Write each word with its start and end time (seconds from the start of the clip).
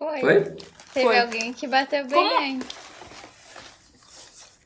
Foi. 0.00 0.20
Foi? 0.20 0.40
Teve 0.94 1.06
Foi. 1.06 1.18
alguém 1.20 1.52
que 1.52 1.66
bateu 1.68 2.06
bem 2.06 2.14
Como? 2.18 2.38
antes. 2.40 2.66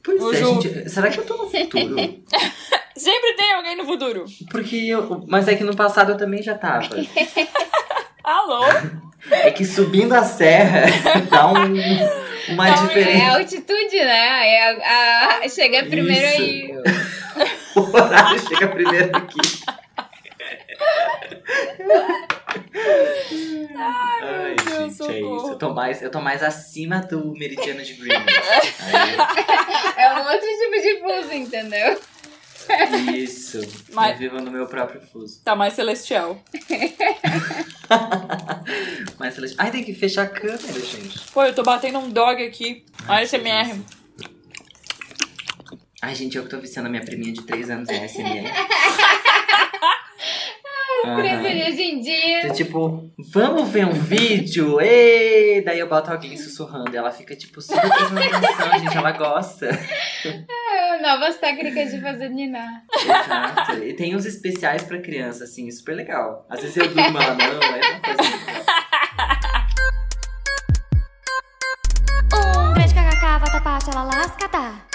Pois 0.05 0.23
O 0.23 0.33
é, 0.33 0.37
Ju. 0.37 0.61
gente. 0.63 0.89
Será 0.89 1.11
que 1.11 1.19
eu 1.19 1.27
tô 1.27 1.37
no 1.37 1.51
futuro? 1.51 1.97
Sempre 2.97 3.33
tem 3.35 3.53
alguém 3.55 3.77
no 3.77 3.85
futuro. 3.85 4.25
Porque 4.49 4.77
eu. 4.77 5.25
Mas 5.27 5.49
é 5.49 5.57
que 5.57 5.65
no 5.65 5.75
passado 5.75 6.13
eu 6.13 6.17
também 6.17 6.41
já 6.41 6.55
tava. 6.57 6.87
Alô? 8.23 8.65
É 9.31 9.51
que 9.51 9.65
subindo 9.65 10.13
a 10.13 10.23
serra 10.23 10.83
dá 11.29 11.49
um, 11.49 12.53
uma 12.55 12.69
é 12.69 12.73
diferença. 12.75 13.25
a 13.25 13.35
altitude, 13.35 13.97
né? 13.97 14.49
É 14.49 14.71
a, 14.87 15.39
a- 15.43 15.49
chega 15.49 15.85
primeiro 15.85 16.27
Isso. 16.27 16.43
aí. 16.43 16.75
O 17.75 17.81
horário 17.97 18.39
chega 18.49 18.69
primeiro 18.69 19.17
aqui. 19.17 19.41
Ai, 23.77 24.55
Deus, 24.57 24.71
gente, 24.71 24.83
é 24.83 24.91
socorro. 24.91 25.37
isso. 25.37 25.49
Eu 25.53 25.59
tô, 25.59 25.75
mais, 25.75 26.03
eu 26.03 26.11
tô 26.11 26.21
mais 26.21 26.43
acima 26.43 27.01
do 27.01 27.33
meridiano 27.33 27.83
de 27.83 27.95
Greenwich. 27.95 28.25
É 29.97 30.13
um 30.13 30.19
outro 30.19 30.41
tipo 30.41 30.83
de 30.83 31.01
fuso, 31.01 31.33
entendeu? 31.35 31.99
isso. 33.15 33.61
Mas- 33.93 34.13
Eu 34.13 34.19
vivo 34.19 34.41
no 34.41 34.51
meu 34.51 34.67
próprio 34.67 35.01
fuso. 35.01 35.41
Tá 35.45 35.55
mais 35.55 35.75
celestial. 35.75 36.43
Mas 39.19 39.39
eles... 39.39 39.55
Ai, 39.59 39.71
tem 39.71 39.85
que 39.85 39.95
fechar 39.95 40.23
a 40.25 40.29
câmera, 40.29 40.59
gente. 40.81 41.21
Pô, 41.33 41.43
eu 41.45 41.55
tô 41.55 41.63
batendo 41.63 41.99
um 41.99 42.11
dog 42.11 42.43
aqui. 42.45 42.85
Olha 43.09 43.27
SMR. 43.27 43.81
Ai, 46.03 46.15
gente, 46.15 46.37
eu 46.37 46.45
que 46.45 46.51
tô 46.51 46.59
viciando 46.59 46.89
a 46.89 46.91
minha 46.91 47.05
priminha 47.05 47.33
de 47.33 47.43
3 47.43 47.71
anos 47.71 47.89
em 47.89 48.09
SMR. 48.09 48.51
Criança 51.17 51.49
hoje 51.71 51.83
em 51.83 52.01
dia. 52.01 52.39
Então, 52.41 52.55
tipo, 52.55 53.11
vamos 53.33 53.69
ver 53.69 53.87
um 53.87 53.93
vídeo? 53.93 54.81
Ei! 54.81 55.63
Daí 55.65 55.79
eu 55.79 55.89
boto 55.89 56.11
alguém 56.11 56.37
sussurrando 56.37 56.93
e 56.93 56.97
ela 56.97 57.11
fica, 57.11 57.35
tipo, 57.37 57.61
super 57.61 57.81
prestando 57.89 58.21
atenção, 58.21 58.79
gente. 58.81 58.97
Ela 58.97 59.13
gosta. 59.13 59.69
ah, 59.71 60.99
Novas 61.03 61.37
técnicas 61.39 61.91
de 61.91 62.01
fazer 62.01 62.29
ninar. 62.31 62.83
Exato. 62.95 63.83
E 63.85 63.93
tem 63.95 64.15
uns 64.17 64.25
especiais 64.25 64.83
pra 64.85 64.99
criança, 65.01 65.45
assim, 65.45 65.71
super 65.71 65.95
legal. 65.95 66.47
Às 66.49 66.61
vezes 66.61 66.77
eu 66.77 66.89
durmo, 66.89 67.19
ela 67.19 67.35
não, 67.35 67.45
é 67.45 67.51
uma 67.51 68.01
coisa 68.01 68.23
legal. 68.23 68.65
Tá? 74.51 74.87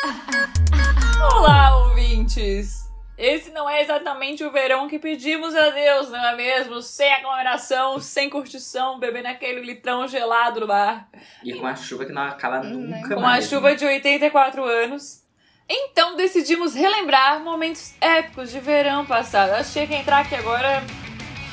Olá, 1.35 1.77
ouvintes! 1.77 2.88
Esse 3.19 3.51
não 3.51 3.69
é 3.69 3.81
exatamente 3.81 4.45
o 4.45 4.49
verão 4.51 4.87
que 4.87 4.97
pedimos 4.97 5.53
a 5.53 5.71
Deus, 5.71 6.09
não 6.09 6.25
é 6.25 6.35
mesmo? 6.37 6.81
Sem 6.81 7.11
aglomeração, 7.13 7.99
sem 7.99 8.29
curtição, 8.29 8.97
bebendo 8.97 9.27
aquele 9.27 9.59
litrão 9.59 10.07
gelado 10.07 10.61
no 10.61 10.67
bar. 10.67 11.09
E 11.43 11.53
com 11.53 11.67
a 11.67 11.75
chuva 11.75 12.05
que 12.05 12.13
não 12.13 12.21
acaba 12.21 12.63
nunca 12.63 13.09
Com 13.15 13.19
a 13.19 13.23
mais. 13.23 13.49
chuva 13.49 13.71
né? 13.71 13.75
de 13.75 13.85
84 13.85 14.63
anos. 14.63 15.21
Então 15.67 16.15
decidimos 16.15 16.73
relembrar 16.73 17.41
momentos 17.41 17.93
épicos 17.99 18.51
de 18.51 18.59
verão 18.61 19.05
passado. 19.05 19.51
Achei 19.51 19.85
que 19.85 19.93
entrar 19.95 20.19
aqui 20.19 20.35
agora 20.35 20.81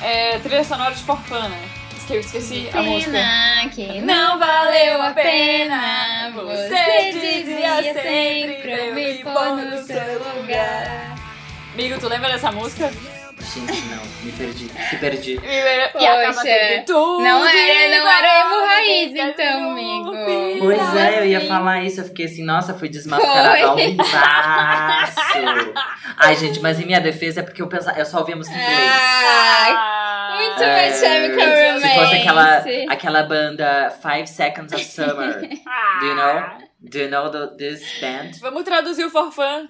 é 0.01 0.39
trilha 0.39 0.63
sonora 0.63 0.95
de 0.95 1.03
Forfã, 1.03 1.49
né? 1.49 1.69
Que 2.07 2.13
eu 2.13 2.19
esqueci 2.21 2.69
a 2.73 2.81
música. 2.81 3.11
Que 3.75 3.99
Não 3.99 4.39
valeu 4.39 5.01
a 5.01 5.11
pena, 5.11 6.31
você 6.33 7.11
dizia 7.11 7.93
sempre 7.93 8.61
pra 8.61 8.71
eu 8.71 8.95
me 8.95 9.15
pôr 9.15 9.57
no 9.57 9.77
seu 9.83 10.13
lugar. 10.37 11.16
Amigo, 11.77 11.99
tu 11.99 12.07
lembra 12.07 12.29
dessa 12.31 12.51
música? 12.51 12.89
Gente, 13.53 13.81
não, 13.85 14.03
me 14.23 14.31
perdi. 14.31 14.67
Se 14.89 14.97
perdi. 14.97 15.39
E 15.43 16.05
acaba 16.07 16.33
sempre 16.33 16.81
tudo 16.87 17.19
não 17.23 17.45
era- 17.45 17.99
não 17.99 18.09
era 18.09 18.39
emo 18.41 18.47
igual, 18.55 18.65
raiz, 18.65 19.11
então, 19.15 19.71
amigo. 19.71 20.11
Pois 20.59 20.95
é, 20.95 21.19
eu 21.19 21.25
ia 21.27 21.41
falar 21.47 21.83
isso, 21.83 22.01
eu 22.01 22.05
fiquei 22.05 22.25
assim, 22.25 22.43
nossa, 22.43 22.73
fui 22.73 22.89
desmascarada 22.89 23.63
ao 23.67 23.75
vivaço. 23.75 25.19
Ai, 26.17 26.35
gente, 26.35 26.59
mas 26.61 26.79
em 26.79 26.85
minha 26.87 26.99
defesa 26.99 27.41
é 27.41 27.43
porque 27.43 27.61
eu 27.61 27.67
pensava, 27.67 27.99
eu 27.99 28.05
só 28.07 28.17
ouvia 28.19 28.35
música 28.35 28.57
em 28.57 28.59
inglês. 28.59 28.91
Ah, 28.91 30.35
muito 30.39 30.63
É, 30.63 30.75
mais 30.75 30.99
Chemical 30.99 31.45
se 31.47 31.67
Romance. 31.67 31.87
Se 31.87 31.95
fosse 31.95 32.15
aquela, 32.15 32.63
aquela 32.89 33.23
banda 33.23 33.91
Five 34.01 34.27
Seconds 34.27 34.73
of 34.73 34.83
Summer. 34.83 35.47
ah. 35.67 35.99
Do 35.99 36.05
you 36.07 36.15
know? 36.15 36.43
Do 36.79 36.97
you 36.99 37.09
know 37.09 37.29
the, 37.29 37.47
this 37.57 37.99
band? 38.01 38.31
Vamos 38.41 38.63
traduzir 38.63 39.05
o 39.05 39.09
forfã. 39.11 39.67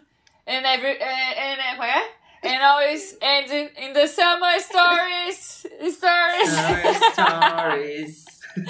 And 0.47 0.65
every. 0.65 0.91
And, 1.01 1.59
and, 1.59 1.81
é? 1.81 2.01
And 2.43 2.63
always 2.63 3.17
ending 3.21 3.69
in 3.77 3.93
the 3.93 4.07
summer 4.07 4.59
stories. 4.59 5.65
Stories. 5.91 6.51
Summer 6.53 6.93
Stories. 7.13 8.25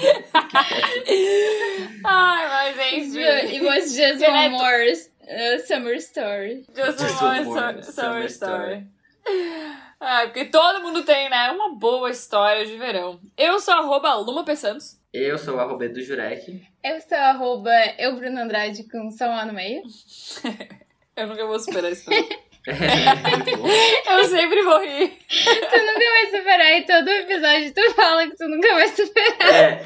Ai, 2.04 2.46
mas 2.48 2.78
It 2.78 3.04
enfim. 3.08 3.64
was 3.64 3.96
just 3.96 4.20
one 4.20 4.50
more 4.52 4.84
uh, 4.84 5.58
summer 5.66 5.98
story. 6.00 6.64
Just, 6.74 6.98
Just 6.98 7.22
one 7.22 7.44
more 7.44 7.54
more 7.54 7.82
su- 7.82 7.92
summer 7.92 8.28
summer 8.28 8.28
story. 8.28 8.86
Ah, 10.00 10.22
porque 10.26 10.44
todo 10.44 10.80
mundo 10.80 11.02
tem, 11.04 11.28
né? 11.28 11.50
Uma 11.50 11.74
boa 11.74 12.08
história 12.10 12.64
de 12.64 12.76
verão. 12.76 13.18
Eu 13.36 13.58
sou 13.58 13.74
arroba 13.74 14.14
Luma 14.14 14.44
P. 14.44 14.54
Santos. 14.54 14.96
Eu 15.12 15.36
sou 15.36 15.56
o 15.56 15.60
arroba 15.60 15.88
do 15.88 16.00
Jurek. 16.00 16.62
Eu 16.84 17.00
sou 17.00 17.18
arroba 17.18 17.72
eu, 17.98 18.14
Bruno 18.14 18.40
Andrade, 18.40 18.84
com 18.88 19.10
som 19.10 19.26
lá 19.26 19.44
no 19.44 19.52
meio. 19.52 19.82
Eu 21.18 21.26
nunca 21.26 21.46
vou 21.46 21.58
superar 21.58 21.92
isso. 21.92 22.08
não. 22.10 22.16
É. 22.68 24.12
Eu 24.14 24.24
sempre 24.24 24.60
vou 24.62 24.78
rir. 24.80 25.16
Tu 25.26 25.78
nunca 25.78 26.10
vai 26.10 26.26
superar 26.26 26.72
e 26.76 26.82
todo 26.84 27.08
episódio 27.08 27.72
tu 27.72 27.94
fala 27.94 28.26
que 28.28 28.36
tu 28.36 28.46
nunca 28.46 28.74
vai 28.74 28.88
superar. 28.88 29.54
É. 29.54 29.80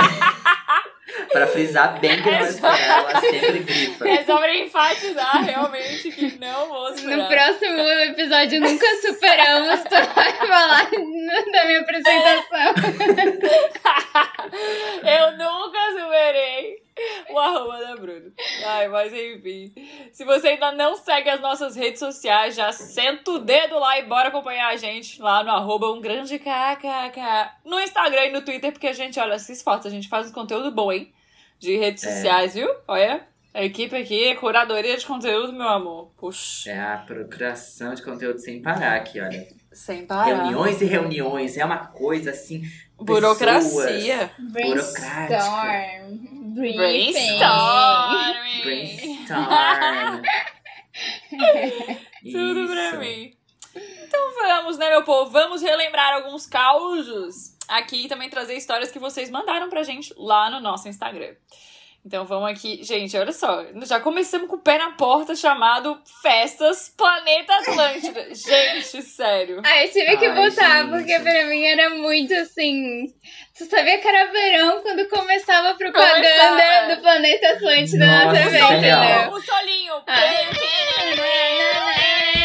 pra 1.31 1.47
frisar 1.47 2.01
bem 2.01 2.21
que 2.21 2.29
não 2.29 2.39
vai 2.41 2.49
esperar, 2.49 2.81
ela 2.81 3.21
sempre 3.21 3.59
grifa. 3.61 4.09
É 4.09 4.25
só 4.25 4.37
pra 4.37 4.57
enfatizar 4.57 5.45
realmente 5.45 6.11
que 6.11 6.39
não 6.41 6.69
vou 6.69 6.91
No 6.91 6.99
superar. 6.99 7.29
próximo 7.29 7.79
episódio 7.83 8.61
nunca 8.61 8.87
superamos, 9.01 9.81
tu 9.85 10.15
vai 10.15 10.33
falar 10.33 10.91
da 11.53 11.65
minha 11.67 11.81
apresentação. 11.83 12.75
Eu 15.07 15.33
nunca 15.39 15.79
superei 16.01 16.82
o 17.31 17.39
arroba 17.39 17.79
da 17.79 17.97
Bruna. 17.97 18.33
Ai, 18.67 18.89
mas 18.89 19.13
enfim. 19.13 19.73
Se 20.13 20.25
você 20.25 20.49
ainda 20.49 20.73
não 20.73 20.97
segue 20.97 21.31
as 21.31 21.41
nossas 21.41 21.75
redes 21.77 21.99
sociais, 21.99 22.55
já 22.55 22.71
senta 22.73 23.31
o 23.33 23.39
dedo 23.39 23.79
lá 23.79 23.99
e 23.99 24.05
bora 24.07 24.29
acompanhar 24.29 24.69
a 24.69 24.77
gente 24.77 25.21
lá 25.21 25.43
no 25.43 25.51
arroba 25.51 25.91
um 25.93 26.01
grande 26.01 26.39
kkk. 26.39 27.51
No 27.65 27.81
Instagram 27.81 28.27
e 28.27 28.33
no 28.33 28.43
Twitter, 28.43 28.73
porque 28.73 28.89
a 28.89 28.93
gente 28.93 29.19
olha 29.19 29.35
essas 29.35 29.63
fotos, 29.63 29.87
a 29.87 29.91
gente 29.91 30.09
faz 30.09 30.29
um 30.31 30.33
conteúdo 30.33 30.71
bom, 30.71 30.93
hein? 30.93 31.13
De 31.59 31.77
redes 31.77 32.05
É. 32.05 32.13
sociais, 32.15 32.55
viu? 32.55 32.69
Olha. 32.89 33.27
A 33.55 33.63
equipe 33.63 33.95
aqui 33.95 34.29
é 34.29 34.35
curadoria 34.35 34.97
de 34.97 35.05
conteúdo, 35.05 35.53
meu 35.53 35.69
amor. 35.69 36.11
Puxa, 36.17 36.71
É 36.71 36.81
a 36.81 36.97
procuração 36.97 37.93
de 37.93 38.01
conteúdo 38.03 38.39
sem 38.39 38.63
parar 38.63 38.95
aqui, 38.97 39.21
olha. 39.21 39.47
sem 39.71 40.07
parar. 40.07 40.25
Reuniões 40.25 40.81
e 40.81 40.87
reuniões, 40.87 41.59
é 41.59 41.65
uma 41.65 41.77
coisa 41.89 42.31
assim. 42.31 42.63
Burocracia. 42.97 44.31
Brainstorm. 44.39 44.53
Briefing. 44.53 45.29
Brainstorming. 45.29 46.32
Brainstorm. 46.53 48.23
Tudo 52.23 52.69
pra 52.69 52.99
mim. 52.99 53.35
Então 53.75 54.35
vamos, 54.35 54.77
né, 54.77 54.91
meu 54.91 55.03
povo? 55.03 55.31
Vamos 55.31 55.63
relembrar 55.63 56.15
alguns 56.15 56.47
causos 56.47 57.57
aqui 57.67 58.05
e 58.05 58.09
também 58.09 58.29
trazer 58.29 58.55
histórias 58.55 58.91
que 58.91 58.99
vocês 58.99 59.31
mandaram 59.31 59.71
pra 59.71 59.83
gente 59.83 60.13
lá 60.17 60.51
no 60.51 60.61
nosso 60.61 60.89
Instagram. 60.89 61.35
Então 62.05 62.25
vamos 62.25 62.51
aqui. 62.51 62.83
Gente, 62.83 63.17
olha 63.17 63.33
só. 63.33 63.65
Já 63.85 64.01
começamos 64.01 64.49
com 64.49 64.57
o 64.57 64.61
pé 64.61 64.77
na 64.77 64.91
porta 64.93 65.37
chamado 65.37 66.01
Festas 66.21 66.93
Planeta 66.97 67.55
Atlântida. 67.55 68.27
gente, 68.35 69.03
sério. 69.03 69.63
Ah, 69.65 69.85
eu 69.85 69.91
tive 69.93 70.17
que 70.17 70.27
Ai, 70.27 70.35
botar, 70.35 70.83
gente. 70.83 70.91
porque 70.91 71.21
pra 71.21 71.45
mim 71.45 71.65
era 71.65 71.91
muito 71.91 72.35
assim. 72.35 73.05
Tu 73.57 73.65
sabia 73.67 73.99
que 73.99 74.09
era 74.09 74.33
verão 74.33 74.83
quando 74.83 75.09
começava 75.09 75.71
a 75.71 75.75
propaganda 75.75 76.15
Começava. 76.15 76.95
do 76.97 77.03
Planeta 77.03 77.49
Atlântida 77.53 78.05
na 78.07 78.25
Nossa, 78.25 78.37
TV, 78.43 78.57
isso 78.57 78.65
é 78.65 78.79
real. 78.79 79.05
entendeu? 79.05 79.33
O 79.33 79.41
solinho. 79.41 79.95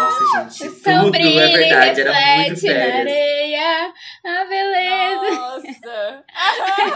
Nossa, 0.00 0.48
gente, 0.64 0.74
tudo 0.82 1.16
é 1.16 1.48
verdade, 1.48 2.00
era 2.00 2.36
muito 2.36 2.60
férias. 2.60 2.94
areia, 3.00 3.92
a 4.24 4.44
beleza. 4.44 5.30
Nossa. 5.40 6.24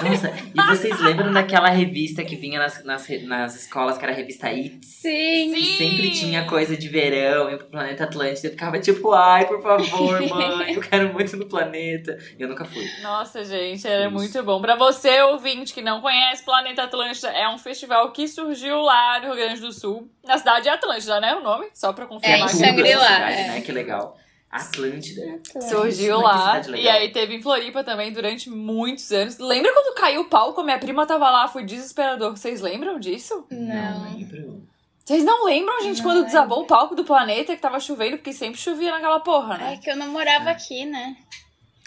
Nossa, 0.02 0.32
e 0.54 0.76
vocês 0.76 1.00
lembram 1.00 1.32
daquela 1.32 1.68
revista 1.68 2.24
que 2.24 2.36
vinha 2.36 2.58
nas, 2.58 2.84
nas, 2.84 3.06
nas 3.22 3.54
escolas, 3.56 3.98
que 3.98 4.04
era 4.04 4.12
a 4.12 4.16
revista 4.16 4.48
It? 4.48 4.84
Sim. 4.84 5.52
Que 5.54 5.64
Sim. 5.64 5.76
sempre 5.76 6.10
tinha 6.10 6.44
coisa 6.46 6.76
de 6.76 6.88
verão, 6.88 7.50
e 7.50 7.56
pro 7.56 7.66
planeta 7.66 8.04
Atlântida. 8.04 8.48
Eu 8.48 8.52
ficava 8.52 8.78
tipo, 8.78 9.12
ai, 9.12 9.46
por 9.46 9.62
favor, 9.62 10.20
mãe, 10.28 10.74
eu 10.74 10.80
quero 10.80 11.12
muito 11.12 11.36
no 11.36 11.46
planeta. 11.46 12.16
E 12.38 12.42
eu 12.42 12.48
nunca 12.48 12.64
fui. 12.64 12.84
Nossa, 13.02 13.44
gente, 13.44 13.86
era 13.86 14.04
Isso. 14.06 14.12
muito 14.14 14.42
bom. 14.42 14.60
Pra 14.60 14.76
você, 14.76 15.20
ouvinte, 15.22 15.72
que 15.74 15.82
não 15.82 16.00
conhece 16.00 16.44
Planeta 16.44 16.82
Atlântida, 16.84 17.28
é 17.30 17.48
um 17.48 17.58
festival 17.58 18.10
que 18.12 18.26
surgiu 18.28 18.80
lá 18.80 19.18
no 19.20 19.26
Rio 19.28 19.36
Grande 19.36 19.60
do 19.60 19.72
Sul. 19.72 20.08
Na 20.24 20.38
cidade 20.38 20.62
de 20.62 20.68
Atlântida, 20.70 21.20
né? 21.20 21.34
O 21.34 21.42
nome? 21.42 21.66
Só 21.74 21.92
pra 21.92 22.04
É, 22.04 22.08
confirmar 22.08 22.54
em 22.54 22.58
essa 22.94 23.04
Shangri-La, 23.06 23.28
cidade, 23.30 23.40
é. 23.42 23.46
né? 23.48 23.60
Que 23.60 23.72
legal. 23.72 24.16
Atlântida. 24.50 25.40
Surgiu 25.68 26.18
Que 26.18 26.22
lá. 26.22 26.62
cidade 26.62 26.80
E 26.80 26.88
aí 26.88 27.10
teve 27.12 27.34
em 27.34 27.42
Floripa 27.42 27.82
também 27.82 28.12
durante 28.12 28.48
muitos 28.48 29.10
anos. 29.10 29.38
Lembra 29.38 29.72
quando 29.72 29.94
caiu 29.96 30.20
o 30.22 30.24
palco? 30.26 30.62
Minha 30.62 30.78
prima 30.78 31.04
tava 31.06 31.28
lá, 31.28 31.48
foi 31.48 31.64
desesperador. 31.64 32.30
Vocês 32.36 32.60
lembram 32.60 32.98
disso? 33.00 33.46
Não. 33.50 34.04
lembro. 34.12 34.62
Vocês 35.04 35.22
não 35.24 35.44
lembram, 35.44 35.82
gente, 35.82 35.98
Não 35.98 36.04
quando 36.04 36.14
lembro. 36.18 36.26
desabou 36.28 36.62
o 36.62 36.66
palco 36.66 36.94
do 36.94 37.04
planeta 37.04 37.54
que 37.54 37.60
tava 37.60 37.78
chovendo? 37.80 38.16
Porque 38.16 38.32
sempre 38.32 38.58
chovia 38.60 38.90
naquela 38.92 39.20
porra, 39.20 39.54
É 39.56 39.58
né? 39.58 39.76
que 39.82 39.90
eu 39.90 39.96
não 39.96 40.08
morava 40.08 40.48
aqui, 40.50 40.86
né? 40.86 41.16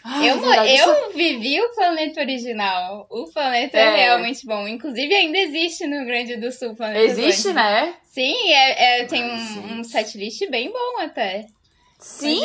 Ai, 0.07 0.30
eu, 0.30 0.36
mo- 0.38 0.42
verdade, 0.48 0.74
isso- 0.74 0.89
eu 0.89 1.12
vivi 1.13 1.59
o 1.62 1.69
planeta 1.75 2.21
original. 2.21 3.07
O 3.09 3.25
planeta 3.31 3.77
é, 3.77 3.81
É. 3.81 3.95
realmente 4.06 4.45
bom. 4.45 4.68
Inclusive, 4.68 5.13
ainda 5.13 5.38
existe 5.38 5.86
no 5.86 5.98
Rio 5.98 6.06
Grande 6.06 6.36
do 6.38 6.51
Sul 6.51 6.69
o 6.71 6.75
planeta 6.75 7.00
Existe, 7.04 7.50
Atlântico. 7.50 7.54
né? 7.54 7.94
Sim, 8.04 8.51
é, 8.51 9.01
é- 9.01 9.06
tem 9.06 9.21
Ai, 9.24 9.30
um, 9.39 9.80
um 9.80 9.83
setlist 9.83 10.48
bem 10.50 10.71
bom 10.71 11.01
até. 11.01 11.45
Sim, 12.00 12.42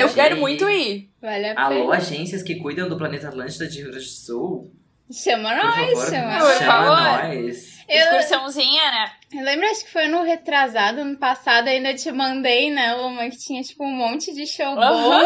eu 0.00 0.12
quero 0.14 0.36
muito 0.38 0.68
ir. 0.70 1.10
Vale 1.20 1.46
a 1.50 1.64
Alô, 1.66 1.82
pena. 1.82 1.96
agências 1.96 2.42
que 2.42 2.56
cuidam 2.56 2.88
do 2.88 2.96
planeta 2.96 3.28
Atlântida 3.28 3.66
de 3.68 3.78
Rio 3.82 3.90
Grande 3.90 4.04
do 4.06 4.10
Sul. 4.10 4.72
Chama 5.12 5.54
nós, 5.54 5.74
favor, 5.92 6.10
chama. 6.10 6.38
Por 6.38 6.54
chama 6.58 7.22
nós. 7.28 7.76
Eu, 7.88 7.98
Excursãozinha, 7.98 8.90
né? 8.90 9.12
eu 9.34 9.44
lembro, 9.44 9.66
acho 9.70 9.84
que 9.84 9.92
foi 9.92 10.08
no 10.08 10.22
retrasado, 10.22 11.02
ano 11.02 11.16
passado, 11.16 11.68
ainda 11.68 11.94
te 11.94 12.10
mandei, 12.10 12.70
né, 12.72 12.92
uma 12.96 13.28
que 13.30 13.38
tinha, 13.38 13.62
tipo, 13.62 13.84
um 13.84 13.92
monte 13.94 14.34
de 14.34 14.44
show 14.46 14.74
bom. 14.74 15.22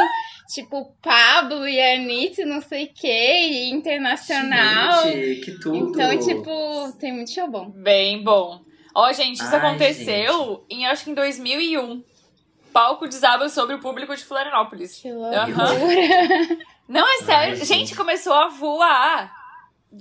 Tipo, 0.53 0.93
Pablo 1.01 1.67
e 1.69 1.81
Anitta, 1.81 2.43
e 2.43 2.45
não 2.45 2.61
sei 2.61 2.87
o 2.87 2.93
que, 2.93 3.07
e 3.07 3.71
internacional. 3.71 5.05
Gente, 5.05 5.41
que 5.43 5.53
tudo. 5.61 5.77
Então, 5.77 6.19
tipo, 6.19 6.93
tem 6.99 7.13
muito 7.13 7.31
show 7.31 7.49
bom. 7.49 7.71
Bem 7.71 8.23
bom. 8.25 8.61
Ó, 8.95 9.13
gente, 9.13 9.37
isso 9.37 9.55
Ai, 9.55 9.59
aconteceu 9.59 10.65
em, 10.69 10.87
acho 10.87 11.05
que 11.05 11.11
em 11.11 11.15
2001. 11.15 12.03
Palco 12.73 13.07
desaba 13.09 13.49
sobre 13.49 13.75
o 13.75 13.81
público 13.81 14.15
de 14.15 14.25
Florianópolis. 14.25 14.97
Que 15.01 15.11
loucura. 15.13 15.49
Não, 16.89 17.07
é 17.07 17.19
sério. 17.19 17.55
Ai, 17.55 17.57
gente. 17.57 17.67
gente. 17.67 17.97
começou 17.97 18.33
a 18.33 18.49
voar. 18.49 19.33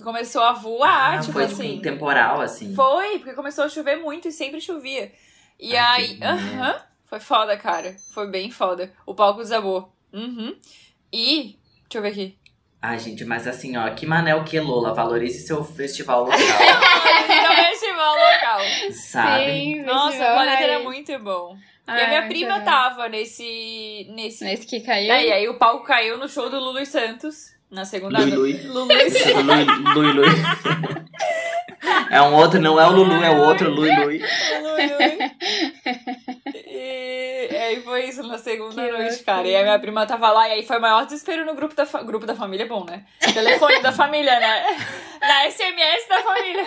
Começou 0.03 0.43
a 0.43 0.53
voar, 0.53 1.15
Ah, 1.15 1.19
tipo 1.19 1.33
foi 1.33 1.45
assim. 1.45 1.77
um 1.77 1.81
temporal, 1.81 2.41
assim. 2.41 2.75
Foi, 2.75 3.17
porque 3.19 3.33
começou 3.33 3.63
a 3.63 3.69
chover 3.69 3.97
muito 3.97 4.27
e 4.27 4.31
sempre 4.31 4.61
chovia. 4.61 5.11
E 5.59 5.75
Ai, 5.75 6.03
aí, 6.03 6.19
aham, 6.21 6.79
foi 7.05 7.19
foda, 7.19 7.57
cara. 7.57 7.95
Foi 8.13 8.27
bem 8.27 8.51
foda. 8.51 8.93
O 9.05 9.15
palco 9.15 9.41
desabou. 9.41 9.91
Uhum. 10.13 10.55
E, 11.11 11.57
deixa 11.83 11.97
eu 11.97 12.01
ver 12.01 12.09
aqui. 12.09 12.35
Ai, 12.81 12.97
gente, 12.97 13.25
mas 13.25 13.45
assim, 13.45 13.75
ó, 13.75 13.89
que 13.93 14.05
Manel 14.05 14.43
que 14.45 14.57
Lola, 14.59 14.93
valorize 14.93 15.45
seu 15.45 15.63
festival 15.63 16.23
local, 16.23 16.37
Então, 16.39 17.55
festival 17.65 18.13
local. 18.15 18.59
sabe? 18.93 19.45
Sim, 19.51 19.81
Nossa, 19.83 20.15
o 20.15 20.33
planeta 20.35 20.63
era 20.63 20.79
muito 20.79 21.19
bom. 21.19 21.57
e 21.57 21.91
Ai, 21.91 22.05
a 22.05 22.07
minha 22.07 22.27
prima 22.27 22.59
bom. 22.59 22.65
tava 22.65 23.09
nesse. 23.09 24.07
nesse. 24.11 24.45
Nesse 24.45 24.65
que 24.65 24.79
caiu. 24.79 25.07
E 25.07 25.11
aí 25.31 25.47
o 25.49 25.55
palco 25.55 25.83
caiu 25.85 26.17
no 26.17 26.29
show 26.29 26.49
do 26.49 26.57
Lulu 26.59 26.85
Santos. 26.85 27.53
Na 27.71 27.85
segunda 27.85 28.19
Lui 28.19 28.31
Lui. 28.31 28.53
Lui 28.63 29.65
Lui. 29.95 30.13
Lui. 30.13 30.27
É 32.11 32.21
um 32.21 32.33
outro, 32.33 32.59
não 32.59 32.79
é 32.79 32.85
o 32.87 32.91
Lulu, 32.91 33.23
é 33.23 33.29
o 33.29 33.37
outro 33.41 33.69
Lui 33.69 33.89
Lui. 34.03 34.21
E 36.67 37.55
aí 37.55 37.81
foi 37.83 38.05
isso 38.05 38.23
na 38.23 38.37
segunda 38.37 38.83
Que 38.83 38.91
noite, 38.91 39.23
cara. 39.23 39.47
E 39.47 39.55
a 39.55 39.61
minha 39.63 39.79
prima 39.79 40.05
tava 40.05 40.31
lá, 40.31 40.47
e 40.49 40.53
aí 40.53 40.63
foi 40.65 40.77
o 40.77 40.81
maior 40.81 41.05
desespero 41.05 41.45
no 41.45 41.55
grupo 41.55 41.75
da, 41.75 41.85
fa- 41.85 42.01
grupo 42.03 42.25
da 42.25 42.35
família, 42.35 42.63
é 42.63 42.67
bom, 42.67 42.83
né? 42.85 43.03
Telefone 43.33 43.81
da 43.81 43.91
família, 43.91 44.39
né? 44.39 44.63
Na 45.21 45.49
SMS 45.51 46.07
da 46.09 46.23
família. 46.23 46.65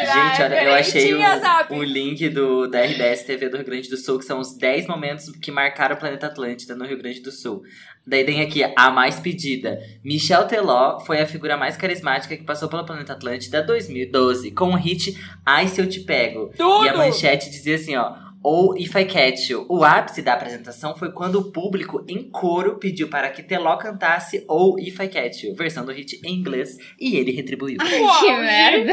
Gente, 0.00 0.42
olha, 0.42 0.62
eu 0.64 0.74
achei 0.74 1.14
o, 1.14 1.74
o 1.74 1.82
link 1.82 2.28
do, 2.28 2.66
da 2.68 2.82
RBS 2.82 3.22
TV 3.24 3.48
do 3.48 3.56
Rio 3.56 3.64
Grande 3.66 3.88
do 3.88 3.96
Sul, 3.96 4.18
que 4.18 4.24
são 4.26 4.38
os 4.38 4.54
10 4.56 4.86
momentos 4.86 5.30
que 5.40 5.50
marcaram 5.50 5.96
o 5.96 5.98
planeta 5.98 6.26
Atlântida 6.26 6.76
no 6.76 6.84
Rio 6.84 6.98
Grande 6.98 7.20
do 7.20 7.32
Sul. 7.32 7.62
Daí 8.06 8.24
tem 8.24 8.40
aqui 8.40 8.62
a 8.76 8.90
mais 8.90 9.20
pedida. 9.20 9.78
Michel 10.02 10.46
Teló 10.46 10.98
foi 11.00 11.20
a 11.20 11.26
figura 11.26 11.56
mais 11.56 11.76
carismática 11.76 12.36
que 12.36 12.44
passou 12.44 12.68
pelo 12.68 12.84
planeta 12.84 13.12
Atlântida 13.12 13.62
2012, 13.62 14.50
com 14.52 14.70
o 14.70 14.76
hit 14.76 15.16
Ai 15.44 15.68
Se 15.68 15.80
Eu 15.80 15.88
Te 15.88 16.00
Pego. 16.00 16.50
Tudo! 16.56 16.86
E 16.86 16.88
a 16.88 16.96
manchete 16.96 17.50
dizia 17.50 17.76
assim, 17.76 17.96
ó. 17.96 18.14
Ou 18.42 18.76
If 18.76 18.94
I 18.94 19.04
Catch 19.04 19.50
You. 19.50 19.66
O 19.68 19.84
ápice 19.84 20.22
da 20.22 20.32
apresentação 20.32 20.96
foi 20.96 21.12
quando 21.12 21.36
o 21.36 21.52
público, 21.52 22.02
em 22.08 22.30
coro, 22.30 22.78
pediu 22.78 23.08
para 23.08 23.28
que 23.28 23.42
Teló 23.42 23.76
cantasse 23.76 24.44
Ou 24.48 24.78
If 24.80 24.98
I 24.98 25.08
Catch 25.08 25.42
You, 25.44 25.54
versão 25.54 25.84
do 25.84 25.92
hit 25.92 26.18
em 26.24 26.34
inglês, 26.34 26.78
e 26.98 27.16
ele 27.16 27.32
retribuiu. 27.32 27.76
Uau, 27.78 28.20
que 28.20 28.26
gente. 28.26 28.40
merda. 28.40 28.92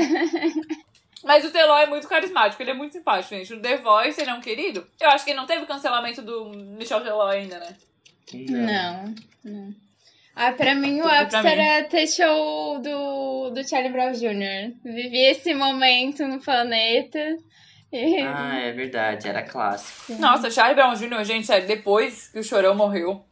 Mas 1.24 1.46
o 1.46 1.52
Teló 1.52 1.78
é 1.78 1.88
muito 1.88 2.08
carismático, 2.08 2.62
ele 2.62 2.72
é 2.72 2.74
muito 2.74 2.94
simpático, 2.94 3.36
gente. 3.36 3.54
O 3.54 3.60
The 3.60 3.78
Voice, 3.78 4.20
ele 4.20 4.30
é 4.30 4.34
um 4.34 4.42
querido. 4.42 4.86
Eu 5.00 5.10
acho 5.10 5.24
que 5.24 5.32
ele 5.32 5.40
não 5.40 5.46
teve 5.46 5.66
cancelamento 5.66 6.22
do 6.22 6.46
Michel 6.46 7.02
Teló 7.02 7.28
ainda, 7.28 7.58
né? 7.58 7.76
Não, 8.34 9.16
não. 9.44 9.74
Ah, 10.36 10.52
pra 10.52 10.76
mim 10.76 11.00
o 11.00 11.04
Tudo 11.04 11.14
ápice 11.14 11.48
era 11.48 11.84
ter 11.88 12.08
show 12.08 12.80
do, 12.80 13.50
do 13.50 13.68
Charlie 13.68 13.92
Brown 13.92 14.12
Jr. 14.12 14.76
Vivi 14.84 15.18
esse 15.26 15.54
momento 15.54 16.28
no 16.28 16.40
planeta. 16.40 17.38
Ah, 18.28 18.60
é 18.60 18.72
verdade, 18.74 19.28
era 19.28 19.42
clássico. 19.42 20.14
Nossa, 20.20 20.52
Charlie 20.52 20.76
Brown 20.76 20.94
Jr., 20.94 21.24
gente, 21.24 21.48
sério, 21.48 21.68
depois 21.68 22.28
que 22.28 22.40
o 22.40 22.44
Chorão 22.44 22.76
morreu. 22.76 23.26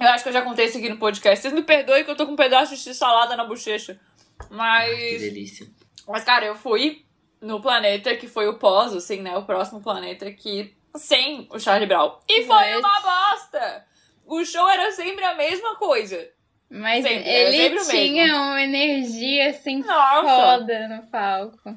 Eu 0.00 0.08
acho 0.08 0.22
que 0.22 0.28
eu 0.30 0.32
já 0.32 0.40
contei 0.42 0.66
isso 0.66 0.78
aqui 0.78 0.88
no 0.88 0.96
podcast. 0.96 1.42
Vocês 1.42 1.52
me 1.52 1.62
perdoem 1.62 2.04
que 2.04 2.10
eu 2.10 2.16
tô 2.16 2.24
com 2.24 2.32
um 2.32 2.36
pedaço 2.36 2.74
de 2.74 2.94
salada 2.94 3.36
na 3.36 3.44
bochecha. 3.44 4.00
Que 4.48 4.54
Mas. 4.54 5.20
delícia. 5.20 5.66
Mas, 6.08 6.24
cara, 6.24 6.46
eu 6.46 6.54
fui 6.54 7.04
no 7.42 7.60
planeta 7.60 8.16
que 8.16 8.26
foi 8.26 8.48
o 8.48 8.58
pós, 8.58 8.94
assim, 8.94 9.20
né? 9.20 9.36
O 9.36 9.42
próximo 9.44 9.80
planeta 9.82 10.30
que. 10.32 10.74
Sem 10.96 11.46
o 11.50 11.58
Charlie 11.58 11.86
Brown. 11.86 12.18
E 12.28 12.44
foi 12.44 12.56
Mas- 12.56 12.78
uma 12.78 13.00
bosta! 13.00 13.84
O 14.30 14.44
show 14.44 14.68
era 14.68 14.90
sempre 14.92 15.24
a 15.24 15.34
mesma 15.34 15.74
coisa. 15.76 16.24
Mas 16.70 17.02
Sempre, 17.02 17.28
é 17.28 17.48
ele 17.48 17.56
sempre 17.56 17.80
o 17.80 17.88
tinha 17.88 18.26
mesmo. 18.26 18.42
uma 18.42 18.62
energia 18.62 19.50
assim 19.50 19.80
Nossa! 19.80 20.22
foda 20.58 20.88
no 20.88 21.02
palco. 21.10 21.74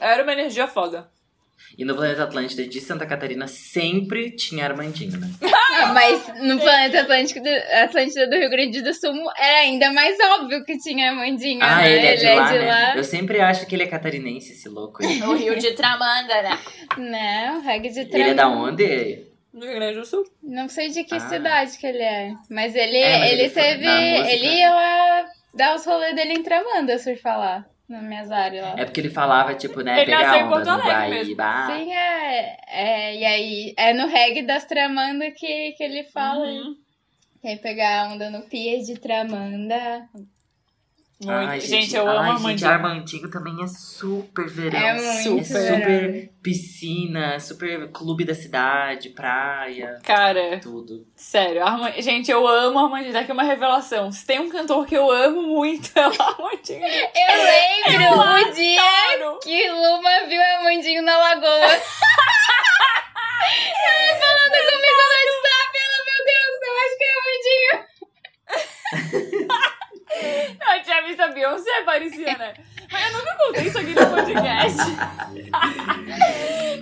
Era 0.00 0.22
uma 0.22 0.32
energia 0.32 0.68
foda. 0.68 1.08
E 1.76 1.84
no 1.84 1.94
Planeta 1.96 2.22
Atlântida 2.22 2.64
de 2.68 2.80
Santa 2.80 3.04
Catarina 3.04 3.48
sempre 3.48 4.30
tinha 4.30 4.64
Armandinho, 4.64 5.18
né? 5.18 5.28
Ah, 5.78 5.92
Mas 5.92 6.26
no 6.40 6.58
planeta 6.58 7.02
Atlântico 7.02 7.42
do, 7.42 7.50
Atlântida 7.50 8.26
do 8.30 8.36
Rio 8.36 8.48
Grande 8.48 8.80
do 8.80 8.94
Sul 8.94 9.12
era 9.36 9.58
ainda 9.58 9.92
mais 9.92 10.16
óbvio 10.20 10.64
que 10.64 10.78
tinha 10.78 11.12
Mandinha. 11.12 11.62
Ah, 11.62 11.82
né? 11.82 11.92
ele 11.92 12.06
é 12.06 12.16
de 12.16 12.28
lá, 12.28 12.52
né? 12.52 12.92
Eu 12.96 13.04
sempre 13.04 13.40
acho 13.40 13.66
que 13.66 13.74
ele 13.74 13.82
é 13.82 13.86
catarinense, 13.86 14.52
esse 14.52 14.68
louco 14.70 15.04
aí. 15.04 15.18
No 15.18 15.34
Rio 15.34 15.58
de 15.58 15.72
Tramanda, 15.72 16.42
né? 16.42 16.58
Não, 16.96 17.60
reggae 17.60 17.90
de 17.90 18.00
Ele 18.00 18.22
é 18.22 18.34
da 18.34 18.44
Tramanda. 18.44 18.72
onde? 18.72 19.26
No 19.56 19.64
Rio 19.64 19.74
Grande 19.74 19.98
do 19.98 20.04
Sul. 20.04 20.24
Não 20.42 20.68
sei 20.68 20.90
de 20.90 21.02
que 21.02 21.14
Ah. 21.14 21.20
cidade 21.20 21.78
que 21.78 21.86
ele 21.86 22.02
é. 22.02 22.32
Mas 22.50 22.74
ele, 22.76 22.98
É, 22.98 23.18
mas 23.18 23.32
ele, 23.32 23.42
ele 23.42 23.50
teve. 23.50 23.86
Ele 23.86 24.46
ia 24.58 24.70
lá 24.70 25.24
dar 25.54 25.74
os 25.74 25.84
rolês 25.86 26.14
dele 26.14 26.34
em 26.34 26.42
Tramanda, 26.42 26.98
surfar 26.98 27.38
lá. 27.38 27.64
Na 27.88 28.02
minhas 28.02 28.30
áreas 28.32 28.64
lá. 28.66 28.74
É 28.76 28.84
porque 28.84 29.00
ele 29.00 29.10
falava, 29.10 29.54
tipo, 29.54 29.80
né, 29.80 29.98
Ele 30.02 30.06
pegar 30.06 30.22
nasceu 30.22 30.40
em 30.40 30.44
onda 30.44 30.54
Porto 30.56 30.70
no. 30.70 30.82
Guaíba. 30.82 31.66
Sim, 31.68 31.92
é, 31.94 32.56
é. 32.68 33.16
E 33.16 33.24
aí, 33.24 33.74
é 33.76 33.92
no 33.94 34.08
reggae 34.08 34.42
das 34.42 34.64
Tramanda 34.64 35.30
que, 35.30 35.72
que 35.72 35.84
ele 35.84 36.02
fala. 36.04 36.44
Uhum. 36.46 36.74
Quer 37.40 37.56
pegar 37.60 38.00
a 38.02 38.12
onda 38.12 38.28
no 38.28 38.42
pier 38.42 38.82
de 38.82 38.98
Tramanda. 38.98 40.08
Muito. 41.18 41.32
Ai, 41.32 41.60
gente, 41.60 41.96
eu 41.96 42.06
ai, 42.06 42.28
amo 42.28 42.38
gente, 42.46 42.64
Armandinho. 42.64 42.70
Armandinho 42.70 43.30
também 43.30 43.62
é 43.62 43.66
super 43.66 44.46
verão. 44.48 44.78
É 44.78 44.92
muito 44.94 45.44
super. 45.46 45.56
É 45.56 45.74
super 45.74 46.30
piscina, 46.42 47.40
super 47.40 47.90
clube 47.90 48.22
da 48.24 48.34
cidade, 48.34 49.08
praia, 49.08 49.98
Cara, 50.04 50.60
tudo. 50.60 51.06
sério, 51.16 51.64
Arma... 51.64 51.90
gente, 52.02 52.30
eu 52.30 52.46
amo 52.46 52.78
Armandinho. 52.78 53.14
Daqui 53.14 53.32
uma 53.32 53.44
revelação. 53.44 54.12
Se 54.12 54.26
tem 54.26 54.40
um 54.40 54.50
cantor 54.50 54.84
que 54.86 54.94
eu 54.94 55.10
amo 55.10 55.40
muito, 55.40 55.90
é 55.98 56.06
o 56.06 56.12
Armandinho. 56.20 56.84
Eu 56.84 57.92
lembro 57.94 58.20
o 58.20 58.52
dia 58.52 59.38
que 59.42 59.70
Luma 59.70 60.26
viu 60.28 60.42
a 60.42 60.64
Mandinho 60.64 61.02
na 61.02 61.16
lagoa. 61.16 61.46
ela 63.46 64.18
falando 64.18 64.58
comigo 64.70 65.00
no 65.00 65.14
WhatsApp, 65.16 65.72
ela, 65.80 65.98
meu 66.04 66.20
Deus, 66.26 66.60
eu 66.62 66.74
acho 66.84 66.94
que 66.98 67.04
é 67.04 67.10
a 67.12 67.26
Mandinho. 70.22 70.58
Eu 70.76 70.82
tinha 70.82 71.02
visto 71.02 71.20
a 71.20 71.28
Beyoncé, 71.28 71.80
né? 72.38 72.54
Mas 72.90 73.12
eu 73.12 73.18
nunca 73.18 73.36
contei 73.36 73.64
isso 73.64 73.78
aqui 73.78 73.94
no 73.94 74.06
podcast. 74.10 74.82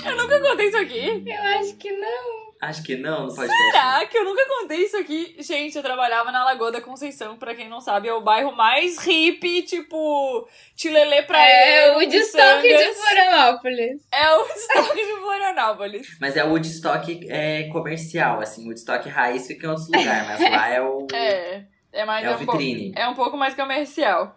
eu 0.06 0.16
nunca 0.16 0.40
contei 0.40 0.66
isso 0.68 0.76
aqui. 0.76 1.24
Eu 1.26 1.42
acho 1.58 1.76
que 1.76 1.90
não. 1.92 2.44
Acho 2.60 2.82
que 2.82 2.96
não, 2.96 3.26
não 3.26 3.34
pode 3.34 3.48
ser. 3.50 3.70
Será 3.70 4.06
que 4.06 4.16
eu 4.16 4.24
nunca 4.24 4.46
contei 4.46 4.78
isso 4.84 4.96
aqui? 4.96 5.36
Gente, 5.38 5.76
eu 5.76 5.82
trabalhava 5.82 6.32
na 6.32 6.44
Lagoa 6.44 6.72
da 6.72 6.80
Conceição, 6.80 7.36
pra 7.36 7.54
quem 7.54 7.68
não 7.68 7.80
sabe, 7.80 8.08
é 8.08 8.14
o 8.14 8.22
bairro 8.22 8.52
mais 8.56 8.98
hippie, 8.98 9.62
tipo, 9.62 10.48
Tilelê 10.74 11.22
pra 11.22 11.38
É 11.46 11.90
eu, 11.90 11.98
o 11.98 12.06
destoque 12.06 12.68
de. 12.68 12.94
Florianópolis. 12.94 14.02
É 14.10 14.30
o 14.34 14.44
destoque 14.44 15.04
de 15.04 15.20
Florianópolis. 15.20 16.16
Mas 16.20 16.36
é 16.36 16.44
o 16.44 16.50
Woodstock 16.50 17.26
é, 17.28 17.64
comercial, 17.64 18.40
assim. 18.40 18.64
O 18.64 18.68
Woodstock 18.68 19.08
raiz 19.10 19.46
fica 19.46 19.66
em 19.66 19.70
outros 19.70 19.88
lugares, 19.88 20.26
mas 20.26 20.40
lá 20.40 20.68
é 20.68 20.80
o, 20.80 21.06
É, 21.12 21.64
é 21.94 22.04
mais 22.04 22.26
é 22.26 22.36
um 22.36 22.44
pouco. 22.44 22.62
É 22.94 23.08
um 23.08 23.14
pouco 23.14 23.36
mais 23.36 23.54
comercial. 23.54 24.36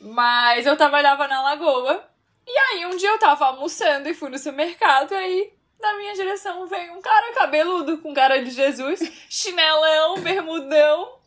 Mas 0.00 0.66
eu 0.66 0.76
trabalhava 0.76 1.28
na 1.28 1.42
Lagoa. 1.42 2.08
E 2.46 2.58
aí 2.58 2.86
um 2.86 2.96
dia 2.96 3.10
eu 3.10 3.18
tava 3.18 3.46
almoçando 3.46 4.08
e 4.08 4.14
fui 4.14 4.30
no 4.30 4.38
supermercado. 4.38 5.12
Aí 5.12 5.52
na 5.80 5.96
minha 5.96 6.14
direção 6.14 6.66
veio 6.66 6.92
um 6.94 7.02
cara 7.02 7.34
cabeludo 7.34 7.98
com 7.98 8.14
cara 8.14 8.42
de 8.42 8.50
Jesus, 8.50 9.00
chinelão, 9.28 10.20
bermudão, 10.20 11.18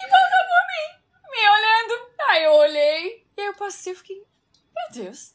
e 0.00 0.06
passou 0.06 0.44
por 0.48 0.62
mim, 0.70 1.32
me 1.32 1.48
olhando. 1.48 2.10
Aí 2.28 2.44
eu 2.44 2.52
olhei, 2.52 3.26
e 3.36 3.40
aí 3.40 3.46
eu 3.48 3.54
passei 3.54 3.92
e 3.92 3.96
fiquei, 3.96 4.16
meu 4.16 5.04
Deus, 5.04 5.34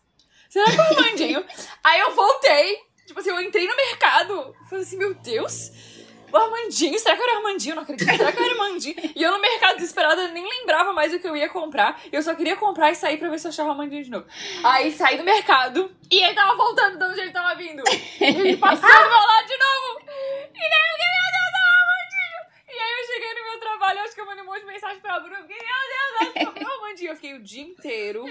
será 0.49 0.65
que 0.65 0.77
é 0.77 0.79
o 0.79 0.81
Armandinho? 0.81 1.45
aí 1.83 1.99
eu 1.99 2.15
voltei, 2.15 2.79
tipo 3.05 3.19
assim, 3.19 3.29
eu 3.29 3.41
entrei 3.41 3.67
no 3.67 3.75
mercado, 3.75 4.55
falei 4.69 4.85
assim, 4.85 4.97
meu 4.97 5.13
Deus, 5.13 5.71
o 6.31 6.37
Armandinho, 6.37 6.99
será 6.99 7.15
que 7.15 7.21
era 7.21 7.33
o 7.33 7.37
Armandinho? 7.37 7.75
Não 7.75 7.83
acredito, 7.83 8.09
será 8.15 8.31
que 8.31 8.39
era 8.39 8.47
o 8.47 8.61
Armandinho? 8.61 8.95
E 9.15 9.21
eu 9.21 9.31
no 9.31 9.39
mercado 9.39 9.75
desesperada 9.75 10.27
nem 10.29 10.47
lembrava 10.47 10.93
mais 10.93 11.13
o 11.13 11.19
que 11.19 11.27
eu 11.27 11.35
ia 11.35 11.49
comprar. 11.49 12.01
Eu 12.11 12.21
só 12.21 12.35
queria 12.35 12.55
comprar 12.55 12.91
e 12.91 12.95
sair 12.95 13.17
pra 13.17 13.29
ver 13.29 13.39
se 13.39 13.47
eu 13.47 13.49
achava 13.49 13.71
Armandinho 13.71 14.03
de 14.03 14.11
novo. 14.11 14.25
Aí 14.63 14.91
saí 14.91 15.17
do 15.17 15.23
mercado 15.23 15.91
e 16.11 16.23
ele 16.23 16.33
tava 16.33 16.55
voltando 16.55 16.97
de 16.97 17.05
onde 17.05 17.19
ele 17.21 17.31
tava 17.31 17.55
vindo. 17.55 17.83
Ele 18.19 18.57
passou 18.57 18.89
do 18.89 19.09
meu 19.09 19.27
lado 19.27 19.47
de 19.47 19.57
novo. 19.57 19.99
E 20.55 20.59
daí 20.59 20.89
eu 20.91 20.97
meu. 20.97 21.58
E 22.79 22.81
aí 22.81 22.91
eu 23.01 23.07
cheguei 23.13 23.33
no 23.33 23.49
meu 23.51 23.59
trabalho, 23.59 23.99
acho 23.99 24.15
que 24.15 24.21
eu 24.21 24.25
mandei 24.25 24.41
um 24.41 24.45
monte 24.45 24.61
de 24.61 24.65
mensagem 24.67 24.99
pra 25.01 25.19
Bruna. 25.19 25.39
Eu 25.39 25.41
fiquei, 25.47 25.57
meu 25.57 26.33
Deus, 26.33 26.47
eu 26.47 26.53
vi 26.53 26.63
o 26.63 26.71
Armandinho. 26.71 27.11
Eu 27.11 27.15
fiquei 27.15 27.33
o 27.33 27.43
dia 27.43 27.61
inteiro 27.61 28.25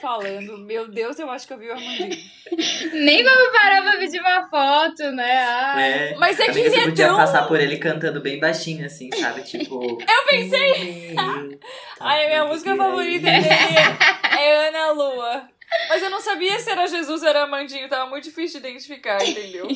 falando, 0.00 0.58
meu 0.58 0.86
Deus, 0.88 1.18
eu 1.18 1.28
acho 1.30 1.46
que 1.48 1.52
eu 1.52 1.58
vi 1.58 1.68
o 1.68 1.72
Armandinho. 1.72 2.16
Nem 2.92 3.24
vamos 3.24 3.52
parar 3.58 3.82
pra 3.82 3.98
pedir 3.98 4.20
uma 4.20 4.48
foto, 4.48 5.02
né? 5.10 5.38
Ah, 5.38 5.80
É. 5.82 6.14
Mas 6.16 6.38
é 6.38 6.52
que 6.52 6.60
ele 6.60 6.76
é 6.76 6.84
podia 6.84 7.06
tão... 7.08 7.16
passar 7.16 7.48
por 7.48 7.58
ele 7.60 7.76
cantando 7.78 8.20
bem 8.20 8.38
baixinho, 8.38 8.86
assim, 8.86 9.10
sabe? 9.12 9.42
Tipo. 9.42 9.82
Eu 10.00 10.26
pensei... 10.28 11.16
Ai, 12.00 12.24
a 12.24 12.28
minha 12.28 12.44
música 12.44 12.76
favorita 12.76 13.26
dele 13.26 13.48
é 14.38 14.68
Ana 14.68 14.92
Lua. 14.92 15.48
Mas 15.88 16.02
eu 16.02 16.08
não 16.08 16.20
sabia 16.20 16.58
se 16.58 16.70
era 16.70 16.86
Jesus 16.86 17.22
ou 17.22 17.28
era 17.28 17.42
Amandinho, 17.42 17.88
tava 17.88 18.08
muito 18.08 18.24
difícil 18.24 18.60
de 18.60 18.68
identificar, 18.68 19.22
entendeu? 19.22 19.68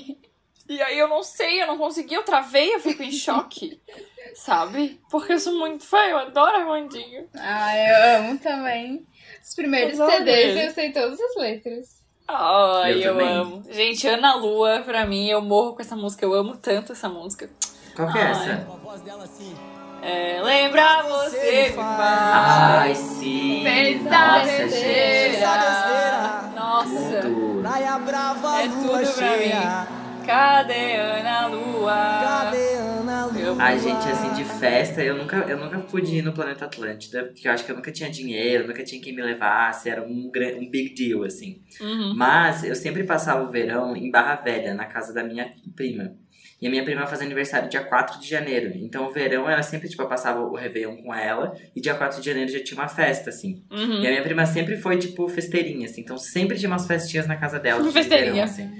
E 0.74 0.82
aí 0.82 0.98
eu 0.98 1.08
não 1.08 1.22
sei, 1.22 1.62
eu 1.62 1.66
não 1.66 1.76
consegui, 1.78 2.14
eu 2.14 2.22
travei, 2.22 2.74
eu 2.74 2.80
fico 2.80 3.02
em 3.02 3.12
choque, 3.12 3.80
sabe? 4.34 5.00
Porque 5.10 5.32
eu 5.34 5.38
sou 5.38 5.58
muito 5.58 5.84
fã, 5.84 5.98
eu 6.04 6.18
adoro 6.18 6.56
Armandinho. 6.56 7.28
Ah, 7.36 7.76
eu 7.76 8.18
amo 8.20 8.38
também. 8.38 9.06
Os 9.42 9.54
primeiros 9.54 9.98
Eu 9.98 10.08
CDs 10.10 10.38
ele. 10.56 10.66
eu 10.66 10.70
sei 10.70 10.92
todas 10.92 11.20
as 11.20 11.36
letras. 11.36 12.02
Ai, 12.28 13.04
Eu 13.04 13.18
eu, 13.20 13.26
amo. 13.26 13.62
Gente, 13.70 14.06
Ana 14.08 14.34
Lua, 14.36 14.80
pra 14.84 15.04
mim, 15.04 15.28
eu 15.28 15.42
morro 15.42 15.74
com 15.74 15.82
essa 15.82 15.96
música, 15.96 16.24
eu 16.24 16.32
amo 16.32 16.56
tanto 16.56 16.92
essa 16.92 17.08
música. 17.08 17.50
Qual 17.94 18.10
que 18.10 18.18
é 18.18 18.22
essa? 18.22 18.52
A 18.52 18.76
voz 18.76 19.00
dela 19.02 19.24
assim. 19.24 19.54
É, 20.00 20.40
lembra 20.42 21.02
você 21.02 21.68
me 21.68 21.70
faz. 21.74 22.00
Ai, 22.00 22.94
sim. 22.94 23.62
Pensar 23.62 24.38
Nossa, 24.38 24.68
gente. 24.68 24.70
besteira. 24.70 26.52
Nossa. 26.56 27.20
Tudo. 27.22 27.60
Praia 27.62 27.98
Brava, 27.98 28.62
É 28.62 28.64
lua 28.66 28.76
tudo 28.82 28.88
pra 28.90 29.04
cheia. 29.04 29.88
Cadê 30.26 30.96
Ana 30.96 31.46
Lua? 31.46 31.92
Cadê 31.92 32.74
Ana 32.74 33.26
Lua? 33.26 33.56
Ai, 33.58 33.78
gente, 33.78 34.08
assim, 34.08 34.32
de 34.34 34.44
festa, 34.44 35.02
eu 35.02 35.16
nunca, 35.16 35.36
eu 35.36 35.58
nunca 35.58 35.78
pude 35.78 36.16
ir 36.16 36.22
no 36.22 36.32
Planeta 36.32 36.64
Atlântida, 36.64 37.24
porque 37.24 37.46
eu 37.46 37.52
acho 37.52 37.64
que 37.64 37.72
eu 37.72 37.76
nunca 37.76 37.90
tinha 37.90 38.10
dinheiro, 38.10 38.66
nunca 38.66 38.84
tinha 38.84 39.00
quem 39.00 39.14
me 39.14 39.22
levasse, 39.22 39.88
era 39.90 40.02
um, 40.02 40.30
um 40.58 40.70
big 40.70 40.94
deal, 40.94 41.24
assim. 41.24 41.62
Uhum. 41.80 42.14
Mas 42.14 42.64
eu 42.64 42.74
sempre 42.74 43.04
passava 43.04 43.42
o 43.42 43.50
verão 43.50 43.96
em 43.96 44.10
Barra 44.10 44.36
Velha, 44.36 44.74
na 44.74 44.86
casa 44.86 45.12
da 45.12 45.24
minha 45.24 45.52
prima. 45.74 46.14
E 46.62 46.66
a 46.68 46.70
minha 46.70 46.84
prima 46.84 47.04
faz 47.08 47.20
aniversário 47.20 47.68
dia 47.68 47.82
4 47.82 48.20
de 48.20 48.28
janeiro. 48.28 48.70
Então 48.76 49.08
o 49.08 49.10
verão 49.12 49.50
ela 49.50 49.64
sempre, 49.64 49.88
tipo, 49.88 50.00
eu 50.00 50.08
passava 50.08 50.40
o 50.42 50.54
Réveillon 50.54 50.96
com 50.98 51.12
ela. 51.12 51.56
E 51.74 51.80
dia 51.80 51.92
4 51.92 52.20
de 52.20 52.24
janeiro 52.24 52.52
já 52.52 52.62
tinha 52.62 52.78
uma 52.80 52.86
festa, 52.86 53.30
assim. 53.30 53.64
Uhum. 53.68 54.00
E 54.00 54.06
a 54.06 54.10
minha 54.10 54.22
prima 54.22 54.46
sempre 54.46 54.76
foi, 54.76 54.96
tipo, 54.96 55.26
festeirinha, 55.26 55.86
assim. 55.86 56.02
Então 56.02 56.16
sempre 56.16 56.56
tinha 56.56 56.70
umas 56.70 56.86
festinhas 56.86 57.26
na 57.26 57.34
casa 57.34 57.58
dela. 57.58 57.82
de 57.82 57.90
Festeirinha. 57.90 58.32
verão, 58.32 58.44
assim. 58.44 58.70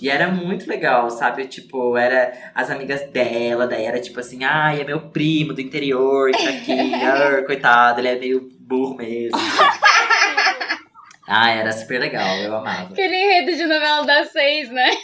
E 0.00 0.08
era 0.08 0.28
muito 0.28 0.68
legal, 0.68 1.10
sabe? 1.10 1.46
Tipo, 1.46 1.96
era 1.96 2.32
as 2.54 2.70
amigas 2.70 3.02
dela, 3.10 3.66
daí 3.66 3.84
era 3.84 4.00
tipo 4.00 4.18
assim, 4.20 4.44
ai, 4.44 4.80
é 4.80 4.84
meu 4.84 5.00
primo 5.10 5.52
do 5.52 5.60
interior 5.60 6.30
que 6.32 6.42
tá 6.42 6.50
aqui. 6.50 6.72
Ai, 6.94 7.42
coitado, 7.44 8.00
ele 8.00 8.08
é 8.08 8.18
meio 8.18 8.48
burro 8.60 8.94
mesmo. 8.96 9.36
ah, 11.28 11.50
era 11.50 11.70
super 11.72 12.00
legal, 12.00 12.36
eu 12.38 12.54
amava. 12.56 12.92
Aquele 12.92 13.14
enredo 13.14 13.56
de 13.56 13.66
novela 13.66 14.04
das 14.06 14.30
seis, 14.32 14.70
né? 14.70 14.90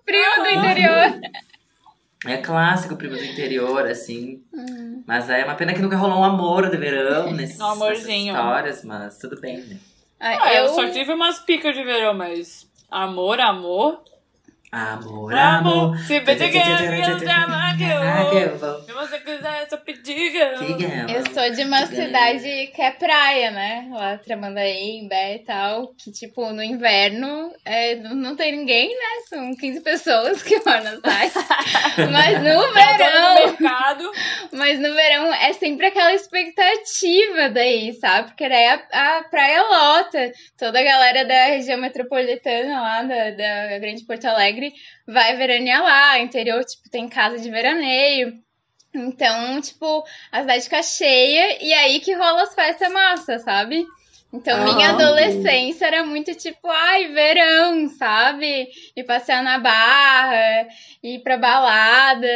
O 0.00 0.04
primo 0.04 0.42
do 0.44 0.50
interior. 0.50 1.20
É 2.26 2.36
clássico, 2.36 2.94
primo 2.96 3.16
do 3.16 3.24
interior, 3.24 3.86
assim. 3.86 4.42
Mas 5.06 5.30
é 5.30 5.44
uma 5.44 5.54
pena 5.54 5.72
que 5.72 5.80
nunca 5.80 5.96
rolou 5.96 6.18
um 6.18 6.24
amor 6.24 6.68
de 6.70 6.76
verão 6.76 7.32
nesses, 7.32 7.58
Um 7.58 7.64
amorzinho. 7.64 8.32
nessas 8.34 8.44
histórias, 8.46 8.84
mas 8.84 9.18
tudo 9.18 9.40
bem, 9.40 9.58
né? 9.62 9.78
Ah, 10.20 10.36
Ah, 10.42 10.54
eu 10.54 10.64
eu, 10.64 10.68
só 10.74 10.88
tive 10.90 11.10
umas 11.12 11.38
picas 11.40 11.74
de 11.74 11.82
verão, 11.82 12.12
mas 12.12 12.66
amor, 12.90 13.40
amor. 13.40 14.02
Amor, 14.74 15.32
amor. 15.34 15.96
Se 15.98 16.18
você 16.18 16.48
quer 16.48 16.90
me 16.90 17.30
amar, 17.30 17.76
que 17.76 17.84
Ah, 17.84 18.26
que 18.28 18.36
eu 18.36 18.40
eu 18.40 18.58
vou. 18.58 18.82
Se 18.82 18.92
você 18.92 19.18
quiser, 19.20 19.62
é 19.62 19.66
só 19.68 19.76
pedir 19.76 20.32
que 20.32 20.36
eu- 20.36 20.76
Que 21.06 21.12
eu 21.14 21.32
sou 21.32 21.50
de 21.50 21.62
uma 21.62 21.86
cidade 21.86 22.72
que 22.74 22.82
é 22.82 22.90
praia, 22.90 23.50
né? 23.52 23.86
Lá 23.92 24.18
Tramandaí, 24.18 24.98
Imbé 24.98 25.36
e 25.36 25.38
tal. 25.40 25.94
Que, 25.96 26.10
tipo, 26.10 26.50
no 26.52 26.62
inverno 26.62 27.52
é, 27.64 27.94
não 27.94 28.34
tem 28.34 28.50
ninguém, 28.56 28.88
né? 28.88 29.22
São 29.28 29.54
15 29.54 29.80
pessoas 29.80 30.42
que 30.42 30.56
moram 30.66 30.82
na 30.82 30.90
cidade. 30.96 31.32
Mas 32.12 32.40
no 32.42 32.48
Eu 32.48 32.66
no 32.66 32.72
verão, 32.74 34.12
mas 34.52 34.78
no 34.80 34.92
verão 34.94 35.32
é 35.34 35.52
sempre 35.52 35.86
aquela 35.86 36.12
expectativa 36.12 37.48
daí, 37.50 37.92
sabe? 37.94 38.28
Porque 38.28 38.48
daí 38.48 38.66
a, 38.66 39.18
a 39.18 39.24
praia 39.24 39.62
lota. 39.62 40.32
Toda 40.58 40.80
a 40.80 40.82
galera 40.82 41.24
da 41.24 41.44
região 41.46 41.78
metropolitana 41.78 42.80
lá, 42.80 43.02
da, 43.02 43.30
da 43.30 43.78
Grande 43.78 44.04
Porto 44.04 44.24
Alegre, 44.26 44.63
vai 45.06 45.36
veranear 45.36 45.82
lá. 45.82 46.18
Interior, 46.18 46.64
tipo, 46.64 46.88
tem 46.90 47.08
casa 47.08 47.38
de 47.38 47.50
veraneio. 47.50 48.34
Então, 48.94 49.60
tipo, 49.60 50.04
a 50.30 50.40
cidade 50.42 50.64
fica 50.64 50.82
cheia 50.82 51.58
e 51.64 51.72
aí 51.72 51.98
que 51.98 52.14
rola 52.14 52.42
as 52.44 52.54
festas 52.54 52.92
massa, 52.92 53.38
sabe? 53.40 53.84
Então, 54.32 54.56
Ah, 54.56 54.74
minha 54.74 54.90
adolescência 54.90 55.86
era 55.86 56.04
muito 56.04 56.34
tipo, 56.34 56.68
ai, 56.68 57.06
verão, 57.12 57.88
sabe? 57.88 58.68
E 58.96 59.04
passear 59.04 59.44
na 59.44 59.60
barra, 59.60 60.66
ir 61.00 61.20
pra 61.22 61.36
balada. 61.38 62.26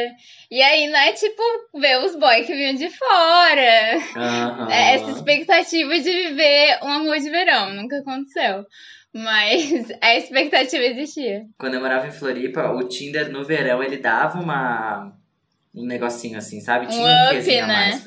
E 0.49 0.63
aí, 0.63 0.87
não 0.87 0.99
é 0.99 1.13
tipo 1.13 1.43
ver 1.75 1.99
os 2.05 2.15
boys 2.15 2.47
que 2.47 2.55
vinham 2.55 2.75
de 2.75 2.89
fora. 2.89 3.97
Aham. 4.17 4.69
É 4.71 4.95
essa 4.95 5.11
expectativa 5.11 5.99
de 5.99 6.13
viver 6.13 6.79
um 6.85 6.89
amor 6.89 7.19
de 7.19 7.31
verão. 7.31 7.75
Nunca 7.75 7.99
aconteceu. 7.99 8.65
Mas 9.15 9.91
a 10.01 10.17
expectativa 10.17 10.85
existia. 10.85 11.45
Quando 11.59 11.75
eu 11.75 11.81
morava 11.81 12.07
em 12.07 12.13
Floripa, 12.13 12.71
o 12.71 12.89
Tinder 12.89 13.31
no 13.31 13.45
verão 13.45 13.83
ele 13.83 13.97
dava 13.99 14.39
uma 14.41 15.13
um 15.75 15.87
negocinho 15.87 16.39
assim, 16.39 16.61
sabe? 16.61 16.87
Um 16.87 16.89
Tinha 16.89 17.03
um 17.07 17.39
up, 17.39 17.59
a 17.59 17.67
né? 17.67 17.75
mais. 17.75 18.05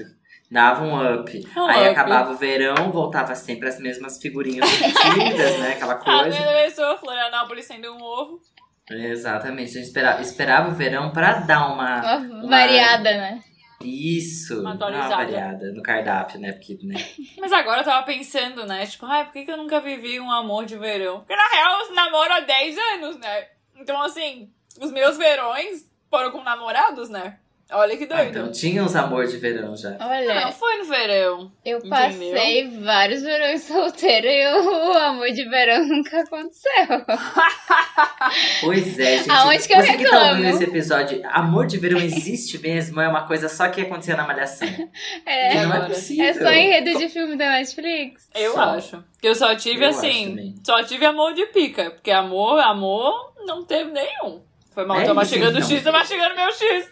Dava 0.51 0.83
um 0.83 1.13
up. 1.15 1.47
Um 1.55 1.65
Aí 1.65 1.81
up. 1.81 1.89
acabava 1.89 2.31
o 2.33 2.37
verão, 2.37 2.91
voltava 2.91 3.33
sempre 3.35 3.69
as 3.69 3.79
mesmas 3.79 4.17
figurinhas 4.21 4.69
repetidas, 4.69 5.57
né? 5.59 5.71
Aquela 5.73 5.93
A 5.93 5.97
coisa. 5.97 6.37
minha 6.37 6.63
pessoa, 6.63 6.97
Florianópolis 6.97 7.65
sendo 7.65 7.93
um 7.95 8.01
ovo. 8.03 8.41
Exatamente. 8.89 9.69
A 9.71 9.73
gente 9.75 9.85
esperava, 9.85 10.21
esperava 10.21 10.69
o 10.69 10.75
verão 10.75 11.11
pra 11.11 11.35
dar 11.39 11.73
uma. 11.73 12.17
Uma 12.17 12.49
variada, 12.49 13.11
né? 13.15 13.39
Isso! 13.85 14.61
Uma 14.61 14.73
atualizada. 14.73 15.15
variada 15.15 15.71
no 15.73 15.81
cardápio, 15.81 16.39
né? 16.39 16.51
Porque, 16.51 16.77
né? 16.83 16.95
Mas 17.39 17.51
agora 17.51 17.81
eu 17.81 17.85
tava 17.85 18.05
pensando, 18.05 18.65
né? 18.65 18.85
Tipo, 18.85 19.05
ai, 19.05 19.25
por 19.25 19.33
que, 19.33 19.45
que 19.45 19.51
eu 19.51 19.57
nunca 19.57 19.79
vivi 19.79 20.19
um 20.19 20.31
amor 20.31 20.65
de 20.65 20.77
verão? 20.77 21.19
Porque 21.19 21.35
na 21.35 21.47
real 21.49 21.81
eu 21.81 21.95
namoro 21.95 22.33
há 22.33 22.39
10 22.39 22.77
anos, 22.95 23.17
né? 23.17 23.47
Então, 23.75 24.01
assim, 24.01 24.51
os 24.79 24.91
meus 24.91 25.17
verões 25.17 25.89
foram 26.09 26.31
com 26.31 26.43
namorados, 26.43 27.09
né? 27.09 27.39
Olha 27.73 27.95
que 27.95 28.03
Ah, 28.03 28.17
doido. 28.17 28.29
então 28.29 28.51
tinha 28.51 28.83
uns 28.83 28.95
amor 28.95 29.25
de 29.27 29.37
verão 29.37 29.75
já. 29.77 29.95
Ah, 29.99 30.07
Olha, 30.09 30.41
não 30.41 30.51
foi 30.51 30.77
no 30.77 30.85
verão. 30.85 31.51
eu 31.63 31.77
entendeu? 31.77 31.89
passei 31.89 32.67
vários 32.81 33.21
verões 33.23 33.63
solteira 33.63 34.27
e 34.27 34.53
o 34.59 34.93
amor 34.93 35.31
de 35.31 35.43
verão 35.49 35.87
nunca 35.87 36.19
aconteceu. 36.21 36.71
Pois 38.61 38.99
é, 38.99 39.17
gente. 39.17 39.29
Aonde 39.31 39.67
que 39.67 39.73
eu 39.73 39.77
Você 39.81 39.97
que 39.97 40.09
tá 40.09 40.17
ouvindo 40.17 40.35
reclamo? 40.35 40.45
esse 40.55 40.63
episódio, 40.63 41.21
amor 41.25 41.65
de 41.65 41.77
verão 41.77 41.97
existe 41.99 42.57
mesmo? 42.59 43.01
É 43.01 43.07
uma 43.07 43.25
coisa 43.25 43.49
só 43.49 43.67
que 43.69 43.81
acontecia 43.81 44.15
na 44.15 44.25
malhação. 44.25 44.67
É, 45.25 45.49
Que 45.51 45.57
não 45.65 45.73
é 45.75 45.87
possível. 45.87 46.25
é 46.25 46.33
só 46.33 46.51
enredo 46.51 46.97
de 46.99 47.09
filme 47.09 47.35
da 47.37 47.49
Netflix. 47.51 48.29
Eu 48.35 48.53
Só. 48.53 48.61
acho. 48.61 49.03
Que 49.21 49.27
eu 49.27 49.35
só 49.35 49.55
tive 49.55 49.83
Eu 49.85 49.89
assim. 49.89 50.55
Só 50.63 50.83
tive 50.83 51.05
amor 51.05 51.33
de 51.33 51.45
pica. 51.47 51.91
Porque 51.91 52.11
amor, 52.11 52.59
amor, 52.59 53.33
não 53.45 53.63
teve 53.63 53.91
nenhum. 53.91 54.41
Foi 54.73 54.85
mal, 54.85 54.97
É 54.97 55.01
tô 55.01 55.05
isso, 55.07 55.15
mastigando 55.15 55.55
o 55.57 55.59
então. 55.59 55.69
X, 55.69 55.83
tô 55.83 55.91
mastigando 55.91 56.35
meu 56.35 56.51
X. 56.51 56.89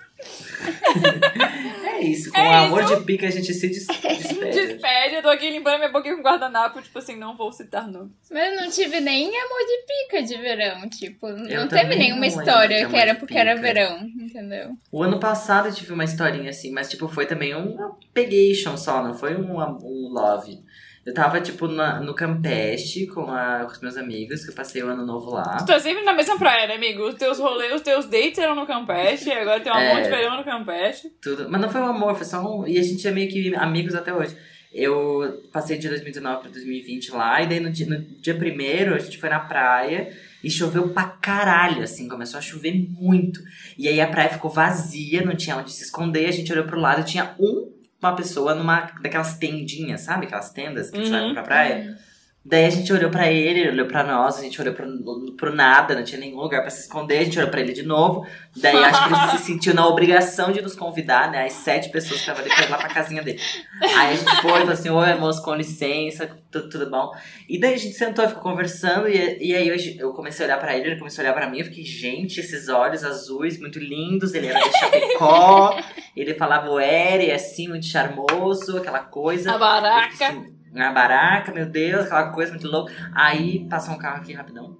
É 1.86 2.02
isso, 2.02 2.32
com 2.32 2.38
É 2.40 2.50
o 2.50 2.54
amor 2.66 2.84
isso. 2.84 2.96
de 2.98 3.04
pica 3.04 3.28
a 3.28 3.32
gente 3.32 3.54
se 3.54 3.68
des- 3.68 3.88
despede. 3.88 4.52
Despede, 4.52 5.16
eu 5.16 5.22
tô 5.22 5.30
aqui 5.30 5.50
limpando 5.50 5.78
minha 5.78 5.92
boquinha 5.92 6.16
com 6.16 6.22
guardanapo, 6.22 6.82
tipo 6.82 6.98
assim, 7.00 7.16
não 7.16 7.36
vou 7.36 7.52
citar 7.52 7.88
nomes. 7.88 8.12
Mas 8.32 8.52
eu 8.54 8.62
não 8.62 8.70
tive 8.70 9.00
nem 9.00 9.26
amor 9.28 9.60
de 9.60 9.86
pica 9.88 10.24
de 10.24 10.38
verão, 10.38 10.90
tipo, 10.90 11.28
não 11.28 11.46
Eu 11.48 11.68
teve 11.68 11.82
também 11.84 11.98
nenhuma 12.00 12.22
não 12.22 12.28
história 12.28 12.88
que 12.88 12.96
era 12.96 13.16
porque 13.16 13.38
era 13.38 13.56
verão, 13.56 14.00
entendeu? 14.20 14.72
O 14.92 15.04
ano 15.04 15.20
passado 15.20 15.68
eu 15.70 15.74
tive 15.74 15.94
uma 15.94 16.04
historinha 16.04 16.50
assim, 16.50 16.72
mas 16.72 16.90
tipo, 16.90 17.08
foi 17.08 17.26
também 17.26 17.56
um 17.56 17.76
pegation 18.14 18.78
só, 18.78 19.04
não 19.04 19.14
foi 19.14 19.36
um, 19.36 19.58
um 19.60 20.10
love. 20.14 20.60
Eu 21.06 21.14
tava, 21.14 21.40
tipo, 21.42 21.68
na- 21.68 22.00
no 22.02 22.14
Campeche 22.14 23.08
com, 23.08 23.32
a- 23.32 23.64
com 23.66 23.72
os 23.72 23.80
meus 23.82 23.98
amigos, 23.98 24.44
que 24.44 24.52
eu 24.52 24.56
passei 24.56 24.84
o 24.84 24.88
ano 24.90 25.06
novo 25.06 25.32
lá. 25.32 25.58
Tu 25.58 25.66
tá 25.66 25.80
sempre 25.80 26.04
na 26.04 26.14
mesma 26.14 26.38
praia, 26.38 26.68
né, 26.68 26.76
amigo? 26.76 27.04
Os 27.08 27.16
teus 27.16 27.40
rolês, 27.40 27.74
os 27.74 27.82
teus 27.82 28.06
dates 28.06 28.38
eram 28.38 28.56
no 28.56 28.68
Campeche, 28.68 29.32
agora 29.32 29.60
tem 29.60 29.72
um 29.72 29.76
É. 29.78 29.94
monte 29.96 30.04
de 30.04 30.10
verão 30.10 30.38
no 30.38 30.44
Campeche. 30.44 31.10
Tudo. 31.22 31.48
Mas 31.50 31.62
não 31.62 31.70
foi 31.70 31.82
um 31.82 31.88
amor, 31.88 32.16
foi 32.16 32.26
só 32.26 32.42
um. 32.42 32.68
E 32.68 32.78
a 32.78 32.84
gente 32.84 33.08
é 33.08 33.12
meio 33.12 33.30
que 33.32 33.56
amigos 33.56 33.96
até 33.96 34.14
hoje. 34.14 34.36
Eu 34.72 35.42
passei 35.52 35.78
de 35.80 35.88
2019 35.90 36.42
pra 36.42 36.52
2020 36.52 37.10
lá, 37.12 37.42
e 37.42 37.48
daí 37.48 37.60
no 37.60 37.72
dia, 37.72 37.88
no 37.88 38.00
dia 38.22 38.36
primeiro 38.36 38.94
a 38.94 39.00
gente 39.00 39.18
foi 39.18 39.30
na 39.30 39.40
praia 39.40 40.16
e 40.44 40.50
choveu 40.52 40.90
pra 40.90 41.06
caralho, 41.06 41.82
assim, 41.82 42.08
começou 42.08 42.38
a 42.38 42.42
chover 42.42 42.74
muito. 42.92 43.40
E 43.78 43.88
aí 43.88 44.00
a 44.00 44.06
praia 44.08 44.30
ficou 44.30 44.52
vazia, 44.52 45.24
não 45.26 45.36
tinha 45.36 45.58
onde 45.58 45.72
se 45.72 45.84
esconder, 45.84 46.28
a 46.28 46.32
gente 46.32 46.52
olhou 46.52 46.66
pro 46.66 46.80
lado 46.80 47.02
e 47.02 47.06
tinha 47.06 47.34
um, 47.40 47.72
uma 48.02 48.16
pessoa 48.16 48.56
numa 48.56 48.92
daquelas 49.02 49.38
tendinhas, 49.38 50.02
sabe? 50.02 50.26
Aquelas 50.26 50.52
tendas 50.52 50.90
que 50.90 50.96
Uhum. 50.98 51.02
eles 51.04 51.12
levam 51.12 51.34
pra 51.34 51.44
praia. 51.44 51.98
Daí 52.44 52.66
a 52.66 52.70
gente 52.70 52.92
olhou 52.94 53.12
pra 53.12 53.30
ele, 53.30 53.60
ele 53.60 53.70
olhou 53.72 53.86
pra 53.86 54.02
nós, 54.02 54.40
a 54.40 54.42
gente 54.42 54.60
olhou 54.62 54.74
pro, 54.74 54.88
pro 55.36 55.54
nada, 55.54 55.94
não 55.94 56.04
tinha 56.04 56.20
nenhum 56.20 56.38
lugar 56.40 56.62
pra 56.62 56.70
se 56.70 56.82
esconder, 56.82 57.20
a 57.20 57.24
gente 57.26 57.38
olhou 57.38 57.52
pra 57.52 57.60
ele 57.60 57.74
de 57.74 57.84
novo. 57.84 58.26
Daí 58.56 58.78
acho 58.78 59.08
que 59.08 59.14
ele 59.14 59.38
se 59.38 59.44
sentiu 59.46 59.74
na 59.74 59.86
obrigação 59.86 60.52
de 60.52 60.62
nos 60.62 60.74
convidar, 60.74 61.30
né? 61.30 61.46
As 61.46 61.54
sete 61.54 61.90
pessoas 61.90 62.22
que 62.22 62.30
estavam 62.30 62.42
ali 62.42 62.50
pra 62.50 62.66
ir 62.66 62.70
lá 62.70 62.78
pra 62.78 62.88
casinha 62.88 63.22
dele. 63.22 63.40
Aí 63.82 64.14
a 64.14 64.16
gente 64.16 64.42
foi, 64.42 64.52
falou 64.52 64.72
assim: 64.72 64.90
Oi, 64.90 65.16
moço, 65.16 65.44
com 65.44 65.54
licença, 65.54 66.30
tudo, 66.50 66.70
tudo 66.70 66.90
bom. 66.90 67.12
E 67.48 67.60
daí 67.60 67.74
a 67.74 67.78
gente 67.78 67.96
sentou 67.96 68.24
e 68.24 68.30
ficou 68.30 68.44
conversando, 68.44 69.10
e, 69.10 69.38
e 69.50 69.54
aí 69.54 69.68
eu, 69.68 69.76
eu 70.08 70.14
comecei 70.14 70.46
a 70.46 70.48
olhar 70.48 70.60
pra 70.60 70.78
ele, 70.78 70.92
ele 70.92 71.00
começou 71.00 71.22
a 71.22 71.26
olhar 71.26 71.34
pra 71.34 71.50
mim, 71.50 71.60
eu 71.60 71.66
fiquei, 71.66 71.84
gente, 71.84 72.40
esses 72.40 72.70
olhos 72.70 73.04
azuis 73.04 73.60
muito 73.60 73.80
lindos, 73.80 74.34
ele 74.34 74.48
era 74.48 74.60
de 74.60 74.80
Chapecó, 74.80 75.78
ele 76.16 76.34
falava 76.36 76.70
o 76.70 76.80
Eri, 76.80 77.32
assim, 77.32 77.68
muito 77.68 77.86
charmoso, 77.86 78.78
aquela 78.78 79.00
coisa. 79.00 79.52
A 79.52 79.54
Eu 79.56 79.60
baraca. 79.60 80.59
Na 80.72 80.92
baraca, 80.92 81.52
meu 81.52 81.66
Deus, 81.66 82.06
aquela 82.06 82.32
coisa 82.32 82.52
muito 82.52 82.68
louca. 82.68 82.94
Aí 83.14 83.68
passou 83.70 83.94
um 83.94 83.98
carro 83.98 84.18
aqui 84.22 84.34
rapidão. 84.34 84.78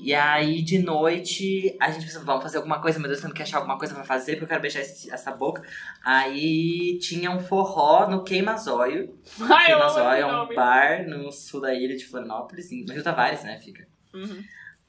E 0.00 0.14
aí, 0.14 0.62
de 0.62 0.78
noite, 0.78 1.76
a 1.80 1.90
gente 1.90 2.06
pensou, 2.06 2.22
vamos 2.24 2.42
fazer 2.44 2.58
alguma 2.58 2.80
coisa, 2.80 3.00
meu 3.00 3.08
Deus, 3.08 3.20
tendo 3.20 3.34
que 3.34 3.42
achar 3.42 3.56
alguma 3.58 3.76
coisa 3.76 3.94
pra 3.94 4.04
fazer, 4.04 4.32
porque 4.32 4.44
eu 4.44 4.48
quero 4.48 4.60
beijar 4.62 4.80
esse- 4.80 5.10
essa 5.10 5.32
boca. 5.32 5.60
Aí 6.04 6.98
tinha 7.00 7.30
um 7.30 7.40
forró 7.40 8.08
no 8.08 8.22
Queimazóio. 8.22 9.18
Ai, 9.40 9.66
Queimazóio 9.66 10.20
é 10.22 10.26
um 10.26 10.32
nome. 10.32 10.54
bar 10.54 11.04
no 11.08 11.30
sul 11.32 11.60
da 11.60 11.74
ilha 11.74 11.96
de 11.96 12.04
Florianópolis, 12.06 12.68
no 12.86 12.92
Rio 12.94 13.02
Tavares, 13.02 13.42
né, 13.42 13.58
fica. 13.58 13.86
Uhum. 14.14 14.42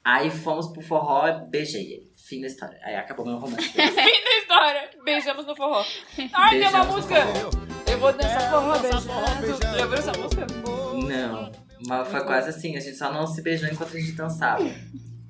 Aí 0.03 0.29
fomos 0.29 0.67
pro 0.71 0.81
forró 0.81 1.27
e 1.27 1.49
beijei 1.49 1.81
ele. 1.93 2.08
Fim 2.29 2.41
da 2.41 2.47
história. 2.47 2.77
Aí 2.83 2.95
acabou 2.95 3.25
meu 3.25 3.37
romance. 3.39 3.67
Fim 3.73 3.77
da 3.77 4.37
história. 4.39 4.89
Beijamos 5.03 5.45
no 5.47 5.55
forró. 5.55 5.83
Ai, 6.33 6.59
tem 6.59 6.67
uma 6.67 6.85
Beijamos 6.85 6.87
no 6.87 6.93
música. 6.93 7.25
forró. 7.25 7.49
Eu 7.91 7.97
vou 7.99 8.13
dançar 8.13 8.51
forró 8.51 8.77
beijando. 8.77 9.77
Já 9.77 9.85
viu 9.87 9.93
essa 9.95 10.11
música? 10.13 10.47
Não, 11.07 11.51
mas 11.87 12.07
foi 12.07 12.23
quase 12.23 12.49
assim, 12.49 12.77
a 12.77 12.79
gente 12.79 12.95
só 12.97 13.11
não 13.11 13.25
se 13.25 13.41
beijou 13.41 13.67
enquanto 13.67 13.97
a 13.97 13.99
gente 13.99 14.11
dançava. 14.11 14.63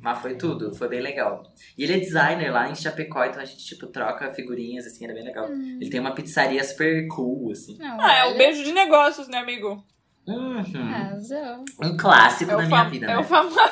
Mas 0.02 0.20
foi 0.20 0.36
tudo, 0.36 0.74
foi 0.76 0.88
bem 0.90 1.02
legal. 1.02 1.44
E 1.78 1.84
ele 1.84 1.94
é 1.94 2.00
designer 2.00 2.52
lá 2.52 2.70
em 2.70 2.76
Chapecó, 2.76 3.24
então 3.26 3.42
a 3.42 3.46
gente, 3.46 3.66
tipo, 3.66 3.88
troca 3.88 4.32
figurinhas, 4.34 4.86
assim, 4.86 5.04
era 5.06 5.14
bem 5.14 5.24
legal. 5.24 5.50
Ele 5.50 5.90
tem 5.90 6.00
uma 6.00 6.14
pizzaria 6.16 6.64
super 6.64 7.06
cool, 7.08 7.52
assim. 7.52 7.78
Não, 7.78 8.00
Ah, 8.00 8.14
é 8.14 8.26
olha, 8.26 8.34
um 8.34 8.38
beijo 8.38 8.64
de 8.64 8.72
negócios, 8.72 9.28
né, 9.28 9.38
amigo? 9.40 9.84
Uhum. 10.26 10.90
Arrasou. 10.94 11.66
Um 11.82 11.98
clássico 11.98 12.52
É 12.52 12.56
da 12.56 12.64
o, 12.64 12.68
minha 12.68 12.84
fam... 12.84 12.90
vida, 12.90 13.06
é 13.06 13.10
né? 13.10 13.18
o 13.18 13.24
famoso. 13.24 13.58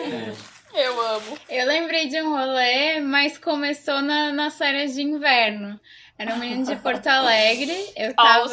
É. 0.00 0.57
Eu 0.80 1.00
amo. 1.00 1.38
Eu 1.48 1.66
lembrei 1.66 2.06
de 2.06 2.20
um 2.22 2.30
rolê, 2.30 3.00
mas 3.00 3.36
começou 3.36 4.00
na, 4.00 4.32
nas 4.32 4.56
férias 4.56 4.94
de 4.94 5.02
inverno. 5.02 5.78
Era 6.16 6.34
um 6.34 6.38
menino 6.38 6.64
de 6.64 6.76
Porto 6.76 7.06
Alegre. 7.08 7.74
Eu 7.96 8.14
tava, 8.14 8.48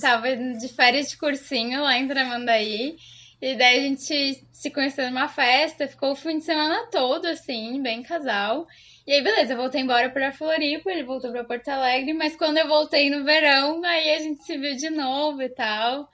tava 0.00 0.36
de 0.36 0.68
férias 0.68 1.10
de 1.10 1.18
cursinho 1.18 1.82
lá 1.82 1.96
em 1.98 2.08
Tramandaí. 2.08 2.96
E 3.40 3.54
daí 3.56 3.78
a 3.78 3.82
gente 3.82 4.42
se 4.52 4.70
conheceu 4.70 5.04
numa 5.10 5.28
festa, 5.28 5.86
ficou 5.86 6.12
o 6.12 6.16
fim 6.16 6.38
de 6.38 6.44
semana 6.44 6.88
todo, 6.90 7.26
assim, 7.26 7.82
bem 7.82 8.02
casal. 8.02 8.66
E 9.06 9.12
aí, 9.12 9.22
beleza, 9.22 9.52
eu 9.52 9.58
voltei 9.58 9.82
embora 9.82 10.08
pra 10.08 10.32
Floripa, 10.32 10.90
ele 10.90 11.04
voltou 11.04 11.30
pra 11.30 11.44
Porto 11.44 11.68
Alegre, 11.68 12.14
mas 12.14 12.34
quando 12.34 12.56
eu 12.56 12.66
voltei 12.66 13.10
no 13.10 13.22
verão, 13.24 13.84
aí 13.84 14.14
a 14.14 14.18
gente 14.18 14.42
se 14.42 14.56
viu 14.56 14.74
de 14.74 14.88
novo 14.90 15.42
e 15.42 15.48
tal. 15.50 16.08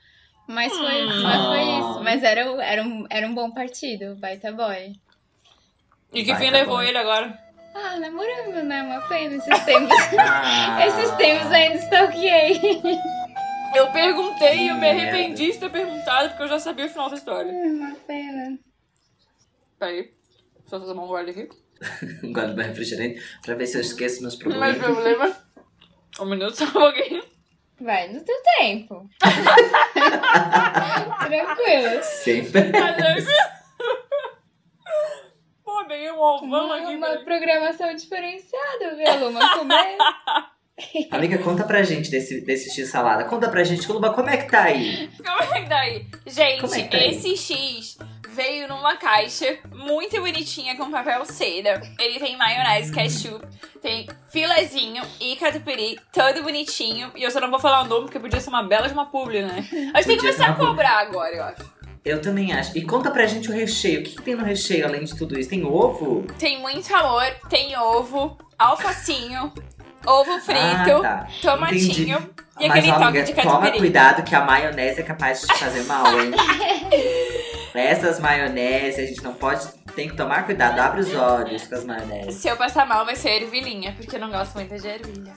Mas 0.49 0.73
foi, 0.77 1.05
Hum. 1.07 1.23
mas 1.23 1.47
foi 1.47 1.63
isso. 1.63 2.01
Mas 2.03 2.23
era, 2.25 2.41
era, 2.63 2.83
um, 2.83 3.07
era 3.09 3.27
um 3.27 3.35
bom 3.35 3.51
partido, 3.53 4.17
baita 4.17 4.51
boy. 4.51 4.93
E 6.13 6.25
que 6.25 6.33
Vai, 6.33 6.41
fim 6.41 6.51
tá 6.51 6.59
levou 6.59 6.77
bom. 6.77 6.83
ele 6.83 6.99
agora? 6.99 7.39
Ah, 7.75 7.97
namorando, 7.99 8.63
né? 8.65 8.83
Uma 8.83 9.01
pena 9.09 9.37
esses 9.37 9.65
tempos. 9.65 9.97
Ah, 10.19 10.85
esses 10.87 11.11
tempos 11.13 11.51
ainda 11.51 11.77
stalkeei. 11.77 12.61
Eu 13.75 13.91
perguntei 13.93 14.59
e 14.59 14.69
eu 14.69 14.75
me 14.75 14.81
Merda. 14.83 15.01
arrependi 15.03 15.53
de 15.53 15.59
ter 15.59 15.71
perguntado 15.71 16.29
porque 16.31 16.43
eu 16.43 16.49
já 16.49 16.59
sabia 16.59 16.85
o 16.87 16.89
final 16.91 17.09
da 17.09 17.17
história. 17.17 17.51
Uma 17.51 17.95
pena. 18.07 18.59
Peraí. 19.79 20.11
Só 20.67 20.79
fazer 20.79 20.93
uma 20.93 21.07
guarda 21.07 21.31
aqui. 21.31 21.49
um 22.23 22.33
gole 22.33 22.53
do 22.55 22.61
refrigerante 22.61 23.21
pra 23.43 23.55
ver 23.55 23.67
se 23.67 23.77
eu 23.79 23.81
esqueço 23.81 24.21
meus 24.21 24.35
Não 24.39 24.41
problemas. 24.51 24.77
problema. 24.79 25.37
Um 26.21 26.27
minuto, 26.27 26.55
só 26.57 26.65
um 26.67 26.73
pouquinho. 26.73 27.23
Vai 27.81 28.09
no 28.13 28.21
teu 28.23 28.37
tempo. 28.59 29.09
Tranquilo. 31.27 32.03
Sempre. 32.03 32.71
Pô, 35.83 35.89
peguei 35.89 36.13
um 36.13 36.21
ovão 36.21 36.67
Uma, 36.67 36.77
aqui. 36.77 36.95
uma 36.97 37.07
peraí. 37.09 37.25
programação 37.25 37.95
diferenciada, 37.95 38.95
viu, 38.97 39.27
Luma? 39.27 39.49
Comer. 39.59 39.97
Amiga, 41.11 41.39
conta 41.39 41.65
pra 41.65 41.83
gente 41.83 42.11
desse, 42.11 42.41
desse 42.41 42.71
X-salada. 42.75 43.25
Conta 43.25 43.49
pra 43.49 43.63
gente, 43.63 43.91
Luba, 43.93 44.11
como 44.13 44.31
é 44.31 44.37
que 44.39 44.51
tá 44.51 44.63
aí? 44.65 45.11
Como 45.17 45.55
é 45.55 45.63
que 45.63 45.69
tá 45.69 45.79
aí? 45.79 46.07
Gente, 46.27 46.61
Como 46.61 46.75
é 46.75 46.83
tá 46.85 46.97
aí? 46.97 47.11
esse 47.11 47.37
X 47.37 47.99
veio 48.31 48.67
numa 48.67 48.97
caixa 48.97 49.59
muito 49.71 50.19
bonitinha 50.21 50.75
com 50.77 50.91
papel 50.91 51.25
seda. 51.27 51.81
Ele 52.01 52.19
tem 52.19 52.37
maionese, 52.37 52.91
ketchup, 52.93 53.47
tem 53.83 54.09
filezinho 54.31 55.03
e 55.21 55.37
catupiry, 55.37 56.01
todo 56.13 56.43
bonitinho. 56.43 57.13
E 57.15 57.23
eu 57.23 57.31
só 57.31 57.39
não 57.41 57.51
vou 57.51 57.61
falar 57.61 57.83
o 57.83 57.87
nome 57.89 58.05
porque 58.07 58.19
podia 58.19 58.41
ser 58.41 58.49
uma 58.49 58.63
bela 58.63 58.89
de 58.89 58.95
uma 58.95 59.07
publi, 59.07 59.43
né? 59.43 59.57
A 59.95 60.01
gente 60.01 60.07
tem 60.07 60.17
que 60.17 60.23
Podia 60.27 60.33
começar 60.33 60.49
a 60.49 60.55
cobrar 60.55 60.99
agora, 61.01 61.35
eu 61.37 61.45
acho. 61.45 61.72
Eu 62.05 62.21
também 62.21 62.53
acho. 62.53 62.77
E 62.77 62.83
conta 62.83 63.11
pra 63.11 63.27
gente 63.27 63.49
o 63.49 63.53
recheio. 63.55 64.01
O 64.01 64.03
que, 64.03 64.17
que 64.17 64.23
tem 64.23 64.35
no 64.35 64.45
recheio 64.45 64.85
além 64.87 65.05
de 65.05 65.17
tudo 65.17 65.39
isso? 65.39 65.49
Tem 65.51 65.65
ovo? 65.65 66.25
Tem 66.39 66.61
muito 66.61 66.93
amor, 66.95 67.25
tem 67.49 67.77
ovo, 67.79 68.37
alfacinho, 68.59 69.53
ovo 70.05 70.41
frito, 70.41 70.61
Ah, 70.97 71.01
tá. 71.03 71.27
tomatinho 71.41 72.29
e 72.59 72.69
Mas, 72.69 72.79
aquele 72.79 72.93
ó, 72.93 72.99
toque 72.99 73.23
de 73.23 73.35
toma 73.35 73.51
catupiry. 73.53 73.79
cuidado 73.79 74.23
que 74.25 74.35
a 74.35 74.41
maionese 74.45 75.01
é 75.01 75.05
capaz 75.05 75.41
de 75.43 75.47
te 75.47 75.59
fazer 75.59 75.85
mal, 75.85 76.07
hein? 76.21 76.33
Essas 77.75 78.19
maionese, 78.21 79.01
a 79.01 79.07
gente 79.07 79.23
não 79.23 79.33
pode... 79.35 79.67
Tem 79.95 80.09
que 80.09 80.17
tomar 80.17 80.45
cuidado. 80.45 80.79
Abre 80.79 81.01
os 81.01 81.15
olhos 81.15 81.67
com 81.67 81.75
as 81.75 81.85
maionese. 81.85 82.33
Se 82.39 82.49
eu 82.49 82.57
passar 82.57 82.87
mal, 82.87 83.05
vai 83.05 83.15
ser 83.17 83.43
ervilhinha, 83.43 83.93
porque 83.97 84.17
eu 84.17 84.21
não 84.21 84.31
gosto 84.31 84.55
muito 84.55 84.75
de 84.77 84.87
ervilha. 84.89 85.33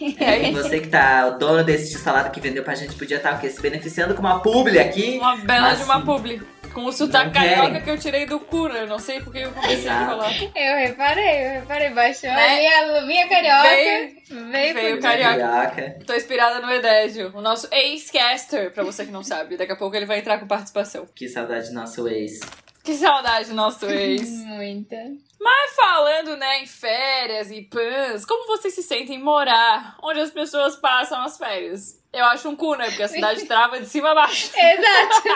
E 0.00 0.50
você 0.52 0.80
que 0.80 0.88
tá 0.88 1.26
o 1.26 1.38
dono 1.38 1.64
desse 1.64 1.98
salada 1.98 2.30
que 2.30 2.40
vendeu 2.40 2.62
pra 2.62 2.74
gente 2.74 2.94
podia 2.94 3.16
estar 3.16 3.34
o 3.34 3.40
quê? 3.40 3.50
Se 3.50 3.60
beneficiando 3.60 4.14
com 4.14 4.20
uma 4.20 4.40
publi 4.40 4.78
aqui. 4.78 5.18
Uma 5.18 5.36
bela 5.36 5.68
Mas 5.70 5.78
de 5.78 5.84
uma 5.84 6.00
publi. 6.04 6.40
Com 6.72 6.86
o 6.86 6.92
sotaque 6.92 7.32
carioca 7.32 7.82
que 7.82 7.90
eu 7.90 7.98
tirei 7.98 8.24
do 8.24 8.40
cu, 8.40 8.66
né? 8.68 8.80
Eu 8.82 8.86
não 8.86 8.98
sei 8.98 9.20
porque 9.20 9.40
eu 9.40 9.52
comecei 9.52 9.90
a 9.90 10.06
falar. 10.06 10.32
Eu 10.56 10.76
reparei, 10.78 11.46
eu 11.46 11.50
reparei. 11.60 11.90
Baixou 11.90 12.30
Né? 12.30 12.66
a 12.68 13.00
luvinha 13.00 13.28
carioca. 13.28 13.62
Veio- 13.68 14.50
Veio, 14.50 14.74
veio 14.74 15.00
carioca. 15.02 15.36
Carioca. 15.68 15.96
Tô 16.06 16.14
inspirada 16.14 16.60
no 16.60 16.72
Edésio, 16.72 17.30
o 17.34 17.42
nosso 17.42 17.68
ex-caster, 17.70 18.72
pra 18.72 18.82
você 18.82 19.04
que 19.04 19.10
não 19.12 19.22
sabe. 19.22 19.58
Daqui 19.58 19.72
a 19.72 19.76
pouco 19.76 19.94
ele 19.94 20.06
vai 20.06 20.20
entrar 20.20 20.38
com 20.38 20.46
participação. 20.46 21.06
Que 21.14 21.28
saudade 21.28 21.68
do 21.68 21.74
nosso 21.74 22.08
ex. 22.08 22.40
Que 22.84 22.94
saudade 22.94 23.48
do 23.48 23.54
nosso 23.54 23.86
ex. 23.86 24.28
Muita. 24.44 24.96
Mas 25.40 25.74
falando, 25.74 26.36
né, 26.36 26.62
em 26.62 26.66
férias 26.66 27.50
e 27.50 27.62
pãs, 27.62 28.24
como 28.24 28.46
vocês 28.46 28.74
se 28.74 28.82
sentem 28.82 29.16
em 29.16 29.22
morar 29.22 29.96
onde 30.02 30.20
as 30.20 30.30
pessoas 30.30 30.76
passam 30.76 31.20
as 31.22 31.36
férias? 31.36 32.00
Eu 32.12 32.24
acho 32.26 32.48
um 32.48 32.54
cu, 32.54 32.74
né? 32.74 32.86
Porque 32.86 33.02
a 33.02 33.08
cidade 33.08 33.44
trava 33.48 33.80
de 33.80 33.86
cima 33.86 34.10
a 34.10 34.14
baixo. 34.14 34.52
Exato. 34.54 35.28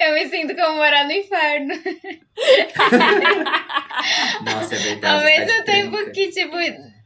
Eu 0.00 0.14
me 0.14 0.28
sinto 0.28 0.56
como 0.56 0.76
morar 0.76 1.04
no 1.04 1.12
inferno. 1.12 1.74
Nossa, 4.42 4.74
é 4.74 4.78
verdade. 4.78 5.14
Ao 5.14 5.22
mesmo 5.22 5.64
tempo 5.64 5.90
branca. 5.90 6.10
que, 6.12 6.30
tipo, 6.30 6.56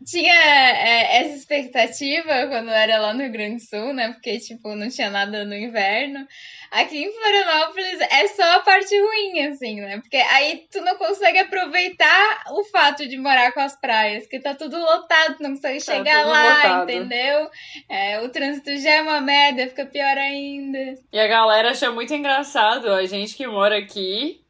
tinha 0.06 0.34
é, 0.34 1.20
essa 1.20 1.34
expectativa 1.34 2.46
quando 2.46 2.68
eu 2.68 2.74
era 2.74 2.98
lá 2.98 3.12
no 3.12 3.22
Rio 3.22 3.32
Grande 3.32 3.56
do 3.56 3.68
Sul, 3.68 3.92
né? 3.92 4.12
Porque, 4.12 4.38
tipo, 4.38 4.74
não 4.76 4.88
tinha 4.88 5.10
nada 5.10 5.44
no 5.44 5.54
inverno. 5.54 6.26
Aqui 6.70 7.02
em 7.02 7.12
Florianópolis 7.12 8.00
é 8.00 8.28
só 8.28 8.42
a 8.56 8.60
parte 8.60 8.94
ruim, 8.98 9.46
assim, 9.46 9.80
né? 9.80 9.98
Porque 9.98 10.16
aí 10.16 10.66
tu 10.70 10.80
não 10.82 10.96
consegue 10.96 11.38
aproveitar 11.38 12.44
o 12.50 12.64
fato 12.64 13.06
de 13.08 13.16
morar 13.16 13.52
com 13.52 13.60
as 13.60 13.78
praias, 13.80 14.26
que 14.26 14.38
tá 14.40 14.54
tudo 14.54 14.78
lotado, 14.78 15.36
tu 15.36 15.42
não 15.42 15.50
consegue 15.50 15.82
Tá 15.84 15.92
chegar 15.94 16.26
lá, 16.26 16.54
lotado. 16.56 16.90
entendeu? 16.90 17.50
É, 17.88 18.20
o 18.20 18.28
trânsito 18.30 18.76
já 18.78 18.90
é 18.90 19.02
uma 19.02 19.20
merda, 19.20 19.66
fica 19.68 19.86
pior 19.86 20.16
ainda. 20.18 20.94
E 21.12 21.18
a 21.18 21.26
galera 21.26 21.70
acha 21.70 21.90
muito 21.90 22.12
engraçado 22.14 22.92
a 22.92 23.04
gente 23.06 23.34
que 23.36 23.46
mora 23.46 23.78
aqui 23.78 24.40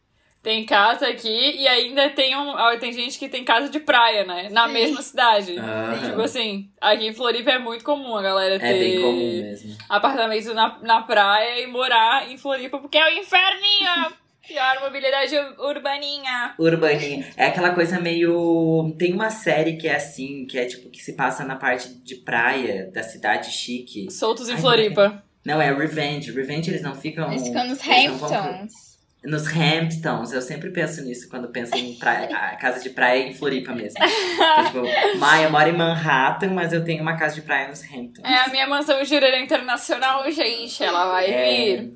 Tem 0.43 0.65
casa 0.65 1.09
aqui 1.09 1.57
e 1.59 1.67
ainda 1.67 2.09
tem, 2.11 2.37
um, 2.37 2.51
ah, 2.57 2.77
tem 2.79 2.93
gente 2.93 3.19
que 3.19 3.29
tem 3.29 3.45
casa 3.45 3.69
de 3.69 3.81
praia, 3.81 4.25
né? 4.25 4.49
Na 4.51 4.67
Sim. 4.67 4.73
mesma 4.73 5.03
cidade. 5.03 5.59
Aham. 5.59 5.99
Tipo 6.11 6.21
assim, 6.23 6.71
aqui 6.81 7.09
em 7.09 7.13
Floripa 7.13 7.51
é 7.51 7.59
muito 7.59 7.85
comum 7.85 8.17
a 8.17 8.23
galera 8.23 8.59
ter 8.59 8.67
É 8.67 8.79
bem 8.79 9.01
comum 9.01 9.43
mesmo. 9.43 9.77
apartamento 9.89 10.55
na, 10.55 10.79
na 10.81 11.03
praia 11.03 11.61
e 11.63 11.67
morar 11.67 12.31
em 12.31 12.39
Floripa, 12.39 12.79
porque 12.79 12.97
é 12.97 13.05
o 13.09 13.19
inferninho! 13.19 14.13
Pior 14.49 14.81
mobilidade 14.81 15.37
urbaninha. 15.59 16.55
Urbaninha. 16.59 17.27
É 17.37 17.47
aquela 17.49 17.75
coisa 17.75 18.01
meio. 18.01 18.95
Tem 18.99 19.13
uma 19.13 19.29
série 19.29 19.77
que 19.77 19.87
é 19.87 19.97
assim, 19.97 20.47
que 20.47 20.59
é 20.59 20.65
tipo, 20.65 20.89
que 20.89 21.03
se 21.03 21.13
passa 21.13 21.45
na 21.45 21.55
parte 21.55 21.91
de 22.03 22.15
praia 22.15 22.91
da 22.91 23.03
cidade 23.03 23.51
chique. 23.51 24.11
Soltos 24.11 24.49
em 24.49 24.55
Ai, 24.55 24.61
Floripa. 24.61 25.23
Não, 25.45 25.61
é 25.61 25.71
Revenge. 25.71 26.33
Revenge 26.33 26.71
eles 26.71 26.81
não 26.81 26.95
ficam. 26.95 27.31
Eles 27.31 27.47
ficam 27.47 27.67
nos 27.67 27.87
eles 27.87 28.05
não 28.21 28.27
Hamptons. 28.27 28.88
Nos 29.25 29.47
Hamptons, 29.49 30.33
eu 30.33 30.41
sempre 30.41 30.71
penso 30.71 31.03
nisso 31.03 31.29
quando 31.29 31.49
penso 31.49 31.75
em 31.75 31.95
praia, 31.95 32.29
a 32.37 32.55
casa 32.57 32.81
de 32.81 32.91
praia 32.91 33.27
em 33.27 33.35
Floripa 33.35 33.73
mesmo. 33.75 33.99
Tipo, 34.01 34.83
Maia, 35.19 35.45
eu 35.47 35.51
moro 35.51 35.69
em 35.69 35.73
Manhattan, 35.77 36.51
mas 36.51 36.73
eu 36.73 36.85
tenho 36.85 37.03
uma 37.03 37.17
casa 37.17 37.35
de 37.35 37.43
praia 37.43 37.67
nos 37.69 37.83
Hamptons. 37.83 38.25
É 38.25 38.35
a 38.37 38.49
minha 38.49 38.67
mansão 38.69 39.05
Jurerê 39.05 39.41
Internacional, 39.43 40.31
gente. 40.31 40.83
Ela 40.85 41.11
vai 41.11 41.27
É, 41.31 41.77
vir. 41.77 41.95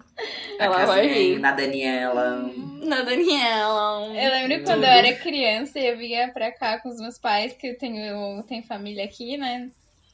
Ela 0.58 0.84
vai 0.84 1.08
vir. 1.08 1.38
Na 1.38 1.52
Daniela. 1.52 2.50
Na 2.82 3.02
Daniela. 3.02 4.06
Eu 4.08 4.30
lembro 4.32 4.56
Tudo. 4.58 4.64
quando 4.66 4.84
eu 4.84 4.90
era 4.90 5.12
criança 5.14 5.78
e 5.78 5.86
eu 5.86 5.96
vinha 5.96 6.28
pra 6.32 6.50
cá 6.50 6.80
com 6.80 6.88
os 6.88 6.98
meus 7.00 7.18
pais, 7.18 7.52
que 7.52 7.68
eu 7.68 7.78
tenho, 7.78 8.04
eu 8.04 8.42
tenho 8.42 8.64
família 8.64 9.04
aqui, 9.04 9.36
né? 9.36 9.68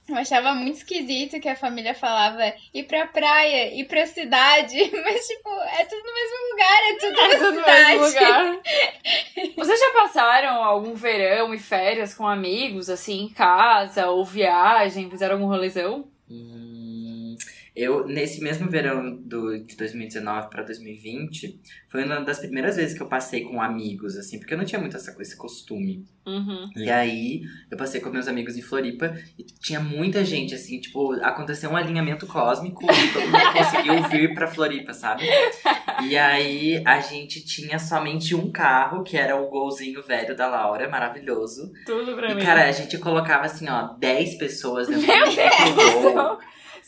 Eu 0.08 0.16
achava 0.16 0.54
muito 0.54 0.76
esquisito 0.78 1.38
que 1.38 1.48
a 1.48 1.54
família 1.56 1.94
falava 1.94 2.54
ir 2.72 2.84
pra 2.84 3.06
praia, 3.06 3.74
ir 3.74 3.84
pra 3.84 4.06
cidade, 4.06 4.74
mas 5.04 5.26
tipo, 5.26 5.50
é 5.50 5.84
tudo 5.84 6.02
no 6.02 6.14
mesmo 6.14 6.50
lugar, 6.50 6.80
é 6.82 6.94
tudo 6.94 7.20
É 7.20 7.28
na 7.28 7.38
tudo 7.38 7.52
no 7.52 7.60
cidade. 7.60 7.88
mesmo 7.88 8.06
lugar. 8.06 8.58
Vocês 9.56 9.80
já 9.80 9.90
passaram 9.92 10.62
algum 10.64 10.94
verão 10.94 11.52
e 11.52 11.58
férias 11.58 12.14
com 12.14 12.26
amigos, 12.26 12.88
assim, 12.88 13.22
em 13.24 13.28
casa, 13.28 14.08
ou 14.08 14.24
viagem, 14.24 15.10
fizeram 15.10 15.34
algum 15.36 15.46
rolezão? 15.48 16.06
Hum, 16.30 16.77
eu, 17.80 18.06
nesse 18.06 18.40
mesmo 18.42 18.68
verão 18.68 19.16
do, 19.16 19.58
de 19.62 19.76
2019 19.76 20.48
para 20.50 20.62
2020, 20.62 21.60
foi 21.88 22.04
uma 22.04 22.20
das 22.20 22.38
primeiras 22.40 22.76
vezes 22.76 22.96
que 22.96 23.02
eu 23.02 23.08
passei 23.08 23.42
com 23.42 23.60
amigos, 23.62 24.16
assim, 24.16 24.38
porque 24.38 24.52
eu 24.54 24.58
não 24.58 24.64
tinha 24.64 24.80
muito 24.80 24.96
essa, 24.96 25.14
esse 25.20 25.36
costume. 25.36 26.04
Uhum. 26.26 26.68
E 26.76 26.90
aí, 26.90 27.40
eu 27.70 27.76
passei 27.78 28.00
com 28.00 28.10
meus 28.10 28.28
amigos 28.28 28.56
em 28.56 28.60
Floripa 28.62 29.16
e 29.38 29.42
tinha 29.44 29.80
muita 29.80 30.22
gente, 30.24 30.54
assim, 30.54 30.78
tipo, 30.78 31.12
aconteceu 31.22 31.70
um 31.70 31.76
alinhamento 31.76 32.26
cósmico 32.26 32.84
e 32.84 33.12
todo 33.12 33.24
mundo 33.24 33.52
conseguiu 33.56 34.02
vir 34.08 34.34
pra 34.34 34.46
Floripa, 34.46 34.92
sabe? 34.92 35.24
E 36.04 36.16
aí, 36.16 36.82
a 36.86 37.00
gente 37.00 37.42
tinha 37.44 37.78
somente 37.78 38.34
um 38.34 38.50
carro, 38.50 39.02
que 39.02 39.16
era 39.16 39.36
o 39.40 39.48
golzinho 39.48 40.02
velho 40.02 40.36
da 40.36 40.46
Laura, 40.46 40.88
maravilhoso. 40.88 41.72
Tudo 41.86 42.14
pra 42.14 42.30
E, 42.30 42.34
mim. 42.34 42.42
cara, 42.42 42.68
a 42.68 42.72
gente 42.72 42.98
colocava, 42.98 43.46
assim, 43.46 43.68
ó, 43.68 43.94
10 43.98 44.34
pessoas 44.36 44.86
dentro 44.88 45.06
Meu 45.06 45.24
do 45.26 46.04
do 46.04 46.12
gol. 46.12 46.38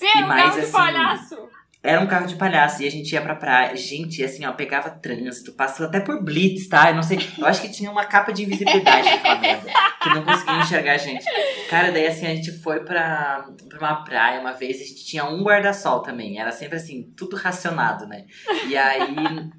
Sim, 0.01 0.07
era 0.17 0.25
um 0.25 0.29
mais, 0.29 0.43
carro 0.43 0.55
de 0.55 0.61
assim, 0.61 0.73
palhaço. 0.73 1.51
Era 1.83 2.01
um 2.01 2.07
carro 2.07 2.27
de 2.27 2.37
palhaço 2.37 2.83
e 2.83 2.87
a 2.87 2.91
gente 2.91 3.13
ia 3.13 3.21
pra 3.21 3.35
praia. 3.35 3.77
Gente, 3.77 4.25
assim, 4.25 4.47
ó, 4.47 4.53
pegava 4.53 4.89
trânsito, 4.91 5.53
passou 5.53 5.87
até 5.87 6.01
por 6.01 6.23
blitz, 6.23 6.69
tá? 6.69 6.89
Eu 6.89 6.95
não 6.95 7.03
sei. 7.03 7.19
Eu 7.37 7.47
acho 7.47 7.61
que 7.61 7.71
tinha 7.71 7.91
uma 7.91 8.07
capa 8.07 8.33
de 8.33 8.45
invisibilidade 8.45 9.11
naquela 9.11 9.39
merda. 9.39 9.71
Que 10.03 10.09
não 10.11 10.25
conseguia 10.25 10.61
enxergar 10.61 10.93
a 10.93 10.97
gente. 10.97 11.25
Cara, 11.69 11.93
daí 11.93 12.07
assim, 12.07 12.27
a 12.27 12.35
gente 12.35 12.51
foi 12.63 12.81
pra, 12.81 13.47
pra 13.69 13.79
uma 13.79 14.05
praia 14.05 14.41
uma 14.41 14.53
vez, 14.53 14.81
a 14.81 14.85
gente 14.85 15.05
tinha 15.05 15.25
um 15.25 15.43
guarda-sol 15.43 16.01
também. 16.01 16.39
Era 16.39 16.51
sempre 16.51 16.77
assim, 16.77 17.13
tudo 17.15 17.37
racionado, 17.37 18.07
né? 18.07 18.25
E 18.67 18.77
aí. 18.77 19.51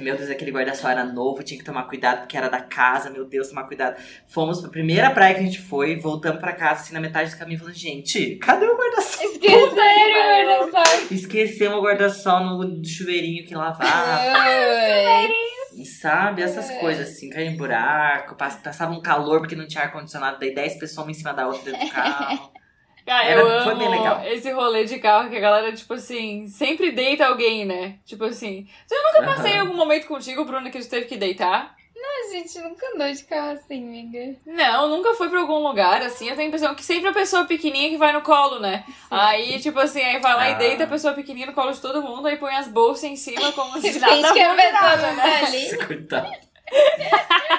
Meu 0.00 0.16
Deus, 0.16 0.28
aquele 0.28 0.50
guarda-sol 0.50 0.90
era 0.90 1.04
novo, 1.04 1.42
tinha 1.42 1.56
que 1.58 1.64
tomar 1.64 1.84
cuidado, 1.84 2.18
porque 2.20 2.36
era 2.36 2.48
da 2.48 2.60
casa, 2.60 3.08
meu 3.08 3.24
Deus, 3.24 3.48
tomar 3.48 3.64
cuidado. 3.64 3.96
Fomos 4.26 4.60
pra 4.60 4.68
primeira 4.68 5.10
praia 5.10 5.34
que 5.34 5.40
a 5.40 5.44
gente 5.44 5.60
foi, 5.60 5.96
voltamos 5.96 6.40
pra 6.40 6.52
casa, 6.52 6.82
assim, 6.82 6.92
na 6.92 7.00
metade 7.00 7.30
do 7.30 7.38
caminho, 7.38 7.58
falando, 7.60 7.74
gente, 7.74 8.36
cadê 8.36 8.66
o 8.66 8.76
guarda-sol? 8.76 9.26
Esqueceram 9.32 9.68
o 9.68 10.66
guarda-sol. 10.66 11.06
Esquecemos 11.10 11.78
o 11.78 11.82
guarda-sol 11.82 12.40
no 12.44 12.84
chuveirinho 12.84 13.46
que 13.46 13.54
lavava. 13.54 14.20
E 15.74 15.84
sabe, 15.84 16.42
essas 16.42 16.70
coisas 16.80 17.08
assim, 17.08 17.28
cair 17.30 17.46
em 17.48 17.56
buraco, 17.56 18.34
pass- 18.34 18.56
passava 18.62 18.92
um 18.92 19.00
calor 19.02 19.40
porque 19.40 19.54
não 19.54 19.66
tinha 19.68 19.84
ar-condicionado, 19.84 20.38
daí 20.40 20.54
10 20.54 20.78
pessoas 20.78 21.06
uma 21.06 21.10
em 21.10 21.14
cima 21.14 21.32
da 21.32 21.46
outra 21.46 21.70
dentro 21.70 21.86
do 21.86 21.92
carro. 21.92 22.50
Cara, 23.06 23.24
Era- 23.24 23.40
eu 23.40 23.62
foi 23.62 23.72
amo 23.72 23.76
bem 23.80 23.88
legal. 23.88 24.22
esse 24.26 24.50
rolê 24.50 24.84
de 24.84 24.98
carro 24.98 25.30
que 25.30 25.36
a 25.36 25.40
galera, 25.40 25.72
tipo 25.72 25.94
assim, 25.94 26.48
sempre 26.48 26.90
deita 26.90 27.26
alguém, 27.26 27.64
né? 27.64 27.94
Tipo 28.04 28.24
assim. 28.24 28.66
Eu 28.90 29.02
nunca 29.04 29.22
passei 29.34 29.52
em 29.52 29.54
Aham. 29.54 29.62
algum 29.68 29.76
momento 29.76 30.06
contigo, 30.08 30.44
Bruno, 30.44 30.70
que 30.70 30.76
a 30.76 30.80
gente 30.80 30.90
teve 30.90 31.06
que 31.06 31.16
deitar. 31.16 31.74
A 32.18 32.28
gente 32.38 32.58
nunca 32.58 32.84
andou 32.94 33.10
de 33.12 33.22
carro 33.24 33.52
assim, 33.52 33.82
amiga. 33.86 34.36
Não, 34.44 34.88
nunca 34.88 35.14
fui 35.14 35.28
pra 35.28 35.38
algum 35.40 35.58
lugar, 35.58 36.02
assim. 36.02 36.28
Eu 36.28 36.34
tenho 36.34 36.46
a 36.46 36.48
impressão 36.48 36.74
que 36.74 36.84
sempre 36.84 37.08
a 37.08 37.12
pessoa 37.12 37.44
pequenininha 37.44 37.90
que 37.90 37.96
vai 37.96 38.12
no 38.12 38.20
colo, 38.20 38.58
né? 38.58 38.84
Aí, 39.10 39.58
tipo 39.60 39.78
assim, 39.78 40.02
aí 40.02 40.18
vai 40.18 40.34
lá 40.34 40.42
Ah. 40.42 40.50
e 40.50 40.54
deita 40.56 40.84
a 40.84 40.88
pessoa 40.88 41.14
pequenininha 41.14 41.46
no 41.46 41.52
colo 41.52 41.70
de 41.72 41.80
todo 41.80 42.02
mundo, 42.02 42.26
aí 42.26 42.36
põe 42.36 42.54
as 42.54 42.66
bolsas 42.68 43.04
em 43.04 43.16
cima 43.16 43.52
como 43.52 43.80
se 43.80 43.98
nada 43.98 44.16
fosse 44.16 44.32
pessoa 44.34 44.72
nada, 44.72 45.06
não 45.08 45.16
né? 45.16 45.42
ali. 45.46 45.86
Coitado. 45.86 46.30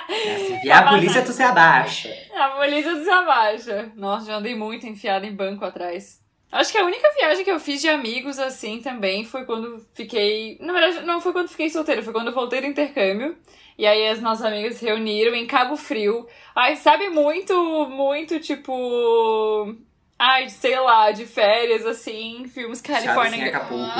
É, 0.09 0.37
Se 0.39 0.57
vier 0.61 0.75
a 0.75 0.89
polícia, 0.89 1.23
tu 1.23 1.31
se 1.31 1.43
abaixa. 1.43 2.09
A 2.35 2.49
polícia 2.49 2.95
desabaixa. 2.95 3.91
Nossa, 3.95 4.25
já 4.27 4.37
andei 4.37 4.55
muito 4.55 4.87
enfiada 4.87 5.25
em 5.25 5.35
banco 5.35 5.65
atrás. 5.65 6.25
Acho 6.51 6.71
que 6.71 6.77
a 6.77 6.85
única 6.85 7.11
viagem 7.13 7.43
que 7.43 7.51
eu 7.51 7.59
fiz 7.59 7.81
de 7.81 7.89
amigos 7.89 8.39
assim 8.39 8.79
também 8.79 9.25
foi 9.25 9.45
quando 9.45 9.85
fiquei. 9.93 10.57
Na 10.61 10.71
verdade, 10.71 11.05
não 11.05 11.19
foi 11.19 11.33
quando 11.33 11.49
fiquei 11.49 11.69
solteira, 11.69 12.01
foi 12.01 12.13
quando 12.13 12.27
eu 12.27 12.33
voltei 12.33 12.61
do 12.61 12.67
intercâmbio. 12.67 13.37
E 13.77 13.85
aí 13.85 14.07
as 14.07 14.21
nossas 14.21 14.45
amigas 14.45 14.75
se 14.77 14.85
reuniram 14.85 15.35
em 15.35 15.45
Cabo 15.45 15.75
Frio. 15.75 16.25
Ai, 16.55 16.75
sabe 16.77 17.09
muito, 17.09 17.53
muito 17.89 18.39
tipo. 18.39 19.75
Ai, 20.19 20.49
sei 20.49 20.79
lá, 20.79 21.11
de 21.11 21.27
férias, 21.27 21.85
assim, 21.85 22.47
filmes 22.47 22.81
Chaves 22.85 23.03
em 23.03 23.07
California. 23.07 23.47
Acapulco. 23.49 23.85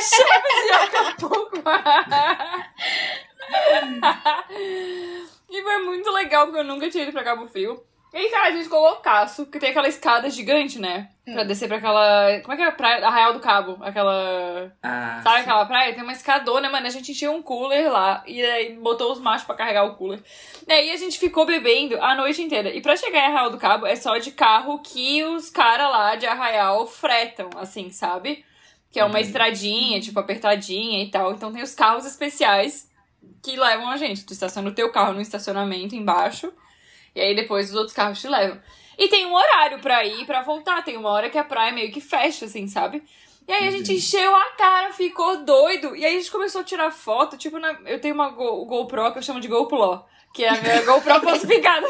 Chaves 0.00 0.64
em 0.66 0.72
Acapulco. 0.72 1.56
e 5.50 5.62
foi 5.62 5.78
muito 5.84 6.10
legal, 6.10 6.46
porque 6.46 6.60
eu 6.60 6.64
nunca 6.64 6.90
tinha 6.90 7.04
ido 7.04 7.12
pra 7.12 7.24
Cabo 7.24 7.46
Frio. 7.48 7.82
E 8.12 8.16
aí, 8.16 8.28
cara, 8.28 8.48
a 8.48 8.50
gente 8.50 8.68
colocou 8.68 8.98
o 8.98 9.02
caço, 9.02 9.46
que 9.46 9.58
tem 9.60 9.70
aquela 9.70 9.86
escada 9.86 10.28
gigante, 10.28 10.80
né? 10.80 11.08
Pra 11.24 11.44
descer 11.44 11.68
pra 11.68 11.76
aquela. 11.76 12.40
Como 12.40 12.52
é 12.52 12.56
que 12.56 12.62
é 12.62 12.66
a 12.66 12.72
praia? 12.72 13.06
Arraial 13.06 13.32
do 13.34 13.38
Cabo. 13.38 13.78
Aquela. 13.80 14.72
Ah, 14.82 15.20
Sabe 15.22 15.36
sim. 15.36 15.42
aquela 15.42 15.64
praia? 15.64 15.94
Tem 15.94 16.02
uma 16.02 16.10
escadona, 16.12 16.68
mano. 16.68 16.88
A 16.88 16.90
gente 16.90 17.12
encheu 17.12 17.32
um 17.32 17.40
cooler 17.40 17.88
lá. 17.90 18.24
E 18.26 18.42
aí 18.44 18.74
botou 18.74 19.12
os 19.12 19.20
machos 19.20 19.46
pra 19.46 19.54
carregar 19.54 19.84
o 19.84 19.94
cooler. 19.94 20.20
E 20.66 20.72
aí 20.72 20.90
a 20.90 20.96
gente 20.96 21.20
ficou 21.20 21.46
bebendo 21.46 22.02
a 22.02 22.16
noite 22.16 22.42
inteira. 22.42 22.70
E 22.74 22.80
pra 22.80 22.96
chegar 22.96 23.20
em 23.20 23.26
Arraial 23.26 23.50
do 23.50 23.58
Cabo 23.58 23.86
é 23.86 23.94
só 23.94 24.18
de 24.18 24.32
carro 24.32 24.80
que 24.80 25.22
os 25.22 25.48
caras 25.48 25.88
lá 25.88 26.16
de 26.16 26.26
Arraial 26.26 26.84
fretam, 26.88 27.48
assim, 27.58 27.90
sabe? 27.90 28.44
Que 28.90 28.98
é 28.98 29.04
uma 29.04 29.14
Uhum. 29.14 29.20
estradinha, 29.20 30.00
tipo, 30.00 30.18
apertadinha 30.18 31.00
e 31.04 31.08
tal. 31.12 31.30
Então 31.32 31.52
tem 31.52 31.62
os 31.62 31.76
carros 31.76 32.04
especiais 32.04 32.90
que 33.40 33.54
levam 33.56 33.88
a 33.88 33.96
gente. 33.96 34.26
Tu 34.26 34.32
estaciona 34.32 34.68
o 34.68 34.74
teu 34.74 34.90
carro 34.90 35.12
no 35.12 35.20
estacionamento 35.20 35.94
embaixo. 35.94 36.52
E 37.14 37.20
aí 37.20 37.34
depois 37.34 37.70
os 37.70 37.74
outros 37.76 37.94
carros 37.94 38.20
te 38.20 38.28
levam. 38.28 38.60
E 38.98 39.08
tem 39.08 39.26
um 39.26 39.34
horário 39.34 39.78
pra 39.80 40.04
ir 40.04 40.20
e 40.22 40.24
pra 40.24 40.42
voltar. 40.42 40.82
Tem 40.84 40.96
uma 40.96 41.10
hora 41.10 41.30
que 41.30 41.38
a 41.38 41.44
praia 41.44 41.72
meio 41.72 41.90
que 41.90 42.00
fecha, 42.00 42.44
assim, 42.44 42.66
sabe? 42.68 43.02
E 43.48 43.52
aí 43.52 43.66
a 43.66 43.70
gente 43.70 43.92
encheu 43.94 44.34
a 44.36 44.44
cara, 44.56 44.92
ficou 44.92 45.38
doido. 45.44 45.96
E 45.96 46.04
aí 46.04 46.14
a 46.14 46.18
gente 46.18 46.30
começou 46.30 46.60
a 46.60 46.64
tirar 46.64 46.90
foto. 46.92 47.36
Tipo, 47.36 47.58
na- 47.58 47.78
eu 47.86 48.00
tenho 48.00 48.14
uma 48.14 48.28
Go- 48.30 48.64
GoPro 48.66 49.10
que 49.12 49.18
eu 49.18 49.22
chamo 49.22 49.40
de 49.40 49.48
GoPro. 49.48 50.04
Que 50.32 50.44
é 50.44 50.48
a 50.50 50.60
minha 50.60 50.82
GoPro 50.82 51.18
falsificada. 51.24 51.86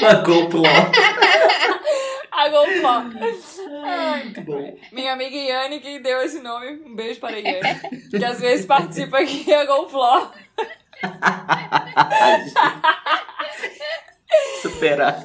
Uma 0.00 0.14
GoPro. 0.14 0.62
A 2.30 2.48
GoPro. 2.48 2.82
Ai, 3.84 4.24
Muito 4.24 4.40
bom. 4.40 4.76
minha 4.90 5.12
amiga 5.12 5.36
Yane 5.36 5.78
que 5.78 6.00
deu 6.00 6.20
esse 6.20 6.40
nome. 6.40 6.82
Um 6.84 6.94
beijo 6.94 7.20
para 7.20 7.36
a 7.36 7.38
Yane. 7.38 7.80
Que 8.10 8.24
às 8.24 8.40
vezes 8.40 8.66
participa 8.66 9.18
aqui 9.20 9.54
a 9.54 9.64
GoPro. 9.64 10.32
Superar. 14.62 15.22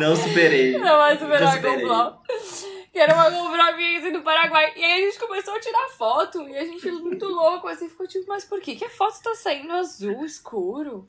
Não 0.00 0.16
superei. 0.16 0.72
Não 0.72 0.98
vai 0.98 1.18
superar 1.18 1.56
Nunca 1.56 1.68
a. 1.68 1.76
GoPro. 1.76 2.18
Que 2.92 2.98
era 2.98 3.14
uma 3.14 3.30
GoPro 3.30 3.76
minha 3.76 3.98
assim, 3.98 4.12
do 4.12 4.22
Paraguai. 4.22 4.72
E 4.76 4.84
aí 4.84 5.02
a 5.02 5.06
gente 5.06 5.18
começou 5.18 5.54
a 5.54 5.60
tirar 5.60 5.88
foto. 5.96 6.48
E 6.48 6.56
a 6.56 6.64
gente 6.64 6.90
muito 6.90 7.26
louco, 7.26 7.68
assim, 7.68 7.88
ficou 7.88 8.06
tipo, 8.06 8.26
mas 8.28 8.44
por 8.44 8.60
que, 8.60 8.76
que 8.76 8.84
a 8.84 8.90
foto 8.90 9.22
tá 9.22 9.34
saindo 9.34 9.72
azul, 9.72 10.24
escuro? 10.24 11.06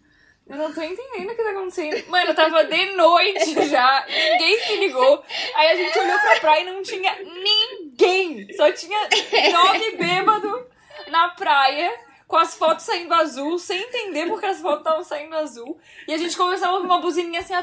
Eu 0.47 0.57
não 0.57 0.71
tô 0.71 0.81
entendendo 0.81 1.31
o 1.31 1.35
que 1.35 1.43
tá 1.43 1.49
acontecendo. 1.49 2.07
Mano, 2.07 2.35
tava 2.35 2.63
de 2.65 2.95
noite 2.95 3.67
já. 3.67 4.05
Ninguém 4.07 4.59
se 4.59 4.75
ligou. 4.77 5.23
Aí 5.55 5.69
a 5.69 5.75
gente 5.75 5.97
olhou 5.97 6.19
pra 6.19 6.39
praia 6.39 6.61
e 6.61 6.71
não 6.71 6.83
tinha 6.83 7.15
ninguém. 7.23 8.53
Só 8.55 8.71
tinha 8.71 9.09
nove 9.51 9.97
bêbados 9.97 10.61
na 11.07 11.29
praia. 11.29 11.91
Com 12.27 12.37
as 12.37 12.55
fotos 12.55 12.85
saindo 12.85 13.13
azul, 13.13 13.59
sem 13.59 13.81
entender 13.81 14.27
porque 14.27 14.45
as 14.45 14.59
fotos 14.59 14.79
estavam 14.79 15.03
saindo 15.03 15.35
azul. 15.35 15.77
E 16.07 16.13
a 16.13 16.17
gente 16.17 16.35
começava 16.35 16.73
a 16.73 16.75
ouvir 16.75 16.87
uma 16.87 16.99
buzininha 16.99 17.39
assim, 17.39 17.53
ó, 17.53 17.61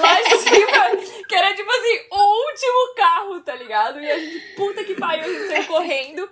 lá 0.00 0.20
em 0.20 0.38
cima, 0.38 1.24
que 1.28 1.34
era 1.34 1.54
tipo 1.54 1.70
assim, 1.70 2.00
o 2.10 2.50
último 2.50 2.94
carro, 2.96 3.40
tá 3.40 3.54
ligado? 3.54 4.00
E 4.00 4.10
a 4.10 4.18
gente, 4.18 4.54
puta 4.56 4.84
que 4.84 4.94
pariu, 4.94 5.24
a 5.24 5.28
gente 5.28 5.48
saiu 5.48 5.66
correndo. 5.66 6.28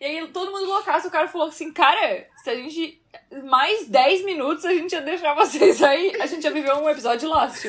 E 0.00 0.04
aí 0.04 0.26
todo 0.28 0.50
mundo 0.50 0.66
loucaço, 0.66 1.08
o 1.08 1.10
cara 1.10 1.28
falou 1.28 1.48
assim, 1.48 1.72
cara, 1.72 2.26
se 2.42 2.50
a 2.50 2.54
gente. 2.54 3.00
Mais 3.44 3.86
10 3.86 4.24
minutos 4.24 4.64
a 4.64 4.72
gente 4.72 4.92
ia 4.92 5.00
deixar 5.00 5.34
vocês 5.34 5.82
aí. 5.82 6.20
A 6.20 6.26
gente 6.26 6.44
ia 6.44 6.50
viver 6.50 6.74
um 6.74 6.88
episódio 6.90 7.28
Lost. 7.28 7.64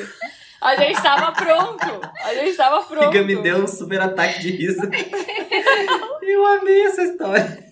A 0.60 0.74
gente 0.76 1.02
tava 1.02 1.32
pronto. 1.32 2.00
A 2.22 2.34
gente 2.34 2.56
tava 2.56 2.82
pronto. 2.82 3.06
Fica 3.06 3.24
me 3.24 3.36
deu 3.36 3.58
um 3.58 3.66
super 3.66 4.00
ataque 4.00 4.40
de 4.40 4.50
riso. 4.50 4.82
eu 6.22 6.46
amei 6.46 6.86
essa 6.86 7.04
história. 7.04 7.65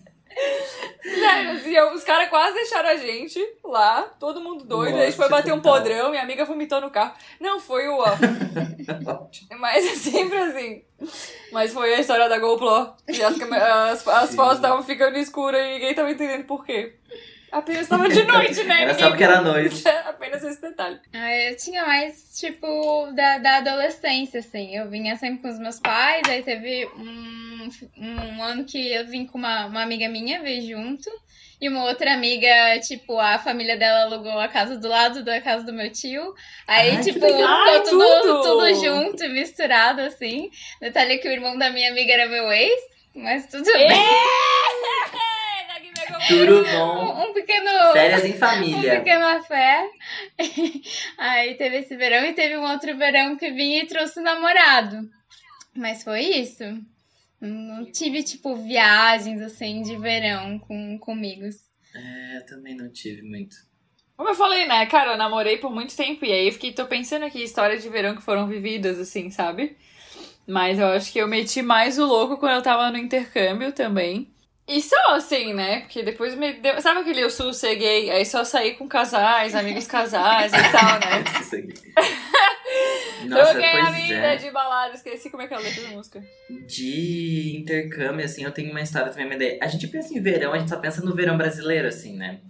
Sério, 1.03 1.51
assim, 1.53 1.71
eu- 1.75 1.93
os 1.93 2.03
caras 2.05 2.29
quase 2.29 2.55
deixaram 2.55 2.89
a 2.91 2.97
gente 2.97 3.39
lá, 3.65 4.03
todo 4.19 4.41
mundo 4.41 4.65
doido. 4.65 4.97
a 4.97 5.05
gente 5.05 5.17
foi 5.17 5.29
Nossa, 5.29 5.37
bater 5.43 5.53
um 5.53 5.61
podrão, 5.61 6.11
minha 6.11 6.23
amiga 6.23 6.45
vomitou 6.45 6.81
no 6.81 6.91
carro. 6.91 7.15
Não, 7.41 7.61
foi 7.61 7.87
o. 7.89 7.99
ó, 7.99 8.07
Mas 9.59 9.85
é 9.87 9.95
sempre 9.95 10.39
assim. 10.39 10.83
Mas 11.53 11.73
foi 11.73 11.95
a 11.95 12.01
história 12.01 12.29
da 12.29 12.39
GoPro. 12.39 12.95
E 13.09 13.23
as, 13.23 13.41
as, 13.41 14.09
as 14.09 14.35
fotos 14.35 14.57
estavam 14.57 14.83
ficando 14.83 15.17
escuras 15.19 15.61
e 15.61 15.75
ninguém 15.75 15.95
tava 15.95 16.11
entendendo 16.11 16.45
por 16.45 16.65
quê. 16.65 16.95
Apenas 17.53 17.87
tava 17.87 18.09
de 18.09 18.23
noite, 18.27 18.65
né? 18.65 18.83
Era 18.83 18.93
Ninguém 18.93 19.05
só 19.05 19.09
porque 19.11 19.23
era 19.25 19.41
noite. 19.41 19.87
Apenas 20.07 20.43
esse 20.43 20.61
detalhe. 20.61 20.99
Ah, 21.13 21.37
eu 21.37 21.57
tinha 21.57 21.87
mais, 21.87 22.37
tipo, 22.39 23.13
da, 23.15 23.39
da 23.39 23.57
adolescência, 23.59 24.41
assim. 24.41 24.75
Eu 24.77 24.89
vinha 24.91 25.17
sempre 25.17 25.41
com 25.43 25.49
os 25.49 25.59
meus 25.61 25.79
pais, 25.79 26.23
aí 26.29 26.43
teve 26.43 26.87
um, 26.97 27.54
um 27.97 28.43
ano 28.43 28.65
que 28.65 28.93
eu 28.93 29.07
vim 29.07 29.27
com 29.27 29.39
uma, 29.39 29.67
uma 29.67 29.83
amiga 29.83 30.09
minha, 30.09 30.43
veio 30.43 30.67
junto. 30.67 31.11
E 31.61 31.69
uma 31.69 31.85
outra 31.85 32.13
amiga, 32.13 32.79
tipo, 32.81 33.19
a 33.19 33.39
família 33.39 33.77
dela 33.77 34.03
alugou 34.03 34.39
a 34.39 34.49
casa 34.49 34.77
do 34.77 34.89
lado 34.89 35.25
da 35.25 35.41
casa 35.41 35.65
do 35.65 35.73
meu 35.73 35.91
tio. 35.91 36.35
Aí, 36.67 37.01
tipo, 37.01 37.21
ficou 37.21 37.83
tudo, 37.85 38.01
tudo! 38.01 38.43
tudo 38.43 38.75
junto, 38.75 39.29
misturado, 39.31 40.03
assim. 40.03 40.51
Detalhe 40.81 41.19
que 41.19 41.29
o 41.29 41.33
irmão 41.33 41.57
da 41.57 41.71
minha 41.71 41.91
amiga 41.91 42.13
era 42.13 42.27
meu 42.27 42.51
ex, 42.53 42.75
mas 43.15 43.47
tudo 43.47 43.65
bem. 43.65 43.89
Tudo 46.29 46.65
bom. 46.65 47.05
Um, 47.05 47.31
um 47.31 47.33
pequeno. 47.35 47.93
Férias 47.93 48.25
em 48.25 48.33
Um 48.33 48.39
família. 48.39 48.97
pequeno 48.97 49.27
afé. 49.27 49.87
Aí 51.19 51.55
teve 51.55 51.79
esse 51.79 51.95
verão 51.97 52.25
e 52.25 52.33
teve 52.33 52.57
um 52.57 52.65
outro 52.71 52.97
verão 52.97 53.37
que 53.37 53.51
vim 53.51 53.77
e 53.77 53.87
trouxe 53.87 54.21
o 54.21 54.23
namorado. 54.23 55.09
Mas 55.75 56.03
foi 56.03 56.21
isso. 56.21 56.65
Não 57.47 57.85
tive, 57.91 58.23
tipo, 58.23 58.57
viagens 58.57 59.41
assim 59.41 59.83
de 59.83 59.97
verão 59.97 60.59
com, 60.59 60.99
com 60.99 61.13
amigos. 61.13 61.57
É, 61.95 62.39
eu 62.39 62.47
também 62.47 62.77
não 62.77 62.91
tive 62.91 63.23
muito. 63.23 63.57
Como 64.17 64.29
eu 64.29 64.35
falei, 64.35 64.67
né, 64.67 64.87
cara, 64.87 65.13
eu 65.13 65.19
namorei 65.19 65.59
por 65.59 65.71
muito 65.71 65.97
tempo 65.97 66.25
e 66.25 66.33
aí 66.33 66.47
eu 66.47 66.53
fiquei, 66.53 66.73
tô 66.73 66.87
pensando 66.87 67.25
aqui 67.25 67.43
histórias 67.43 67.83
de 67.83 67.89
verão 67.89 68.15
que 68.15 68.23
foram 68.23 68.47
vividas, 68.47 68.99
assim, 68.99 69.29
sabe? 69.31 69.77
Mas 70.47 70.79
eu 70.79 70.87
acho 70.89 71.13
que 71.13 71.19
eu 71.19 71.27
meti 71.27 71.63
mais 71.63 71.99
o 71.99 72.05
louco 72.05 72.37
quando 72.37 72.55
eu 72.55 72.63
tava 72.63 72.91
no 72.91 72.99
intercâmbio 72.99 73.73
também. 73.73 74.29
E 74.67 74.81
só 74.81 74.97
assim, 75.11 75.53
né? 75.53 75.81
Porque 75.81 76.03
depois 76.03 76.35
me 76.35 76.55
deu. 76.55 76.81
Sabe 76.81 77.01
aquele 77.01 77.21
eu 77.21 77.31
sosseguei? 77.31 78.11
Aí 78.11 78.25
só 78.25 78.45
saí 78.45 78.75
com 78.75 78.89
casais, 78.89 79.55
amigos 79.55 79.87
casais 79.87 80.53
e 80.53 80.73
tal, 80.73 81.01
né? 81.01 81.25
Nossa, 83.29 83.53
Troquei 83.53 83.81
a 83.81 83.87
pois 83.87 83.97
vida 84.05 84.15
é. 84.15 84.37
de 84.37 84.51
balada, 84.51 84.95
esqueci 84.95 85.31
como 85.31 85.43
é 85.43 85.47
que 85.49 85.55
é 85.55 85.57
a 85.57 85.61
letra 85.61 85.83
da 85.83 85.89
música. 85.91 86.23
De 86.67 87.57
intercâmbio, 87.57 88.25
assim, 88.25 88.45
eu 88.45 88.51
tenho 88.53 88.71
uma 88.71 88.81
história 88.81 89.11
também. 89.11 89.29
mas 89.29 89.39
daí 89.39 89.59
A 89.61 89.67
gente 89.69 89.87
pensa 89.89 90.13
em 90.13 90.21
verão, 90.21 90.53
a 90.53 90.59
gente 90.59 90.69
só 90.69 90.77
pensa 90.79 91.03
no 91.03 91.15
verão 91.15 91.37
brasileiro, 91.37 91.89
assim, 91.89 92.17
né? 92.17 92.41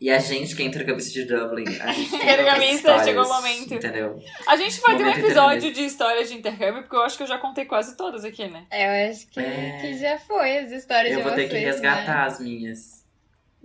E 0.00 0.08
a 0.10 0.18
gente 0.18 0.56
que 0.56 0.62
é 0.62 0.64
intercambista 0.64 1.12
de 1.12 1.24
Dublin, 1.26 1.64
a 1.78 1.92
gente 1.92 2.08
Intercambista, 2.16 3.04
chegou 3.04 3.22
o 3.22 3.28
momento. 3.28 3.74
Entendeu? 3.74 4.18
A 4.46 4.56
gente 4.56 4.80
vai 4.80 4.96
ter 4.96 5.04
um 5.04 5.10
episódio 5.10 5.70
de 5.74 5.84
histórias 5.84 6.26
de 6.30 6.36
intercâmbio, 6.38 6.82
porque 6.82 6.96
eu 6.96 7.02
acho 7.02 7.18
que 7.18 7.22
eu 7.22 7.26
já 7.26 7.36
contei 7.36 7.66
quase 7.66 7.96
todas 7.98 8.24
aqui, 8.24 8.48
né? 8.48 8.64
É, 8.70 9.06
eu 9.06 9.10
acho 9.10 9.26
que, 9.28 9.38
É. 9.40 9.78
que 9.82 9.98
já 9.98 10.18
foi 10.18 10.56
as 10.56 10.72
histórias 10.72 11.12
Eu 11.12 11.18
de 11.18 11.22
vou 11.24 11.34
ter 11.34 11.48
que 11.48 11.52
né? 11.54 11.60
resgatar 11.60 12.24
as 12.24 12.40
minhas. 12.40 13.04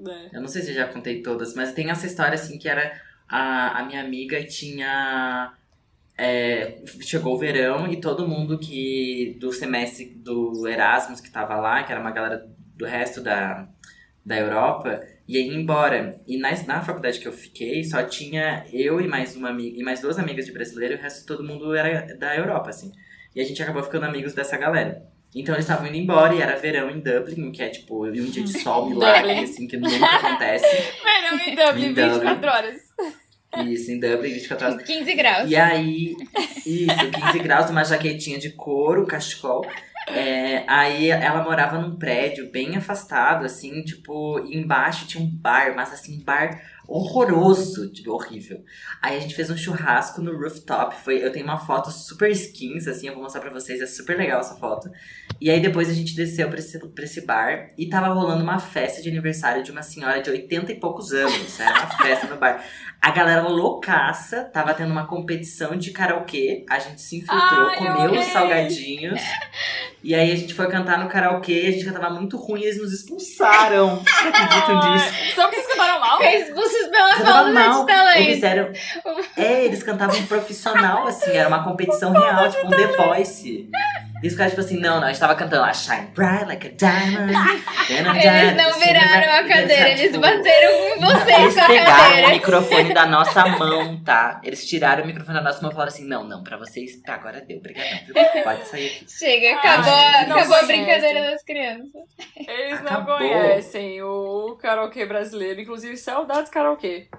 É. 0.06 0.36
Eu 0.36 0.42
não 0.42 0.50
sei 0.50 0.62
se 0.62 0.72
eu 0.72 0.76
já 0.76 0.88
contei 0.90 1.22
todas, 1.22 1.54
mas 1.56 1.72
tem 1.72 1.90
essa 1.90 2.06
história 2.06 2.34
assim 2.34 2.58
que 2.58 2.68
era 2.68 3.00
a, 3.30 3.80
a 3.80 3.86
minha 3.86 4.02
amiga 4.02 4.44
tinha. 4.46 5.54
É, 6.18 6.82
chegou 7.02 7.34
o 7.36 7.38
verão 7.38 7.88
e 7.92 8.00
todo 8.00 8.28
mundo 8.28 8.58
que 8.58 9.38
do 9.40 9.52
semestre 9.52 10.06
do 10.16 10.68
Erasmus 10.68 11.20
que 11.20 11.30
tava 11.30 11.56
lá, 11.56 11.84
que 11.84 11.92
era 11.92 12.02
uma 12.02 12.12
galera 12.12 12.46
do 12.76 12.86
resto 12.86 13.22
da, 13.22 13.68
da 14.26 14.38
Europa, 14.38 15.02
ia 15.28 15.40
ir 15.42 15.54
embora. 15.54 16.20
E 16.28 16.38
na, 16.38 16.52
na 16.64 16.82
faculdade 16.82 17.20
que 17.20 17.28
eu 17.28 17.34
fiquei, 17.34 17.84
só 17.84 18.04
tinha 18.04 18.66
eu 18.72 19.02
e 19.02 19.08
mais 19.08 19.36
uma 19.36 19.50
amiga 19.50 19.80
e 19.80 19.84
mais 19.84 20.02
duas 20.02 20.18
amigas 20.18 20.46
de 20.46 20.52
brasileiro, 20.52 20.96
e 20.96 20.98
o 20.98 21.02
resto 21.02 21.26
todo 21.26 21.44
mundo 21.44 21.76
era 21.76 22.16
da 22.18 22.36
Europa, 22.36 22.70
assim. 22.70 22.92
E 23.36 23.42
a 23.42 23.44
gente 23.44 23.62
acabou 23.62 23.84
ficando 23.84 24.06
amigos 24.06 24.34
dessa 24.34 24.58
galera. 24.58 25.04
Então 25.36 25.54
eles 25.54 25.66
estavam 25.66 25.88
indo 25.88 25.98
embora 25.98 26.34
e 26.34 26.42
era 26.42 26.56
verão 26.56 26.90
em 26.90 27.02
Dublin, 27.02 27.52
que 27.52 27.62
é 27.62 27.68
tipo 27.68 28.06
um 28.08 28.12
dia 28.12 28.44
de 28.44 28.58
sol 28.62 28.88
milagre, 28.90 29.40
assim, 29.40 29.68
que 29.68 29.76
nunca 29.76 30.06
acontece. 30.06 30.66
Verão 31.04 31.40
em 31.40 31.56
Dublin, 31.56 31.86
Em 31.88 31.94
Dublin. 31.94 32.20
24 32.20 32.50
horas. 32.50 32.85
Isso, 33.64 33.92
em 33.92 34.00
Dublin, 34.00 34.34
24 34.34 34.68
horas. 34.68 34.84
15 34.84 35.16
graus. 35.16 35.50
E 35.50 35.56
aí, 35.56 36.16
isso, 36.66 37.12
15 37.12 37.40
graus, 37.40 37.70
uma 37.70 37.84
jaquetinha 37.84 38.38
de 38.38 38.52
couro, 38.52 39.06
cachecol. 39.06 39.66
É, 40.08 40.64
aí 40.68 41.10
ela 41.10 41.44
morava 41.44 41.80
num 41.80 41.96
prédio 41.96 42.52
bem 42.52 42.76
afastado, 42.78 43.44
assim, 43.44 43.82
tipo, 43.84 44.40
embaixo 44.52 45.08
tinha 45.08 45.24
um 45.24 45.28
bar, 45.28 45.74
mas 45.76 45.92
assim, 45.92 46.24
bar 46.24 46.62
horroroso, 46.88 47.92
tipo, 47.92 48.12
horrível. 48.12 48.64
Aí 49.02 49.18
a 49.18 49.20
gente 49.20 49.34
fez 49.34 49.50
um 49.50 49.58
churrasco 49.58 50.22
no 50.22 50.38
rooftop, 50.38 50.96
foi, 51.04 51.26
eu 51.26 51.32
tenho 51.32 51.46
uma 51.46 51.58
foto 51.58 51.90
super 51.90 52.30
skins, 52.30 52.88
assim, 52.88 53.08
eu 53.08 53.14
vou 53.14 53.24
mostrar 53.24 53.42
pra 53.42 53.50
vocês, 53.50 53.82
é 53.82 53.88
super 53.88 54.16
legal 54.16 54.42
essa 54.42 54.56
foto. 54.56 54.90
E 55.42 55.50
aí 55.50 55.60
depois 55.60 55.90
a 55.90 55.94
gente 55.94 56.16
desceu 56.16 56.48
pra 56.50 56.60
esse, 56.60 56.80
pra 56.80 57.04
esse 57.04 57.26
bar 57.26 57.72
e 57.76 57.90
tava 57.90 58.14
rolando 58.14 58.44
uma 58.44 58.60
festa 58.60 59.02
de 59.02 59.10
aniversário 59.10 59.64
de 59.64 59.72
uma 59.72 59.82
senhora 59.82 60.22
de 60.22 60.30
80 60.30 60.72
e 60.72 60.80
poucos 60.80 61.12
anos, 61.12 61.60
era 61.60 61.80
uma 61.80 61.88
festa 61.98 62.28
no 62.28 62.38
bar. 62.38 62.64
A 63.06 63.12
galera 63.12 63.44
loucaça, 63.48 64.46
tava 64.46 64.74
tendo 64.74 64.90
uma 64.92 65.06
competição 65.06 65.76
de 65.76 65.92
karaokê, 65.92 66.66
a 66.68 66.80
gente 66.80 67.00
se 67.00 67.18
infiltrou, 67.18 67.68
Ai, 67.68 67.76
eu 67.76 67.94
comeu 67.94 68.20
os 68.20 68.26
salgadinhos. 68.26 69.22
E 70.04 70.16
aí 70.16 70.32
a 70.32 70.36
gente 70.36 70.56
foi 70.56 70.68
cantar 70.68 70.98
no 70.98 71.08
karaokê, 71.08 71.66
a 71.68 71.72
gente 71.72 71.86
cantava 71.86 72.10
muito 72.10 72.36
ruim 72.36 72.62
e 72.62 72.64
eles 72.64 72.80
nos 72.80 72.92
expulsaram. 72.92 73.98
Vocês 73.98 74.34
acreditam 74.34 74.80
disso? 74.80 75.36
Só 75.36 75.48
que 75.48 75.56
vocês 75.56 75.68
cantaram 75.68 76.00
mal? 76.00 76.20
Expulsos 76.20 76.88
pela 76.88 77.16
falta 77.16 77.52
mal. 77.52 77.82
de 77.82 77.88
talento. 77.88 78.20
Eles 78.22 78.44
eram. 78.44 78.72
É, 79.38 79.66
eles 79.66 79.84
cantavam 79.84 80.26
profissional, 80.26 81.06
assim, 81.06 81.32
era 81.32 81.48
uma 81.48 81.64
competição 81.64 82.12
real, 82.12 82.50
tipo 82.50 82.66
um 82.66 82.70
The 82.72 82.88
Voice. 82.88 83.70
E 84.26 84.28
os 84.28 84.34
caras, 84.36 84.54
tipo 84.54 84.66
assim, 84.66 84.80
não, 84.80 85.00
não, 85.00 85.04
a 85.04 85.12
gente 85.12 85.20
tava 85.20 85.36
cantando 85.36 85.62
lá, 85.62 85.72
Shine 85.72 86.08
Bright 86.16 86.46
Like 86.46 86.68
a 86.68 86.72
Diamond. 86.72 87.32
Eles 87.88 88.56
não 88.56 88.80
viraram 88.80 89.34
a 89.34 89.48
cadeira, 89.48 89.90
eles 89.90 90.02
tipo, 90.08 90.20
bateram 90.20 90.72
em 90.72 91.00
vocês 91.00 91.38
Eles 91.40 91.54
com 91.54 91.60
a 91.62 91.68
pegaram 91.68 91.94
o 91.94 92.08
cadeira. 92.10 92.30
microfone 92.30 92.94
da 92.96 93.06
nossa 93.06 93.46
mão, 93.46 94.04
tá? 94.04 94.42
Eles 94.44 94.66
tiraram 94.68 95.04
o 95.04 95.06
microfone 95.06 95.38
da 95.38 95.44
nossa 95.44 95.62
mão 95.62 95.70
e 95.70 95.74
falaram 95.76 95.94
assim: 95.94 96.08
não, 96.08 96.24
não, 96.24 96.44
pra 96.44 96.58
vocês, 96.58 97.00
tá, 97.04 97.14
agora 97.14 97.40
deu, 97.42 97.58
obrigadão, 97.60 98.00
viu? 98.08 98.16
Pode 98.44 98.68
sair 98.68 98.88
aqui. 98.88 99.06
Chega, 99.08 99.58
acabou, 99.60 99.94
Ai, 99.94 100.24
acabou 100.24 100.56
a 100.56 100.64
brincadeira 100.64 101.22
das 101.30 101.44
crianças. 101.44 101.92
Eles 102.36 102.82
não 102.82 102.88
Acabou. 102.94 103.18
conhecem 103.20 104.02
o 104.02 104.58
karaokê 104.60 105.06
brasileiro. 105.06 105.62
Inclusive, 105.62 105.96
saudades 105.98 106.50
karaokê. 106.50 107.10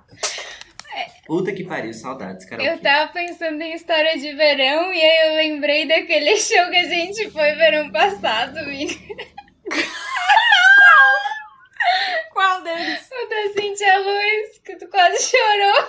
Puta 1.27 1.53
que 1.53 1.65
pariu, 1.65 1.93
saudades, 1.93 2.45
karaokê. 2.47 2.73
Eu 2.73 2.79
tava 2.81 3.13
pensando 3.13 3.61
em 3.63 3.75
história 3.75 4.17
de 4.19 4.33
verão 4.35 4.93
e 4.93 5.01
aí 5.03 5.29
eu 5.29 5.35
lembrei 5.37 5.87
daquele 5.87 6.37
show 6.41 6.71
que 6.71 6.77
a 6.77 6.85
gente 6.89 7.31
foi 7.31 7.53
verão 7.53 7.91
passado, 7.91 8.55
menina. 8.67 8.97
Qual 12.33 12.63
deles? 12.63 13.09
O 13.11 13.29
da 13.29 13.53
Cintia 13.61 13.99
Luz, 13.99 14.59
que 14.65 14.77
tu 14.77 14.89
quase 14.89 15.23
chorou. 15.31 15.89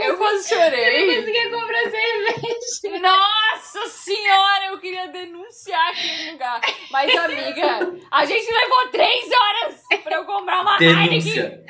Eu 0.00 0.16
quase 0.16 0.52
Eu 0.54 0.58
não 0.58 0.64
chorei. 0.70 1.16
conseguia 1.16 1.50
comprar 1.50 1.82
cerveja. 1.90 2.98
Nossa 3.00 3.86
senhora, 3.88 4.66
eu 4.70 4.78
queria 4.80 5.06
denunciar 5.08 5.90
aquele 5.90 6.32
lugar. 6.32 6.60
Mas, 6.90 7.14
amiga, 7.16 7.92
a 8.10 8.24
gente 8.24 8.50
levou 8.52 8.88
três 8.90 9.26
horas 9.30 10.02
pra 10.02 10.16
eu 10.16 10.24
comprar 10.24 10.62
uma 10.62 10.78
Heineken. 10.82 11.08
Denúncia. 11.20 11.64
Porra. 11.66 11.67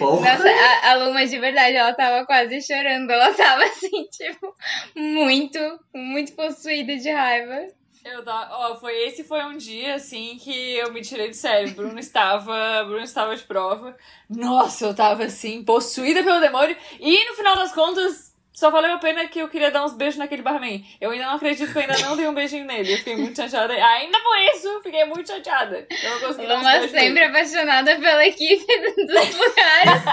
Nossa, 0.00 0.48
a, 0.48 0.90
a 0.90 0.94
Luma 0.96 1.26
de 1.26 1.38
verdade, 1.38 1.76
ela 1.76 1.94
tava 1.94 2.26
quase 2.26 2.60
chorando. 2.62 3.10
Ela 3.10 3.32
tava 3.34 3.64
assim, 3.66 4.04
tipo, 4.10 4.54
muito, 4.94 5.58
muito 5.94 6.32
possuída 6.32 6.96
de 6.96 7.10
raiva. 7.10 7.68
Eu 8.04 8.24
tava, 8.24 8.54
ó, 8.54 8.76
foi 8.76 8.94
esse 9.04 9.24
foi 9.24 9.44
um 9.44 9.56
dia 9.56 9.96
assim 9.96 10.38
que 10.38 10.76
eu 10.76 10.92
me 10.92 11.00
tirei 11.00 11.28
do 11.28 11.34
sério. 11.34 11.74
Bruno 11.74 11.98
estava, 11.98 12.84
Bruno 12.84 13.02
estava 13.02 13.34
de 13.34 13.42
prova. 13.42 13.96
Nossa, 14.30 14.84
eu 14.84 14.94
tava 14.94 15.24
assim 15.24 15.64
possuída 15.64 16.22
pelo 16.22 16.40
demônio 16.40 16.76
e 17.00 17.28
no 17.28 17.34
final 17.34 17.56
das 17.56 17.72
contas 17.72 18.35
só 18.56 18.70
valeu 18.70 18.94
a 18.94 18.98
pena 18.98 19.28
que 19.28 19.38
eu 19.38 19.50
queria 19.50 19.70
dar 19.70 19.84
uns 19.84 19.92
beijos 19.92 20.16
naquele 20.16 20.40
barman. 20.40 20.82
Eu 20.98 21.10
ainda 21.10 21.26
não 21.26 21.34
acredito 21.34 21.70
que 21.70 21.76
eu 21.76 21.82
ainda 21.82 21.98
não 21.98 22.16
dei 22.16 22.26
um 22.26 22.32
beijinho 22.32 22.64
nele. 22.64 22.90
Eu 22.90 22.96
fiquei 22.96 23.14
muito 23.14 23.36
chateada. 23.36 23.74
Ainda 23.74 24.18
por 24.18 24.38
isso, 24.54 24.80
fiquei 24.82 25.04
muito 25.04 25.28
chateada. 25.28 25.86
Eu 25.90 26.10
não 26.12 26.20
consegui 26.20 26.46
Luma 26.46 26.70
beijos 26.70 26.90
sempre 26.90 27.10
nele. 27.10 27.24
apaixonada 27.26 27.96
pela 27.96 28.26
equipe 28.26 28.64
dos 28.96 29.36
lugares. 29.36 30.06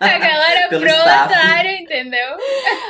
A 0.00 0.18
galera 0.18 0.68
Pelo 0.70 0.80
proletária, 0.80 1.78
entendeu? 1.78 2.38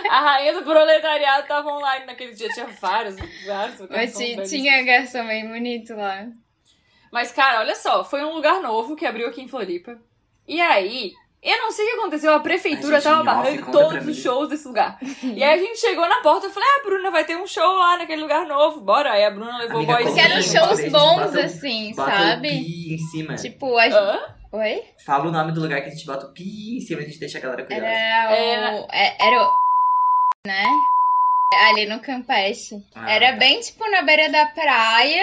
A 0.08 0.20
rainha 0.20 0.54
do 0.54 0.62
proletariado 0.62 1.48
tava 1.48 1.72
online 1.72 2.06
naquele 2.06 2.32
dia. 2.32 2.48
Tinha 2.50 2.66
vários, 2.66 3.16
vários. 3.44 3.80
Mas 3.90 4.16
tinha 4.48 4.80
garçom 4.84 5.26
bem 5.26 5.48
bonito 5.48 5.92
lá. 5.96 6.28
Mas, 7.10 7.32
cara, 7.32 7.58
olha 7.58 7.74
só, 7.74 8.04
foi 8.04 8.24
um 8.24 8.32
lugar 8.32 8.60
novo 8.60 8.94
que 8.94 9.04
abriu 9.04 9.26
aqui 9.26 9.42
em 9.42 9.48
Floripa. 9.48 9.98
E 10.46 10.60
aí, 10.60 11.12
eu 11.44 11.58
não 11.58 11.70
sei 11.70 11.84
o 11.84 11.88
que 11.90 11.96
aconteceu, 11.96 12.34
a 12.34 12.40
prefeitura 12.40 12.96
gente, 12.96 13.04
tava 13.04 13.22
barrando 13.22 13.70
todos 13.70 14.06
os 14.08 14.16
shows 14.16 14.48
desse 14.48 14.66
lugar. 14.66 14.98
e 15.22 15.42
aí 15.42 15.58
a 15.58 15.62
gente 15.62 15.78
chegou 15.78 16.08
na 16.08 16.20
porta 16.22 16.46
e 16.46 16.50
falei, 16.50 16.68
ah, 16.68 16.82
Bruna, 16.84 17.10
vai 17.10 17.24
ter 17.24 17.36
um 17.36 17.46
show 17.46 17.76
lá 17.76 17.98
naquele 17.98 18.22
lugar 18.22 18.46
novo, 18.46 18.80
bora. 18.80 19.12
Aí 19.12 19.24
a 19.24 19.30
Bruna 19.30 19.58
levou 19.58 19.76
Amiga, 19.78 19.92
o 19.92 19.96
boyzinho. 19.96 20.14
Porque 20.14 20.32
eram 20.32 20.42
shows 20.42 20.78
gente, 20.80 20.90
bons, 20.90 21.34
o- 21.34 21.38
assim, 21.40 21.92
Bota 21.94 22.10
sabe? 22.10 22.48
pi 22.48 22.94
em 22.94 22.98
cima. 22.98 23.34
Tipo, 23.36 23.76
a... 23.78 23.84
Hã? 23.86 24.20
Oi? 24.52 24.82
Fala 25.04 25.28
o 25.28 25.32
nome 25.32 25.50
do 25.52 25.60
lugar 25.60 25.80
que 25.82 25.88
a 25.88 25.90
gente 25.92 26.06
bota 26.06 26.26
o 26.26 26.32
pi 26.32 26.76
em 26.76 26.80
cima 26.80 27.00
e 27.00 27.04
a 27.04 27.06
gente 27.08 27.18
deixa 27.20 27.38
a 27.38 27.40
galera 27.40 27.64
curiosa. 27.64 27.86
Era 27.86 28.36
Era- 28.36 28.76
o... 28.76 28.86
é- 28.92 29.16
Era 29.20 29.42
o... 29.44 29.50
Né? 30.46 30.64
Ali 31.68 31.86
no 31.86 32.00
Campeche. 32.00 32.82
Ah, 32.94 33.10
Era 33.12 33.32
tá. 33.32 33.38
bem, 33.38 33.60
tipo, 33.60 33.88
na 33.90 34.02
beira 34.02 34.28
da 34.28 34.46
praia. 34.46 35.22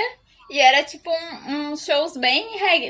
E 0.51 0.59
era, 0.59 0.83
tipo, 0.83 1.09
um, 1.09 1.71
uns 1.71 1.85
shows 1.85 2.17
bem, 2.17 2.45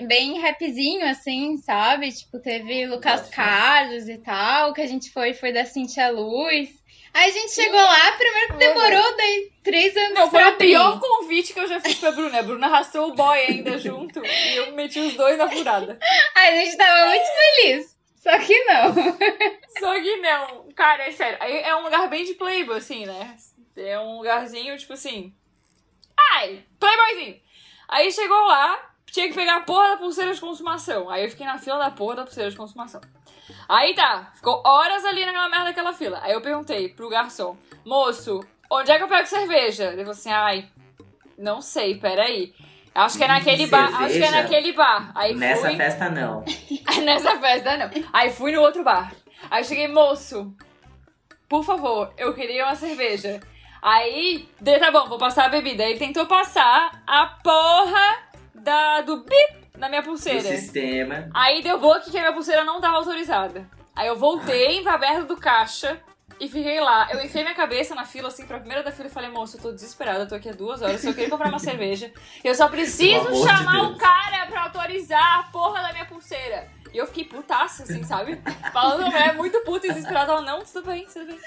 bem 0.07 0.39
rapzinho, 0.41 1.07
assim, 1.07 1.57
sabe? 1.57 2.11
Tipo, 2.11 2.39
teve 2.39 2.87
Lucas 2.87 3.29
fé. 3.29 3.35
Carlos 3.35 4.09
e 4.09 4.17
tal. 4.17 4.73
que 4.73 4.81
a 4.81 4.87
gente 4.87 5.11
foi, 5.11 5.35
foi 5.35 5.53
da 5.53 5.63
Cintia 5.63 6.09
Luz. 6.09 6.69
Aí 7.13 7.29
a 7.29 7.33
gente 7.33 7.51
chegou 7.51 7.79
lá, 7.79 8.11
primeiro 8.13 8.53
que 8.53 8.57
demorou, 8.57 9.15
daí 9.15 9.51
três 9.61 9.95
anos 9.95 10.13
Não, 10.13 10.31
foi 10.31 10.43
o 10.43 10.57
pior 10.57 10.99
convite 10.99 11.53
que 11.53 11.59
eu 11.59 11.67
já 11.67 11.79
fiz 11.79 11.99
pra 11.99 12.11
Bruna. 12.11 12.39
A 12.39 12.41
Bruna 12.41 12.65
arrastou 12.65 13.09
o 13.09 13.13
boy 13.13 13.37
ainda 13.37 13.77
junto 13.77 14.25
e 14.25 14.55
eu 14.55 14.71
meti 14.71 14.99
os 14.99 15.13
dois 15.13 15.37
na 15.37 15.47
furada. 15.47 15.99
Aí 16.33 16.57
a 16.57 16.65
gente 16.65 16.77
tava 16.77 17.09
muito 17.09 17.27
feliz. 17.27 17.95
Só 18.15 18.39
que 18.39 18.63
não. 18.63 18.93
Só 19.79 20.01
que 20.01 20.17
não. 20.17 20.69
Cara, 20.73 21.03
é 21.03 21.11
sério. 21.11 21.37
É 21.43 21.75
um 21.75 21.83
lugar 21.83 22.09
bem 22.09 22.23
de 22.23 22.33
playboy, 22.33 22.77
assim, 22.77 23.05
né? 23.05 23.35
É 23.77 23.99
um 23.99 24.17
lugarzinho, 24.17 24.75
tipo 24.77 24.93
assim. 24.93 25.31
Ai, 26.33 26.63
playboyzinho. 26.79 27.39
Aí 27.91 28.09
chegou 28.09 28.47
lá, 28.47 28.79
tinha 29.05 29.27
que 29.27 29.35
pegar 29.35 29.57
a 29.57 29.61
porra 29.61 29.89
da 29.89 29.97
pulseira 29.97 30.33
de 30.33 30.39
consumação. 30.39 31.09
Aí 31.09 31.25
eu 31.25 31.29
fiquei 31.29 31.45
na 31.45 31.57
fila 31.57 31.77
da 31.77 31.91
porra 31.91 32.15
da 32.15 32.23
pulseira 32.23 32.49
de 32.49 32.55
consumação. 32.55 33.01
Aí 33.67 33.93
tá, 33.93 34.31
ficou 34.33 34.63
horas 34.65 35.03
ali 35.03 35.25
naquela 35.25 35.49
merda 35.49 35.65
daquela 35.65 35.91
fila. 35.91 36.19
Aí 36.23 36.31
eu 36.31 36.39
perguntei 36.39 36.87
pro 36.87 37.09
garçom, 37.09 37.57
moço, 37.85 38.39
onde 38.69 38.91
é 38.91 38.97
que 38.97 39.03
eu 39.03 39.09
pego 39.09 39.27
cerveja? 39.27 39.87
Ele 39.87 39.97
falou 39.97 40.11
assim, 40.11 40.31
ai, 40.31 40.69
não 41.37 41.61
sei, 41.61 41.95
peraí. 41.95 42.53
Acho 42.95 43.17
que 43.17 43.23
é 43.25 43.27
naquele 43.27 43.67
bar, 43.67 43.87
acho 43.87 43.97
que 43.97 44.03
é 44.03 44.09
cerveja? 44.09 44.31
naquele 44.31 44.71
bar. 44.71 45.11
Aí 45.13 45.33
Nessa 45.33 45.67
fui... 45.67 45.75
festa 45.75 46.09
não. 46.09 46.45
Nessa 47.03 47.39
festa, 47.39 47.77
não. 47.77 47.89
Aí 48.13 48.31
fui 48.31 48.53
no 48.53 48.61
outro 48.61 48.83
bar. 48.83 49.13
Aí 49.49 49.65
cheguei, 49.65 49.89
moço, 49.89 50.53
por 51.49 51.63
favor, 51.63 52.13
eu 52.17 52.33
queria 52.33 52.65
uma 52.65 52.75
cerveja. 52.75 53.41
Aí, 53.81 54.47
dei, 54.59 54.77
tá 54.79 54.91
bom, 54.91 55.07
vou 55.07 55.17
passar 55.17 55.45
a 55.45 55.49
bebida. 55.49 55.83
Ele 55.83 55.97
tentou 55.97 56.25
passar 56.27 57.01
a 57.07 57.25
porra 57.25 58.19
da, 58.53 59.01
do 59.01 59.17
bip 59.23 59.61
na 59.77 59.89
minha 59.89 60.01
Do 60.01 60.09
pulseira. 60.09 60.41
sistema. 60.41 61.29
Aí 61.33 61.63
deu 61.63 61.79
boa 61.79 61.99
que 61.99 62.15
a 62.15 62.21
minha 62.21 62.33
pulseira 62.33 62.63
não 62.63 62.79
tava 62.79 62.97
autorizada. 62.97 63.67
Aí 63.95 64.07
eu 64.07 64.15
voltei 64.15 64.81
pra 64.83 64.97
perto 64.99 65.25
do 65.25 65.35
caixa 65.37 65.99
e 66.39 66.47
fiquei 66.47 66.79
lá. 66.79 67.07
Eu 67.11 67.23
enfiei 67.23 67.43
minha 67.43 67.55
cabeça 67.55 67.95
na 67.95 68.05
fila, 68.05 68.27
assim, 68.27 68.45
pra 68.45 68.59
primeira 68.59 68.83
da 68.83 68.91
fila 68.91 69.07
e 69.07 69.11
falei, 69.11 69.29
moço, 69.29 69.57
eu 69.57 69.61
tô 69.61 69.71
desesperada, 69.71 70.19
eu 70.21 70.27
tô 70.29 70.35
aqui 70.35 70.49
há 70.49 70.53
duas 70.53 70.81
horas, 70.81 71.03
eu 71.03 71.13
queria 71.13 71.29
comprar 71.29 71.49
uma 71.49 71.59
cerveja. 71.59 72.11
Eu 72.43 72.53
só 72.53 72.67
preciso 72.69 73.31
de 73.31 73.37
chamar 73.43 73.71
Deus. 73.81 73.95
o 73.95 73.97
cara 73.97 74.45
pra 74.47 74.63
autorizar 74.63 75.39
a 75.39 75.43
porra 75.51 75.81
da 75.81 75.91
minha 75.91 76.05
pulseira. 76.05 76.67
E 76.93 76.97
eu 76.97 77.07
fiquei 77.07 77.23
putaça, 77.23 77.83
assim, 77.83 78.03
sabe? 78.03 78.41
Falando, 78.73 79.15
é 79.15 79.31
muito 79.33 79.59
puta 79.61 79.87
e 79.87 79.89
desesperada. 79.89 80.33
Ela, 80.33 80.41
não, 80.41 80.61
tudo 80.61 80.85
bem, 80.85 81.05
tudo 81.05 81.25
bem. 81.25 81.39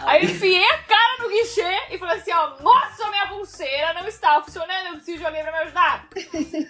Aí 0.00 0.24
eu 0.24 0.30
enfiei 0.30 0.64
a 0.64 0.78
cara 0.78 1.22
no 1.22 1.28
guichê 1.30 1.78
e 1.90 1.98
falei 1.98 2.18
assim, 2.18 2.32
ó, 2.32 2.60
moça, 2.60 3.08
minha 3.08 3.26
pulseira 3.28 3.94
não 3.94 4.06
está 4.06 4.42
funcionando, 4.42 4.86
eu 4.88 4.92
preciso 4.94 5.18
de 5.18 5.24
alguém 5.24 5.42
pra 5.42 5.52
me 5.52 5.58
ajudar. 5.58 6.06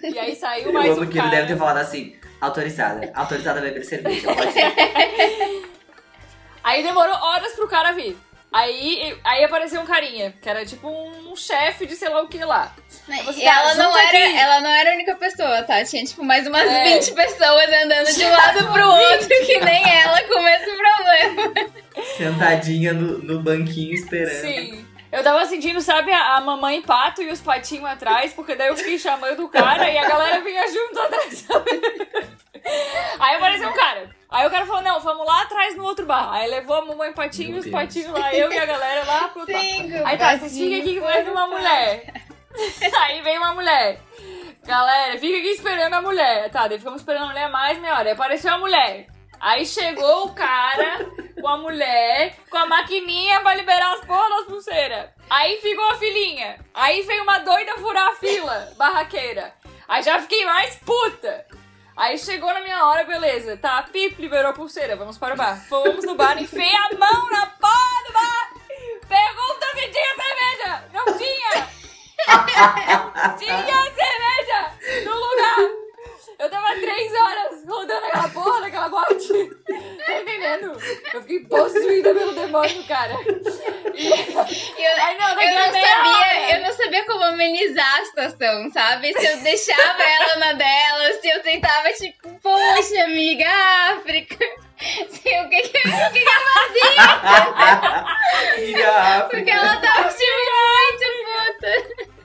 E 0.04 0.18
aí 0.18 0.36
saiu 0.36 0.72
mais 0.72 0.86
Eu 0.86 0.94
um 0.94 0.96
amo 0.98 1.10
que 1.10 1.16
cara. 1.16 1.28
ele 1.28 1.36
deve 1.36 1.48
ter 1.52 1.58
falado 1.58 1.78
assim, 1.78 2.16
autorizada. 2.40 3.10
Autorizada 3.14 3.58
a 3.58 3.62
beber 3.62 3.84
cerveja. 3.84 4.32
Pode 4.34 4.52
ser. 4.52 4.72
Aí 6.64 6.80
demorou 6.82 7.14
horas 7.14 7.52
pro 7.54 7.66
cara 7.66 7.90
vir. 7.92 8.16
Aí, 8.52 9.18
aí 9.24 9.42
apareceu 9.44 9.80
um 9.80 9.86
carinha, 9.86 10.32
que 10.40 10.48
era 10.48 10.64
tipo 10.64 10.86
um 10.86 11.21
chefe 11.36 11.86
de 11.86 11.94
sei 11.96 12.08
lá 12.08 12.22
o 12.22 12.28
que 12.28 12.38
lá. 12.44 12.72
Você 13.24 13.40
E 13.40 13.44
tá, 13.44 13.60
ela 13.60 13.74
não, 13.74 13.84
junta 13.86 13.98
era, 13.98 14.08
aqui. 14.08 14.36
ela 14.38 14.60
não 14.60 14.70
era 14.70 14.90
a 14.90 14.94
única 14.94 15.14
pessoa, 15.16 15.62
tá? 15.62 15.84
Tinha, 15.84 16.04
tipo, 16.04 16.22
mais 16.24 16.46
umas 16.46 16.62
É. 16.70 16.84
20 16.98 17.12
pessoas 17.12 17.72
andando 17.84 18.14
de 18.14 18.24
um 18.24 18.30
lado 18.30 18.72
pro 18.72 18.88
outro, 18.88 19.28
que 19.28 19.60
nem 19.60 20.00
ela, 20.00 20.22
com 20.22 20.38
o 20.38 20.42
mesmo 20.42 20.76
problema. 20.76 21.52
Sentadinha 22.16 22.92
no, 22.92 23.18
no 23.18 23.40
banquinho 23.42 23.94
esperando. 23.94 24.40
Sim. 24.40 24.86
Eu 25.10 25.22
tava 25.22 25.44
sentindo, 25.44 25.80
sabe, 25.82 26.10
a, 26.10 26.36
a 26.36 26.40
mamãe 26.40 26.80
pato 26.80 27.22
e 27.22 27.30
os 27.30 27.40
patinhos 27.40 27.84
atrás, 27.84 28.32
porque 28.32 28.54
daí 28.54 28.68
eu 28.68 28.76
fiquei 28.76 28.98
chamando 28.98 29.44
o 29.44 29.48
cara 29.48 29.90
e 29.90 29.98
a 29.98 30.08
galera 30.08 30.40
vinha 30.40 30.66
junto 30.68 30.98
atrás. 31.00 31.46
Aí 33.20 33.36
apareceu 33.36 33.68
um 33.68 33.74
cara. 33.74 34.10
Aí 34.32 34.46
o 34.46 34.50
cara 34.50 34.64
falou, 34.64 34.80
não, 34.80 34.98
vamos 34.98 35.26
lá 35.26 35.42
atrás 35.42 35.76
no 35.76 35.84
outro 35.84 36.06
bar. 36.06 36.32
Aí 36.32 36.48
levou 36.48 36.76
a 36.76 36.84
mamãe 36.86 37.12
patinho 37.12 37.56
e 37.56 37.58
os 37.58 37.68
patinhos 37.68 38.12
lá, 38.12 38.34
eu 38.34 38.50
e 38.50 38.58
a 38.58 38.64
galera 38.64 39.04
lá 39.04 39.28
pro 39.28 39.44
Aí 40.06 40.16
tá, 40.16 40.38
vocês 40.38 40.56
ficam 40.56 40.78
aqui 40.78 40.94
que 40.94 41.00
vai 41.00 41.22
vir 41.22 41.30
uma 41.30 41.46
mulher. 41.46 42.14
Aí 43.00 43.20
vem 43.20 43.36
uma 43.36 43.52
mulher. 43.52 44.00
Galera, 44.64 45.18
fica 45.18 45.36
aqui 45.36 45.48
esperando 45.48 45.92
a 45.94 46.00
mulher. 46.00 46.50
Tá, 46.50 46.66
daí 46.66 46.78
ficamos 46.78 47.02
esperando 47.02 47.24
a 47.24 47.28
mulher 47.28 47.50
mais 47.50 47.78
meia 47.78 47.94
hora. 47.94 48.08
Aí 48.08 48.12
apareceu 48.12 48.54
a 48.54 48.58
mulher. 48.58 49.06
Aí 49.38 49.66
chegou 49.66 50.26
o 50.26 50.34
cara 50.34 51.10
com 51.38 51.48
a 51.48 51.58
mulher, 51.58 52.36
com 52.48 52.56
a 52.56 52.64
maquininha 52.64 53.40
pra 53.40 53.54
liberar 53.54 53.94
as 53.94 54.04
porras 54.06 54.30
das 54.30 54.46
pulseiras. 54.46 55.10
Aí 55.28 55.60
ficou 55.60 55.84
a 55.90 55.96
filhinha. 55.96 56.58
Aí 56.72 57.02
veio 57.02 57.22
uma 57.22 57.38
doida 57.40 57.76
furar 57.76 58.08
a 58.08 58.14
fila, 58.14 58.72
barraqueira. 58.78 59.52
Aí 59.86 60.02
já 60.02 60.20
fiquei 60.20 60.44
mais 60.46 60.76
puta. 60.76 61.44
Aí 61.96 62.18
chegou 62.18 62.52
na 62.52 62.60
minha 62.60 62.86
hora, 62.86 63.04
beleza. 63.04 63.56
Tá, 63.56 63.82
Pip 63.82 64.20
liberou 64.20 64.50
a 64.50 64.54
pulseira, 64.54 64.96
vamos 64.96 65.18
para 65.18 65.34
o 65.34 65.36
bar. 65.36 65.56
Fomos 65.68 66.04
no 66.04 66.14
bar, 66.14 66.40
enfiei 66.40 66.74
a 66.74 66.94
mão 66.96 67.30
na 67.30 67.46
porra 67.46 68.04
do 68.06 68.12
bar. 68.12 68.52
Pergunta 69.08 69.66
se 69.74 69.88
tinha 69.88 70.14
cerveja. 70.16 70.84
Não 70.92 71.04
tinha. 71.18 71.72
Tinha 73.36 73.82
cerveja 73.94 75.04
no 75.04 75.14
lugar. 75.14 75.58
Eu 76.42 76.50
tava 76.50 76.74
três 76.74 77.12
horas 77.14 77.64
rodando 77.64 78.04
aquela 78.04 78.28
porra 78.30 78.60
daquela 78.62 78.88
bote. 78.88 79.28
Tá 80.04 80.20
entendendo? 80.20 80.76
Eu 81.14 81.20
fiquei 81.22 81.38
possuída 81.44 82.12
pelo 82.12 82.32
demônio, 82.32 82.84
cara. 82.88 83.14
E... 83.94 84.08
Eu, 84.08 84.92
Ai, 84.98 85.16
não, 85.18 85.40
eu 85.40 85.54
não 85.54 85.64
sabia, 85.66 86.10
hora. 86.10 86.56
eu 86.56 86.62
não 86.62 86.72
sabia 86.72 87.06
como 87.06 87.22
amenizar 87.22 88.00
a 88.00 88.04
situação, 88.06 88.72
sabe? 88.72 89.12
Se 89.12 89.24
eu 89.24 89.36
deixava 89.36 90.02
ela 90.02 90.36
na 90.36 90.52
dela, 90.54 91.12
se 91.20 91.28
eu 91.28 91.40
tentava, 91.42 91.92
tipo, 91.92 92.28
poxa, 92.40 93.04
amiga, 93.04 93.46
África. 93.92 94.44
Se, 95.10 95.40
o 95.40 95.48
que 95.48 95.62
que, 95.62 95.78
o 95.78 96.12
que 96.12 96.24
que 96.24 96.28
eu 96.28 96.42
fazia? 96.50 97.02
Amiga 98.56 99.28
Porque 99.30 99.50
ela 99.50 99.76
tava, 99.76 100.08
tipo, 100.08 100.32
muito 100.72 101.06
puta. 101.22 102.21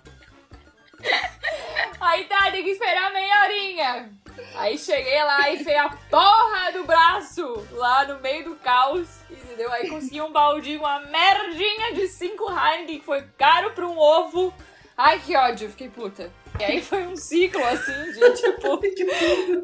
Aí 1.99 2.25
tá, 2.25 2.51
tem 2.51 2.63
que 2.63 2.71
esperar 2.71 3.11
meia 3.11 3.43
horinha. 3.43 4.09
Aí 4.55 4.77
cheguei 4.77 5.23
lá 5.23 5.49
e 5.51 5.63
fei 5.63 5.77
a 5.77 5.89
porra 6.09 6.71
do 6.71 6.83
braço 6.83 7.67
lá 7.71 8.05
no 8.05 8.19
meio 8.19 8.43
do 8.45 8.55
caos, 8.55 9.07
entendeu? 9.29 9.71
Aí 9.71 9.89
consegui 9.89 10.21
um 10.21 10.31
baldinho, 10.31 10.79
uma 10.79 10.99
merdinha 10.99 11.93
de 11.93 12.07
5 12.07 12.43
Heineken, 12.49 12.99
que 12.99 13.05
foi 13.05 13.23
caro 13.37 13.71
pra 13.71 13.85
um 13.85 13.97
ovo. 13.97 14.53
Ai, 14.95 15.19
que 15.19 15.35
ódio, 15.35 15.69
fiquei 15.69 15.89
puta. 15.89 16.31
E 16.59 16.63
aí 16.63 16.81
foi 16.81 17.05
um 17.05 17.15
ciclo, 17.15 17.63
assim, 17.65 18.11
de 18.11 18.19
tipo, 18.33 18.67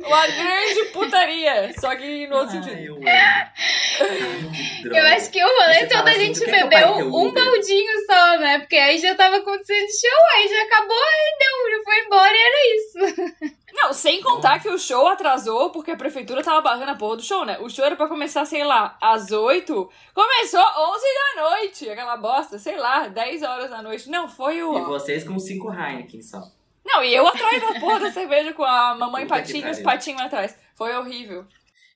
uma 0.07 0.27
grande 0.27 0.85
putaria. 0.93 1.73
Só 1.79 1.95
que 1.95 2.27
no 2.27 2.37
outro 2.37 2.57
Ai, 2.57 2.63
sentido. 2.63 2.81
eu. 2.81 2.99
Eu 4.93 5.05
acho 5.07 5.31
que 5.31 5.41
o 5.43 5.47
rolê 5.47 5.85
todo 5.85 5.91
fala 5.93 6.09
a 6.09 6.11
assim, 6.11 6.19
gente 6.25 6.39
"Tu 6.39 6.45
quer 6.45 6.51
que 6.51 6.63
eu 6.63 6.69
pague 6.69 6.75
bebeu 6.85 6.95
teu 6.97 7.05
um 7.07 7.27
Uber?" 7.27 7.43
baldinho 7.45 8.05
só, 8.05 8.37
né? 8.37 8.59
Porque 8.59 8.75
aí 8.75 8.97
já 8.97 9.15
tava 9.15 9.37
acontecendo 9.37 9.87
show, 9.87 10.19
aí 10.35 10.47
já 10.49 10.63
acabou, 10.63 10.97
aí 10.97 11.37
deu, 11.39 11.77
já 11.77 11.83
foi 11.83 11.99
embora 11.99 12.33
e 12.35 12.41
era 12.41 12.75
isso. 12.75 13.53
Não, 13.73 13.93
sem 13.93 14.21
contar 14.21 14.59
que 14.59 14.67
o 14.69 14.77
show 14.77 15.07
atrasou 15.07 15.71
porque 15.71 15.91
a 15.91 15.95
prefeitura 15.95 16.43
tava 16.43 16.61
barrando 16.61 16.91
a 16.91 16.95
porra 16.95 17.15
do 17.17 17.23
show, 17.23 17.45
né? 17.45 17.57
O 17.59 17.69
show 17.69 17.85
era 17.85 17.95
pra 17.95 18.07
começar, 18.07 18.45
sei 18.45 18.63
lá, 18.63 18.97
às 19.01 19.31
8. 19.31 19.89
Começou 20.13 20.59
11 20.59 21.05
da 21.35 21.41
noite, 21.49 21.89
aquela 21.89 22.17
bosta, 22.17 22.59
sei 22.59 22.77
lá, 22.77 23.07
10 23.07 23.41
horas 23.41 23.69
da 23.69 23.81
noite. 23.81 24.09
Não, 24.09 24.27
foi 24.27 24.61
o. 24.61 24.77
E 24.77 24.81
vocês 24.81 25.23
com 25.23 25.39
cinco 25.39 25.71
Heineken 25.73 26.21
só. 26.21 26.41
Não, 26.85 27.03
e 27.03 27.13
eu 27.13 27.27
atrás 27.27 27.61
da 27.61 27.79
porra 27.79 27.99
da 28.01 28.11
cerveja 28.11 28.53
com 28.53 28.63
a 28.63 28.95
mamãe 28.95 29.23
Puta 29.23 29.39
patinho 29.39 29.67
e 29.67 29.71
os 29.71 29.79
patinhos 29.79 30.21
atrás. 30.21 30.55
Foi 30.75 30.95
horrível. 30.95 31.45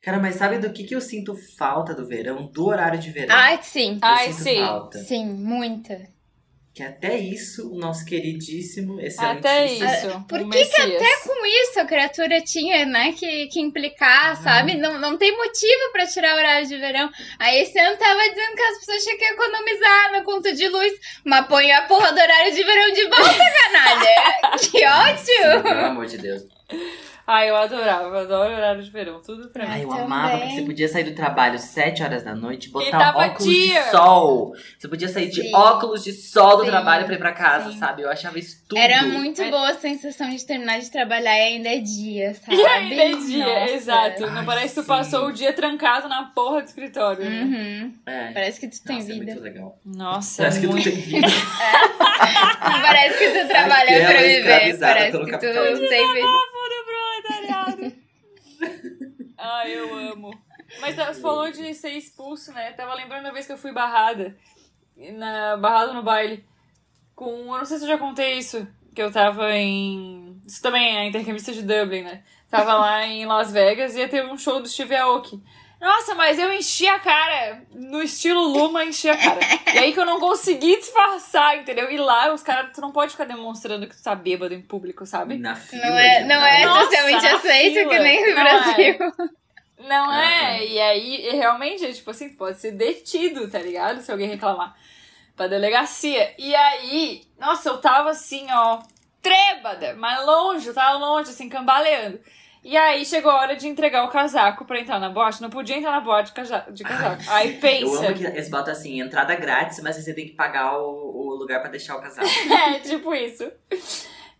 Cara, 0.01 0.19
mas 0.19 0.35
sabe 0.35 0.57
do 0.59 0.71
que, 0.71 0.83
que 0.83 0.95
eu 0.95 1.01
sinto 1.01 1.35
falta 1.57 1.93
do 1.93 2.07
verão? 2.07 2.47
Do 2.47 2.67
horário 2.67 2.99
de 2.99 3.11
verão. 3.11 3.35
Ai, 3.35 3.59
sim. 3.61 3.95
eu 3.95 3.99
Ai, 4.01 4.31
sinto 4.31 4.43
sim. 4.43 4.65
falta. 4.65 4.99
Sim, 4.99 5.25
muita. 5.25 6.17
Que 6.77 6.83
até 6.83 7.17
isso, 7.17 7.73
o 7.73 7.79
nosso 7.79 8.05
queridíssimo, 8.05 8.99
Até 8.99 9.65
excelentíssimo... 9.65 10.11
isso. 10.11 10.25
Por 10.27 10.41
o 10.41 10.47
que 10.47 10.63
que 10.63 10.79
até 10.79 11.17
com 11.23 11.43
isso 11.43 11.79
a 11.79 11.85
criatura 11.85 12.39
tinha, 12.41 12.85
né, 12.85 13.13
que, 13.13 13.47
que 13.47 13.59
implicar, 13.59 14.35
sabe? 14.43 14.75
Não, 14.77 14.99
não 14.99 15.17
tem 15.17 15.35
motivo 15.35 15.91
pra 15.91 16.05
tirar 16.05 16.35
o 16.35 16.38
horário 16.38 16.67
de 16.67 16.77
verão. 16.77 17.09
Aí 17.39 17.63
esse 17.63 17.79
ano 17.79 17.97
tava 17.97 18.19
dizendo 18.29 18.55
que 18.55 18.61
as 18.61 18.77
pessoas 18.77 19.03
tinham 19.03 19.17
que 19.17 19.25
economizar 19.25 20.11
na 20.11 20.21
conta 20.21 20.53
de 20.53 20.69
luz, 20.69 20.93
mas 21.25 21.47
põe 21.47 21.71
a 21.71 21.81
porra 21.88 22.13
do 22.13 22.21
horário 22.21 22.53
de 22.53 22.63
verão 22.63 22.93
de 22.93 23.03
volta, 23.09 23.43
canalha. 23.63 24.59
Que 24.59 24.85
ódio! 24.85 25.36
Pelo 25.63 25.85
amor 25.85 26.05
de 26.07 26.17
Deus. 26.17 26.45
Ai, 27.30 27.49
eu 27.49 27.57
adorava, 27.57 28.03
eu 28.05 28.15
adoro 28.19 28.53
horário 28.55 28.82
de 28.82 28.89
verão, 28.89 29.21
tudo 29.21 29.49
pra 29.49 29.65
mim. 29.65 29.71
Ai, 29.73 29.84
eu 29.84 29.89
também. 29.89 30.03
amava 30.05 30.38
porque 30.38 30.55
você 30.55 30.61
podia 30.61 30.88
sair 30.88 31.03
do 31.03 31.13
trabalho 31.13 31.59
7 31.59 32.01
horas 32.01 32.23
da 32.23 32.34
noite 32.34 32.67
e 32.67 32.71
botar 32.71 33.13
óculos 33.17 33.43
dia. 33.53 33.84
de 33.84 33.89
sol. 33.91 34.53
Você 34.80 34.88
podia 34.88 35.09
sair 35.09 35.28
de 35.30 35.41
Sim. 35.41 35.53
óculos 35.53 36.05
de 36.05 36.13
sol 36.13 36.55
do 36.55 36.63
Sim. 36.63 36.69
trabalho 36.69 37.05
pra 37.05 37.15
ir 37.15 37.17
pra 37.17 37.34
casa, 37.34 37.69
Sim. 37.73 37.80
sabe? 37.80 38.03
Eu 38.03 38.09
achava 38.09 38.39
isso 38.39 38.63
tudo. 38.65 38.78
Era 38.80 39.03
muito 39.03 39.43
boa 39.43 39.71
a 39.71 39.73
sensação 39.73 40.30
de 40.30 40.45
terminar 40.45 40.80
de 40.80 40.89
trabalhar 40.89 41.38
e 41.38 41.41
ainda 41.55 41.67
é 41.67 41.80
dia, 41.80 42.34
sabe? 42.45 42.55
E 42.57 42.65
ainda 42.65 43.03
é 43.03 43.11
dia, 43.17 43.45
Nossa. 43.59 43.73
exato. 43.73 44.21
Não 44.28 44.38
Ai, 44.39 44.45
parece 44.45 44.75
que 44.75 44.82
tu 44.82 44.88
passou 44.88 45.25
o 45.28 45.32
dia 45.34 45.51
trancado 45.51 46.07
na 46.07 46.23
porra 46.34 46.61
do 46.61 46.67
escritório. 46.67 47.25
né? 47.30 47.41
Uhum. 47.43 47.93
É. 48.05 48.32
Parece 48.32 48.57
que 48.61 48.69
tu 48.69 48.82
tem 48.86 48.99
Nossa, 48.99 49.11
é 49.11 49.13
vida. 49.15 49.25
muito 49.25 49.41
legal. 49.43 49.80
Nossa, 49.86 50.38
Parece 50.43 50.61
que 50.61 50.65
tu 50.67 50.71
muito. 50.71 50.89
tem 50.89 50.95
vida. 51.01 51.28
Não 52.67 52.82
parece 52.82 53.17
que 53.17 53.39
tu 53.39 53.47
trabalha 53.47 53.84
Aquela 53.89 54.05
pra 54.11 54.21
viver. 54.21 54.78
Parece 54.80 55.11
pelo 55.11 55.25
que 55.25 55.32
tu 55.32 55.39
capitalismo. 55.41 55.88
Ai, 59.38 59.72
eu 59.78 59.95
amo. 59.95 60.32
Mas 60.82 60.95
tá- 60.95 61.14
você 61.14 61.22
falou 61.22 61.51
de 61.51 61.74
ser 61.74 61.91
expulso, 61.91 62.51
né? 62.51 62.72
Tava 62.74 62.93
lembrando 62.93 63.28
a 63.28 63.32
vez 63.32 63.45
que 63.45 63.53
eu 63.53 63.58
fui 63.58 63.72
barrada. 63.72 64.36
Na, 64.95 65.58
barrada 65.58 65.93
no 65.93 66.03
baile. 66.03 66.43
Com. 67.16 67.30
Eu 67.53 67.58
não 67.60 67.66
sei 67.66 67.78
se 67.78 67.84
eu 67.84 67.89
já 67.89 67.97
contei 67.97 68.34
isso. 68.38 68.68
Que 68.93 69.01
eu 69.01 69.12
tava 69.12 69.51
em. 69.55 70.41
Isso 70.45 70.62
também 70.62 70.95
é 70.95 70.99
a 71.01 71.05
intercambista 71.05 71.53
de 71.53 71.62
Dublin, 71.62 72.03
né? 72.03 72.24
Tava 72.49 72.74
lá 72.76 73.05
em 73.05 73.26
Las 73.26 73.51
Vegas 73.51 73.95
e 73.95 73.99
ia 73.99 74.08
ter 74.10 74.26
um 74.26 74.38
show 74.38 74.62
do 74.62 74.68
Steve 74.68 74.95
Aoki. 74.95 75.41
Nossa, 75.80 76.15
mas 76.15 76.39
eu 76.39 76.51
enchi 76.51 76.88
a 76.88 76.99
cara. 76.99 77.61
No 77.73 78.01
estilo 78.01 78.41
Luma, 78.41 78.84
enchi 78.84 79.07
a 79.09 79.15
cara. 79.15 79.39
E 79.73 79.78
aí 79.78 79.93
que 79.93 79.99
eu 79.99 80.05
não 80.05 80.19
consegui 80.19 80.78
disfarçar, 80.78 81.57
entendeu? 81.57 81.91
E 81.91 81.97
lá, 81.97 82.34
os 82.34 82.41
caras, 82.41 82.71
tu 82.73 82.82
não 82.82 82.91
pode 82.91 83.11
ficar 83.11 83.25
demonstrando 83.25 83.88
que 83.88 83.95
tu 83.95 84.01
tá 84.01 84.15
bêbado 84.15 84.53
em 84.55 84.61
público, 84.61 85.05
sabe? 85.05 85.38
Na 85.38 85.55
fila. 85.55 85.86
Não 85.86 85.97
é, 85.97 86.23
não 86.23 86.45
é 86.45 86.65
Nossa, 86.65 86.86
socialmente 86.86 87.28
aceito 87.28 87.73
fila. 87.75 87.89
que 87.91 87.99
nem 87.99 88.21
no 88.21 88.36
Não 88.36 88.43
Brasil. 88.43 88.97
Não 89.80 90.09
Aham. 90.09 90.19
é, 90.21 90.65
e 90.65 90.80
aí 90.82 91.30
realmente 91.38 91.86
é 91.86 91.93
tipo 91.93 92.09
assim, 92.09 92.30
pode 92.30 92.59
ser 92.59 92.71
detido, 92.71 93.47
tá 93.49 93.59
ligado? 93.59 94.01
Se 94.01 94.11
alguém 94.11 94.28
reclamar 94.28 94.75
pra 95.36 95.45
delegacia. 95.47 96.34
E 96.39 96.55
aí, 96.55 97.21
nossa, 97.39 97.69
eu 97.69 97.78
tava 97.78 98.09
assim, 98.09 98.47
ó, 98.51 98.80
trêbada, 99.21 99.95
mas 99.95 100.25
longe, 100.25 100.65
eu 100.67 100.73
tava 100.73 100.97
longe, 100.97 101.30
assim, 101.30 101.47
cambaleando. 101.47 102.19
E 102.70 102.76
aí 102.76 103.05
chegou 103.05 103.32
a 103.32 103.39
hora 103.39 103.55
de 103.55 103.65
entregar 103.65 104.03
o 104.03 104.09
casaco 104.09 104.65
pra 104.65 104.78
entrar 104.78 104.99
na 104.99 105.07
boate, 105.09 105.41
não 105.41 105.49
podia 105.49 105.78
entrar 105.78 105.91
na 105.91 106.01
boate 106.01 106.32
de 106.32 106.36
caja- 106.36 106.65
de 106.70 106.84
casaco. 106.84 107.24
Aí 107.30 107.53
Eu 107.55 107.61
pensa. 107.61 108.07
amo 108.07 108.18
que 108.18 108.26
eles 108.26 108.49
botam 108.49 108.74
assim, 108.74 108.99
entrada 108.99 109.34
grátis, 109.36 109.80
mas 109.82 109.95
você 109.95 110.13
tem 110.13 110.26
que 110.28 110.34
pagar 110.34 110.78
o, 110.78 110.84
o 111.15 111.36
lugar 111.36 111.61
pra 111.61 111.70
deixar 111.72 111.95
o 111.95 112.01
casaco. 112.01 112.28
É, 112.51 112.80
tipo 112.80 113.13
isso. 113.13 113.49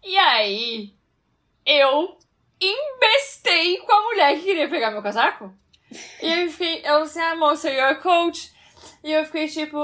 E 0.04 0.18
aí, 0.18 0.94
eu 1.66 2.18
embestei 2.60 3.78
com 3.78 3.94
a 3.94 4.02
mulher 4.02 4.36
que 4.36 4.44
queria 4.44 4.68
pegar 4.70 4.92
meu 4.92 5.02
casaco. 5.02 5.54
E 6.22 6.34
eu 6.44 6.52
fiquei, 6.52 6.82
ela 6.84 7.04
disse, 7.04 7.20
ah, 7.20 7.34
moça, 7.34 7.70
you're 7.70 7.94
a 7.94 7.96
coach. 7.96 8.52
E 9.06 9.12
eu 9.14 9.24
fiquei 9.26 9.48
tipo, 9.48 9.78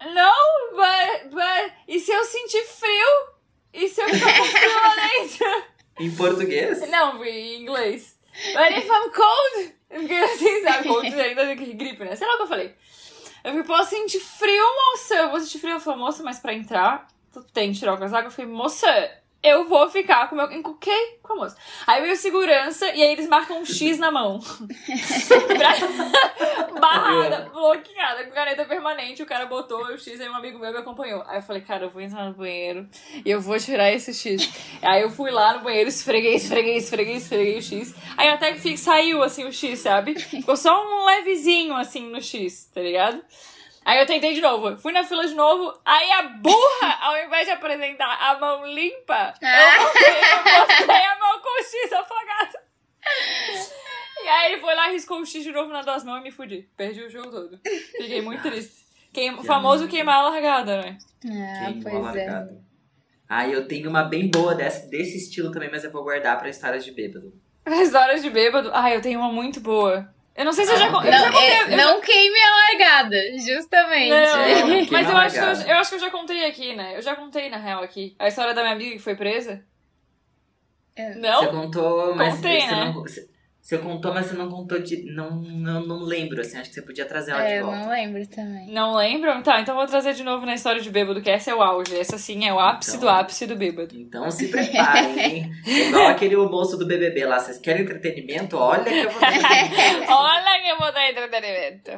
não, 0.00 0.70
but, 0.76 1.30
but, 1.32 1.72
e 1.88 1.98
se 1.98 2.12
eu 2.12 2.22
sentir 2.24 2.62
frio? 2.62 3.30
E 3.72 3.88
se 3.88 4.00
eu 4.00 4.08
ficar 4.08 4.36
com 4.36 4.44
frio 4.44 4.74
lá 4.74 4.94
dentro? 4.94 5.69
Em 6.00 6.10
português? 6.10 6.88
Não, 6.88 7.24
em 7.24 7.62
inglês. 7.62 8.18
But 8.54 8.78
if 8.78 8.88
I'm 8.88 9.10
cold? 9.10 9.74
Eu 9.90 10.00
fiquei 10.02 10.22
assim, 10.22 10.62
sabe, 10.62 10.88
cold 10.88 11.06
ainda 11.20 11.56
que 11.56 11.72
gripe, 11.74 12.04
né? 12.04 12.16
Sei 12.16 12.26
lá 12.26 12.34
o 12.34 12.36
que 12.38 12.42
eu 12.44 12.48
falei. 12.48 12.74
Eu 13.42 13.52
fiquei, 13.52 13.62
posso 13.64 13.90
sentir 13.90 14.20
frio, 14.20 14.64
moça? 14.74 15.14
Eu 15.14 15.30
vou 15.30 15.40
sentir 15.40 15.58
frio. 15.58 15.72
Ela 15.72 15.80
falou, 15.80 15.98
moça, 15.98 16.22
mas 16.22 16.38
pra 16.38 16.54
entrar, 16.54 17.08
tu 17.32 17.42
tem 17.42 17.72
que 17.72 17.78
tirar 17.78 17.94
o 17.94 17.98
casaco. 17.98 18.28
Eu 18.28 18.30
falei, 18.30 18.50
moça, 18.50 19.10
eu 19.42 19.68
vou 19.68 19.88
ficar 19.88 20.28
com 20.28 20.34
o 20.34 20.38
meu... 20.38 20.60
Ok, 20.60 20.92
com 21.22 21.32
a 21.32 21.36
moça. 21.36 21.56
Aí 21.86 22.02
veio 22.02 22.16
segurança 22.16 22.86
e 22.88 23.02
aí 23.02 23.12
eles 23.12 23.26
marcam 23.26 23.60
um 23.60 23.64
X 23.64 23.98
na 23.98 24.10
mão. 24.10 24.40
Barrada, 26.78 27.48
bloqueada, 27.50 28.24
com 28.24 28.32
caneta 28.32 28.64
permanente. 28.64 29.22
O 29.22 29.26
cara 29.26 29.46
botou 29.46 29.82
o 29.82 29.98
X 29.98 30.20
aí 30.20 30.28
um 30.28 30.36
amigo 30.36 30.58
meu 30.58 30.72
me 30.72 30.78
acompanhou. 30.78 31.22
Aí 31.26 31.38
eu 31.38 31.42
falei, 31.42 31.62
cara, 31.62 31.84
eu 31.84 31.90
vou 31.90 32.02
entrar 32.02 32.26
no 32.26 32.34
banheiro 32.34 32.88
e 33.24 33.30
eu 33.30 33.40
vou 33.40 33.58
tirar 33.58 33.90
esse 33.90 34.12
X. 34.12 34.50
Aí 34.82 35.02
eu 35.02 35.10
fui 35.10 35.30
lá 35.30 35.54
no 35.54 35.60
banheiro, 35.60 35.88
esfreguei, 35.88 36.34
esfreguei, 36.34 36.76
esfreguei, 36.76 37.16
esfreguei 37.16 37.58
o 37.58 37.62
X. 37.62 37.94
Aí 38.16 38.28
até 38.28 38.52
que 38.52 38.76
saiu 38.76 39.22
assim 39.22 39.44
o 39.44 39.52
X, 39.52 39.78
sabe? 39.78 40.18
Ficou 40.18 40.56
só 40.56 40.84
um 40.84 41.06
levezinho 41.06 41.74
assim 41.74 42.10
no 42.10 42.20
X, 42.20 42.70
tá 42.74 42.80
ligado? 42.80 43.22
Aí 43.84 43.98
eu 43.98 44.06
tentei 44.06 44.34
de 44.34 44.40
novo. 44.40 44.76
Fui 44.78 44.92
na 44.92 45.02
fila 45.04 45.26
de 45.26 45.34
novo. 45.34 45.78
Aí 45.84 46.10
a 46.12 46.22
burra, 46.22 46.98
ao 47.02 47.16
invés 47.24 47.46
de 47.46 47.52
apresentar 47.52 48.18
a 48.20 48.38
mão 48.38 48.66
limpa, 48.66 49.34
eu 49.40 49.82
mostrei, 49.82 50.10
eu 50.10 50.58
mostrei 50.58 51.04
a 51.04 51.18
mão 51.18 51.40
com 51.40 51.60
o 51.60 51.64
X 51.64 51.92
afogado. 51.92 52.58
E 54.22 54.28
aí 54.28 54.52
ele 54.52 54.60
foi 54.60 54.74
lá, 54.74 54.88
riscou 54.88 55.20
o 55.20 55.26
X 55.26 55.42
de 55.42 55.50
novo 55.50 55.72
nas 55.72 55.84
duas 55.84 56.04
mãos 56.04 56.20
e 56.20 56.22
me 56.24 56.30
fudi. 56.30 56.68
Perdi 56.76 57.02
o 57.02 57.10
jogo 57.10 57.30
todo. 57.30 57.58
Fiquei 57.96 58.20
muito 58.20 58.42
triste. 58.42 58.84
Queim, 59.12 59.34
o 59.34 59.42
famoso 59.42 59.88
queimar 59.88 60.16
a 60.16 60.28
largada, 60.28 60.82
né? 60.82 60.98
Ah, 61.24 61.64
Queimou 61.64 61.82
pois 61.82 62.16
é. 62.16 62.26
largado. 62.26 62.64
Ah, 63.28 63.48
eu 63.48 63.66
tenho 63.66 63.88
uma 63.88 64.02
bem 64.04 64.28
boa 64.30 64.54
desse, 64.54 64.88
desse 64.90 65.16
estilo 65.16 65.50
também, 65.50 65.70
mas 65.70 65.82
eu 65.84 65.90
vou 65.90 66.02
guardar 66.02 66.38
pra 66.38 66.48
histórias 66.48 66.84
de 66.84 66.92
bêbado. 66.92 67.32
As 67.64 67.94
horas 67.94 68.22
de 68.22 68.30
bêbado. 68.30 68.70
Ai, 68.72 68.96
eu 68.96 69.00
tenho 69.00 69.20
uma 69.20 69.32
muito 69.32 69.60
boa. 69.60 70.12
Eu 70.36 70.44
não 70.44 70.52
sei 70.52 70.64
se 70.64 70.72
eu 70.72 70.78
já, 70.78 70.86
eu 70.86 70.90
já 70.92 71.00
Não, 71.26 71.32
contei. 71.32 71.48
é, 71.48 71.62
eu 71.64 71.70
já- 71.70 71.76
não 71.76 72.00
queime 72.00 72.38
a 72.40 72.50
largada, 72.50 73.16
justamente. 73.38 74.08
Não, 74.10 74.16
É, 74.16 74.62
mas 74.90 75.08
eu 75.10 75.16
acho, 75.16 75.34
que 75.34 75.40
eu, 75.40 75.68
eu 75.68 75.76
acho 75.78 75.90
que 75.90 75.96
eu 75.96 76.00
já 76.00 76.10
contei 76.10 76.44
aqui, 76.46 76.74
né? 76.74 76.96
Eu 76.96 77.02
já 77.02 77.14
contei, 77.16 77.50
na 77.50 77.58
real, 77.58 77.82
aqui. 77.82 78.14
A 78.18 78.28
história 78.28 78.54
da 78.54 78.62
minha 78.62 78.74
amiga 78.74 78.92
que 78.92 78.98
foi 79.02 79.14
presa. 79.16 79.62
É. 80.96 81.12
Você 81.12 81.18
Não? 81.18 81.46
contou, 81.46 82.14
mas 82.14 82.36
Contei, 82.36 82.60
você 82.60 82.66
né? 82.74 82.84
não. 82.94 83.04
Você, 83.70 83.78
contou, 83.78 84.12
mas 84.12 84.26
você 84.26 84.34
não 84.34 84.48
contou 84.48 84.80
de. 84.80 85.04
Não, 85.14 85.30
não, 85.40 85.86
não 85.86 86.00
lembro, 86.02 86.40
assim. 86.40 86.58
Acho 86.58 86.70
que 86.70 86.74
você 86.74 86.82
podia 86.82 87.04
trazer 87.06 87.30
ela 87.30 87.44
É, 87.44 87.48
de 87.54 87.54
eu 87.60 87.66
volta. 87.66 87.78
não 87.80 87.88
lembro 87.90 88.26
também. 88.26 88.66
Não 88.72 88.94
lembram? 88.96 89.40
Tá, 89.44 89.60
então 89.60 89.76
vou 89.76 89.86
trazer 89.86 90.12
de 90.14 90.24
novo 90.24 90.44
na 90.44 90.54
história 90.54 90.80
de 90.82 90.90
bêbado, 90.90 91.20
que 91.22 91.30
essa 91.30 91.52
é 91.52 91.54
o 91.54 91.62
auge. 91.62 91.96
Essa 91.96 92.18
sim 92.18 92.44
é 92.48 92.52
o 92.52 92.58
ápice 92.58 92.96
Então. 92.96 93.02
do 93.02 93.08
ápice 93.08 93.46
do 93.46 93.54
bêbado. 93.54 93.94
Então 93.96 94.28
se 94.28 94.48
preparem, 94.48 95.20
hein? 95.20 95.52
É 95.64 95.70
Igual 95.86 96.08
aquele 96.08 96.34
moço 96.36 96.76
do 96.76 96.84
BBB 96.84 97.24
lá. 97.26 97.38
Vocês 97.38 97.58
querem 97.58 97.82
entretenimento? 97.82 98.56
Olha 98.56 98.82
que 98.82 98.90
eu 98.90 99.10
vou 99.10 99.20
dar. 99.20 99.30
Olha 100.10 100.62
que 100.64 100.68
eu 100.68 100.76
vou 100.78 100.92
dar 100.92 101.08
entretenimento. 101.08 101.90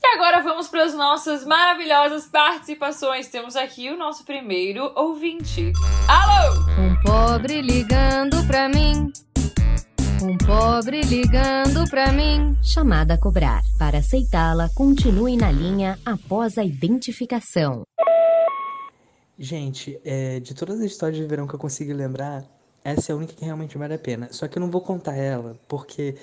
E 0.00 0.06
agora 0.14 0.42
vamos 0.42 0.68
para 0.68 0.84
as 0.84 0.94
nossas 0.94 1.44
maravilhosas 1.44 2.26
participações. 2.26 3.26
Temos 3.26 3.56
aqui 3.56 3.90
o 3.90 3.96
nosso 3.96 4.24
primeiro 4.24 4.92
ouvinte. 4.94 5.72
Alô! 6.08 6.54
Um 6.78 6.94
pobre 7.02 7.60
ligando 7.62 8.46
pra 8.46 8.68
mim. 8.68 9.10
Um 10.26 10.38
pobre 10.38 11.02
ligando 11.02 11.88
pra 11.90 12.10
mim. 12.10 12.56
Chamada 12.62 13.12
a 13.14 13.18
cobrar. 13.18 13.60
Para 13.78 13.98
aceitá-la, 13.98 14.70
continue 14.74 15.36
na 15.36 15.52
linha 15.52 15.98
após 16.04 16.56
a 16.56 16.64
identificação. 16.64 17.82
Gente, 19.38 20.00
é, 20.02 20.40
de 20.40 20.54
todas 20.54 20.78
as 20.80 20.86
histórias 20.86 21.18
de 21.20 21.26
verão 21.26 21.46
que 21.46 21.54
eu 21.54 21.58
consigo 21.58 21.92
lembrar, 21.92 22.42
essa 22.82 23.12
é 23.12 23.12
a 23.12 23.16
única 23.16 23.34
que 23.34 23.44
realmente 23.44 23.76
vale 23.76 23.92
a 23.94 23.98
pena. 23.98 24.28
Só 24.30 24.48
que 24.48 24.56
eu 24.56 24.60
não 24.60 24.70
vou 24.70 24.80
contar 24.80 25.14
ela, 25.14 25.58
porque 25.68 26.16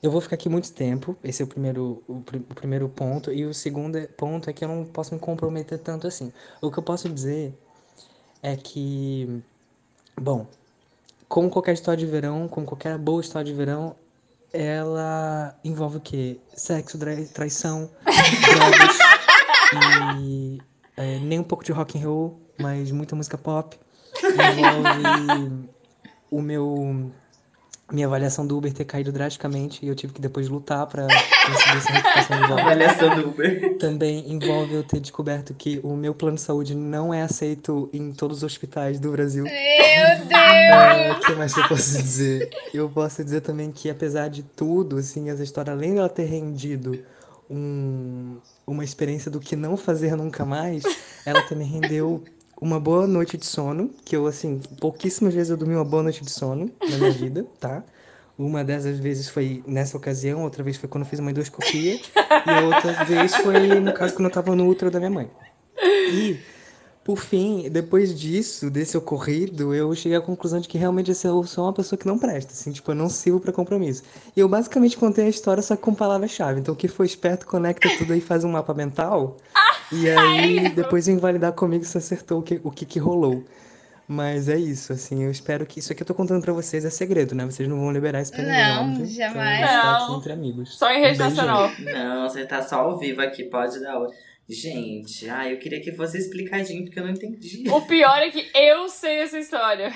eu 0.00 0.10
vou 0.10 0.20
ficar 0.20 0.36
aqui 0.36 0.48
muito 0.48 0.72
tempo. 0.72 1.16
Esse 1.24 1.42
é 1.42 1.44
o 1.44 1.48
primeiro, 1.48 2.00
o, 2.06 2.20
pri- 2.20 2.44
o 2.48 2.54
primeiro 2.54 2.88
ponto. 2.88 3.32
E 3.32 3.44
o 3.44 3.52
segundo 3.52 3.96
é- 3.98 4.06
ponto 4.06 4.48
é 4.48 4.52
que 4.52 4.64
eu 4.64 4.68
não 4.68 4.84
posso 4.84 5.14
me 5.14 5.20
comprometer 5.20 5.78
tanto 5.80 6.06
assim. 6.06 6.32
O 6.62 6.70
que 6.70 6.78
eu 6.78 6.82
posso 6.84 7.08
dizer 7.08 7.52
é 8.40 8.54
que, 8.54 9.42
bom, 10.16 10.46
como 11.28 11.50
qualquer 11.50 11.74
história 11.74 11.98
de 11.98 12.10
verão, 12.10 12.48
como 12.48 12.66
qualquer 12.66 12.96
boa 12.98 13.20
história 13.20 13.50
de 13.50 13.56
verão, 13.56 13.94
ela 14.52 15.54
envolve 15.62 15.98
o 15.98 16.00
quê? 16.00 16.38
Sexo, 16.54 16.98
trai- 16.98 17.26
traição, 17.26 17.90
drogas 18.06 18.98
e 20.20 20.58
é, 20.96 21.18
nem 21.18 21.38
um 21.38 21.44
pouco 21.44 21.62
de 21.64 21.72
rock 21.72 21.98
and 21.98 22.06
roll, 22.06 22.40
mas 22.58 22.90
muita 22.90 23.14
música 23.14 23.36
pop. 23.36 23.78
Envolve 24.24 25.68
o 26.30 26.40
meu 26.42 27.10
minha 27.90 28.06
avaliação 28.06 28.46
do 28.46 28.56
Uber 28.58 28.72
ter 28.72 28.84
caído 28.84 29.10
drasticamente 29.10 29.84
e 29.84 29.88
eu 29.88 29.94
tive 29.94 30.12
que 30.12 30.20
depois 30.20 30.48
lutar 30.48 30.86
pra 30.86 31.06
conseguir 31.46 31.78
essa 31.78 31.92
recuperação 31.92 32.40
de 32.40 32.46
volta. 32.46 32.62
Avaliação 32.62 33.14
do 33.16 33.28
Uber. 33.28 33.78
Também 33.78 34.30
envolve 34.30 34.74
eu 34.74 34.82
ter 34.82 35.00
descoberto 35.00 35.54
que 35.54 35.80
o 35.82 35.96
meu 35.96 36.14
plano 36.14 36.36
de 36.36 36.42
saúde 36.42 36.74
não 36.74 37.14
é 37.14 37.22
aceito 37.22 37.88
em 37.92 38.12
todos 38.12 38.38
os 38.38 38.42
hospitais 38.42 39.00
do 39.00 39.10
Brasil. 39.12 39.44
Meu 39.44 39.52
Deus! 39.52 40.30
É, 40.30 41.12
O 41.12 41.20
que 41.20 41.32
mais 41.32 41.54
que 41.54 41.60
eu 41.60 41.68
posso 41.68 41.96
dizer? 41.96 42.50
Eu 42.74 42.88
posso 42.90 43.24
dizer 43.24 43.40
também 43.40 43.72
que, 43.72 43.88
apesar 43.88 44.28
de 44.28 44.42
tudo, 44.42 44.98
assim, 44.98 45.30
essa 45.30 45.42
história, 45.42 45.72
além 45.72 45.94
dela 45.94 46.08
ter 46.10 46.24
rendido 46.26 46.98
um- 47.50 48.36
uma 48.66 48.84
experiência 48.84 49.30
do 49.30 49.40
que 49.40 49.56
não 49.56 49.76
fazer 49.76 50.14
nunca 50.14 50.44
mais, 50.44 50.82
ela 51.24 51.40
também 51.42 51.66
rendeu 51.66 52.22
uma 52.60 52.80
boa 52.80 53.06
noite 53.06 53.36
de 53.36 53.46
sono, 53.46 53.90
que 54.04 54.16
eu, 54.16 54.26
assim, 54.26 54.60
pouquíssimas 54.80 55.34
vezes 55.34 55.50
eu 55.50 55.56
dormi 55.56 55.74
uma 55.74 55.84
boa 55.84 56.02
noite 56.02 56.24
de 56.24 56.30
sono 56.30 56.70
na 56.88 56.96
minha 56.96 57.10
vida, 57.12 57.46
tá? 57.60 57.82
Uma 58.38 58.62
dessas 58.62 58.98
vezes 58.98 59.28
foi 59.28 59.62
nessa 59.66 59.96
ocasião, 59.96 60.42
outra 60.42 60.62
vez 60.62 60.76
foi 60.76 60.88
quando 60.88 61.04
eu 61.04 61.10
fiz 61.10 61.18
uma 61.18 61.30
endoscopia, 61.30 61.94
e 61.98 62.64
outra 62.64 63.04
vez 63.04 63.34
foi, 63.36 63.80
no 63.80 63.92
caso, 63.92 64.14
quando 64.14 64.26
eu 64.26 64.32
tava 64.32 64.54
no 64.54 64.68
útero 64.68 64.90
da 64.90 64.98
minha 64.98 65.10
mãe. 65.10 65.30
E 65.82 66.38
Por 67.08 67.16
fim, 67.16 67.70
depois 67.70 68.14
disso, 68.14 68.68
desse 68.68 68.94
ocorrido, 68.94 69.72
eu 69.74 69.94
cheguei 69.94 70.18
à 70.18 70.20
conclusão 70.20 70.60
de 70.60 70.68
que 70.68 70.76
realmente 70.76 71.10
eu 71.24 71.42
sou 71.46 71.64
uma 71.64 71.72
pessoa 71.72 71.98
que 71.98 72.06
não 72.06 72.18
presta, 72.18 72.52
assim, 72.52 72.70
tipo, 72.70 72.90
eu 72.90 72.94
não 72.94 73.08
sirvo 73.08 73.40
pra 73.40 73.50
compromisso. 73.50 74.02
E 74.36 74.40
eu 74.40 74.46
basicamente 74.46 74.94
contei 74.94 75.24
a 75.24 75.28
história 75.30 75.62
só 75.62 75.74
que 75.74 75.80
com 75.80 75.94
palavra-chave. 75.94 76.60
Então, 76.60 76.74
quem 76.74 76.90
for 76.90 77.04
esperto 77.06 77.46
conecta 77.46 77.88
tudo 77.96 78.12
aí, 78.12 78.20
faz 78.20 78.44
um 78.44 78.50
mapa 78.50 78.74
mental. 78.74 79.38
E 79.90 80.06
aí, 80.10 80.68
depois 80.68 81.06
vem 81.06 81.16
validar 81.16 81.50
comigo 81.54 81.82
se 81.82 81.96
acertou 81.96 82.40
o 82.40 82.42
que, 82.42 82.60
o 82.62 82.70
que, 82.70 82.84
que 82.84 82.98
rolou. 82.98 83.42
Mas 84.06 84.46
é 84.50 84.58
isso, 84.58 84.92
assim, 84.92 85.24
eu 85.24 85.30
espero 85.30 85.64
que 85.64 85.78
isso 85.78 85.90
aqui 85.92 86.02
eu 86.02 86.06
tô 86.06 86.12
contando 86.12 86.42
pra 86.42 86.52
vocês 86.52 86.84
é 86.84 86.90
segredo, 86.90 87.34
né? 87.34 87.46
Vocês 87.46 87.66
não 87.66 87.78
vão 87.80 87.90
liberar 87.90 88.20
isso 88.20 88.30
pra 88.32 88.42
ninguém, 88.42 88.58
Não, 88.74 88.90
óbvio. 88.90 89.06
jamais. 89.06 89.58
Então, 89.62 89.80
tá 89.82 89.96
aqui 89.96 90.08
Não. 90.10 90.18
entre 90.18 90.32
amigos. 90.34 90.76
Só 90.76 90.90
em 90.90 91.00
rede 91.00 91.22
Um 91.22 91.24
nacional. 91.24 91.70
Não, 91.78 92.28
você 92.28 92.44
tá 92.44 92.60
só 92.62 92.80
ao 92.80 92.98
vivo 92.98 93.22
aqui, 93.22 93.44
pode 93.44 93.80
dar. 93.80 93.98
o- 93.98 94.12
Gente, 94.48 95.28
ah, 95.28 95.48
eu 95.50 95.58
queria 95.58 95.80
que 95.80 95.92
fosse 95.92 96.16
explicadinho, 96.18 96.84
porque 96.84 96.98
eu 96.98 97.04
não 97.04 97.10
entendi. 97.12 97.68
O 97.68 97.82
pior 97.82 98.18
é 98.22 98.30
que 98.30 98.50
eu 98.54 98.88
sei 98.88 99.18
essa 99.18 99.38
história. 99.38 99.92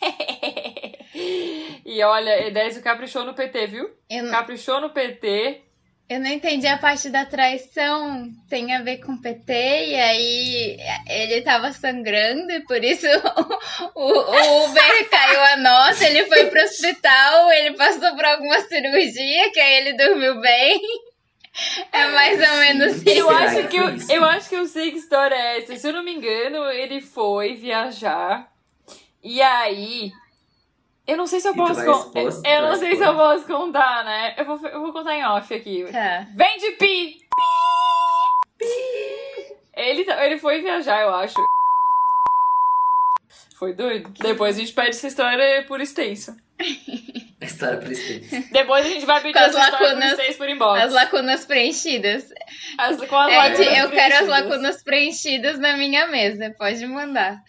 e 1.84 2.02
olha, 2.02 2.46
Edésio 2.46 2.82
caprichou 2.82 3.24
no 3.24 3.34
PT, 3.34 3.66
viu? 3.66 3.90
Eu, 4.10 4.24
não- 4.24 4.30
Caprichou 4.30 4.80
no 4.80 4.90
PT. 4.90 5.62
eu 6.10 6.20
não 6.20 6.28
entendi 6.28 6.66
a 6.66 6.76
parte 6.76 7.08
da 7.08 7.24
traição. 7.24 8.28
Tem 8.48 8.74
a 8.74 8.82
ver 8.82 8.98
com 8.98 9.16
PT, 9.16 9.52
e 9.52 9.94
aí 9.94 10.76
ele 11.08 11.40
tava 11.42 11.72
sangrando, 11.72 12.50
e 12.52 12.60
por 12.60 12.82
isso 12.84 13.06
o, 13.94 14.02
o 14.02 14.64
Uber 14.66 15.08
caiu 15.10 15.40
a 15.40 15.56
nota, 15.56 16.04
ele 16.06 16.26
foi 16.26 16.46
pro 16.50 16.62
hospital, 16.62 17.50
ele 17.52 17.74
passou 17.76 18.14
por 18.14 18.24
alguma 18.24 18.60
cirurgia, 18.60 19.50
que 19.50 19.60
aí 19.60 19.74
ele 19.86 19.96
dormiu 19.96 20.40
bem. 20.42 20.78
É 21.92 22.10
mais 22.10 22.40
ou 22.40 22.56
menos 22.58 23.06
Eu 23.06 23.12
isso. 23.12 23.26
Será 23.28 23.38
acho, 23.44 23.68
que 23.68 23.76
eu, 23.76 23.94
isso? 23.94 24.12
eu 24.12 24.24
acho 24.24 24.48
que 24.48 24.56
eu 24.56 24.66
sei 24.66 24.90
que 24.90 24.98
história 24.98 25.34
é 25.34 25.58
essa. 25.62 25.76
Se 25.76 25.88
eu 25.88 25.92
não 25.92 26.02
me 26.02 26.12
engano, 26.14 26.64
ele 26.70 27.00
foi 27.00 27.54
viajar. 27.54 28.50
E 29.22 29.40
aí. 29.40 30.10
Eu 31.06 31.16
não 31.16 31.26
sei 31.26 31.38
se 31.38 31.46
eu 31.48 31.54
posso 31.54 31.84
contar. 31.84 32.20
Eu 32.48 32.62
não 32.62 32.76
sei 32.76 32.96
se 32.96 33.02
eu 33.04 33.14
posso 33.14 33.46
contar, 33.46 34.04
né? 34.04 34.34
Eu 34.38 34.44
vou, 34.46 34.58
eu 34.66 34.80
vou 34.80 34.92
contar 34.92 35.14
em 35.14 35.24
off 35.24 35.52
aqui. 35.54 35.84
Tá. 35.92 36.26
Vem 36.34 36.58
de 36.58 36.70
pi! 36.72 37.18
Ele, 39.76 40.04
tá- 40.04 40.24
ele 40.24 40.38
foi 40.38 40.60
viajar, 40.62 41.02
eu 41.02 41.14
acho. 41.14 41.34
Foi 43.58 43.72
doido. 43.72 44.10
Depois 44.20 44.56
a 44.56 44.60
gente 44.60 44.72
pede 44.72 44.90
essa 44.90 45.06
história 45.06 45.64
por 45.66 45.80
extenso. 45.80 46.34
A 47.40 47.44
história 47.44 47.76
por 47.78 47.90
isso. 47.90 48.30
Depois 48.52 48.86
a 48.86 48.88
gente 48.88 49.04
vai 49.04 49.20
pedir 49.20 49.34
Com 49.34 49.38
as 49.40 49.48
essa 49.54 49.58
história 49.64 49.78
por 49.78 49.98
lacunas- 50.00 50.36
por 50.36 50.48
inbox. 50.48 50.80
As 50.82 50.92
lacunas 50.92 51.44
preenchidas. 51.44 52.32
As- 52.78 52.96
com 53.04 53.16
as 53.16 53.28
Ed, 53.32 53.36
lacunas 53.36 53.58
eu 53.58 53.90
quero 53.90 54.14
as 54.14 54.20
preenchidas. 54.20 54.28
lacunas 54.28 54.82
preenchidas 54.82 55.58
na 55.58 55.76
minha 55.76 56.06
mesa. 56.06 56.54
Pode 56.56 56.86
mandar. 56.86 57.42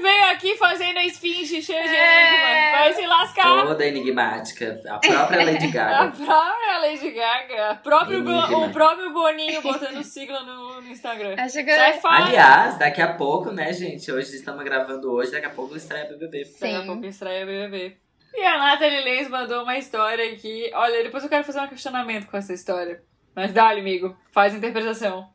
Veio 0.00 0.24
aqui 0.30 0.56
fazendo 0.56 0.98
a 0.98 1.04
esfinge 1.04 1.60
cheia 1.62 1.82
de 1.82 1.94
É. 1.94 2.28
enigma. 2.28 2.78
Vai 2.78 2.94
se 2.94 3.06
lascar. 3.06 3.66
Toda 3.66 3.86
enigmática. 3.86 4.80
A 4.88 4.98
própria 4.98 5.44
Lady 5.44 5.66
A 5.68 5.70
Gaga. 5.70 6.10
própria 6.24 6.78
Lady 6.78 7.10
Gaga. 7.10 7.70
A 7.70 7.74
próprio 7.74 8.18
Enigma. 8.18 8.58
o 8.66 8.70
próprio 8.72 9.12
Boninho 9.12 9.60
botando 9.62 10.02
sigla 10.04 10.42
no, 10.42 10.80
no 10.80 10.88
Instagram. 10.90 11.34
Acho 11.38 11.62
que 11.64 11.74
Sai 11.74 12.00
fora. 12.00 12.24
Aliás, 12.24 12.78
daqui 12.78 13.02
a 13.02 13.12
pouco, 13.14 13.50
né, 13.50 13.72
gente? 13.72 14.10
Hoje 14.10 14.34
estamos 14.36 14.64
gravando 14.64 15.12
hoje, 15.12 15.32
daqui 15.32 15.46
a 15.46 15.50
pouco 15.50 15.76
estreia 15.76 16.06
BBB. 16.06 16.44
Daqui 16.44 16.74
a 16.74 16.80
Sim. 16.80 16.86
pouco 16.86 17.04
estreia 17.04 17.44
BBB. 17.44 17.96
E 18.34 18.44
a 18.44 18.58
Nathalie 18.58 19.04
Lenz 19.04 19.28
mandou 19.28 19.62
uma 19.62 19.78
história 19.78 20.32
aqui. 20.32 20.70
Olha, 20.74 21.04
depois 21.04 21.22
eu 21.22 21.30
quero 21.30 21.44
fazer 21.44 21.60
um 21.60 21.68
questionamento 21.68 22.26
com 22.26 22.36
essa 22.36 22.52
história. 22.52 23.02
Mas 23.34 23.52
dá-lhe, 23.52 23.80
amigo. 23.80 24.16
Faz 24.32 24.52
a 24.54 24.58
interpretação. 24.58 25.28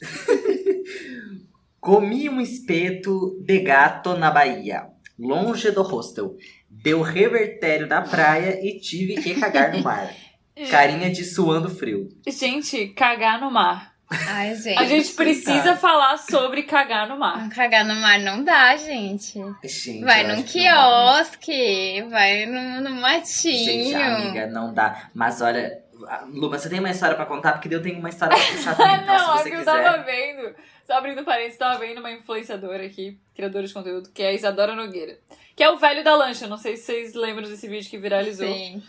Comi 1.78 2.28
um 2.28 2.40
espeto 2.40 3.38
de 3.44 3.58
gato 3.58 4.16
na 4.16 4.30
Bahia, 4.30 4.86
longe 5.18 5.70
do 5.70 5.82
hostel. 5.82 6.36
Deu 6.70 7.02
revertério 7.02 7.86
na 7.86 8.02
praia 8.02 8.58
e 8.64 8.78
tive 8.78 9.20
que 9.20 9.38
cagar 9.38 9.72
no 9.72 9.82
mar. 9.82 10.14
Carinha 10.70 11.10
de 11.10 11.24
suando 11.24 11.68
frio. 11.68 12.08
Gente, 12.26 12.88
cagar 12.88 13.40
no 13.40 13.50
mar. 13.50 13.91
Ai, 14.28 14.54
gente. 14.56 14.78
A 14.78 14.84
gente 14.86 15.12
precisa 15.14 15.62
Tá. 15.72 15.76
falar 15.76 16.16
sobre 16.18 16.62
cagar 16.64 17.08
no 17.08 17.18
mar. 17.18 17.48
Cagar 17.50 17.84
no 17.84 17.94
mar 17.96 18.18
não 18.18 18.42
dá, 18.44 18.76
gente. 18.76 19.38
Gente, 19.64 20.04
Vai 20.04 20.22
num 20.26 20.36
dá 20.36 20.42
quiosque, 20.42 22.02
vai 22.10 22.46
no, 22.46 22.80
no 22.82 22.90
matinho. 23.00 23.64
Gente, 23.64 23.94
amiga, 23.94 24.46
não 24.46 24.72
dá. 24.72 25.08
Mas 25.14 25.40
olha, 25.40 25.82
Luma, 26.28 26.58
você 26.58 26.68
tem 26.68 26.78
uma 26.80 26.90
história 26.90 27.14
pra 27.16 27.26
contar? 27.26 27.52
Porque 27.52 27.72
eu 27.74 27.82
tenho 27.82 27.98
uma 27.98 28.08
história 28.08 28.36
pra 28.36 28.46
puxar 28.46 28.76
também. 28.76 28.94
Então, 28.96 29.06
não, 29.18 29.34
é 29.34 29.38
se 29.38 29.44
que 29.44 29.50
você 29.50 29.54
eu 29.56 29.58
quiser. 29.60 29.82
tava 29.82 30.02
vendo. 30.02 30.54
Só 30.86 30.94
abrindo 30.94 31.24
parênteses, 31.24 31.58
tava 31.58 31.78
vendo 31.78 31.98
uma 31.98 32.10
influenciadora 32.10 32.84
aqui, 32.84 33.16
criadora 33.36 33.66
de 33.66 33.72
conteúdo, 33.72 34.10
que 34.12 34.22
é 34.22 34.28
a 34.28 34.32
Isadora 34.32 34.74
Nogueira. 34.74 35.16
Que 35.54 35.62
é 35.62 35.70
o 35.70 35.76
velho 35.76 36.02
da 36.02 36.16
lancha. 36.16 36.46
Não 36.48 36.56
sei 36.56 36.76
se 36.76 36.84
vocês 36.86 37.14
lembram 37.14 37.48
desse 37.48 37.68
vídeo 37.68 37.88
que 37.88 37.98
viralizou. 37.98 38.46
Sim. 38.52 38.82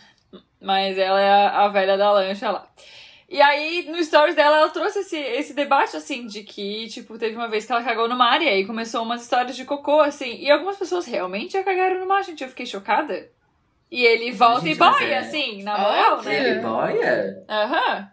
Mas 0.60 0.98
ela 0.98 1.20
é 1.20 1.30
a, 1.30 1.64
a 1.64 1.68
velha 1.68 1.96
da 1.96 2.10
lancha 2.10 2.50
lá. 2.50 2.66
E 3.28 3.40
aí, 3.40 3.86
no 3.90 4.02
stories 4.04 4.36
dela, 4.36 4.58
ela 4.58 4.68
trouxe 4.70 5.00
esse, 5.00 5.16
esse 5.16 5.54
debate, 5.54 5.96
assim, 5.96 6.26
de 6.26 6.42
que, 6.42 6.88
tipo, 6.88 7.18
teve 7.18 7.34
uma 7.34 7.48
vez 7.48 7.64
que 7.64 7.72
ela 7.72 7.82
cagou 7.82 8.08
no 8.08 8.16
mar 8.16 8.40
e 8.42 8.48
aí 8.48 8.66
começou 8.66 9.02
umas 9.02 9.22
histórias 9.22 9.56
de 9.56 9.64
cocô, 9.64 10.00
assim. 10.00 10.36
E 10.40 10.50
algumas 10.50 10.76
pessoas 10.76 11.06
realmente 11.06 11.54
já 11.54 11.62
cagaram 11.64 11.98
no 12.00 12.06
mar, 12.06 12.22
gente. 12.22 12.42
Eu 12.44 12.50
fiquei 12.50 12.66
chocada. 12.66 13.28
E 13.90 14.02
ele 14.04 14.30
volta 14.32 14.66
Gente, 14.66 14.76
e 14.76 14.78
boia, 14.78 15.04
é- 15.06 15.18
assim, 15.18 15.62
na 15.62 15.78
moral, 15.78 16.12
Óbvio. 16.18 16.30
né? 16.32 16.50
Ele 16.50 16.60
boia? 16.60 17.44
Aham. 17.48 18.10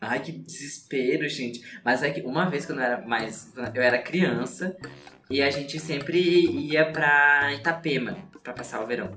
Ai, 0.00 0.20
que 0.20 0.32
desespero, 0.32 1.28
gente. 1.28 1.60
Mas 1.84 2.02
é 2.02 2.10
que 2.10 2.20
uma 2.20 2.48
vez 2.48 2.64
quando 2.64 2.78
eu 2.78 2.84
era 2.84 3.00
mais. 3.06 3.50
quando 3.54 3.76
Eu 3.76 3.82
era 3.82 3.98
criança 3.98 4.76
e 5.30 5.42
a 5.42 5.50
gente 5.50 5.78
sempre 5.78 6.18
ia 6.18 6.90
pra 6.90 7.52
Itapema 7.54 8.16
pra 8.42 8.52
passar 8.52 8.80
o 8.82 8.86
verão. 8.86 9.12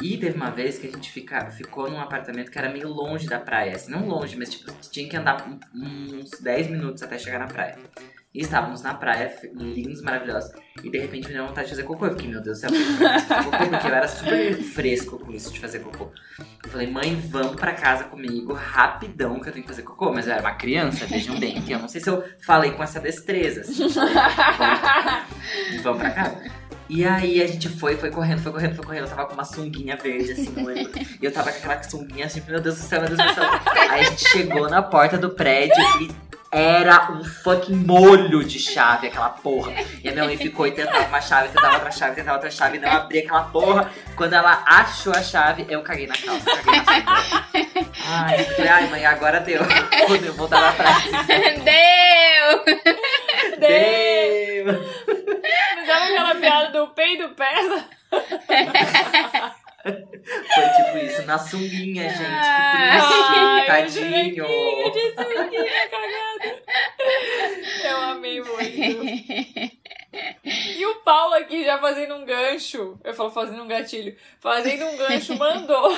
E 0.00 0.16
teve 0.16 0.36
uma 0.36 0.50
vez 0.50 0.78
que 0.78 0.86
a 0.86 0.90
gente 0.90 1.10
fica, 1.10 1.50
ficou 1.50 1.90
num 1.90 2.00
apartamento 2.00 2.50
que 2.50 2.58
era 2.58 2.70
meio 2.70 2.88
longe 2.88 3.28
da 3.28 3.38
praia. 3.38 3.76
Assim, 3.76 3.90
não 3.90 4.06
longe, 4.06 4.36
mas 4.36 4.50
tipo, 4.50 4.72
tinha 4.90 5.08
que 5.08 5.16
andar 5.16 5.46
uns 5.74 6.30
10 6.40 6.68
minutos 6.68 7.02
até 7.02 7.18
chegar 7.18 7.38
na 7.38 7.46
praia. 7.46 7.78
E 8.34 8.40
estávamos 8.40 8.80
na 8.80 8.94
praia, 8.94 9.36
lindos, 9.54 10.00
maravilhosos. 10.00 10.52
E 10.82 10.88
de 10.88 10.98
repente 10.98 11.28
me 11.28 11.34
deu 11.34 11.46
vontade 11.46 11.68
de 11.68 11.74
fazer 11.74 11.82
cocô. 11.82 12.06
Eu 12.06 12.12
fiquei, 12.12 12.30
meu 12.30 12.40
Deus 12.40 12.62
do 12.62 12.68
céu, 12.68 12.70
eu 12.72 13.44
cocô? 13.44 13.68
Porque 13.68 13.86
eu 13.86 13.94
era 13.94 14.08
super 14.08 14.54
fresco 14.62 15.18
com 15.18 15.30
isso 15.30 15.52
de 15.52 15.60
fazer 15.60 15.80
cocô. 15.80 16.10
Eu 16.64 16.70
falei, 16.70 16.90
mãe, 16.90 17.14
vamos 17.28 17.56
pra 17.56 17.74
casa 17.74 18.04
comigo 18.04 18.54
rapidão 18.54 19.38
que 19.38 19.50
eu 19.50 19.52
tenho 19.52 19.64
que 19.64 19.70
fazer 19.70 19.82
cocô. 19.82 20.10
Mas 20.12 20.26
eu 20.26 20.32
era 20.32 20.40
uma 20.40 20.54
criança, 20.54 21.04
vejam 21.04 21.38
bem, 21.38 21.60
que 21.60 21.72
eu 21.72 21.78
não 21.78 21.88
sei 21.88 22.00
se 22.00 22.08
eu 22.08 22.24
falei 22.40 22.70
com 22.70 22.82
essa 22.82 22.98
destreza. 22.98 23.60
Assim, 23.60 23.88
vamos, 25.82 26.00
pra 26.00 26.10
casa. 26.10 26.40
E 26.88 27.04
aí 27.04 27.42
a 27.42 27.46
gente 27.46 27.68
foi, 27.68 27.96
foi 27.96 28.10
correndo, 28.10 28.40
foi 28.40 28.52
correndo, 28.52 28.74
foi 28.74 28.84
correndo. 28.84 29.04
Eu 29.04 29.10
tava 29.10 29.26
com 29.26 29.34
uma 29.34 29.44
sunguinha 29.44 29.96
verde, 29.96 30.32
assim, 30.32 30.50
no. 30.50 30.70
E 30.70 31.18
eu 31.20 31.32
tava 31.32 31.52
com 31.52 31.58
aquela 31.58 31.82
sunguinha 31.82 32.24
assim, 32.24 32.42
meu 32.48 32.62
Deus 32.62 32.76
do 32.76 32.82
céu, 32.82 33.00
meu 33.00 33.14
Deus 33.14 33.28
do 33.28 33.34
céu. 33.34 33.44
Aí 33.90 34.00
a 34.00 34.04
gente 34.04 34.26
chegou 34.28 34.70
na 34.70 34.82
porta 34.82 35.18
do 35.18 35.30
prédio 35.30 35.76
e 36.00 36.31
era 36.54 37.10
um 37.10 37.24
fucking 37.24 37.74
molho 37.74 38.44
de 38.44 38.58
chave, 38.58 39.06
aquela 39.06 39.30
porra. 39.30 39.72
E 40.04 40.08
a 40.08 40.12
minha 40.12 40.24
mãe 40.26 40.36
ficou 40.36 40.66
e 40.66 40.72
tentava 40.72 41.06
uma 41.06 41.20
chave, 41.22 41.48
tentava 41.48 41.76
outra 41.76 41.90
chave, 41.90 42.14
tentava 42.14 42.36
outra 42.36 42.50
chave, 42.50 42.76
e 42.76 42.80
não 42.80 42.90
abria 42.90 43.22
aquela 43.22 43.44
porra. 43.44 43.90
Quando 44.14 44.34
ela 44.34 44.62
achou 44.66 45.14
a 45.14 45.22
chave, 45.22 45.64
eu 45.70 45.82
caguei 45.82 46.06
na 46.06 46.14
calça, 46.14 46.44
caguei 46.44 46.82
na. 47.04 47.46
Ai, 48.06 48.40
eu 48.40 48.44
falei, 48.54 48.70
ai 48.70 48.86
mãe, 48.90 49.06
agora 49.06 49.40
deu. 49.40 49.62
Quando 50.06 50.26
eu 50.26 50.34
voltar 50.34 50.60
na 50.60 50.72
praia, 50.72 50.96
Deu! 51.64 52.64
Dei. 53.58 54.64
deu. 54.64 54.82
Mas 55.76 55.86
sabe 55.86 56.12
aquela 56.12 56.34
piada 56.34 56.68
do 56.70 56.88
peido 56.88 57.30
perna? 57.30 57.88
Foi 59.82 60.68
tipo 60.76 60.98
isso, 60.98 61.22
na 61.26 61.38
sunguinha, 61.38 62.08
gente. 62.08 62.18
Que 62.18 62.76
triste, 62.76 63.14
eu 63.38 63.66
tadinho. 63.66 64.46
de 64.92 65.10
sunguinha 65.10 65.88
cagada. 65.90 66.62
Eu 67.84 67.96
amei 67.96 68.40
muito. 68.40 69.52
E 70.44 70.86
o 70.86 70.96
Paulo 70.96 71.34
aqui 71.34 71.64
já 71.64 71.78
fazendo 71.78 72.14
um 72.14 72.24
gancho. 72.24 72.98
Eu 73.02 73.14
falo 73.14 73.30
fazendo 73.30 73.62
um 73.62 73.68
gatilho. 73.68 74.16
Fazendo 74.40 74.84
um 74.84 74.96
gancho, 74.96 75.36
mandou. 75.36 75.90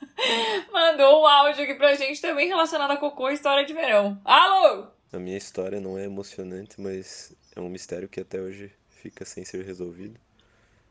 mandou 0.72 1.22
um 1.22 1.26
áudio 1.26 1.64
aqui 1.64 1.74
pra 1.74 1.94
gente 1.94 2.20
também 2.20 2.48
relacionado 2.48 2.92
a 2.92 2.96
cocô 2.96 3.30
e 3.30 3.34
história 3.34 3.64
de 3.64 3.74
verão. 3.74 4.20
Alô! 4.24 4.86
A 5.12 5.18
minha 5.18 5.36
história 5.36 5.80
não 5.80 5.98
é 5.98 6.04
emocionante, 6.04 6.80
mas 6.80 7.34
é 7.56 7.60
um 7.60 7.68
mistério 7.68 8.08
que 8.08 8.20
até 8.20 8.38
hoje 8.40 8.70
fica 8.90 9.24
sem 9.24 9.44
ser 9.44 9.64
resolvido. 9.64 10.18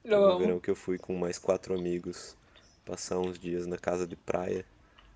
Eu 0.08 0.22
No 0.22 0.26
amo. 0.28 0.40
verão 0.40 0.60
que 0.60 0.70
eu 0.70 0.76
fui 0.76 0.98
com 0.98 1.14
mais 1.16 1.38
quatro 1.38 1.76
amigos 1.76 2.36
passar 2.86 3.20
uns 3.20 3.38
dias 3.38 3.68
na 3.68 3.78
casa 3.78 4.08
de 4.08 4.16
praia 4.16 4.66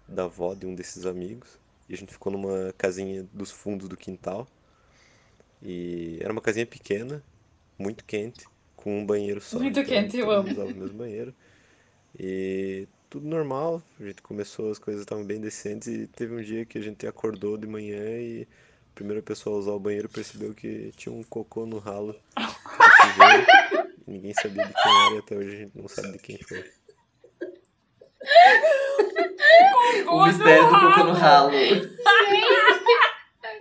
da 0.07 0.25
avó 0.25 0.53
de 0.53 0.65
um 0.65 0.75
desses 0.75 1.05
amigos. 1.05 1.57
E 1.87 1.93
a 1.93 1.97
gente 1.97 2.11
ficou 2.11 2.31
numa 2.31 2.73
casinha 2.77 3.25
dos 3.33 3.51
fundos 3.51 3.87
do 3.87 3.95
quintal. 3.97 4.47
E 5.61 6.17
era 6.21 6.31
uma 6.33 6.41
casinha 6.41 6.65
pequena, 6.65 7.23
muito 7.77 8.03
quente, 8.03 8.45
com 8.75 8.99
um 8.99 9.05
banheiro 9.05 9.39
só. 9.39 9.59
Muito 9.59 9.79
então 9.79 9.89
quente, 9.89 10.17
eu 10.17 10.29
amo. 10.31 10.49
usava 10.51 10.69
o 10.71 10.75
mesmo 10.75 10.97
banheiro. 10.97 11.33
E 12.19 12.87
tudo 13.09 13.27
normal, 13.27 13.81
a 13.99 14.03
gente 14.03 14.21
começou, 14.21 14.71
as 14.71 14.79
coisas 14.79 15.01
estavam 15.03 15.23
bem 15.23 15.39
decentes 15.39 15.87
e 15.87 16.07
teve 16.07 16.33
um 16.35 16.41
dia 16.41 16.65
que 16.65 16.77
a 16.77 16.81
gente 16.81 17.05
acordou 17.07 17.57
de 17.57 17.67
manhã 17.67 18.03
e 18.19 18.43
a 18.43 18.95
primeira 18.95 19.21
pessoa 19.21 19.55
a 19.55 19.59
usar 19.59 19.71
o 19.71 19.79
banheiro 19.79 20.09
percebeu 20.09 20.53
que 20.53 20.91
tinha 20.97 21.13
um 21.13 21.23
cocô 21.23 21.65
no 21.65 21.77
ralo 21.77 22.15
ninguém 24.11 24.33
sabia 24.33 24.65
de 24.65 24.73
quem 24.73 25.05
era 25.05 25.15
e 25.15 25.17
até 25.19 25.35
hoje 25.35 25.55
a 25.55 25.59
gente 25.59 25.77
não 25.77 25.87
sabe 25.87 26.11
de 26.13 26.17
quem 26.19 26.37
foi. 26.47 26.71
O 30.07 30.25
mistério 30.25 30.63
do 30.67 30.79
cocô 30.79 31.03
no 31.05 31.13
ralo. 31.13 31.51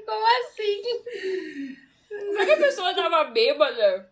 Como 0.06 0.26
assim? 0.26 0.82
Será 2.32 2.44
que 2.44 2.52
a 2.52 2.56
pessoa 2.56 2.94
tava 2.94 3.24
bêbada? 3.24 4.10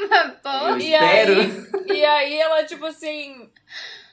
Eu 0.00 0.78
E 0.78 0.92
espero. 0.92 1.32
aí, 1.40 1.96
e 1.98 2.04
aí 2.04 2.38
ela, 2.40 2.64
tipo 2.64 2.84
assim, 2.84 3.50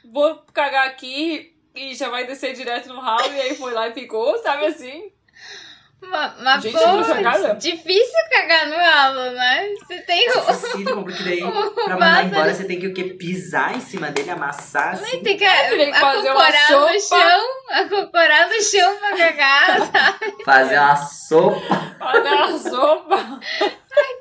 vou 0.05 0.38
cagar 0.53 0.88
aqui 0.88 1.55
e 1.76 1.95
já 1.95 2.09
vai 2.09 2.26
descer 2.26 2.53
direto 2.53 2.88
no 2.89 2.99
ralo, 2.99 3.34
e 3.34 3.41
aí 3.41 3.55
foi 3.55 3.74
lá 3.74 3.88
e 3.89 3.93
ficou, 3.93 4.38
sabe 4.39 4.66
assim? 4.68 5.12
Uma, 6.02 6.34
uma 6.39 6.60
Gente. 6.60 6.74
Difícil 7.60 8.20
cagar 8.32 8.68
no 8.68 8.76
ralo, 8.76 9.32
né? 9.32 9.70
Você 9.86 10.02
tem 10.02 10.30
o. 10.30 10.34
Dificílimo, 10.34 11.04
porque 11.04 11.24
daí, 11.24 11.39
pra 11.86 11.93
mandar 11.93 12.26
embora, 12.26 12.54
você 12.54 12.64
tem 12.66 12.80
que 12.80 12.88
o 12.88 12.93
quê? 12.93 13.04
Pisar 13.04 13.76
em 13.76 13.80
cima 13.82 14.10
dele, 14.10 14.32
amassar, 14.32 14.93
assim. 14.93 15.22
Tem 15.22 15.38
que 15.38 15.45
tem 15.45 15.91
que 15.91 15.99
fazer 15.99 16.32
uma 16.32 16.43
acocorar 16.47 16.72
no 16.72 16.99
sopa. 16.99 17.22
chão, 17.22 17.45
acocorar 17.72 18.49
no 18.49 18.62
chão 18.62 18.97
pra 18.97 19.16
cagar, 19.18 19.78
sabe? 19.91 20.43
Fazer 20.43 20.78
uma 20.80 20.95
sopa. 20.95 21.95
Olha 22.02 22.43
a 22.45 22.58
sopa. 22.58 23.39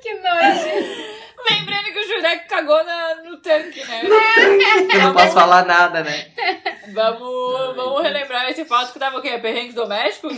Que 0.02 0.14
nojo. 0.14 1.10
Lembrando 1.50 1.84
que 1.92 1.98
o 1.98 2.06
Jurek 2.06 2.46
cagou 2.48 2.84
na- 2.84 3.14
no 3.24 3.38
tanque, 3.38 3.82
né? 3.84 4.02
Eu 4.92 5.00
não 5.00 5.14
posso 5.14 5.32
falar 5.32 5.64
nada, 5.64 6.02
né? 6.02 6.26
Vamos, 6.92 7.74
vamos 7.74 8.02
relembrar 8.02 8.50
esse 8.50 8.64
fato 8.66 8.92
que 8.92 8.98
tava 8.98 9.18
o 9.18 9.22
quê? 9.22 9.38
Perrengues 9.38 9.74
domésticos? 9.74 10.36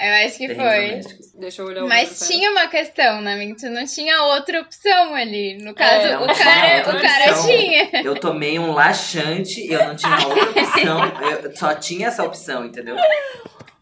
Eu 0.00 0.26
acho 0.26 0.38
que 0.38 0.54
foi. 0.54 1.00
Deixa 1.34 1.60
eu 1.62 1.66
olhar 1.66 1.84
o 1.84 1.88
Mas 1.88 2.26
tinha 2.26 2.50
uma 2.50 2.68
questão, 2.68 3.20
né, 3.20 3.34
amigo? 3.34 3.54
Tu 3.58 3.68
não 3.68 3.84
tinha 3.84 4.22
outra 4.22 4.60
opção 4.60 5.14
ali. 5.14 5.58
No 5.62 5.74
caso, 5.74 6.06
É, 6.06 6.18
o 6.18 6.26
cara, 6.26 6.96
o 6.96 7.00
cara 7.00 7.30
opção. 7.32 7.46
tinha. 7.46 7.90
Eu 8.02 8.14
tomei 8.18 8.58
um 8.58 8.72
laxante, 8.72 9.70
eu 9.70 9.84
não 9.86 9.94
tinha 9.96 10.16
outra 10.26 10.50
opção. 10.50 11.00
Eu 11.44 11.56
só 11.56 11.74
tinha 11.74 12.08
essa 12.08 12.24
opção, 12.24 12.64
entendeu? 12.64 12.96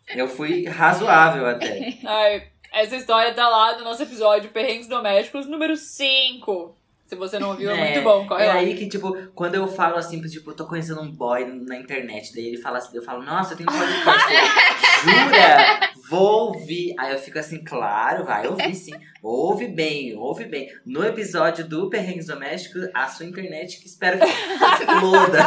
Eu 0.09 0.27
fui 0.29 0.67
razoável 0.67 1.47
até. 1.47 1.95
Ai, 2.05 2.43
essa 2.73 2.97
história 2.97 3.33
tá 3.35 3.49
lá 3.49 3.79
no 3.79 3.85
nosso 3.85 4.03
episódio 4.03 4.51
Perrengues 4.51 4.89
Domésticos 4.89 5.47
número 5.47 5.77
5. 5.77 6.77
Se 7.09 7.17
você 7.17 7.39
não 7.39 7.51
ouviu, 7.51 7.71
é, 7.71 7.75
muito 7.75 8.03
bom. 8.03 8.27
Corre 8.27 8.45
é 8.45 8.49
lá. 8.49 8.55
aí 8.57 8.75
que, 8.77 8.87
tipo, 8.87 9.17
quando 9.35 9.55
eu 9.55 9.67
falo 9.67 9.97
assim, 9.97 10.21
tipo, 10.21 10.51
eu 10.51 10.55
tô 10.55 10.67
conhecendo 10.67 11.01
um 11.01 11.11
boy 11.11 11.43
na 11.67 11.79
internet, 11.79 12.35
daí 12.35 12.49
ele 12.49 12.59
fala 12.59 12.77
assim, 12.77 12.95
eu 12.95 13.03
falo, 13.03 13.23
nossa, 13.23 13.55
eu 13.55 13.57
tenho 13.57 13.71
um 13.71 13.79
podcast. 13.79 14.29
Jura? 15.01 15.91
Vou 16.11 16.49
ouvir. 16.49 16.95
Aí 16.99 17.13
eu 17.13 17.19
fico 17.19 17.39
assim, 17.39 17.65
claro, 17.65 18.27
vai 18.27 18.47
ouvir 18.47 18.75
sim. 18.75 18.93
Ouve 19.23 19.69
bem, 19.69 20.15
ouve 20.17 20.45
bem. 20.45 20.71
No 20.85 21.03
episódio 21.03 21.67
do 21.67 21.89
Perrengues 21.89 22.27
Domésticos, 22.27 22.91
a 22.93 23.09
sua 23.09 23.25
internet 23.25 23.81
que 23.81 23.87
espero 23.87 24.19
que 24.19 24.27
exploda. 24.27 25.39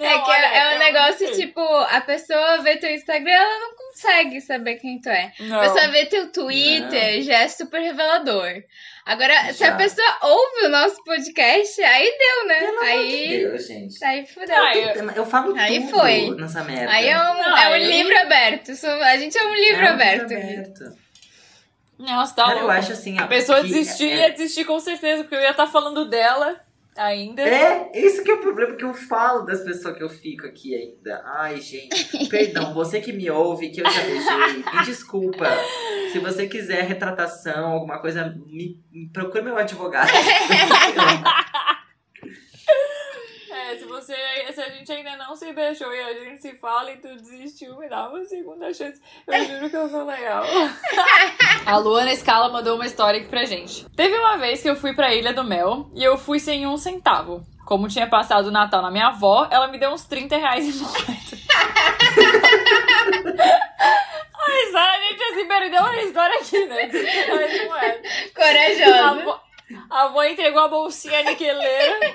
É 0.00 0.14
Não, 0.14 0.24
que 0.24 0.30
olha, 0.30 0.46
é, 0.46 0.58
é 0.58 0.76
um 0.76 0.78
negócio, 0.78 1.26
não 1.26 1.34
sei. 1.34 1.46
tipo, 1.46 1.60
a 1.60 2.00
pessoa 2.00 2.62
vê 2.62 2.76
teu 2.78 2.90
Instagram, 2.90 3.32
ela 3.32 3.58
não 3.60 3.76
consegue 3.76 4.40
saber 4.40 4.76
quem 4.76 5.00
tu 5.00 5.08
é. 5.08 5.32
Não. 5.40 5.60
A 5.60 5.60
pessoa 5.60 5.88
vê 5.88 6.06
teu 6.06 6.32
Twitter, 6.32 7.22
já 7.22 7.40
é 7.40 7.48
super 7.48 7.80
revelador. 7.80 8.62
Agora, 9.06 9.52
se 9.52 9.62
a 9.62 9.70
Já. 9.72 9.76
pessoa 9.76 10.18
ouve 10.22 10.64
o 10.64 10.68
nosso 10.70 11.02
podcast, 11.04 11.82
aí 11.82 12.10
deu, 12.18 12.46
né? 12.48 12.72
aí, 12.84 13.38
Deus, 13.38 13.66
gente. 13.66 14.02
aí 14.04 14.26
fudeu. 14.26 14.56
Ah, 14.56 14.74
eu- 14.74 15.10
Eu 15.10 15.26
falo 15.26 15.54
Aí 15.56 15.80
tudo 15.80 15.90
foi. 15.90 16.30
nessa 16.36 16.64
merda. 16.64 16.90
Aí 16.90 17.06
é 17.08 17.18
um, 17.18 17.34
Não, 17.34 17.56
é 17.58 17.68
um 17.68 17.72
aí- 17.74 17.84
livro 17.86 18.18
aberto. 18.18 18.70
A 18.70 19.16
gente 19.18 19.36
é 19.36 19.44
um 19.44 19.54
livro 19.54 19.84
É 19.84 19.90
um 19.90 19.92
aberto. 19.94 20.28
livro 20.30 20.36
aberto. 20.36 21.04
Nossa, 21.98 22.34
tá 22.34 22.46
Cara, 22.46 22.60
eu 22.60 22.70
acho 22.70 22.92
assim... 22.92 23.18
A 23.18 23.26
pessoa 23.26 23.60
que 23.60 23.68
desistir 23.68 24.10
é- 24.10 24.16
ia 24.20 24.30
desistir 24.32 24.64
com 24.64 24.80
certeza, 24.80 25.22
porque 25.22 25.36
eu 25.36 25.40
ia 25.40 25.50
estar 25.50 25.66
falando 25.66 26.06
dela 26.08 26.58
ainda. 26.96 27.42
É, 27.42 27.90
esse 27.94 28.22
que 28.22 28.30
é 28.30 28.34
o 28.34 28.40
problema 28.40 28.76
que 28.76 28.84
eu 28.84 28.94
falo 28.94 29.42
das 29.42 29.62
pessoas 29.62 29.96
que 29.96 30.02
eu 30.02 30.08
fico 30.08 30.46
aqui 30.46 30.74
ainda. 30.74 31.22
Ai, 31.24 31.60
gente, 31.60 32.28
perdão, 32.28 32.72
você 32.74 33.00
que 33.00 33.12
me 33.12 33.30
ouve, 33.30 33.70
que 33.70 33.80
eu 33.80 33.90
já 33.90 34.02
beijei, 34.02 34.56
me 34.58 34.84
desculpa. 34.84 35.46
Se 36.12 36.18
você 36.18 36.46
quiser 36.46 36.84
retratação, 36.84 37.72
alguma 37.72 37.98
coisa, 37.98 38.34
me, 38.46 38.80
me 38.92 39.08
procure 39.12 39.42
meu 39.42 39.56
advogado. 39.56 40.10
É, 43.74 43.76
se 43.76 43.84
você. 43.86 44.14
Se 44.52 44.60
a 44.60 44.68
gente 44.68 44.92
ainda 44.92 45.16
não 45.16 45.34
se 45.34 45.52
beijou 45.52 45.92
e 45.92 46.00
a 46.00 46.14
gente 46.14 46.40
se 46.40 46.54
fala 46.54 46.92
e 46.92 46.96
tu 46.96 47.08
desistiu, 47.16 47.76
me 47.76 47.88
dá 47.88 48.08
uma 48.08 48.24
segunda 48.24 48.72
chance. 48.72 49.00
Eu 49.26 49.44
juro 49.44 49.68
que 49.68 49.76
eu 49.76 49.88
sou 49.88 50.04
legal. 50.04 50.44
a 51.66 51.76
Luana 51.78 52.14
Scala 52.14 52.48
mandou 52.50 52.76
uma 52.76 52.86
história 52.86 53.18
aqui 53.18 53.28
pra 53.28 53.44
gente. 53.44 53.84
Teve 53.96 54.16
uma 54.16 54.36
vez 54.36 54.62
que 54.62 54.70
eu 54.70 54.76
fui 54.76 54.94
pra 54.94 55.12
Ilha 55.12 55.32
do 55.32 55.42
Mel 55.42 55.90
e 55.94 56.04
eu 56.04 56.16
fui 56.16 56.38
sem 56.38 56.64
um 56.66 56.76
centavo. 56.76 57.42
Como 57.66 57.88
tinha 57.88 58.06
passado 58.06 58.46
o 58.46 58.52
Natal 58.52 58.80
na 58.80 58.90
minha 58.90 59.08
avó, 59.08 59.48
ela 59.50 59.66
me 59.66 59.78
deu 59.78 59.90
uns 59.90 60.04
30 60.04 60.36
reais 60.36 60.66
em 60.66 60.72
moeda. 60.78 61.04
Ai, 64.46 64.66
Sara, 64.70 64.92
a 64.92 65.00
gente 65.00 65.22
assim 65.22 65.48
perdeu 65.48 65.80
uma 65.82 66.02
história 66.02 66.38
aqui, 66.38 66.66
né? 66.66 66.86
30 66.88 67.10
reais 67.10 67.54
em 67.54 67.66
moeda. 67.66 68.00
A 68.04 68.34
Corajosa. 68.34 69.20
avó, 69.20 69.40
a 69.90 70.02
avó 70.04 70.22
entregou 70.22 70.60
a 70.60 70.68
bolsinha 70.68 71.18
aniquileira. 71.20 72.14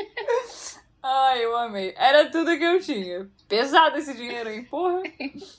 Ai, 1.02 1.42
eu 1.44 1.56
amei. 1.56 1.94
Era 1.96 2.30
tudo 2.30 2.56
que 2.58 2.64
eu 2.64 2.78
tinha. 2.78 3.26
Pesado 3.48 3.96
esse 3.98 4.14
dinheiro, 4.14 4.50
hein? 4.50 4.64
Porra. 4.64 5.02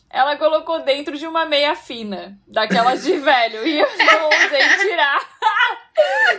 Ela 0.10 0.38
colocou 0.38 0.84
dentro 0.84 1.18
de 1.18 1.26
uma 1.26 1.46
meia 1.46 1.76
fina, 1.76 2.40
daquelas 2.48 3.04
de 3.04 3.18
velho, 3.18 3.68
e 3.68 3.80
eu 3.80 3.88
não 3.98 4.26
ousei 4.26 4.78
tirar. 4.80 5.20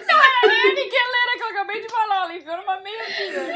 Não 0.08 0.18
era 0.18 0.48
nem 0.48 0.72
a 0.72 1.36
que 1.36 1.42
eu 1.42 1.48
acabei 1.50 1.82
de 1.82 1.88
falar, 1.88 2.24
ela 2.24 2.34
enfiou 2.34 2.56
numa 2.56 2.80
meia 2.80 3.04
fina. 3.04 3.54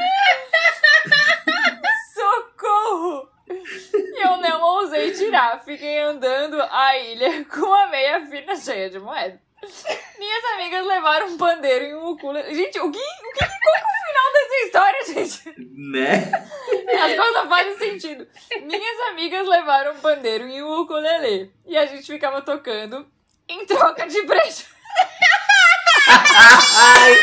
Socorro! 2.13 3.29
E 3.49 4.25
eu 4.25 4.37
não 4.37 4.61
ousei 4.61 5.11
tirar. 5.11 5.63
Fiquei 5.63 5.99
andando 5.99 6.61
a 6.61 6.97
ilha 6.97 7.43
com 7.45 7.73
a 7.73 7.87
meia 7.87 8.25
fina 8.25 8.55
cheia 8.55 8.89
de 8.89 8.99
moeda. 8.99 9.41
Minhas 10.19 10.43
amigas 10.53 10.85
levaram 10.85 11.27
um 11.27 11.37
pandeiro 11.37 11.85
e 11.85 11.95
um 11.95 12.07
ukulele. 12.09 12.53
Gente, 12.53 12.79
o 12.79 12.91
que, 12.91 12.99
o 12.99 13.31
que, 13.33 13.39
qual 13.39 13.49
que 13.49 13.67
é 13.67 13.83
o 13.83 14.07
final 14.07 14.33
dessa 14.33 14.65
história, 14.65 15.05
gente? 15.05 15.55
né? 15.91 16.47
As 17.01 17.15
coisas 17.15 17.33
não 17.33 17.49
fazem 17.49 17.77
sentido. 17.77 18.27
Minhas 18.63 18.99
amigas 19.09 19.47
levaram 19.47 19.93
um 19.93 19.99
pandeiro 19.99 20.47
e 20.47 20.61
um 20.61 20.81
ukulele. 20.81 21.51
E 21.65 21.77
a 21.77 21.85
gente 21.85 22.05
ficava 22.05 22.41
tocando 22.41 23.07
em 23.47 23.65
troca 23.65 24.07
de 24.07 24.21
brejo. 24.23 24.65
Ai, 26.09 27.15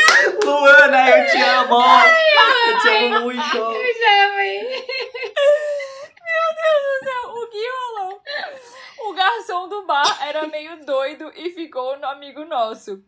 Luana, 0.43 1.09
eu 1.09 1.27
te 1.29 1.41
amo! 1.41 1.79
eu 2.67 2.79
te 2.81 2.87
amo 2.89 3.19
muito! 3.21 3.57
Eu 3.57 3.99
já 3.99 4.25
amei. 4.27 4.61
Meu 6.25 6.47
Deus 6.55 6.81
do 6.83 7.03
céu, 7.03 7.29
o 7.31 7.47
que 7.47 7.67
rolou? 7.69 8.21
O 9.05 9.13
garçom 9.13 9.69
do 9.69 9.85
bar 9.85 10.27
era 10.27 10.47
meio 10.47 10.83
doido 10.83 11.31
e 11.35 11.51
ficou 11.51 11.95
no 11.99 12.07
amigo 12.07 12.43
nosso. 12.45 13.03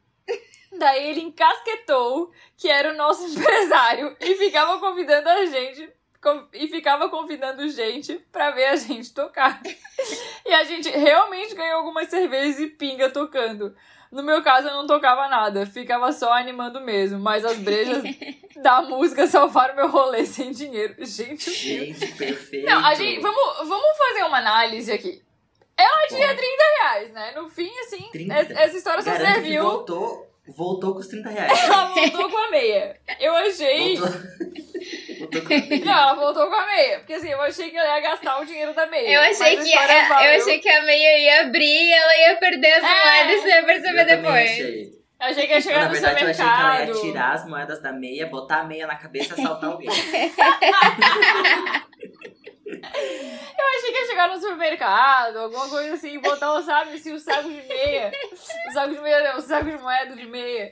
Daí 0.77 1.09
ele 1.09 1.21
encasquetou 1.21 2.31
que 2.55 2.69
era 2.69 2.93
o 2.93 2.95
nosso 2.95 3.25
empresário 3.25 4.15
e 4.19 4.35
ficava 4.35 4.79
convidando 4.79 5.27
a 5.27 5.45
gente 5.45 5.91
e 6.53 6.67
ficava 6.67 7.09
convidando 7.09 7.67
gente 7.69 8.15
pra 8.31 8.51
ver 8.51 8.65
a 8.65 8.75
gente 8.75 9.13
tocar. 9.13 9.61
E 10.45 10.53
a 10.53 10.63
gente 10.65 10.89
realmente 10.89 11.55
ganhou 11.55 11.79
algumas 11.79 12.09
cervejas 12.09 12.59
e 12.59 12.67
pinga 12.67 13.09
tocando. 13.09 13.75
No 14.11 14.23
meu 14.23 14.41
caso, 14.41 14.67
eu 14.67 14.73
não 14.73 14.87
tocava 14.87 15.27
nada, 15.27 15.65
ficava 15.65 16.11
só 16.11 16.31
animando 16.33 16.79
mesmo, 16.79 17.19
mas 17.19 17.43
as 17.43 17.57
brejas 17.57 18.03
da 18.61 18.81
música 18.81 19.27
salvaram 19.27 19.75
meu 19.75 19.89
rolê 19.89 20.25
sem 20.25 20.51
dinheiro. 20.51 20.95
Gente, 20.99 21.49
o 21.49 21.53
que 21.53 21.59
Gente, 21.59 22.07
perfeito. 22.13 22.65
não, 22.65 22.85
a 22.85 22.93
gente. 22.93 23.19
Vamos, 23.19 23.67
vamos 23.67 23.97
fazer 23.97 24.23
uma 24.23 24.37
análise 24.37 24.91
aqui. 24.91 25.26
Ela 25.77 26.07
tinha 26.07 26.27
Bora. 26.27 26.37
30 26.37 26.63
reais, 26.81 27.11
né? 27.11 27.31
No 27.35 27.49
fim, 27.49 27.71
assim, 27.81 28.09
30? 28.11 28.41
es- 28.41 28.51
essa 28.51 28.77
história 28.77 29.01
só 29.03 29.11
Garanto 29.11 29.27
que 29.27 29.33
serviu. 29.41 29.63
voltou, 29.63 30.27
voltou 30.47 30.93
com 30.93 30.99
os 30.99 31.07
30 31.07 31.29
reais. 31.29 31.51
Ela 31.69 31.85
voltou 31.93 32.29
com 32.29 32.37
a 32.37 32.49
meia. 32.51 32.97
Eu 33.19 33.35
achei. 33.35 33.97
Voltou, 33.97 34.19
voltou 35.19 35.41
com 35.41 35.53
a 35.53 35.57
Não, 35.85 35.93
ela 35.93 36.13
voltou 36.15 36.47
com 36.47 36.55
a 36.55 36.65
meia. 36.65 36.97
Porque 36.99 37.13
assim, 37.13 37.29
eu 37.29 37.41
achei 37.41 37.69
que 37.69 37.77
ela 37.77 37.95
ia 37.95 38.01
gastar 38.01 38.39
o 38.41 38.45
dinheiro 38.45 38.73
da 38.73 38.87
meia. 38.87 39.07
Eu 39.09 39.21
achei, 39.21 39.57
que 39.57 39.73
a, 39.77 40.07
valeu. 40.07 40.31
eu 40.33 40.41
achei 40.41 40.59
que 40.59 40.69
a 40.69 40.81
meia 40.83 41.19
ia 41.19 41.41
abrir 41.41 41.63
e 41.85 41.91
ela 41.93 42.17
ia 42.17 42.35
perder 42.37 42.73
as 42.73 42.83
É. 42.83 43.05
moedas 43.05 43.33
e 43.33 43.41
você 43.41 43.47
ia 43.49 43.63
perceber 43.65 44.01
Eu 44.01 44.05
depois. 44.05 44.49
achei. 44.51 44.97
Eu 45.19 45.25
achei 45.27 45.45
que 45.47 45.51
ia 45.51 45.57
Eu, 45.57 45.61
chegar 45.61 45.79
na 45.79 45.85
no 45.85 45.91
verdade, 45.91 46.23
eu 46.23 46.29
achei 46.29 46.45
que 46.45 46.49
ela 46.51 46.61
ia 46.61 46.93
supermercado. 46.93 47.01
tirar 47.01 47.33
as 47.33 47.47
moedas 47.47 47.81
da 47.81 47.91
meia, 47.91 48.27
botar 48.27 48.59
a 48.59 48.63
meia 48.65 48.85
na 48.87 48.95
cabeça 48.95 49.35
e 49.35 49.41
assaltar 49.41 49.71
alguém. 49.71 49.89
Eu 53.67 53.77
achei 53.79 53.91
que 53.91 53.97
ia 53.99 54.07
chegar 54.07 54.27
no 54.29 54.39
supermercado, 54.39 55.37
alguma 55.37 55.67
coisa 55.69 55.93
assim, 55.95 56.19
botar, 56.19 56.61
sabe, 56.63 56.95
assim, 56.95 57.11
o 57.13 57.19
saco 57.19 57.49
de 57.49 57.61
meia. 57.67 58.11
O 58.69 58.71
saco 58.73 58.93
de 58.93 58.99
meia, 59.01 59.23
não, 59.31 59.39
o 59.39 59.41
saco 59.41 59.65
de 59.65 59.77
moeda 59.77 60.15
de 60.15 60.25
meia. 60.25 60.71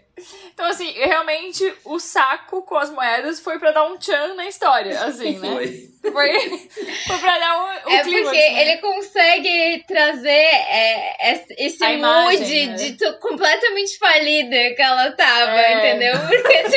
Então, 0.53 0.65
assim, 0.65 0.91
realmente 0.91 1.73
o 1.83 1.99
saco 1.99 2.61
com 2.63 2.77
as 2.77 2.89
moedas 2.89 3.39
foi 3.39 3.59
pra 3.59 3.71
dar 3.71 3.83
um 3.85 3.97
tchan 3.97 4.33
na 4.35 4.47
história, 4.47 4.99
assim, 5.03 5.37
né? 5.39 5.47
Foi. 5.53 5.95
Foi, 6.05 6.69
foi 7.07 7.17
pra 7.17 7.39
dar 7.39 7.57
um, 7.59 7.89
um 7.89 7.91
É 7.95 8.03
clímax, 8.03 8.23
porque 8.25 8.37
né? 8.51 8.61
ele 8.61 8.77
consegue 8.77 9.83
trazer 9.87 10.29
é, 10.29 11.31
esse- 11.33 11.55
esse 11.57 11.83
A 11.83 11.87
mood 11.93 11.97
imagem, 12.35 12.67
né? 12.67 12.73
de 12.75 12.93
tu, 12.93 13.13
completamente 13.19 13.97
falida 13.97 14.75
que 14.75 14.81
ela 14.83 15.11
tava, 15.13 15.59
É. 15.59 15.73
entendeu? 15.79 16.13
Porque 16.27 16.63
tu, 16.63 16.69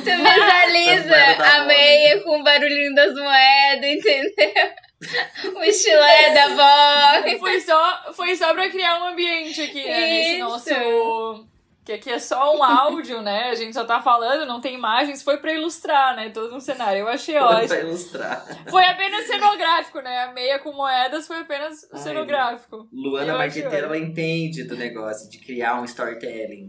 tu 0.00 0.10
visualiza 0.16 1.14
a 1.44 1.64
meia 1.64 2.22
com 2.22 2.40
o 2.40 2.42
barulhinho 2.42 2.94
das 2.94 3.12
moedas, 3.14 3.90
entendeu? 3.90 4.70
O 5.02 5.72
chulé 5.72 6.34
da 6.34 6.44
avó. 6.44 7.38
Foi 7.38 7.60
só, 7.60 8.12
foi 8.12 8.36
só 8.36 8.52
pra 8.52 8.68
criar 8.68 9.00
um 9.00 9.06
ambiente 9.08 9.62
aqui, 9.62 9.82
né? 9.82 10.00
Nesse 10.00 10.30
Isso. 10.32 10.38
nosso. 10.40 11.46
Que 11.82 11.92
aqui 11.94 12.10
é 12.10 12.18
só 12.18 12.54
um 12.56 12.62
áudio, 12.62 13.22
né? 13.22 13.48
A 13.48 13.54
gente 13.54 13.72
só 13.72 13.84
tá 13.84 14.02
falando, 14.02 14.44
não 14.46 14.60
tem 14.60 14.74
imagens. 14.74 15.22
Foi 15.22 15.38
pra 15.38 15.54
ilustrar, 15.54 16.14
né? 16.14 16.28
Todo 16.28 16.54
um 16.54 16.60
cenário. 16.60 17.00
Eu 17.00 17.08
achei 17.08 17.34
Pra 17.36 17.46
ótimo. 17.60 17.74
ilustrar. 17.80 18.44
Foi 18.68 18.84
apenas 18.84 19.26
cenográfico, 19.26 20.00
né? 20.02 20.24
A 20.24 20.32
meia 20.32 20.58
com 20.58 20.72
moedas 20.72 21.26
foi 21.26 21.38
apenas 21.38 21.88
Ai, 21.92 21.98
cenográfico. 22.00 22.86
Luana 22.92 23.38
Marqueteira, 23.38 23.86
ela 23.86 23.98
entende 23.98 24.64
do 24.64 24.76
negócio 24.76 25.30
de 25.30 25.38
criar 25.38 25.80
um 25.80 25.84
storytelling. 25.84 26.68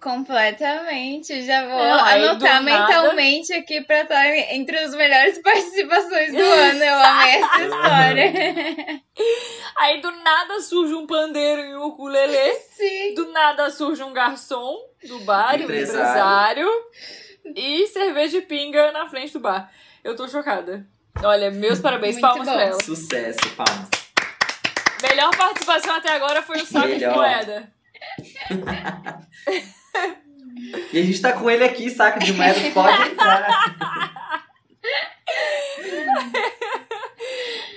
Completamente. 0.00 1.42
Já 1.44 1.66
vou 1.68 1.78
Não, 1.78 2.04
anotar 2.04 2.62
nada- 2.62 2.86
mentalmente 2.86 3.52
aqui 3.52 3.82
pra 3.82 4.00
estar 4.02 4.26
entre 4.54 4.78
as 4.78 4.94
melhores 4.94 5.38
participações 5.44 6.32
do 6.32 6.42
ano. 6.42 6.82
Eu 6.82 6.94
amei 6.98 7.34
essa 7.42 7.62
história. 7.62 9.02
Aí 9.76 10.00
do 10.00 10.10
nada 10.10 10.60
surge 10.60 10.94
um 10.94 11.06
pandeiro 11.06 11.60
e 11.62 11.76
um 11.76 11.84
ukulele. 11.84 12.52
Sim. 12.76 13.14
Do 13.14 13.30
nada 13.32 13.70
surge 13.70 14.02
um 14.02 14.12
garçom 14.12 14.74
do 15.06 15.18
bar, 15.20 15.54
um 15.56 15.64
Empresário. 15.64 16.66
empresário. 16.66 16.70
E 17.56 17.86
cerveja 17.88 18.38
e 18.38 18.42
pinga 18.42 18.92
na 18.92 19.06
frente 19.08 19.32
do 19.34 19.40
bar. 19.40 19.70
Eu 20.02 20.16
tô 20.16 20.26
chocada. 20.28 20.86
Olha, 21.22 21.50
meus 21.50 21.78
parabéns, 21.80 22.14
Muito 22.14 22.26
palmas 22.26 22.46
bom. 22.48 22.54
pra 22.54 22.62
ela. 22.64 22.82
Sucesso, 22.82 23.38
palmas. 23.56 23.88
Melhor 25.02 25.30
participação 25.36 25.94
até 25.96 26.12
agora 26.12 26.40
foi 26.42 26.58
o 26.58 26.66
saco 26.66 26.86
Melhor. 26.88 27.12
de 27.12 27.18
moeda. 27.18 27.72
E 30.92 30.98
a 30.98 31.02
gente 31.02 31.20
tá 31.20 31.32
com 31.32 31.50
ele 31.50 31.64
aqui, 31.64 31.90
saco 31.90 32.18
de 32.18 32.32
moedas, 32.32 32.72
pode 32.72 33.10
entrar. 33.10 33.48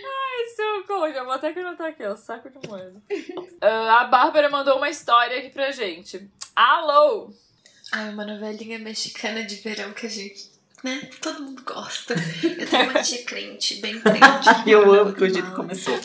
Ai, 0.06 0.46
socorro, 0.56 1.12
já 1.14 1.24
vou 1.24 1.34
até 1.34 1.54
que 1.54 1.60
anotar 1.60 1.88
aqui, 1.88 2.04
ó, 2.04 2.16
saco 2.16 2.50
de 2.50 2.68
moeda. 2.68 3.02
Ah, 3.62 4.02
a 4.02 4.04
Bárbara 4.06 4.50
mandou 4.50 4.78
uma 4.78 4.90
história 4.90 5.38
aqui 5.40 5.50
pra 5.50 5.72
gente. 5.72 6.28
Alô! 6.56 7.32
Ai, 7.92 8.10
uma 8.10 8.26
novelinha 8.26 8.80
mexicana 8.80 9.44
de 9.44 9.56
verão 9.58 9.92
que 9.94 10.08
a 10.08 10.10
gente, 10.10 10.52
né, 10.84 11.10
todo 11.22 11.44
mundo 11.44 11.62
gosta. 11.64 12.16
Eu 12.44 12.68
tenho 12.68 12.90
uma 12.90 13.02
tia 13.02 13.24
crente, 13.24 13.76
bem 13.76 14.00
crente. 14.00 14.50
Eu 14.68 14.92
amo 14.94 15.14
que 15.14 15.24
o 15.24 15.30
jeito 15.32 15.52
começou. 15.52 15.96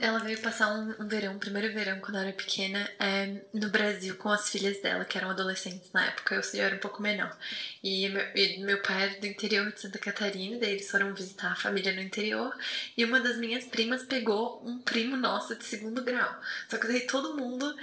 Ela 0.00 0.18
veio 0.20 0.40
passar 0.40 0.68
um, 0.74 0.94
um 0.98 1.06
verão, 1.06 1.34
um 1.34 1.38
primeiro 1.38 1.72
verão, 1.72 2.00
quando 2.00 2.16
eu 2.16 2.22
era 2.22 2.32
pequena, 2.32 2.90
é, 2.98 3.42
no 3.52 3.68
Brasil, 3.68 4.16
com 4.16 4.30
as 4.30 4.48
filhas 4.48 4.80
dela, 4.80 5.04
que 5.04 5.18
eram 5.18 5.30
adolescentes 5.30 5.92
na 5.92 6.06
época. 6.06 6.34
Eu, 6.34 6.40
eu 6.54 6.64
era 6.64 6.76
um 6.76 6.78
pouco 6.78 7.02
menor. 7.02 7.36
E 7.82 8.08
meu, 8.08 8.24
e 8.34 8.58
meu 8.64 8.80
pai 8.82 9.02
era 9.02 9.20
do 9.20 9.26
interior 9.26 9.70
de 9.70 9.80
Santa 9.80 9.98
Catarina, 9.98 10.58
daí 10.58 10.72
eles 10.72 10.90
foram 10.90 11.14
visitar 11.14 11.52
a 11.52 11.56
família 11.56 11.92
no 11.92 12.00
interior. 12.00 12.56
E 12.96 13.04
uma 13.04 13.20
das 13.20 13.36
minhas 13.36 13.64
primas 13.64 14.02
pegou 14.02 14.62
um 14.64 14.78
primo 14.78 15.16
nosso 15.16 15.54
de 15.54 15.64
segundo 15.64 16.02
grau. 16.02 16.40
Só 16.68 16.78
que 16.78 16.88
daí 16.88 17.06
todo 17.06 17.36
mundo, 17.36 17.76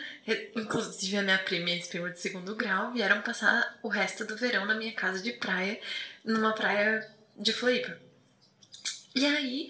inclusive 0.55 1.17
a 1.17 1.21
minha 1.21 1.39
prima 1.39 1.69
e 1.69 1.79
esse 1.79 1.89
primo 1.89 2.09
de 2.09 2.19
segundo 2.19 2.55
grau, 2.55 2.91
vieram 2.91 3.21
passar 3.21 3.77
o 3.83 3.87
resto 3.87 4.25
do 4.25 4.35
verão 4.35 4.65
na 4.65 4.73
minha 4.73 4.93
casa 4.93 5.21
de 5.21 5.33
praia, 5.33 5.79
numa 6.25 6.53
praia 6.53 7.07
de 7.37 7.53
Floripa. 7.53 7.97
E 9.15 9.27
aí, 9.27 9.69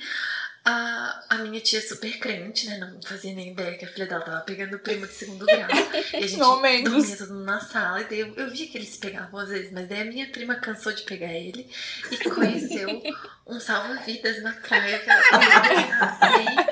a, 0.66 1.24
a 1.30 1.38
minha 1.40 1.60
tia 1.60 1.82
super 1.82 2.18
crente, 2.20 2.68
né? 2.68 2.78
Não 2.78 3.02
fazia 3.02 3.34
nem 3.34 3.52
ideia 3.52 3.78
que 3.78 3.84
a 3.84 3.88
filha 3.88 4.06
dela 4.06 4.24
tava 4.24 4.42
pegando 4.42 4.76
o 4.76 4.80
primo 4.80 5.06
de 5.06 5.14
segundo 5.14 5.46
grau. 5.46 5.68
E 6.14 6.18
a 6.18 6.22
gente 6.28 6.38
Momentos. 6.38 6.94
dormia 6.94 7.18
todo 7.18 7.34
mundo 7.34 7.46
na 7.46 7.60
sala. 7.60 8.02
E 8.02 8.06
daí 8.06 8.20
eu, 8.20 8.34
eu 8.36 8.50
via 8.50 8.68
que 8.68 8.78
eles 8.78 8.96
pegavam 8.98 9.40
às 9.40 9.50
vezes, 9.50 9.72
mas 9.72 9.90
daí 9.90 10.02
a 10.02 10.06
minha 10.06 10.28
prima 10.28 10.56
cansou 10.56 10.94
de 10.94 11.04
pegar 11.04 11.34
ele 11.34 11.70
e 12.10 12.18
conheceu 12.30 13.02
um 13.46 13.60
salva-vidas 13.60 14.42
na 14.42 14.54
praia. 14.54 15.00
Que 15.00 15.10
ela 15.10 16.68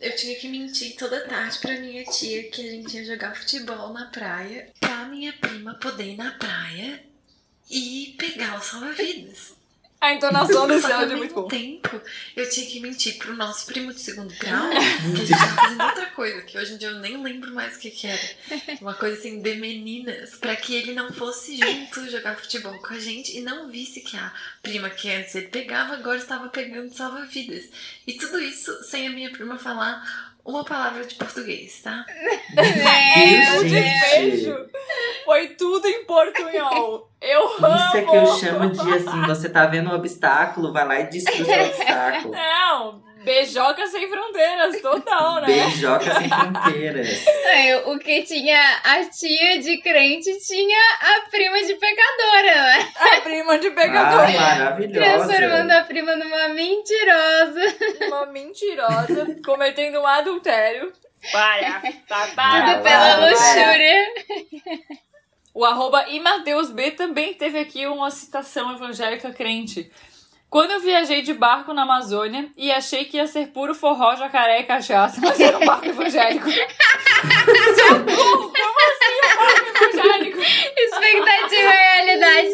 eu 0.00 0.16
tinha 0.16 0.34
que 0.36 0.48
mentir 0.48 0.96
toda 0.96 1.20
tarde 1.28 1.58
pra 1.58 1.78
minha 1.78 2.02
tia 2.04 2.50
que 2.50 2.66
a 2.66 2.70
gente 2.72 2.96
ia 2.96 3.04
jogar 3.04 3.36
futebol 3.36 3.92
na 3.92 4.06
praia 4.06 4.72
pra 4.80 5.04
minha 5.04 5.32
prima 5.34 5.74
poder 5.74 6.14
ir 6.14 6.16
na 6.16 6.32
praia 6.32 7.04
e 7.70 8.16
pegar 8.18 8.58
o 8.58 8.62
salva-vidas. 8.62 9.59
A 10.00 10.14
entonação 10.14 10.66
do 10.66 10.80
céu 10.80 11.00
é 11.00 11.14
muito 11.14 11.34
bom. 11.34 11.46
tempo, 11.46 12.00
eu 12.34 12.48
tinha 12.48 12.66
que 12.66 12.80
mentir 12.80 13.18
pro 13.18 13.36
nosso 13.36 13.66
primo 13.66 13.92
de 13.92 14.00
segundo 14.00 14.34
grau 14.36 14.70
que 15.14 15.26
gente 15.26 15.38
tava 15.38 15.56
fazendo 15.56 15.84
outra 15.84 16.06
coisa, 16.06 16.40
que 16.40 16.56
hoje 16.56 16.72
em 16.72 16.78
dia 16.78 16.88
eu 16.88 17.00
nem 17.00 17.22
lembro 17.22 17.54
mais 17.54 17.76
o 17.76 17.78
que 17.78 17.90
que 17.90 18.06
era. 18.06 18.30
Uma 18.80 18.94
coisa 18.94 19.18
assim, 19.18 19.42
de 19.42 19.54
meninas, 19.56 20.36
pra 20.36 20.56
que 20.56 20.74
ele 20.74 20.94
não 20.94 21.12
fosse 21.12 21.58
junto 21.58 22.08
jogar 22.10 22.36
futebol 22.36 22.78
com 22.78 22.94
a 22.94 22.98
gente 22.98 23.36
e 23.36 23.42
não 23.42 23.68
visse 23.68 24.00
que 24.00 24.16
a 24.16 24.32
prima 24.62 24.88
que 24.88 25.10
antes 25.10 25.34
ele 25.34 25.48
pegava, 25.48 25.92
agora 25.92 26.16
estava 26.16 26.48
pegando 26.48 26.94
salva-vidas. 26.94 27.68
E 28.06 28.14
tudo 28.14 28.40
isso 28.40 28.82
sem 28.82 29.06
a 29.06 29.10
minha 29.10 29.30
prima 29.30 29.58
falar 29.58 30.29
uma 30.44 30.64
palavra 30.64 31.04
de 31.04 31.14
português, 31.14 31.80
tá? 31.82 32.04
É, 32.56 33.58
O 33.58 33.64
despejo 33.64 34.56
foi 35.24 35.48
tudo 35.48 35.86
em 35.86 36.04
portunhol. 36.04 37.10
Eu 37.20 37.42
amo! 37.64 37.76
Isso 37.76 37.96
é 37.96 38.02
que 38.02 38.16
eu 38.16 38.26
chamo 38.26 38.70
de 38.70 38.80
assim, 38.94 39.22
você 39.26 39.48
tá 39.48 39.66
vendo 39.66 39.90
um 39.90 39.94
obstáculo, 39.94 40.72
vai 40.72 40.86
lá 40.86 41.00
e 41.00 41.08
destrua 41.08 41.46
o 41.46 41.66
obstáculo. 41.66 42.32
Não, 42.36 43.02
beijoca 43.24 43.86
sem 43.86 44.08
fronteiras, 44.08 44.80
total, 44.80 45.40
né? 45.42 45.46
Beijoca 45.46 46.14
sem 46.14 46.28
fronteiras. 46.28 47.26
Aí, 47.46 47.74
O 47.86 47.98
que 47.98 48.22
tinha 48.22 48.80
a 48.84 49.04
tia 49.04 49.58
de 49.60 49.78
crente 49.78 50.38
tinha 50.46 50.78
a 51.00 51.30
prima 51.30 51.62
de 51.62 51.74
pecadora, 51.74 52.54
né? 52.54 52.88
A 52.96 53.20
prima 53.20 53.58
de 53.58 53.68
Ah, 53.68 53.70
pegador. 53.72 54.26
Transformando 54.26 55.68
maravilhosa. 55.68 55.78
a 55.78 55.84
prima 55.84 56.16
numa 56.16 56.48
mentirosa. 56.48 57.60
Uma 58.08 58.26
mentirosa 58.26 59.36
cometendo 59.44 60.00
um 60.00 60.06
adultério. 60.06 60.92
Para, 61.32 61.82
para, 62.08 62.26
para. 62.28 62.72
Tudo 62.74 62.82
pela 62.82 63.16
para. 63.16 63.30
luxúria. 63.30 64.14
O 65.52 65.64
arroba 65.64 66.08
imateusb 66.08 66.92
também 66.92 67.34
teve 67.34 67.58
aqui 67.58 67.86
uma 67.86 68.10
citação 68.10 68.72
evangélica 68.74 69.32
crente. 69.32 69.90
Quando 70.50 70.72
eu 70.72 70.80
viajei 70.80 71.22
de 71.22 71.32
barco 71.32 71.72
na 71.72 71.82
Amazônia 71.82 72.50
e 72.56 72.72
achei 72.72 73.04
que 73.04 73.18
ia 73.18 73.26
ser 73.28 73.52
puro 73.52 73.72
forró, 73.72 74.16
jacaré 74.16 74.58
e 74.58 74.64
cachaça, 74.64 75.20
mas 75.20 75.38
era 75.38 75.56
um 75.56 75.64
barco 75.64 75.86
evangélico. 75.86 76.50
Socorro! 78.10 78.52
Como 78.52 78.80
assim 78.90 79.14
um 79.14 79.20
barco 79.46 79.70
evangélico? 79.84 80.40
Expectativa 80.40 81.54
e 81.54 81.94
realidade. 81.94 82.50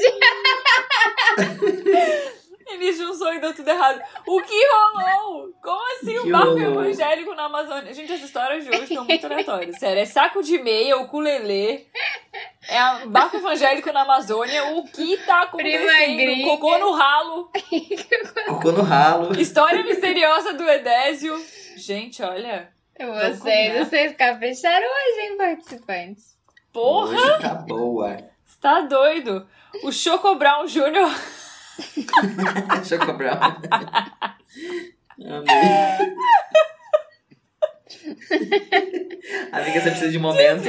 Eles 2.69 2.99
um 3.01 3.15
sonho 3.15 3.37
e 3.37 3.41
deu 3.41 3.55
tudo 3.55 3.69
errado. 3.69 4.01
O 4.27 4.43
que 4.43 4.67
rolou? 4.69 5.53
Como 5.63 5.83
assim 5.97 6.19
O 6.19 6.27
um 6.27 6.31
barco 6.33 6.49
rolou? 6.59 6.83
evangélico 6.85 7.35
na 7.35 7.45
Amazônia? 7.45 7.95
Gente, 7.95 8.13
as 8.13 8.21
histórias 8.23 8.65
de 8.65 8.71
hoje 8.71 8.83
estão 8.85 9.05
muito 9.05 9.25
aleatórias. 9.27 9.79
Sério, 9.79 10.01
é 10.03 10.05
saco 10.05 10.43
de 10.43 10.59
meia, 10.59 10.97
ukulele. 10.97 11.87
É 12.69 12.85
um 13.05 13.09
barco 13.09 13.37
evangélico 13.37 13.93
na 13.93 14.03
Amazônia. 14.03 14.65
O 14.77 14.85
que 14.85 15.17
tá 15.19 15.43
acontecendo? 15.43 16.43
Cocô 16.43 16.77
no 16.79 16.93
ralo. 16.93 17.51
Cocô 18.49 18.73
no 18.73 18.83
ralo. 18.83 19.41
História 19.41 19.85
misteriosa 19.85 20.53
do 20.55 20.69
Edésio. 20.69 21.41
Gente, 21.77 22.23
olha. 22.23 22.69
Vocês, 22.99 23.79
vocês 23.89 24.17
capricharam 24.17 24.87
hoje, 24.87 25.21
hein, 25.21 25.37
participantes? 25.37 26.37
Porra, 26.73 27.15
Hoje 27.17 27.43
tá 27.43 27.55
boa. 27.55 28.17
você 28.45 28.61
tá 28.61 28.81
doido. 28.81 29.47
O 29.85 29.93
Choco 29.93 30.35
Brown 30.35 30.67
Jr. 30.67 31.15
Choco 32.85 33.13
Brown. 33.15 33.39
Amei. 35.21 36.17
Amiga, 39.53 39.81
você 39.81 39.91
precisa 39.91 40.11
de 40.11 40.19
momento. 40.19 40.69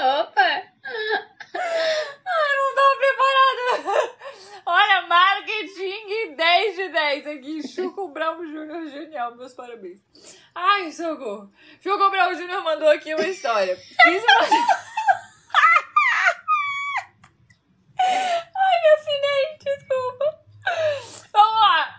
Opa! 0.00 0.62
Ai, 2.26 2.56
não 2.56 2.74
tava 2.74 2.96
preparada. 2.96 4.16
Olha, 4.66 5.06
marketing 5.08 6.34
10 6.36 6.76
de 6.76 6.88
10 6.88 7.26
aqui. 7.26 7.68
Choco 7.68 8.08
Brown 8.08 8.44
Jr. 8.44 8.88
genial. 8.90 9.36
Meus 9.36 9.52
parabéns. 9.52 10.00
Ai, 10.54 10.90
socorro. 10.92 11.52
Choco 11.82 12.10
Brown 12.10 12.34
Jr. 12.34 12.62
mandou 12.62 12.88
aqui 12.88 13.14
uma 13.14 13.26
história. 13.26 13.76
Fiz 13.76 14.22
uma... 14.22 14.90
Ai, 18.06 18.80
me 18.82 18.88
afinei. 18.94 19.58
Desculpa. 19.64 20.38
Vamos 21.32 21.60
lá. 21.60 21.96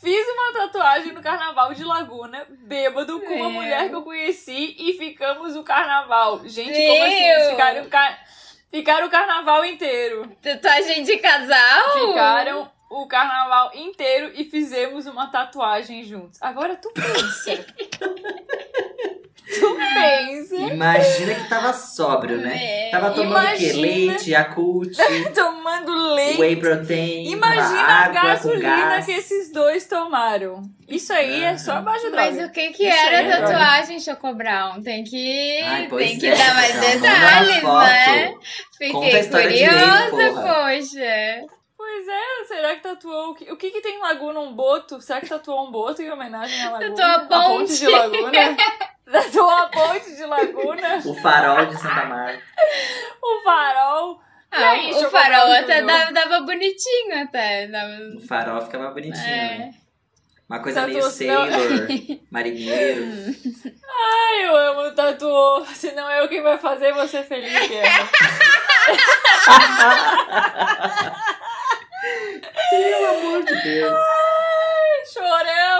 Fiz 0.00 0.26
uma 0.28 0.52
tatuagem 0.52 1.12
no 1.12 1.22
carnaval 1.22 1.72
de 1.74 1.84
Laguna, 1.84 2.44
bêbado, 2.50 3.20
com 3.20 3.34
uma 3.34 3.46
É. 3.46 3.52
mulher 3.52 3.88
que 3.88 3.94
eu 3.94 4.02
conheci 4.02 4.74
e 4.78 4.94
ficamos 4.94 5.54
o 5.54 5.62
carnaval. 5.62 6.40
Gente, 6.48 6.76
Meu! 6.76 6.92
como 6.94 7.04
assim? 7.04 7.24
Eles 7.24 7.50
Ficaram, 7.50 7.82
o 7.84 7.88
car... 7.88 8.24
ficaram 8.70 9.06
o 9.06 9.10
carnaval 9.10 9.64
inteiro. 9.64 10.36
Tatuagem 10.42 11.04
de 11.04 11.18
casal? 11.18 11.92
Ficaram 12.08 12.70
o 12.90 13.06
carnaval 13.06 13.70
inteiro 13.74 14.32
e 14.34 14.44
fizemos 14.44 15.06
uma 15.06 15.28
tatuagem 15.30 16.02
juntos. 16.04 16.42
Agora 16.42 16.74
tu 16.76 16.90
pensa. 16.92 17.64
tu 19.60 19.76
pensa. 19.94 20.56
Imagina 20.56 21.34
que 21.34 21.48
tava 21.48 21.72
sóbrio, 21.72 22.38
né? 22.38 22.56
É. 22.88 22.90
Tava 22.90 23.10
tomando 23.10 23.46
o 23.46 23.56
quê? 23.56 23.72
Imagina. 23.72 23.80
Leite, 23.80 24.30
Yakult, 24.30 24.96
Tomando 25.34 25.94
leite. 26.14 26.40
whey 26.40 26.56
protein, 26.56 27.30
Imagina 27.30 27.80
água 27.82 28.20
a 28.20 28.22
com 28.38 28.48
gasolina 28.48 29.02
que 29.02 29.12
esses 29.12 29.52
dois 29.52 29.86
tomaram. 29.86 30.62
Isso 30.88 31.12
aí 31.12 31.42
é 31.42 31.56
só 31.56 31.80
baixo 31.80 32.10
Mas 32.12 32.34
droga. 32.34 32.48
o 32.48 32.52
que 32.52 32.70
que 32.72 32.86
Isso 32.86 32.96
era 32.98 33.18
a 33.18 33.22
é 33.22 33.28
droga. 33.38 33.46
tatuagem, 33.52 34.00
Choco 34.00 34.34
Brown? 34.34 34.82
Tem 34.82 35.02
que, 35.04 35.60
Ai, 35.62 35.88
tem 35.88 36.18
que 36.18 36.26
é, 36.26 36.34
dar 36.36 36.54
mais 36.54 36.74
detalhes, 36.80 37.62
né? 37.62 38.34
Fiquei 38.76 38.90
a 39.20 39.24
curiosa, 39.24 39.48
direito, 39.48 40.34
poxa. 40.34 41.46
Pois 41.76 42.06
é, 42.08 42.44
será 42.46 42.74
que 42.76 42.82
tatuou 42.82 43.30
o 43.30 43.34
que, 43.34 43.50
o 43.52 43.56
que 43.56 43.70
que 43.70 43.80
tem 43.80 43.96
em 43.96 44.00
Laguna? 44.00 44.38
Um 44.40 44.54
boto? 44.54 45.00
Será 45.00 45.20
que 45.20 45.28
tatuou 45.28 45.66
um 45.66 45.72
boto 45.72 46.00
em 46.00 46.10
homenagem 46.10 46.62
à 46.62 46.70
Laguna? 46.70 46.94
Tatuou 46.94 47.38
a 47.40 47.48
ponte. 47.58 47.76
de 47.78 47.86
Laguna? 47.88 48.30
tatuou 49.12 49.50
a 49.50 49.66
ponte 49.68 50.16
de 50.16 50.24
Laguna? 50.24 50.98
O 51.06 51.14
farol 51.14 51.66
de 51.66 51.76
Santa 51.76 52.04
Marta. 52.06 52.42
O 53.22 53.42
farol? 53.44 54.20
Ah, 54.50 54.70
aí, 54.70 54.90
o 54.92 55.10
farol 55.10 55.52
até 55.52 55.82
dava, 55.82 56.12
dava 56.12 56.40
bonitinho, 56.40 57.22
até. 57.22 57.66
Dava... 57.68 57.92
O 58.16 58.20
farol 58.26 58.62
ficava 58.62 58.90
bonitinho, 58.90 59.24
É. 59.26 59.58
né? 59.58 59.74
Uma 60.48 60.60
coisa 60.60 60.80
Tatuou, 60.82 60.98
meio 61.00 61.10
sailor, 61.10 61.48
marinheiro. 62.30 63.04
Ai, 63.88 64.46
eu 64.46 64.54
amo 64.56 64.94
tatuou. 64.94 65.64
Se 65.66 65.92
não 65.92 66.08
é 66.10 66.20
eu 66.20 66.28
quem 66.28 66.42
vai 66.42 66.58
fazer, 66.58 66.92
você 66.92 67.22
feliz, 67.22 67.68
Guerra. 67.68 68.08
Pelo 72.70 73.06
amor 73.06 73.44
de 73.44 73.62
Deus. 73.62 73.98
Chorão! 75.12 75.71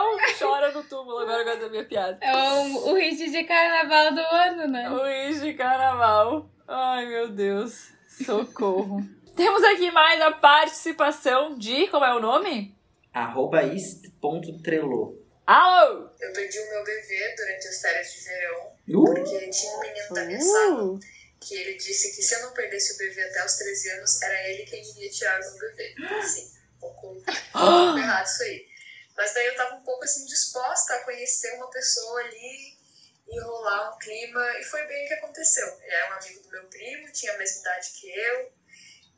Chora 0.42 0.72
no 0.72 0.82
túmulo 0.84 1.18
agora 1.18 1.44
com 1.44 1.50
essa 1.50 1.68
minha 1.68 1.84
piada. 1.84 2.18
É 2.20 2.32
o, 2.32 2.90
o 2.90 2.94
hit 2.94 3.30
de 3.30 3.44
carnaval 3.44 4.14
do 4.14 4.20
ano, 4.20 4.68
né? 4.68 4.88
Luiz 4.88 5.40
de 5.40 5.54
carnaval. 5.54 6.50
Ai, 6.66 7.06
meu 7.06 7.28
Deus. 7.28 7.88
Socorro. 8.08 9.02
Temos 9.36 9.62
aqui 9.64 9.90
mais 9.90 10.20
a 10.20 10.30
participação 10.32 11.56
de. 11.56 11.88
Como 11.88 12.04
é 12.04 12.14
o 12.14 12.20
nome? 12.20 12.76
Arroba. 13.12 13.62
Alô! 15.46 16.08
Eu 16.20 16.32
perdi 16.32 16.58
o 16.58 16.70
meu 16.70 16.84
bebê 16.84 17.34
durante 17.36 17.68
as 17.68 17.80
férias 17.80 18.12
de 18.12 18.20
verão, 18.24 18.72
Uh, 18.88 19.04
porque 19.04 19.48
tinha 19.50 19.76
um 19.76 19.80
menino 19.80 20.14
da 20.14 20.24
minha 20.24 20.40
sala 20.40 20.84
Uh, 20.84 21.00
que 21.40 21.54
ele 21.54 21.74
disse 21.74 22.14
que 22.14 22.22
se 22.22 22.34
eu 22.34 22.42
não 22.42 22.52
perdesse 22.52 22.94
o 22.94 22.98
bebê 22.98 23.22
até 23.22 23.44
os 23.44 23.54
13 23.54 23.90
anos, 23.90 24.22
era 24.22 24.48
ele 24.48 24.62
quem 24.64 24.80
iria 24.90 25.10
tirar 25.10 25.40
o 25.40 25.58
meu 25.58 25.58
bebê. 25.58 25.94
Assim, 26.18 26.46
um 26.76 26.80
pouco, 26.80 27.08
um 27.08 27.22
pouco 27.22 27.98
errado 27.98 28.26
isso 28.26 28.42
aí. 28.44 28.66
Mas 29.16 29.34
daí 29.34 29.46
eu 29.46 29.56
tava 29.56 29.74
um 29.76 29.82
pouco 29.82 30.04
assim 30.04 30.24
disposta 30.26 30.94
a 30.94 31.04
conhecer 31.04 31.52
uma 31.56 31.70
pessoa 31.70 32.20
ali, 32.20 32.76
enrolar 33.28 33.94
um 33.94 33.98
clima, 33.98 34.58
e 34.58 34.64
foi 34.64 34.84
bem 34.86 35.04
o 35.04 35.08
que 35.08 35.14
aconteceu. 35.14 35.66
Ele 35.82 35.94
era 35.94 36.14
um 36.14 36.18
amigo 36.18 36.42
do 36.42 36.50
meu 36.50 36.64
primo, 36.64 37.12
tinha 37.12 37.32
a 37.32 37.38
mesma 37.38 37.60
idade 37.60 37.90
que 38.00 38.10
eu, 38.10 38.52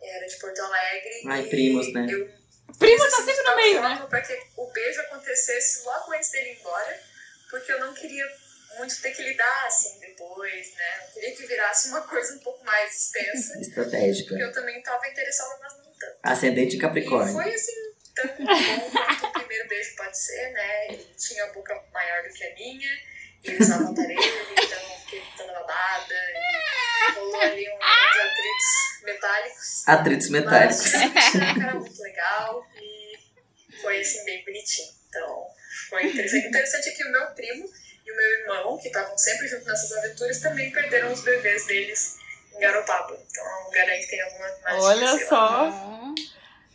era 0.03 0.27
de 0.27 0.37
Porto 0.37 0.61
Alegre. 0.61 1.23
Ai, 1.27 1.43
e 1.43 1.51
primos, 1.51 1.93
né? 1.93 2.07
Eu 2.11 2.45
Primo 2.79 3.05
tá 3.09 3.17
sempre 3.19 3.35
de 3.37 3.43
no 3.43 3.57
meio, 3.57 3.83
né? 3.83 4.07
Pra 4.09 4.21
que 4.21 4.37
o 4.57 4.67
beijo 4.73 5.01
acontecesse 5.03 5.85
logo 5.85 6.13
antes 6.13 6.31
dele 6.31 6.51
ir 6.51 6.59
embora, 6.59 7.01
porque 7.51 7.73
eu 7.73 7.79
não 7.81 7.95
queria 7.95 8.25
muito 8.79 9.01
ter 9.01 9.13
que 9.13 9.23
lidar 9.23 9.67
assim 9.67 10.01
depois, 10.01 10.75
né? 10.75 11.05
Eu 11.07 11.13
queria 11.13 11.37
que 11.37 11.47
virasse 11.47 11.89
uma 11.89 12.01
coisa 12.03 12.35
um 12.35 12.39
pouco 12.41 12.65
mais 12.65 12.93
extensa, 12.93 13.59
estratégica. 13.61 14.31
porque 14.31 14.43
eu 14.43 14.53
também 14.53 14.83
tava 14.83 15.07
interessada, 15.07 15.57
mas 15.61 15.77
não 15.79 15.93
tanto. 15.93 16.19
Ascendente 16.23 16.77
E 16.77 16.79
Capricórnio. 16.81 17.33
foi 17.33 17.55
assim, 17.55 17.84
tão 18.15 18.27
bom 18.45 18.91
quanto 18.91 19.27
o 19.27 19.33
primeiro 19.33 19.69
beijo 19.69 19.97
pode 19.97 20.19
ser, 20.19 20.51
né? 20.53 20.87
Ele 20.89 21.15
tinha 21.19 21.45
a 21.45 21.53
boca 21.53 21.81
maior 21.93 22.23
do 22.23 22.33
que 22.33 22.45
a 22.45 22.55
minha, 22.55 22.91
e 23.45 23.51
ele 23.51 23.63
usava 23.63 23.91
aparelho, 23.91 24.21
então 24.53 24.83
eu 24.83 24.99
fiquei 25.01 25.23
toda 25.37 25.53
babada, 25.53 26.15
e 26.15 27.13
rolou 27.19 27.41
ali 27.41 27.69
um- 27.69 27.75
uns 27.77 28.21
atritos 28.21 29.03
metálicos. 29.03 29.89
Atritos 29.89 30.29
metálicos. 30.31 30.93
Mas 30.93 31.33
cara 31.33 31.75
muito 31.75 32.03
legal 32.03 32.67
e 32.77 33.19
foi 33.81 34.01
assim, 34.01 34.25
bem 34.25 34.45
bonitinho. 34.45 34.89
Então, 35.09 35.47
foi 35.91 36.07
interessante. 36.07 36.47
Interessante 36.49 36.89
é 36.89 36.93
que 36.93 37.05
o 37.05 37.13
meu 37.13 37.27
primo 37.35 37.69
e 38.07 38.13
o 38.13 38.17
meu 38.17 38.33
irmão, 38.41 38.79
que 38.79 38.89
estavam 38.89 39.17
sempre 39.19 39.47
junto 39.49 39.65
nessas 39.67 39.93
aventuras, 39.93 40.41
também 40.41 40.71
perderam 40.73 41.13
os 41.13 41.21
bebês 41.23 41.67
deles 41.67 42.17
em 42.55 42.59
Garopaba. 42.61 43.15
Então 43.31 43.47
é 43.47 43.63
um 43.63 43.65
lugar 43.67 43.89
aí 43.89 44.01
que 44.01 44.09
tem 44.09 44.21
alguma 44.23 44.49
magia. 44.63 44.81
Olha 44.83 45.19
sei 45.19 45.27
lá. 45.31 46.15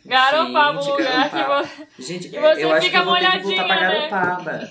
Garopaba, 0.04 0.78
o 0.78 0.82
Gente, 0.82 0.90
lugar 0.92 1.30
que 1.30 1.36
Garopaba. 1.36 1.62
você. 1.64 1.86
Gente, 2.02 2.26
E 2.28 2.30
você 2.40 2.64
eu 2.64 2.72
acho 2.72 2.80
que 2.80 2.86
fica 2.86 2.98
eu 2.98 3.04
vou 3.04 3.16
ter 3.16 3.30
que 3.30 3.38
voltar 3.38 3.64
pra 3.66 3.74
né? 3.80 3.88
Garopaba. 4.08 4.70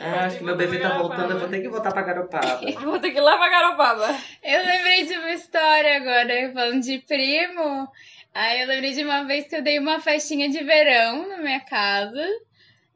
Ah, 0.00 0.24
acho 0.26 0.38
que 0.38 0.44
meu 0.44 0.56
bebê 0.56 0.78
tá 0.78 0.88
voltando, 0.98 1.30
eu 1.32 1.38
vou 1.38 1.48
ter 1.48 1.60
que 1.60 1.68
voltar 1.68 1.92
pra 1.92 2.02
Garopaba. 2.02 2.60
Vou 2.82 2.98
ter 2.98 3.10
que 3.10 3.18
ir 3.18 3.20
lá 3.20 3.36
pra 3.36 3.48
Garopaba. 3.48 4.16
Eu 4.42 4.64
lembrei 4.64 5.04
de 5.06 5.14
uma 5.18 5.32
história 5.32 5.96
agora, 5.96 6.50
falando 6.52 6.80
de 6.82 6.98
primo. 6.98 7.88
Aí 8.34 8.60
eu 8.62 8.68
lembrei 8.68 8.92
de 8.92 9.02
uma 9.04 9.24
vez 9.24 9.46
que 9.46 9.56
eu 9.56 9.62
dei 9.62 9.78
uma 9.78 10.00
festinha 10.00 10.48
de 10.48 10.62
verão 10.64 11.28
na 11.28 11.38
minha 11.38 11.60
casa. 11.60 12.22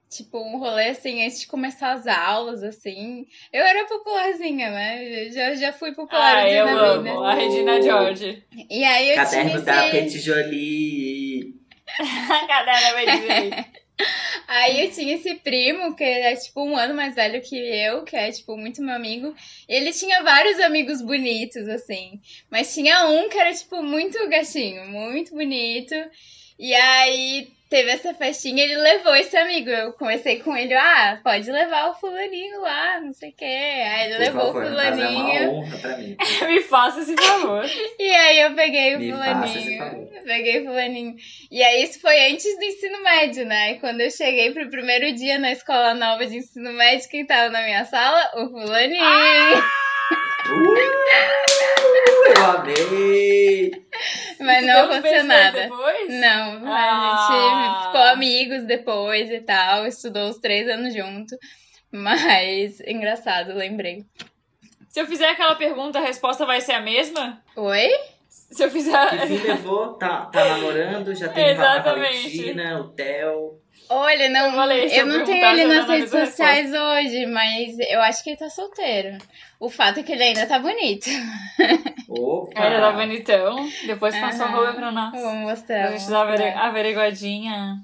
Tipo, 0.08 0.38
um 0.42 0.58
rolê 0.58 0.88
assim, 0.88 1.24
antes 1.24 1.40
de 1.40 1.46
começar 1.46 1.92
as 1.92 2.06
aulas, 2.06 2.62
assim. 2.64 3.26
Eu 3.52 3.62
era 3.64 3.86
popularzinha, 3.86 4.70
né? 4.70 5.28
Já, 5.30 5.54
já 5.54 5.72
fui 5.72 5.92
popular 5.94 6.46
dia 6.46 6.56
eu 6.58 6.66
na 6.66 6.72
amo. 6.72 7.02
vida. 7.04 7.18
A 7.26 7.34
Regina 7.34 7.80
George. 7.80 8.44
E 8.68 8.84
aí 8.84 9.10
eu 9.10 9.14
Caderno 9.16 9.50
tinha 9.50 9.60
da 9.62 9.86
esse... 9.86 9.90
Petit 9.96 10.18
Jolie. 10.20 11.59
A 11.98 12.96
Regina? 12.96 13.66
Aí 14.48 14.84
eu 14.84 14.90
tinha 14.90 15.14
esse 15.14 15.34
primo, 15.36 15.94
que 15.94 16.04
é 16.04 16.34
tipo 16.34 16.62
um 16.62 16.76
ano 16.76 16.94
mais 16.94 17.14
velho 17.14 17.40
que 17.42 17.56
eu, 17.56 18.02
que 18.02 18.16
é 18.16 18.30
tipo 18.32 18.56
muito 18.56 18.82
meu 18.82 18.94
amigo. 18.94 19.34
Ele 19.68 19.92
tinha 19.92 20.22
vários 20.22 20.58
amigos 20.60 21.02
bonitos, 21.02 21.68
assim. 21.68 22.20
Mas 22.50 22.74
tinha 22.74 23.06
um 23.08 23.28
que 23.28 23.38
era 23.38 23.52
tipo 23.52 23.82
muito 23.82 24.28
gatinho, 24.28 24.86
muito 24.86 25.34
bonito. 25.34 25.94
E 26.62 26.74
aí 26.74 27.48
teve 27.70 27.88
essa 27.90 28.12
festinha, 28.12 28.62
ele 28.64 28.76
levou 28.76 29.14
esse 29.16 29.34
amigo. 29.34 29.70
Eu 29.70 29.92
comecei 29.94 30.40
com 30.40 30.54
ele, 30.54 30.74
ah, 30.74 31.18
pode 31.24 31.50
levar 31.50 31.88
o 31.88 31.94
fulaninho 31.94 32.60
lá, 32.60 33.00
não 33.00 33.14
sei 33.14 33.30
o 33.30 33.34
quê. 33.34 33.44
Aí 33.46 34.04
ele 34.06 34.14
Por 34.16 34.20
levou 34.20 34.46
favor, 34.46 34.62
o 34.62 34.66
é 34.66 34.70
uma 34.70 34.74
fulaninho. 34.92 35.50
honra 35.52 35.78
pra 35.78 35.96
mim. 35.96 36.16
Me 36.46 36.60
faça 36.62 37.00
esse 37.00 37.14
favor. 37.16 37.64
E 37.98 38.10
aí 38.14 38.40
eu 38.42 38.54
peguei 38.54 38.96
o 38.96 38.98
Me 38.98 39.12
faça 39.12 39.58
esse 39.58 39.76
fulaninho. 39.78 40.08
peguei 40.24 40.60
o 40.60 40.64
fulaninho. 40.66 41.16
E 41.50 41.62
aí 41.62 41.82
isso 41.82 41.98
foi 42.00 42.30
antes 42.30 42.58
do 42.58 42.64
ensino 42.64 43.02
médio, 43.02 43.46
né? 43.46 43.72
E 43.72 43.78
quando 43.80 44.02
eu 44.02 44.10
cheguei 44.10 44.52
pro 44.52 44.68
primeiro 44.68 45.14
dia 45.14 45.38
na 45.38 45.52
escola 45.52 45.94
nova 45.94 46.26
de 46.26 46.36
ensino 46.36 46.72
médio, 46.74 47.08
quem 47.08 47.24
tava 47.24 47.48
na 47.48 47.62
minha 47.62 47.84
sala? 47.86 48.32
O 48.36 48.50
fulaninho. 48.50 49.00
Uh, 50.50 50.74
eu 52.36 52.44
amei! 52.44 53.70
Mas 54.44 54.66
não 54.66 54.84
uns 54.86 54.90
aconteceu 54.96 55.24
nada. 55.24 55.60
Depois? 55.62 56.08
Não, 56.20 56.66
a 56.66 56.70
Ah. 56.76 57.28
gente 57.30 57.86
ficou 57.86 58.02
amigos 58.02 58.62
depois 58.64 59.30
e 59.30 59.40
tal, 59.40 59.86
estudou 59.86 60.28
os 60.28 60.38
três 60.38 60.68
anos 60.68 60.94
junto. 60.94 61.36
Mas, 61.92 62.80
engraçado, 62.86 63.54
lembrei. 63.54 64.04
Se 64.88 65.00
eu 65.00 65.06
fizer 65.06 65.28
aquela 65.28 65.54
pergunta, 65.54 65.98
a 65.98 66.02
resposta 66.02 66.44
vai 66.44 66.60
ser 66.60 66.72
a 66.72 66.80
mesma? 66.80 67.40
Oi? 67.56 67.88
Se 68.28 68.64
eu 68.64 68.70
fizer. 68.70 69.08
Que 69.10 69.26
fim 69.26 69.36
levou? 69.46 69.94
Tá, 69.94 70.26
tá 70.26 70.44
namorando, 70.44 71.14
já 71.14 71.28
tem 71.28 71.44
a 71.44 71.50
Exatamente. 71.52 72.12
Valentina, 72.38 72.80
o 72.80 72.88
Theo. 72.90 73.60
Olha, 73.92 74.28
não, 74.28 74.46
Eu 74.46 74.52
falei, 74.52 74.84
eu 74.84 74.88
eu 74.90 75.06
não 75.06 75.24
tenho 75.24 75.44
ele 75.44 75.64
nas 75.66 75.88
redes 75.88 76.14
a 76.14 76.26
sociais 76.26 76.72
hoje, 76.72 77.26
mas 77.26 77.76
eu 77.90 78.00
acho 78.02 78.22
que 78.22 78.30
ele 78.30 78.36
tá 78.36 78.48
solteiro. 78.48 79.18
O 79.58 79.68
fato 79.68 79.98
é 80.00 80.02
que 80.04 80.12
ele 80.12 80.22
ainda 80.22 80.46
tá 80.46 80.58
bonito. 80.60 81.06
Opa! 82.08 82.64
Ele 82.66 82.76
tá 82.76 82.92
bonitão. 82.92 83.68
Depois 83.86 84.16
passa 84.18 84.44
o 84.44 84.46
Aham. 84.46 84.54
arroba 84.56 84.72
pra 84.74 84.92
nós. 84.92 85.20
Vou 85.20 85.34
mostrar. 85.34 85.88
Vou 85.90 85.98
gente 85.98 86.08
dar 86.10 86.18
a 86.18 86.22
avere- 86.22 86.44
mostrar. 86.44 86.66
averiguadinha. 86.68 87.76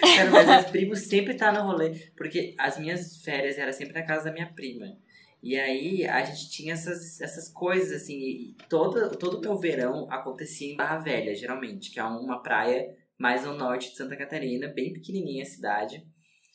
Cara, 0.00 0.30
mas 0.30 0.64
os 0.64 0.70
primos 0.70 0.98
sempre 1.00 1.34
tá 1.34 1.50
no 1.52 1.62
rolê. 1.62 1.90
Porque 2.16 2.54
as 2.58 2.78
minhas 2.78 3.22
férias 3.22 3.58
era 3.58 3.72
sempre 3.72 3.94
na 3.94 4.02
casa 4.06 4.26
da 4.26 4.32
minha 4.32 4.46
prima. 4.46 4.96
E 5.42 5.58
aí 5.58 6.06
a 6.06 6.22
gente 6.24 6.50
tinha 6.50 6.72
essas, 6.74 7.20
essas 7.20 7.48
coisas, 7.48 8.02
assim. 8.02 8.14
E 8.18 8.56
todo, 8.68 9.16
todo 9.16 9.38
o 9.38 9.40
meu 9.40 9.56
verão 9.56 10.06
acontecia 10.10 10.72
em 10.72 10.76
Barra 10.76 10.98
Velha, 10.98 11.34
geralmente, 11.34 11.90
que 11.90 11.98
é 12.00 12.04
uma 12.04 12.42
praia 12.42 12.88
mais 13.18 13.44
no 13.44 13.54
norte 13.54 13.90
de 13.90 13.96
Santa 13.96 14.16
Catarina, 14.16 14.68
bem 14.68 14.92
pequenininha 14.92 15.42
a 15.42 15.46
cidade. 15.46 16.02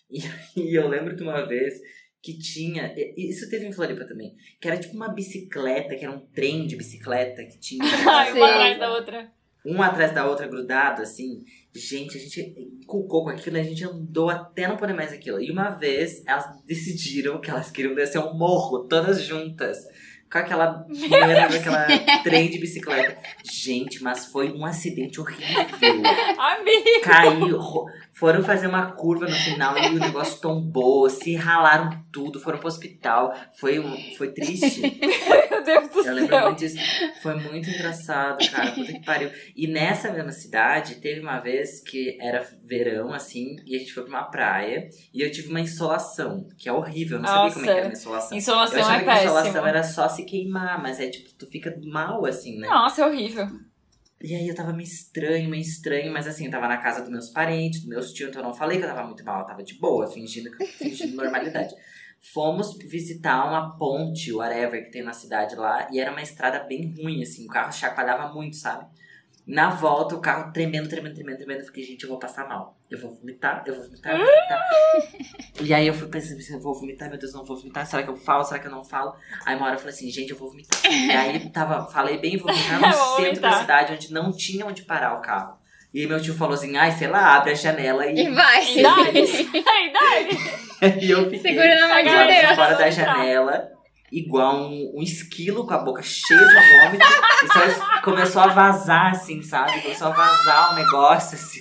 E, 0.09 0.19
e 0.59 0.75
eu 0.77 0.87
lembro 0.87 1.15
de 1.15 1.23
uma 1.23 1.45
vez 1.45 1.73
que 2.21 2.37
tinha. 2.39 2.95
Isso 3.17 3.49
teve 3.49 3.67
em 3.67 3.73
Floripa 3.73 4.05
também. 4.05 4.33
Que 4.61 4.69
era 4.69 4.79
tipo 4.79 4.95
uma 4.95 5.09
bicicleta, 5.09 5.95
que 5.95 6.05
era 6.05 6.15
um 6.15 6.25
trem 6.27 6.65
de 6.65 6.77
bicicleta 6.77 7.43
que 7.43 7.59
tinha. 7.59 7.83
Ai, 7.83 8.31
uma 8.33 8.47
Sim. 8.47 8.53
atrás 8.53 8.79
da 8.79 8.91
outra. 8.93 9.31
um 9.65 9.81
atrás 9.81 10.13
da 10.13 10.25
outra, 10.25 10.47
grudado, 10.47 11.01
assim. 11.01 11.43
Gente, 11.75 12.17
a 12.17 12.21
gente 12.21 12.39
inculcou 12.81 13.23
com 13.23 13.29
aquilo, 13.29 13.57
a 13.57 13.63
gente 13.63 13.83
andou 13.83 14.29
até 14.29 14.67
não 14.67 14.77
poder 14.77 14.93
mais 14.93 15.11
aquilo. 15.11 15.41
E 15.41 15.51
uma 15.51 15.71
vez, 15.71 16.23
elas 16.25 16.45
decidiram 16.65 17.41
que 17.41 17.49
elas 17.49 17.69
queriam 17.69 17.93
descer 17.93 18.19
um 18.19 18.37
morro, 18.37 18.87
todas 18.87 19.21
juntas. 19.21 19.77
Com 20.33 20.39
aquela 20.39 20.83
com 20.83 21.55
aquela 21.55 21.87
trem 22.23 22.49
de 22.49 22.57
bicicleta. 22.57 23.15
Gente, 23.43 24.01
mas 24.01 24.25
foi 24.25 24.51
um 24.51 24.65
acidente 24.65 25.21
horrível. 25.21 25.45
Amigo! 26.39 27.01
Caiu, 27.03 27.59
foram 28.13 28.43
fazer 28.43 28.67
uma 28.67 28.91
curva 28.93 29.27
no 29.27 29.35
final 29.35 29.77
e 29.77 29.89
o 29.89 29.99
negócio 29.99 30.39
tombou, 30.39 31.07
se 31.07 31.35
ralaram 31.35 32.03
tudo, 32.11 32.39
foram 32.39 32.57
pro 32.57 32.67
hospital. 32.67 33.33
Foi, 33.59 33.79
foi 34.17 34.31
triste. 34.31 34.81
Meu 35.51 35.63
Deus 35.63 35.89
do 35.89 35.99
Eu 36.07 36.13
lembro 36.13 36.35
céu. 36.35 36.45
muito 36.45 36.59
disso. 36.59 36.77
Foi 37.21 37.35
muito 37.35 37.69
engraçado, 37.69 38.37
cara. 38.49 38.71
Puta 38.71 38.91
que 38.91 39.05
pariu. 39.05 39.31
E 39.55 39.67
nessa 39.67 40.11
mesma 40.11 40.31
cidade, 40.31 40.95
teve 40.95 41.21
uma 41.21 41.39
vez 41.39 41.79
que 41.79 42.17
era 42.21 42.47
verão, 42.63 43.13
assim, 43.13 43.55
e 43.65 43.75
a 43.75 43.79
gente 43.79 43.93
foi 43.93 44.03
pra 44.03 44.19
uma 44.19 44.23
praia. 44.23 44.89
E 45.13 45.21
eu 45.21 45.31
tive 45.31 45.49
uma 45.49 45.59
insolação, 45.59 46.47
que 46.57 46.69
é 46.69 46.71
horrível. 46.71 47.17
Eu 47.17 47.21
não 47.23 47.29
sabia 47.29 47.53
como 47.53 47.65
é 47.65 47.73
que 47.73 47.79
era 47.79 47.87
uma 47.87 47.93
insolação. 47.93 48.37
Insolação 48.37 48.79
eu 48.79 48.85
achava 48.85 49.01
é 49.01 49.03
que 49.03 49.09
a 49.09 49.23
insolação 49.23 49.51
péssimo. 49.51 49.67
era 49.67 49.83
só 49.83 50.07
se 50.07 50.22
queimar, 50.23 50.81
mas 50.81 50.99
é 50.99 51.09
tipo, 51.09 51.33
tu 51.33 51.47
fica 51.47 51.77
mal, 51.83 52.25
assim, 52.25 52.59
né? 52.59 52.67
Nossa, 52.67 53.01
é 53.01 53.07
horrível. 53.07 53.47
E 54.21 54.33
aí 54.33 54.47
eu 54.47 54.55
tava 54.55 54.71
meio 54.71 54.87
estranho, 54.87 55.49
meio 55.49 55.61
estranho, 55.61 56.11
mas 56.13 56.27
assim, 56.27 56.45
eu 56.45 56.51
tava 56.51 56.67
na 56.67 56.77
casa 56.77 57.01
dos 57.01 57.09
meus 57.09 57.29
parentes, 57.29 57.81
dos 57.81 57.89
meus 57.89 58.13
tios, 58.13 58.29
então 58.29 58.41
eu 58.41 58.47
não 58.47 58.53
falei 58.53 58.77
que 58.77 58.85
eu 58.85 58.87
tava 58.87 59.03
muito 59.03 59.23
mal, 59.25 59.41
eu 59.41 59.45
tava 59.45 59.61
de 59.63 59.73
boa, 59.75 60.07
fingindo, 60.07 60.49
fingindo 60.77 61.17
normalidade. 61.17 61.75
Fomos 62.33 62.77
visitar 62.77 63.45
uma 63.45 63.77
ponte, 63.77 64.31
whatever, 64.31 64.85
que 64.85 64.91
tem 64.91 65.03
na 65.03 65.11
cidade 65.11 65.55
lá, 65.55 65.89
e 65.91 65.99
era 65.99 66.09
uma 66.09 66.21
estrada 66.21 66.59
bem 66.63 66.93
ruim, 66.95 67.21
assim, 67.21 67.43
o 67.43 67.49
carro 67.49 67.73
chacoalhava 67.73 68.33
muito, 68.33 68.55
sabe? 68.55 68.85
Na 69.45 69.69
volta, 69.69 70.15
o 70.15 70.19
carro 70.21 70.53
tremendo, 70.53 70.87
tremendo, 70.87 71.15
tremendo, 71.15 71.37
tremendo. 71.37 71.59
Eu 71.59 71.65
fiquei, 71.65 71.83
gente, 71.83 72.03
eu 72.03 72.09
vou 72.09 72.17
passar 72.17 72.47
mal. 72.47 72.77
Eu 72.89 72.97
vou 72.97 73.13
vomitar, 73.13 73.61
eu 73.65 73.75
vou 73.75 73.83
vomitar, 73.83 74.13
eu 74.13 74.19
vou 74.19 74.25
vomitar. 74.27 74.67
e 75.61 75.73
aí 75.73 75.85
eu 75.87 75.93
fui 75.93 76.07
pensando, 76.07 76.39
eu 76.49 76.59
vou 76.61 76.73
vomitar, 76.73 77.09
meu 77.09 77.17
Deus, 77.19 77.33
não 77.33 77.43
vou 77.43 77.57
vomitar. 77.57 77.85
Será 77.85 78.03
que 78.03 78.09
eu 78.09 78.15
falo? 78.15 78.43
Será 78.45 78.59
que 78.59 78.67
eu 78.67 78.71
não 78.71 78.83
falo? 78.85 79.13
Aí 79.45 79.55
uma 79.55 79.65
hora 79.65 79.75
eu 79.75 79.79
falei 79.79 79.93
assim, 79.93 80.09
gente, 80.09 80.31
eu 80.31 80.37
vou 80.37 80.49
vomitar. 80.49 80.79
E 80.89 81.11
aí 81.11 81.49
tava, 81.49 81.85
falei 81.91 82.17
bem, 82.19 82.37
vou 82.37 82.47
vomitar 82.53 82.79
no 82.79 82.89
vou 82.97 83.15
centro 83.17 83.41
da 83.41 83.49
vomitar. 83.49 83.59
cidade, 83.59 83.93
onde 83.93 84.13
não 84.13 84.31
tinha 84.31 84.65
onde 84.65 84.83
parar 84.83 85.17
o 85.17 85.21
carro. 85.21 85.57
E 85.93 85.99
aí 86.01 86.07
meu 86.07 86.21
tio 86.21 86.33
falou 86.33 86.53
assim, 86.55 86.75
ai, 86.77 86.91
sei 86.93 87.07
lá, 87.07 87.35
abre 87.35 87.51
a 87.51 87.55
janela 87.55 88.05
e... 88.07 88.25
E 88.25 88.29
vai. 88.31 88.65
E 88.77 88.81
dá-lhe. 88.81 89.23
E 91.01 91.11
eu 91.11 91.23
fiquei 91.29 91.39
Segura 91.39 91.79
na 91.79 91.87
mão 91.87 91.97
de 92.03 92.09
Deus. 92.09 92.55
fora 92.55 92.71
da 92.71 92.77
Tá. 92.77 92.89
janela, 92.89 93.71
igual 94.13 94.69
um, 94.69 94.93
um 94.95 95.01
esquilo 95.01 95.65
com 95.65 95.73
a 95.73 95.79
boca 95.79 96.03
cheia 96.03 96.39
de 96.39 96.53
vômito. 96.53 97.05
e 97.43 97.47
só 97.47 98.01
começou 98.01 98.43
a 98.43 98.47
vazar, 98.47 99.11
assim, 99.11 99.41
sabe? 99.41 99.81
Começou 99.81 100.07
a 100.07 100.11
vazar 100.11 100.73
o 100.73 100.75
negócio, 100.75 101.35
assim. 101.35 101.59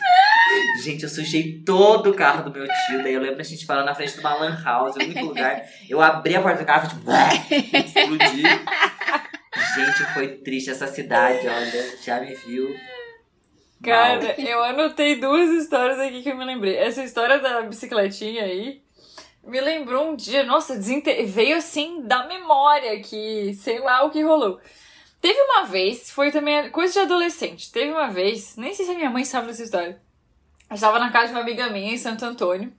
Gente, 0.85 1.05
eu 1.05 1.09
sujei 1.09 1.63
todo 1.65 2.11
o 2.11 2.15
carro 2.15 2.45
do 2.45 2.53
meu 2.53 2.67
tio. 2.67 3.03
Daí 3.03 3.15
eu 3.15 3.23
lembro 3.23 3.41
a 3.41 3.45
gente 3.45 3.65
parou 3.65 3.85
na 3.85 3.95
frente 3.95 4.15
de 4.15 4.21
uma 4.21 4.35
lan 4.35 4.63
house, 4.63 4.95
o 4.97 4.99
único 4.99 5.25
lugar. 5.25 5.63
Eu 5.89 6.01
abri 6.03 6.37
a 6.37 6.43
porta 6.43 6.59
do 6.59 6.67
carro, 6.67 6.89
tipo, 6.89 7.11
explodi. 7.77 8.43
Gente, 9.75 10.05
foi 10.13 10.29
triste 10.29 10.71
essa 10.71 10.87
cidade, 10.87 11.49
olha. 11.49 11.97
Já 12.05 12.21
me 12.21 12.35
viu. 12.35 12.69
mal. 12.69 12.81
Cara, 13.83 14.41
eu 14.41 14.63
anotei 14.63 15.17
duas 15.17 15.51
histórias 15.51 15.99
aqui 15.99 16.23
que 16.23 16.29
eu 16.29 16.37
me 16.37 16.45
lembrei. 16.45 16.77
Essa 16.77 17.03
história 17.03 17.39
da 17.39 17.63
bicicletinha 17.63 18.45
aí 18.45 18.82
me 19.45 19.61
lembrou 19.61 20.11
um 20.11 20.17
dia, 20.17 20.45
nossa, 20.45 20.75
desinte- 20.77 21.23
veio 21.25 21.57
assim 21.57 22.03
da 22.03 22.27
memória 22.27 23.01
que 23.01 23.55
sei 23.55 23.79
lá 23.81 24.05
o 24.05 24.11
que 24.11 24.23
rolou. 24.23 24.61
Teve 25.21 25.41
uma 25.41 25.65
vez, 25.65 26.11
foi 26.11 26.31
também 26.33 26.69
coisa 26.71 26.93
de 26.93 26.99
adolescente. 27.01 27.71
Teve 27.71 27.93
uma 27.93 28.09
vez, 28.09 28.57
nem 28.57 28.75
sei 28.75 28.85
se 28.85 28.91
a 28.93 28.95
minha 28.95 29.11
mãe 29.11 29.25
sabe 29.25 29.47
dessa 29.47 29.63
história. 29.63 30.01
Eu 30.69 30.75
estava 30.75 30.99
na 30.99 31.11
casa 31.13 31.27
de 31.29 31.33
uma 31.35 31.43
amiga 31.43 31.69
minha 31.69 31.93
em 31.93 31.99
Santo 31.99 32.25
Antônio. 32.25 32.73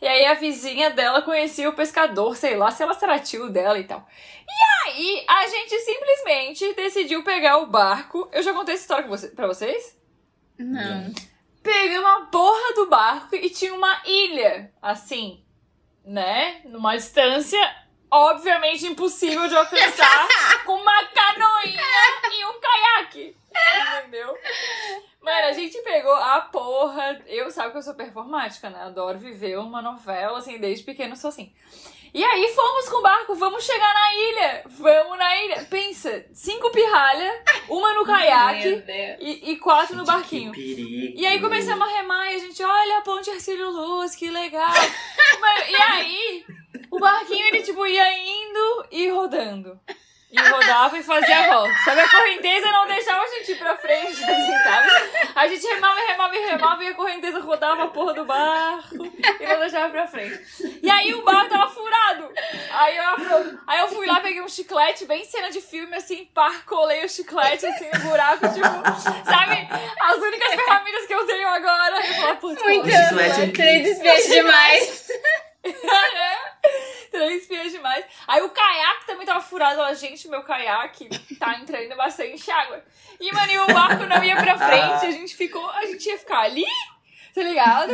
E 0.00 0.06
aí 0.06 0.24
a 0.24 0.32
vizinha 0.34 0.88
dela 0.88 1.20
conhecia 1.20 1.68
o 1.68 1.74
pescador, 1.74 2.34
sei 2.36 2.56
lá, 2.56 2.70
se 2.70 2.82
ela 2.82 2.96
era 3.02 3.18
tio 3.18 3.50
dela 3.50 3.78
e 3.78 3.84
tal. 3.84 4.06
E 4.48 4.88
aí 4.88 5.24
a 5.28 5.46
gente 5.46 5.78
simplesmente 5.80 6.72
decidiu 6.74 7.22
pegar 7.22 7.58
o 7.58 7.66
barco. 7.66 8.28
Eu 8.32 8.42
já 8.42 8.54
contei 8.54 8.74
essa 8.74 8.84
história 8.84 9.04
com 9.04 9.10
você, 9.10 9.28
pra 9.28 9.46
vocês? 9.46 9.98
Não. 10.58 11.12
Peguei 11.62 11.98
uma 11.98 12.26
porra 12.26 12.74
do 12.74 12.86
barco 12.88 13.36
e 13.36 13.50
tinha 13.50 13.74
uma 13.74 14.00
ilha, 14.06 14.72
assim, 14.80 15.44
né? 16.04 16.60
Numa 16.64 16.96
distância 16.96 17.58
obviamente 18.10 18.86
impossível 18.86 19.46
de 19.46 19.56
alcançar 19.56 20.28
com 20.66 20.74
uma 20.74 21.04
canoinha 21.04 21.82
e 22.32 22.44
um 22.44 22.60
caiaque. 22.60 23.36
Entendeu? 23.98 24.36
Mano, 25.22 25.46
a 25.48 25.52
gente 25.52 25.80
pegou 25.82 26.14
a 26.14 26.40
porra. 26.40 27.20
Eu 27.26 27.50
sabe 27.50 27.72
que 27.72 27.78
eu 27.78 27.82
sou 27.82 27.94
performática, 27.94 28.68
né? 28.68 28.82
Adoro 28.82 29.18
viver 29.18 29.58
uma 29.58 29.80
novela, 29.80 30.38
assim, 30.38 30.58
desde 30.58 30.84
pequeno 30.84 31.14
sou 31.16 31.28
assim. 31.28 31.52
E 32.12 32.24
aí 32.24 32.48
fomos 32.48 32.88
com 32.88 32.96
o 32.96 33.02
barco, 33.02 33.34
vamos 33.36 33.64
chegar 33.64 33.94
na 33.94 34.14
ilha. 34.14 34.62
Vamos 34.66 35.16
na 35.16 35.44
ilha. 35.44 35.66
Pensa, 35.70 36.24
cinco 36.32 36.70
pirralha, 36.70 37.42
uma 37.68 37.94
no 37.94 38.04
caiaque 38.04 38.82
e, 39.20 39.52
e 39.52 39.56
quatro 39.56 39.96
no 39.96 40.04
barquinho. 40.04 40.52
Que 40.52 40.74
perigo. 40.74 41.20
E 41.20 41.26
aí 41.26 41.40
começamos 41.40 41.86
a 41.86 41.90
remar 41.90 42.32
e 42.32 42.36
a 42.36 42.38
gente, 42.38 42.62
olha 42.62 42.98
a 42.98 43.02
ponte 43.02 43.30
Arcílio 43.30 43.70
Luz, 43.70 44.16
que 44.16 44.28
legal. 44.28 44.70
Mano, 45.40 45.70
e 45.70 45.76
aí, 45.76 46.44
o 46.90 46.98
barquinho 46.98 47.46
ele 47.46 47.62
tipo 47.62 47.86
ia 47.86 48.18
indo 48.18 48.86
e 48.90 49.08
rodando. 49.08 49.78
E 50.32 50.40
rodava 50.40 50.96
e 50.96 51.02
fazia 51.02 51.40
a 51.40 51.54
volta. 51.54 51.74
Sabe, 51.84 52.00
a 52.00 52.08
correnteza 52.08 52.70
não 52.70 52.86
deixava 52.86 53.20
a 53.22 53.26
gente 53.26 53.50
ir 53.50 53.58
pra 53.58 53.76
frente, 53.76 54.22
assim, 54.22 54.58
sabe? 54.62 54.88
A 55.34 55.48
gente 55.48 55.66
remava, 55.66 56.00
remava 56.00 56.36
e 56.36 56.46
remava 56.46 56.84
e 56.84 56.88
a 56.88 56.94
correnteza 56.94 57.40
rodava 57.40 57.84
a 57.84 57.88
porra 57.88 58.14
do 58.14 58.24
barco 58.24 58.94
e 58.94 59.46
não 59.46 59.58
deixava 59.58 59.90
pra 59.90 60.06
frente. 60.06 60.40
E 60.80 60.88
aí 60.88 61.12
o 61.14 61.22
barco 61.22 61.50
tava 61.50 61.68
furado. 61.70 62.32
Aí 62.70 62.96
eu, 62.96 63.60
aí 63.66 63.80
eu 63.80 63.88
fui 63.88 64.06
lá, 64.06 64.20
peguei 64.20 64.40
um 64.40 64.48
chiclete, 64.48 65.04
bem 65.04 65.24
cena 65.24 65.50
de 65.50 65.60
filme, 65.60 65.96
assim, 65.96 66.24
pá, 66.26 66.52
colei 66.64 67.04
o 67.04 67.08
chiclete 67.08 67.66
assim 67.66 67.90
no 67.92 68.00
buraco, 68.00 68.48
tipo, 68.52 69.24
sabe? 69.24 69.68
As 70.00 70.16
únicas 70.16 70.54
ferramentas 70.54 71.06
que 71.06 71.14
eu 71.14 71.26
tenho 71.26 71.48
agora. 71.48 72.06
Eu 72.06 72.14
falo, 72.14 72.36
putz, 72.36 72.62
Muito 72.62 72.88
chiclete 72.88 73.60
é 73.62 73.82
vezes 73.82 74.28
demais. 74.28 75.10
Três 77.10 77.46
pias 77.46 77.72
demais. 77.72 78.04
Aí 78.26 78.40
o 78.42 78.50
caiaque 78.50 79.06
também 79.06 79.26
tava 79.26 79.40
furado. 79.40 79.80
Ela, 79.80 79.94
gente, 79.94 80.28
meu 80.28 80.42
caiaque 80.42 81.08
tá 81.38 81.58
entrando 81.58 81.96
bastante 81.96 82.50
água. 82.50 82.84
E, 83.18 83.32
mano, 83.32 83.50
e 83.50 83.58
o 83.58 83.66
barco 83.66 84.06
não 84.06 84.22
ia 84.22 84.36
pra 84.36 84.56
frente. 84.56 85.06
A 85.06 85.10
gente 85.10 85.34
ficou, 85.34 85.68
a 85.70 85.84
gente 85.86 86.08
ia 86.08 86.18
ficar 86.18 86.40
ali, 86.40 86.64
tá 87.34 87.42
ligado? 87.42 87.92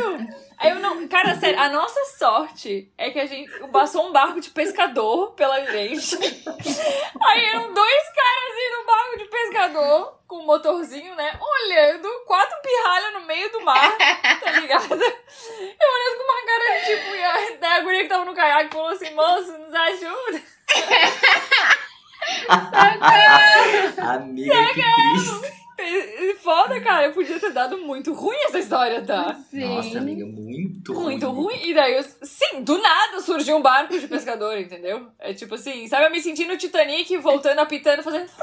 Aí 0.57 0.71
eu 0.71 0.79
não. 0.79 1.07
Cara, 1.07 1.35
sério, 1.35 1.59
a 1.59 1.69
nossa 1.69 1.99
sorte 2.17 2.91
é 2.97 3.09
que 3.11 3.19
a 3.19 3.25
gente 3.25 3.49
passou 3.71 4.07
um 4.07 4.11
barco 4.11 4.39
de 4.41 4.49
pescador 4.49 5.31
pela 5.33 5.63
gente. 5.65 6.15
Aí 6.17 7.45
eram 7.45 7.73
dois 7.73 8.03
caras 8.15 8.43
assim 8.51 8.69
no 8.77 8.85
barco 8.85 9.17
de 9.17 9.25
pescador, 9.25 10.17
com 10.27 10.37
um 10.37 10.45
motorzinho, 10.45 11.15
né? 11.15 11.37
Olhando, 11.39 12.09
quatro 12.25 12.57
pirralhas 12.61 13.13
no 13.13 13.21
meio 13.27 13.51
do 13.51 13.61
mar, 13.61 13.95
tá 14.43 14.51
ligado? 14.51 14.93
Eu 14.93 14.99
olhando 14.99 16.17
com 16.17 16.23
uma 16.23 16.45
cara 16.45 16.79
de 16.79 16.85
tipo, 16.85 17.15
e 17.15 17.23
a, 17.23 17.33
daí 17.59 17.79
a 17.79 17.81
guria 17.81 18.03
que 18.03 18.09
tava 18.09 18.25
no 18.25 18.33
caiaque 18.33 18.73
falou 18.73 18.89
assim, 18.89 19.13
moço, 19.13 19.57
nos 19.57 19.73
ajuda. 19.73 20.41
Amiga, 24.13 24.73
que 24.73 24.81
triste. 24.81 25.66
E- 25.79 26.35
Foda, 26.41 26.79
cara, 26.81 27.05
eu 27.07 27.13
podia 27.13 27.39
ter 27.39 27.51
dado 27.51 27.77
muito 27.79 28.13
ruim 28.13 28.37
essa 28.45 28.59
história, 28.59 29.01
tá? 29.03 29.37
Nossa, 29.53 29.97
amiga, 29.99 30.25
muito 30.25 30.93
ruim. 30.93 31.03
Muito 31.03 31.29
ruim. 31.29 31.59
E 31.67 31.73
daí, 31.73 31.93
eu, 31.95 32.03
sim, 32.23 32.63
do 32.63 32.77
nada 32.81 33.19
surgiu 33.21 33.57
um 33.57 33.61
barco 33.61 33.97
de 33.99 34.07
pescador, 34.07 34.57
entendeu? 34.59 35.07
É 35.19 35.33
tipo 35.33 35.55
assim, 35.55 35.87
sabe, 35.87 36.05
eu 36.05 36.11
me 36.11 36.21
senti 36.21 36.45
no 36.45 36.57
Titanic, 36.57 37.15
voltando, 37.17 37.59
apitando, 37.59 38.01
fazendo... 38.03 38.29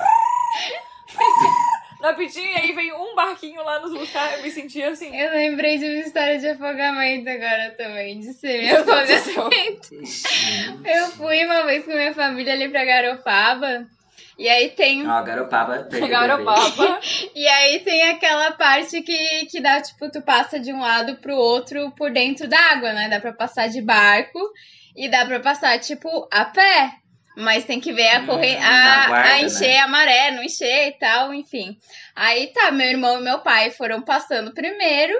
Na 2.00 2.12
pitinha, 2.12 2.46
e 2.50 2.56
aí 2.56 2.72
veio 2.72 2.96
um 2.96 3.14
barquinho 3.14 3.64
lá 3.64 3.80
nos 3.80 3.94
buscar, 3.94 4.36
eu 4.36 4.42
me 4.42 4.50
senti 4.50 4.82
assim... 4.82 5.16
Eu 5.18 5.30
lembrei 5.30 5.78
de 5.78 5.86
uma 5.86 6.00
história 6.00 6.38
de 6.38 6.48
afogamento 6.48 7.30
agora 7.30 7.74
também, 7.78 8.20
de 8.20 8.34
ser 8.34 8.60
Meu 8.70 8.80
afogamento. 8.82 9.88
Eu 10.84 11.06
fui 11.12 11.46
uma 11.46 11.64
vez 11.64 11.82
com 11.82 11.92
minha 11.92 12.12
família 12.12 12.52
ali 12.52 12.68
pra 12.68 12.84
Garopaba. 12.84 13.86
E 14.38 14.48
aí 14.48 14.70
tem 14.70 15.06
Ó, 15.06 15.22
Garopaba. 15.22 15.86
mapa. 16.44 17.00
E 17.34 17.46
aí 17.46 17.80
tem 17.80 18.02
aquela 18.10 18.52
parte 18.52 19.00
que, 19.02 19.46
que 19.46 19.60
dá, 19.60 19.80
tipo, 19.80 20.10
tu 20.10 20.20
passa 20.22 20.58
de 20.58 20.72
um 20.72 20.80
lado 20.80 21.16
pro 21.16 21.36
outro 21.36 21.90
por 21.96 22.10
dentro 22.12 22.48
d'água, 22.48 22.92
né? 22.92 23.08
Dá 23.08 23.20
pra 23.20 23.32
passar 23.32 23.68
de 23.68 23.80
barco 23.80 24.38
e 24.96 25.08
dá 25.08 25.24
pra 25.26 25.40
passar, 25.40 25.78
tipo, 25.78 26.08
a 26.32 26.44
pé. 26.46 26.92
Mas 27.36 27.64
tem 27.64 27.80
que 27.80 27.92
ver 27.92 28.08
a 28.10 28.20
Hum, 28.20 28.26
correr, 28.26 28.56
a, 28.58 29.06
guarda, 29.08 29.28
a 29.30 29.42
encher 29.42 29.68
né? 29.68 29.78
a 29.78 29.88
maré, 29.88 30.30
não 30.30 30.42
encher 30.42 30.88
e 30.88 30.92
tal, 30.92 31.34
enfim. 31.34 31.76
Aí 32.14 32.48
tá, 32.48 32.70
meu 32.70 32.86
irmão 32.86 33.20
e 33.20 33.24
meu 33.24 33.40
pai 33.40 33.70
foram 33.70 34.02
passando 34.02 34.54
primeiro. 34.54 35.12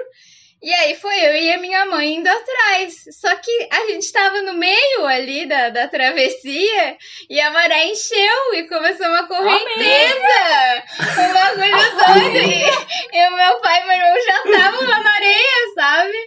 E 0.65 0.73
aí 0.73 0.95
foi 0.95 1.15
eu 1.23 1.35
e 1.35 1.53
a 1.53 1.59
minha 1.59 1.85
mãe 1.85 2.15
indo 2.15 2.27
atrás. 2.27 3.05
Só 3.11 3.35
que 3.35 3.69
a 3.71 3.85
gente 3.85 4.11
tava 4.11 4.41
no 4.41 4.55
meio 4.55 5.05
ali 5.05 5.45
da, 5.45 5.69
da 5.69 5.87
travessia 5.87 6.97
e 7.29 7.39
a 7.39 7.51
maré 7.51 7.85
encheu 7.85 8.55
e 8.55 8.63
começou 8.67 9.05
uma 9.05 9.27
correnteza. 9.27 10.83
Um 11.19 11.33
bagulho 11.33 12.31
doido. 12.31 12.49
E, 12.49 13.15
e 13.15 13.27
o 13.27 13.35
meu 13.37 13.59
pai 13.59 13.79
e 13.79 13.85
meu 13.85 13.95
irmão 13.95 14.15
já 14.25 14.43
estavam 14.43 14.81
na 14.87 15.13
areia, 15.13 15.73
sabe? 15.75 16.17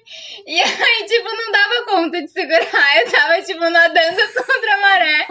E 0.46 0.60
aí, 0.60 1.04
tipo, 1.08 1.36
não 1.36 1.50
dava 1.50 1.84
conta 1.86 2.22
de 2.22 2.28
segurar. 2.28 2.96
Eu 2.96 3.10
tava, 3.10 3.42
tipo, 3.42 3.68
nadando 3.68 4.22
contra 4.34 4.74
a 4.74 4.78
maré. 4.78 5.26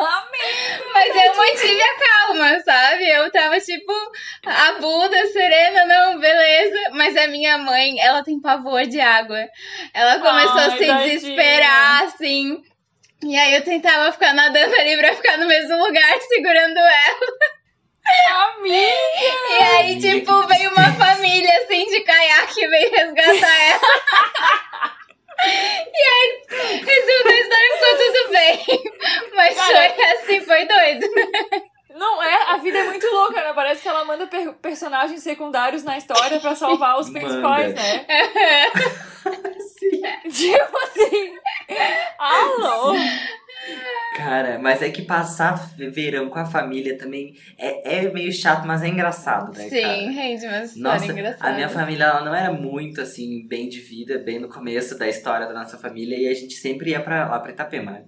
Mas 0.93 1.15
eu 1.15 1.35
mantive 1.35 1.81
a 1.81 1.95
calma, 1.95 2.59
sabe? 2.59 3.09
Eu 3.09 3.31
tava, 3.31 3.57
tipo, 3.61 3.93
a 4.45 4.73
Buda, 4.73 5.27
serena, 5.27 5.85
não, 5.85 6.19
beleza. 6.19 6.89
Mas 6.91 7.15
a 7.15 7.27
minha 7.27 7.57
mãe, 7.57 7.97
ela 8.01 8.21
tem 8.21 8.37
pavor 8.41 8.85
de 8.85 8.96
água. 8.99 9.45
Ela 9.93 10.19
começou 10.19 10.59
a 10.59 10.63
Ai, 10.65 10.71
se 10.77 10.85
tadinha. 10.85 10.97
desesperar, 11.03 12.03
assim. 12.03 12.61
E 13.23 13.35
aí 13.37 13.55
eu 13.55 13.63
tentava 13.63 14.11
ficar 14.11 14.33
nadando 14.33 14.75
ali 14.75 14.95
pra 14.97 15.13
ficar 15.15 15.37
no 15.37 15.47
mesmo 15.47 15.77
lugar, 15.83 16.19
segurando 16.21 16.77
ela. 16.77 17.27
Amiga! 18.57 18.93
E 19.49 19.63
aí, 19.63 19.99
tipo, 19.99 20.47
veio 20.47 20.71
uma 20.71 20.93
família, 20.93 21.51
assim, 21.57 21.85
de 21.87 21.99
caiaque, 22.01 22.67
veio 22.67 22.91
resgatar 22.91 23.61
ela. 23.69 24.97
E 25.39 26.01
aí, 26.01 26.41
resumo 26.83 27.23
da 27.25 27.35
história, 27.35 27.73
ficou 27.73 27.97
tudo 27.97 28.31
bem. 28.31 28.83
Mas 29.35 29.55
Cara, 29.55 29.89
foi 29.93 30.05
assim, 30.05 30.41
foi 30.41 30.65
doido. 30.65 31.07
Não 31.97 32.21
é, 32.23 32.51
a 32.53 32.57
vida 32.57 32.77
é 32.77 32.83
muito 32.83 33.05
louca, 33.07 33.41
né? 33.43 33.53
Parece 33.53 33.81
que 33.81 33.87
ela 33.87 34.05
manda 34.05 34.27
per- 34.27 34.53
personagens 34.55 35.21
secundários 35.23 35.83
na 35.83 35.97
história 35.97 36.39
pra 36.39 36.53
salvar 36.55 36.99
os 36.99 37.09
principais, 37.09 37.69
Manda. 37.73 37.81
né? 37.81 38.05
Tipo 40.29 40.77
assim. 40.77 41.33
Alô! 42.19 42.93
Cara, 44.15 44.57
mas 44.59 44.81
é 44.81 44.89
que 44.89 45.01
passar 45.01 45.55
verão 45.91 46.29
com 46.29 46.39
a 46.39 46.45
família 46.45 46.97
também 46.97 47.35
é, 47.57 47.97
é 48.05 48.11
meio 48.11 48.31
chato, 48.31 48.65
mas 48.65 48.81
é 48.81 48.87
engraçado, 48.87 49.55
né, 49.57 49.67
Sim, 49.69 49.81
cara? 49.81 49.95
rende 50.11 50.45
uma 50.45 50.63
história 50.63 50.93
Nossa, 50.99 51.11
engraçada. 51.11 51.49
a 51.49 51.53
minha 51.53 51.69
família 51.69 52.05
ela 52.05 52.21
não 52.23 52.33
era 52.33 52.51
muito 52.53 53.01
assim, 53.01 53.45
bem 53.47 53.67
de 53.67 53.79
vida, 53.81 54.17
bem 54.19 54.39
no 54.39 54.47
começo 54.49 54.97
da 54.97 55.07
história 55.07 55.45
da 55.47 55.53
nossa 55.53 55.77
família, 55.77 56.17
e 56.17 56.27
a 56.29 56.33
gente 56.33 56.53
sempre 56.55 56.91
ia 56.91 57.01
pra, 57.01 57.27
lá 57.27 57.39
pra 57.39 57.51
Itapema, 57.51 57.91
né? 57.91 58.03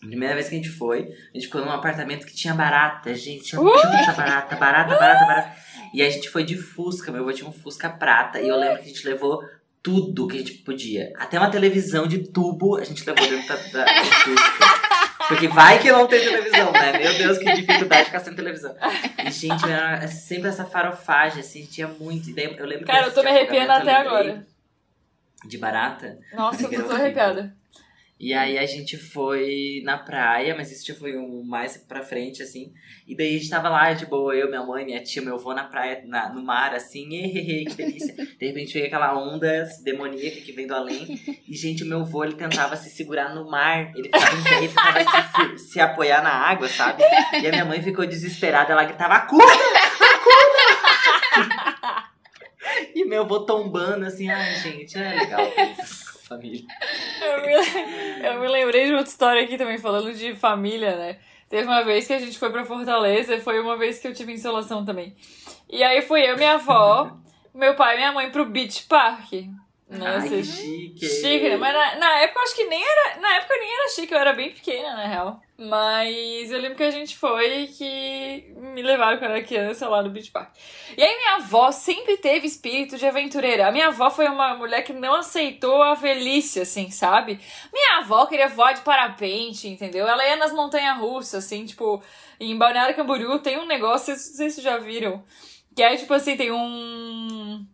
Primeira 0.00 0.34
vez 0.34 0.48
que 0.48 0.54
a 0.54 0.58
gente 0.58 0.70
foi, 0.70 1.12
a 1.34 1.36
gente 1.36 1.46
ficou 1.46 1.60
num 1.60 1.72
apartamento 1.72 2.24
que 2.24 2.34
tinha 2.34 2.54
barata, 2.54 3.12
gente, 3.14 3.44
tinha 3.44 3.60
muita 3.60 4.12
barata, 4.12 4.56
barata, 4.56 4.96
barata, 4.96 5.26
barata. 5.26 5.56
E 5.92 6.02
a 6.02 6.08
gente 6.08 6.30
foi 6.30 6.44
de 6.44 6.56
Fusca, 6.56 7.10
meu 7.10 7.22
avô 7.22 7.32
tinha 7.32 7.48
um 7.48 7.52
Fusca 7.52 7.90
prata, 7.90 8.40
e 8.40 8.48
eu 8.48 8.56
lembro 8.56 8.78
que 8.78 8.84
a 8.84 8.88
gente 8.88 9.06
levou 9.06 9.42
tudo 9.82 10.28
que 10.28 10.36
a 10.36 10.38
gente 10.38 10.52
podia. 10.58 11.12
Até 11.16 11.38
uma 11.38 11.50
televisão 11.50 12.06
de 12.06 12.18
tubo 12.18 12.76
a 12.76 12.84
gente 12.84 13.04
levou 13.04 13.28
dentro 13.28 13.48
da, 13.72 13.84
da, 13.84 14.04
Fusca. 14.04 14.88
Porque 15.28 15.48
vai 15.48 15.78
que 15.78 15.90
não 15.90 16.06
tem 16.06 16.20
televisão, 16.20 16.72
né? 16.72 16.98
Meu 16.98 17.14
Deus, 17.14 17.38
que 17.38 17.52
dificuldade 17.52 18.06
ficar 18.06 18.20
sem 18.20 18.34
televisão. 18.34 18.74
E, 19.26 19.30
gente, 19.30 19.64
era 19.68 20.06
sempre 20.08 20.48
essa 20.48 20.64
farofagem, 20.64 21.40
assim, 21.40 21.66
tinha 21.66 21.88
muito. 21.88 22.30
E 22.30 22.32
eu 22.32 22.66
lembro 22.66 22.86
que 22.86 22.92
Cara, 22.92 23.08
eu 23.08 23.12
tô 23.12 23.22
me 23.22 23.30
arrepiando 23.30 23.72
até 23.72 23.94
agora. 23.94 24.46
De 25.44 25.58
barata. 25.58 26.18
Nossa, 26.32 26.62
eu 26.62 26.86
tô 26.86 26.92
arrepiada. 26.92 27.57
E 28.20 28.34
aí 28.34 28.58
a 28.58 28.66
gente 28.66 28.96
foi 28.96 29.80
na 29.84 29.96
praia, 29.96 30.54
mas 30.56 30.72
isso 30.72 30.84
já 30.86 30.94
foi 30.94 31.16
um 31.16 31.42
mais 31.44 31.76
pra 31.76 32.02
frente, 32.02 32.42
assim. 32.42 32.72
E 33.06 33.16
daí 33.16 33.36
a 33.36 33.38
gente 33.38 33.48
tava 33.48 33.68
lá, 33.68 33.92
de 33.92 34.06
boa, 34.06 34.34
eu, 34.34 34.48
minha 34.48 34.62
mãe, 34.64 34.84
minha 34.84 35.00
tia, 35.02 35.22
meu 35.22 35.36
avô 35.36 35.54
na 35.54 35.64
praia, 35.64 36.02
na- 36.04 36.28
no 36.28 36.42
mar, 36.42 36.74
assim, 36.74 37.08
e 37.10 37.64
que 37.64 37.76
delícia. 37.76 38.14
De 38.16 38.46
repente 38.46 38.72
veio 38.74 38.86
aquela 38.86 39.16
onda 39.16 39.68
demoníaca 39.84 40.40
que 40.40 40.50
vem 40.52 40.66
do 40.66 40.74
além. 40.74 41.06
E, 41.48 41.54
gente, 41.56 41.84
o 41.84 41.86
meu 41.86 42.00
avô, 42.00 42.24
ele 42.24 42.34
tentava 42.34 42.76
se 42.76 42.90
segurar 42.90 43.32
no 43.34 43.48
mar. 43.48 43.92
Ele 43.94 44.04
ficava 44.08 44.36
em 44.36 44.42
pé, 44.42 44.56
ele 44.58 44.68
tentava 44.68 45.56
se, 45.56 45.70
se 45.70 45.80
apoiar 45.80 46.20
na 46.22 46.32
água, 46.32 46.68
sabe? 46.68 47.04
E 47.40 47.46
a 47.46 47.50
minha 47.50 47.64
mãe 47.64 47.80
ficou 47.80 48.04
desesperada, 48.04 48.72
ela 48.72 48.84
gritava, 48.84 49.14
acuda! 49.14 49.44
Acuda! 49.44 49.78
E 52.94 53.04
meu 53.04 53.22
avô 53.22 53.40
tombando, 53.40 54.04
assim, 54.04 54.28
ai, 54.28 54.54
gente, 54.56 54.98
é 54.98 55.14
legal. 55.14 55.40
Família. 56.28 56.64
Eu 57.22 57.42
me, 57.42 58.26
eu 58.26 58.40
me 58.40 58.48
lembrei 58.48 58.86
de 58.86 58.92
outra 58.92 59.08
história 59.08 59.42
aqui 59.42 59.56
também, 59.56 59.78
falando 59.78 60.12
de 60.12 60.34
família, 60.34 60.96
né? 60.96 61.18
Teve 61.48 61.66
uma 61.66 61.82
vez 61.82 62.06
que 62.06 62.12
a 62.12 62.18
gente 62.18 62.38
foi 62.38 62.50
pra 62.50 62.64
Fortaleza, 62.64 63.40
foi 63.40 63.58
uma 63.58 63.76
vez 63.76 63.98
que 63.98 64.06
eu 64.06 64.14
tive 64.14 64.32
insolação 64.32 64.84
também. 64.84 65.16
E 65.68 65.82
aí 65.82 66.02
fui 66.02 66.20
eu, 66.22 66.36
minha 66.36 66.54
avó, 66.54 67.16
meu 67.54 67.74
pai 67.74 67.94
e 67.94 67.98
minha 67.98 68.12
mãe 68.12 68.30
pro 68.30 68.44
Beach 68.44 68.84
Park. 68.84 69.32
Né? 69.88 70.06
Ai, 70.06 70.44
chique. 70.44 71.06
Chique, 71.06 71.48
né? 71.48 71.56
Mas 71.56 71.72
na, 71.72 71.96
na 71.96 72.18
época 72.18 72.40
eu 72.40 72.44
acho 72.44 72.54
que 72.54 72.64
nem 72.64 72.84
era. 72.84 73.20
Na 73.20 73.36
época 73.36 73.54
nem 73.58 73.74
era 73.74 73.88
chique, 73.88 74.12
eu 74.12 74.18
era 74.18 74.32
bem 74.34 74.50
pequena, 74.50 74.94
na 74.94 75.06
real. 75.06 75.40
Mas 75.60 76.52
eu 76.52 76.60
lembro 76.60 76.76
que 76.76 76.84
a 76.84 76.90
gente 76.92 77.16
foi 77.16 77.62
e 77.62 77.66
que 77.66 78.54
me 78.56 78.80
levaram 78.80 79.18
quando 79.18 79.32
era 79.32 79.42
criança 79.42 79.88
lá 79.88 80.00
no 80.00 80.08
Beach 80.08 80.30
Park. 80.30 80.54
E 80.96 81.02
aí 81.02 81.16
minha 81.16 81.34
avó 81.34 81.72
sempre 81.72 82.16
teve 82.16 82.46
espírito 82.46 82.96
de 82.96 83.04
aventureira. 83.04 83.66
A 83.66 83.72
minha 83.72 83.88
avó 83.88 84.08
foi 84.08 84.28
uma 84.28 84.54
mulher 84.54 84.82
que 84.82 84.92
não 84.92 85.14
aceitou 85.14 85.82
a 85.82 85.94
velhice, 85.94 86.60
assim, 86.60 86.92
sabe? 86.92 87.40
Minha 87.72 87.98
avó 87.98 88.24
queria 88.26 88.46
voar 88.48 88.72
de 88.72 88.82
parapente, 88.82 89.66
entendeu? 89.66 90.06
Ela 90.06 90.24
ia 90.24 90.36
nas 90.36 90.52
montanhas 90.52 90.96
russas, 90.96 91.44
assim, 91.44 91.66
tipo, 91.66 92.00
em 92.38 92.56
Balneário 92.56 92.94
Camboriú 92.94 93.40
tem 93.40 93.58
um 93.58 93.66
negócio, 93.66 94.12
não 94.12 94.18
sei 94.20 94.50
se 94.50 94.54
vocês 94.54 94.62
já 94.64 94.78
viram, 94.78 95.24
que 95.74 95.82
é 95.82 95.96
tipo 95.96 96.14
assim, 96.14 96.36
tem 96.36 96.52
um. 96.52 97.66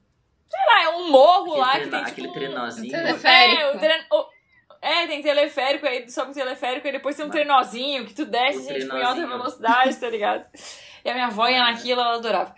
Sei 0.49 0.61
lá, 0.69 0.83
é 0.85 0.89
um 0.97 1.11
morro 1.11 1.63
Aquele 1.63 1.91
lá 1.91 2.05
que 2.05 2.15
tem 2.15 2.25
tipo. 2.25 2.31
aquele 2.31 2.49
um-. 2.49 2.91
Teleférico. 2.91 3.27
É, 3.29 3.71
o 3.75 3.79
tren... 3.79 4.05
o- 4.11 4.34
é, 4.85 5.07
tem 5.07 5.23
teleférico, 5.23 5.87
aí 5.87 6.09
sobe 6.11 6.33
o 6.33 6.35
teleférico, 6.35 6.87
e 6.87 6.93
depois 6.93 7.17
tem 7.17 7.25
um 7.25 7.31
trenozinho 7.31 8.05
que 8.05 8.13
tu 8.15 8.27
desce, 8.27 8.59
O 8.59 8.61
assim, 8.61 8.81
tipo, 8.81 8.97
em 8.97 9.03
alta 9.03 9.15
trenozinho. 9.15 9.29
velocidade, 9.39 9.97
tá 9.97 10.11
ligado? 10.11 10.45
E 11.05 11.11
a 11.11 11.15
minha 11.15 11.27
avó 11.27 11.49
ia 11.49 11.63
naquilo, 11.65 12.01
ela 12.01 12.15
adorava. 12.17 12.55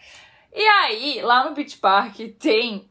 E 0.52 0.66
aí, 0.66 1.20
lá 1.22 1.44
no 1.44 1.54
Beach 1.54 1.76
Park 1.76 2.16
tem, 2.38 2.88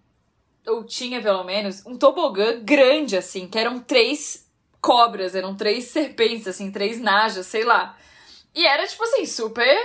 ou 0.65 0.85
tinha 0.85 1.21
pelo 1.21 1.43
menos, 1.43 1.85
um 1.85 1.97
tobogã 1.97 2.59
grande, 2.61 3.17
assim, 3.17 3.47
que 3.47 3.59
eram 3.59 3.79
três 3.79 4.49
cobras, 4.79 5.35
eram 5.35 5.55
três 5.55 5.85
serpentes, 5.85 6.47
assim, 6.47 6.71
três 6.71 6.99
najas, 7.01 7.47
sei 7.47 7.63
lá. 7.63 7.97
E 8.53 8.65
era, 8.65 8.87
tipo 8.87 9.03
assim, 9.03 9.25
super. 9.25 9.77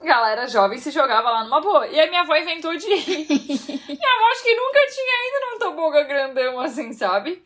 Galera 0.00 0.46
jovem 0.48 0.78
se 0.78 0.90
jogava 0.90 1.30
lá 1.30 1.44
numa 1.44 1.60
boa. 1.60 1.86
E 1.86 1.98
a 1.98 2.06
minha 2.08 2.20
avó 2.22 2.36
inventou 2.36 2.76
de 2.76 2.86
ir. 2.86 3.06
minha 3.28 4.14
avó 4.16 4.26
acho 4.32 4.42
que 4.42 4.54
nunca 4.54 4.80
tinha 4.92 5.28
ido 5.28 5.50
num 5.50 5.58
tobogã 5.58 6.04
grandão 6.04 6.60
assim, 6.60 6.92
sabe? 6.92 7.42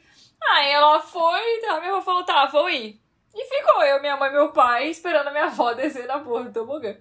Aí 0.48 0.70
ela 0.72 1.00
foi, 1.00 1.60
tá, 1.60 1.80
minha 1.80 1.92
avó 1.92 2.02
falou, 2.02 2.24
tá, 2.24 2.46
vou 2.46 2.70
ir. 2.70 3.00
E 3.34 3.44
ficou 3.44 3.82
eu, 3.84 4.00
minha 4.00 4.16
mãe 4.16 4.30
e 4.30 4.32
meu 4.32 4.52
pai 4.52 4.88
esperando 4.88 5.28
a 5.28 5.30
minha 5.30 5.44
avó 5.44 5.74
descer 5.74 6.06
na 6.06 6.20
porra 6.20 6.44
do 6.44 6.52
tobogã. 6.52 6.96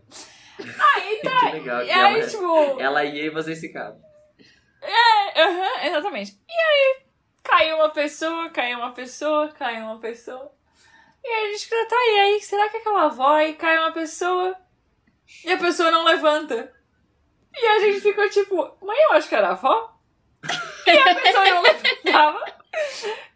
Aí 0.59 1.19
tá. 1.23 1.39
Que 1.39 1.51
legal. 1.53 1.81
E 1.81 1.85
que 1.85 1.91
aí, 1.91 2.19
ela, 2.19 2.27
tipo. 2.27 2.81
ela 2.81 3.05
ia 3.05 3.25
e 3.25 3.29
vocês 3.29 3.59
ficavam. 3.59 4.01
É, 4.81 5.41
aham, 5.41 5.85
exatamente. 5.85 6.33
E 6.47 6.53
aí, 6.53 7.05
caiu 7.43 7.77
uma 7.77 7.89
pessoa, 7.89 8.49
caiu 8.49 8.79
uma 8.79 8.91
pessoa, 8.91 9.47
caiu 9.49 9.85
uma 9.85 9.99
pessoa. 9.99 10.51
E 11.23 11.27
aí 11.27 11.47
a 11.47 11.51
gente 11.53 11.63
fica, 11.63 11.87
tá, 11.87 11.95
e 11.95 12.19
aí, 12.19 12.41
será 12.41 12.69
que 12.69 12.77
aquela 12.77 13.05
avó 13.05 13.35
aí 13.35 13.53
cai 13.55 13.79
uma 13.79 13.91
pessoa 13.91 14.55
e 15.43 15.51
a 15.51 15.57
pessoa 15.57 15.89
não 15.89 16.03
levanta? 16.03 16.71
E 17.55 17.65
a 17.65 17.79
gente 17.79 18.01
ficou 18.01 18.29
tipo, 18.29 18.55
mãe, 18.81 18.97
eu 19.03 19.13
acho 19.13 19.29
que 19.29 19.35
era 19.35 19.49
a 19.49 19.51
avó. 19.51 19.93
E 20.85 20.91
a 20.91 21.15
pessoa 21.15 21.45
não 21.45 21.61
levantava. 21.63 22.45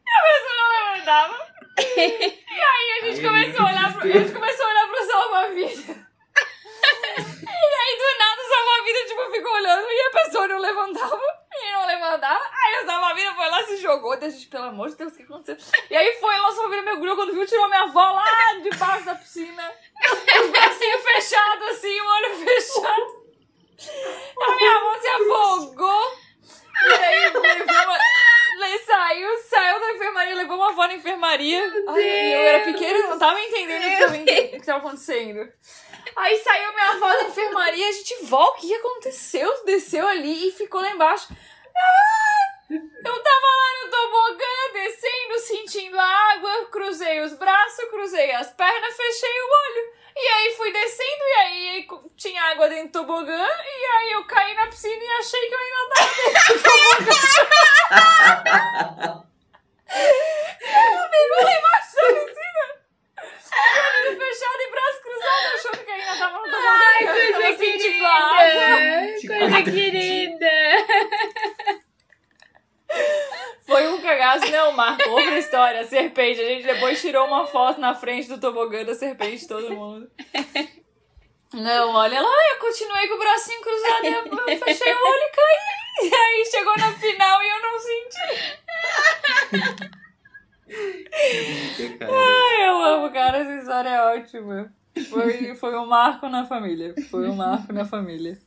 E 0.09 0.17
a 0.17 0.21
pessoa 0.33 0.55
não 0.57 0.69
levantava. 0.69 1.49
E 2.49 2.61
aí 2.61 2.91
a 2.91 3.05
gente 3.05 3.25
Ai, 3.25 3.31
começou 3.31 3.65
a 3.65 3.69
olhar 3.69 3.93
pro, 3.93 4.03
a 4.03 4.11
gente 4.11 4.31
começou 4.33 4.65
a 4.65 4.69
olhar 4.69 4.87
pro 4.87 5.05
salva-vida. 5.05 6.09
E 7.41 7.75
aí 7.81 7.97
do 7.97 8.17
nada 8.19 8.41
o 8.41 8.49
salva-vida 8.49 9.05
tipo, 9.07 9.31
ficou 9.31 9.53
olhando 9.53 9.87
e 9.89 10.01
a 10.01 10.11
pessoa 10.11 10.47
não 10.47 10.59
levantava. 10.59 11.21
E 11.61 11.71
não 11.71 11.85
levantava. 11.85 12.43
Aí 12.51 12.83
o 12.83 12.85
salva-vida 12.85 13.33
foi 13.33 13.49
lá, 13.49 13.63
se 13.63 13.77
jogou. 13.77 14.17
Daí 14.17 14.29
a 14.29 14.31
gente, 14.31 14.47
pelo 14.47 14.65
amor 14.65 14.89
de 14.89 14.95
Deus, 14.95 15.13
o 15.13 15.17
que 15.17 15.23
aconteceu? 15.23 15.57
E 15.89 15.95
aí 15.95 16.19
foi 16.19 16.37
lá, 16.37 16.49
o 16.49 16.51
salva-vida 16.51 16.81
mergulhou. 16.83 17.15
Quando 17.15 17.33
viu, 17.33 17.45
tirou 17.45 17.67
minha 17.67 17.83
avó 17.83 18.11
lá 18.11 18.53
debaixo 18.61 19.05
da 19.05 19.15
piscina. 19.15 19.71
Os 20.41 20.49
bracinhos 20.49 21.01
fechados 21.01 21.67
assim, 21.69 22.01
o 22.01 22.07
olho 22.07 22.35
fechado. 22.35 23.19
A 24.41 24.55
minha 24.55 24.75
avó 24.75 24.99
se 24.99 25.07
afogou. 25.07 26.17
E 26.81 26.93
aí 26.93 27.29
levou 27.29 27.41
uma... 27.41 27.97
Ele 28.65 28.79
saiu, 28.79 29.29
saiu 29.49 29.79
da 29.79 29.91
enfermaria, 29.93 30.35
levou 30.35 30.57
uma 30.57 30.69
avó 30.69 30.87
na 30.87 30.93
enfermaria. 30.95 31.61
Ai, 31.87 32.35
eu 32.35 32.41
era 32.41 32.63
pequena, 32.65 33.07
não 33.07 33.17
tava 33.19 33.39
entendendo 33.41 33.81
o 33.85 33.89
que 33.89 33.97
tava, 33.99 34.17
ente- 34.17 34.31
o 34.55 34.59
que 34.59 34.65
tava 34.65 34.79
acontecendo. 34.79 35.51
Aí 36.15 36.37
saiu 36.39 36.73
minha 36.73 36.89
avó 36.91 37.07
da 37.07 37.23
enfermaria, 37.23 37.87
a 37.87 37.91
gente, 37.91 38.15
vó, 38.23 38.43
o 38.49 38.53
que 38.53 38.73
aconteceu? 38.73 39.63
Desceu 39.65 40.07
ali 40.07 40.47
e 40.47 40.51
ficou 40.51 40.81
lá 40.81 40.89
embaixo. 40.91 41.27
Ah, 41.75 42.28
eu 42.69 43.23
tava 43.23 43.47
lá 43.47 43.83
no 43.83 43.89
tobogã, 43.89 44.73
descendo, 44.73 45.39
sentindo 45.39 45.99
a 45.99 46.05
água, 46.33 46.65
cruzei 46.65 47.19
os 47.21 47.33
braços, 47.33 47.89
cruzei 47.89 48.31
as 48.31 48.51
pernas, 48.51 48.95
fechei 48.95 49.41
o 49.41 49.49
olho. 49.49 49.99
E 50.15 50.27
aí 50.27 50.53
fui 50.55 50.71
descendo 50.71 51.23
e 51.23 51.33
aí 51.33 51.87
tinha 52.15 52.43
água 52.43 52.69
dentro 52.69 52.87
do 52.87 52.91
tobogã 52.91 53.47
e 53.47 53.85
aí 53.85 54.11
eu 54.11 54.23
caí 54.25 54.53
na 54.53 54.67
piscina 54.67 55.03
e 55.03 55.09
achei 55.09 55.47
que 55.47 55.55
eu 55.55 55.59
ainda 55.59 55.89
tava 55.95 56.11
dentro 56.15 56.53
do 56.53 56.63
tobogã. 56.63 57.15
eu 60.61 61.09
mergulhei 61.09 61.57
embaixo 61.57 61.95
da 61.95 62.01
piscina. 62.25 62.63
Com 63.49 64.09
olho 64.09 64.17
fechado 64.19 64.61
e 64.61 64.71
braço 64.71 65.01
cruzado, 65.01 65.45
achando 65.55 65.85
que 65.85 65.91
ainda 65.91 66.17
tava 66.17 66.37
no 66.37 66.43
tobogã. 66.43 66.69
Ai, 66.69 67.01
eu 67.01 67.07
coisa 67.07 67.31
tava 67.31 67.57
sentindo 67.57 68.05
a 68.05 68.13
água. 68.13 68.67
querida! 69.21 69.39
Coisa 69.39 69.63
querida! 69.63 70.51
Foi 73.65 73.87
um 73.87 74.01
cagaço, 74.01 74.51
não, 74.51 74.73
Marco. 74.89 75.09
Outra 75.11 75.37
história, 75.37 75.85
serpente. 75.85 76.41
A 76.41 76.45
gente 76.45 76.65
depois 76.65 77.01
tirou 77.01 77.27
uma 77.27 77.45
foto 77.45 77.79
na 77.79 77.93
frente 77.93 78.27
do 78.27 78.39
tobogã 78.39 78.83
da 78.83 78.95
serpente, 78.95 79.47
todo 79.47 79.73
mundo. 79.73 80.09
Não, 81.53 81.93
olha 81.95 82.21
lá, 82.21 82.37
eu 82.53 82.59
continuei 82.59 83.07
com 83.07 83.15
o 83.15 83.19
bracinho 83.19 83.61
cruzado, 83.61 84.05
e 84.05 84.13
eu 84.53 84.57
fechei 84.59 84.93
o 84.93 84.97
olho 84.97 85.23
e 85.23 85.31
caí. 85.31 85.79
E 86.01 86.15
aí 86.15 86.45
chegou 86.45 86.77
na 86.77 86.93
final 86.93 87.41
e 87.41 87.49
eu 87.49 87.61
não 87.61 87.79
senti. 87.79 88.19
Ai, 92.01 92.69
eu 92.69 92.81
amo, 92.81 93.11
cara, 93.11 93.39
essa 93.39 93.53
história 93.55 93.89
é 93.89 94.01
ótima. 94.15 94.73
Foi, 95.09 95.55
foi 95.55 95.77
um 95.77 95.85
marco 95.85 96.29
na 96.29 96.45
família. 96.45 96.93
Foi 97.09 97.27
um 97.27 97.35
marco 97.35 97.73
na 97.73 97.83
família. 97.83 98.37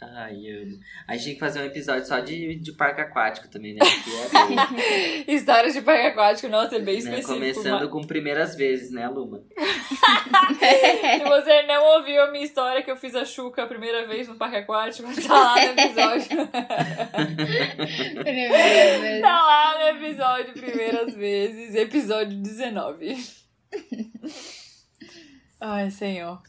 Ai, 0.00 0.48
amo. 0.50 0.78
A 1.08 1.14
gente 1.14 1.24
tem 1.24 1.34
que 1.34 1.40
fazer 1.40 1.60
um 1.60 1.64
episódio 1.64 2.06
só 2.06 2.20
de, 2.20 2.54
de 2.54 2.72
parque 2.72 3.00
aquático 3.00 3.48
também, 3.48 3.74
né? 3.74 3.80
É 3.82 4.46
bom, 4.46 5.26
História 5.26 5.72
de 5.72 5.82
parque 5.82 6.06
aquático, 6.06 6.48
nossa, 6.48 6.76
é 6.76 6.78
bem 6.78 6.94
né? 6.94 7.00
específico. 7.00 7.34
Começando 7.34 7.88
com 7.88 8.02
primeiras 8.02 8.54
vezes, 8.54 8.92
né, 8.92 9.08
Luma? 9.08 9.42
Se 9.58 11.24
você 11.24 11.62
não 11.62 11.96
ouviu 11.96 12.22
a 12.22 12.30
minha 12.30 12.44
história 12.44 12.80
que 12.82 12.90
eu 12.90 12.96
fiz 12.96 13.16
a 13.16 13.24
Xuca 13.24 13.64
a 13.64 13.66
primeira 13.66 14.06
vez 14.06 14.28
no 14.28 14.36
parque 14.36 14.58
aquático, 14.58 15.08
tá 15.26 15.34
lá 15.34 15.54
no 15.56 15.80
episódio. 15.80 16.48
Primeira 18.22 18.98
vez. 19.00 19.20
Tá 19.20 19.46
lá 19.46 19.78
no 19.78 19.98
episódio 19.98 20.52
Primeiras 20.52 21.14
Vezes, 21.14 21.74
episódio 21.74 22.38
19. 22.40 23.16
Ai, 25.60 25.90
senhor. 25.90 26.40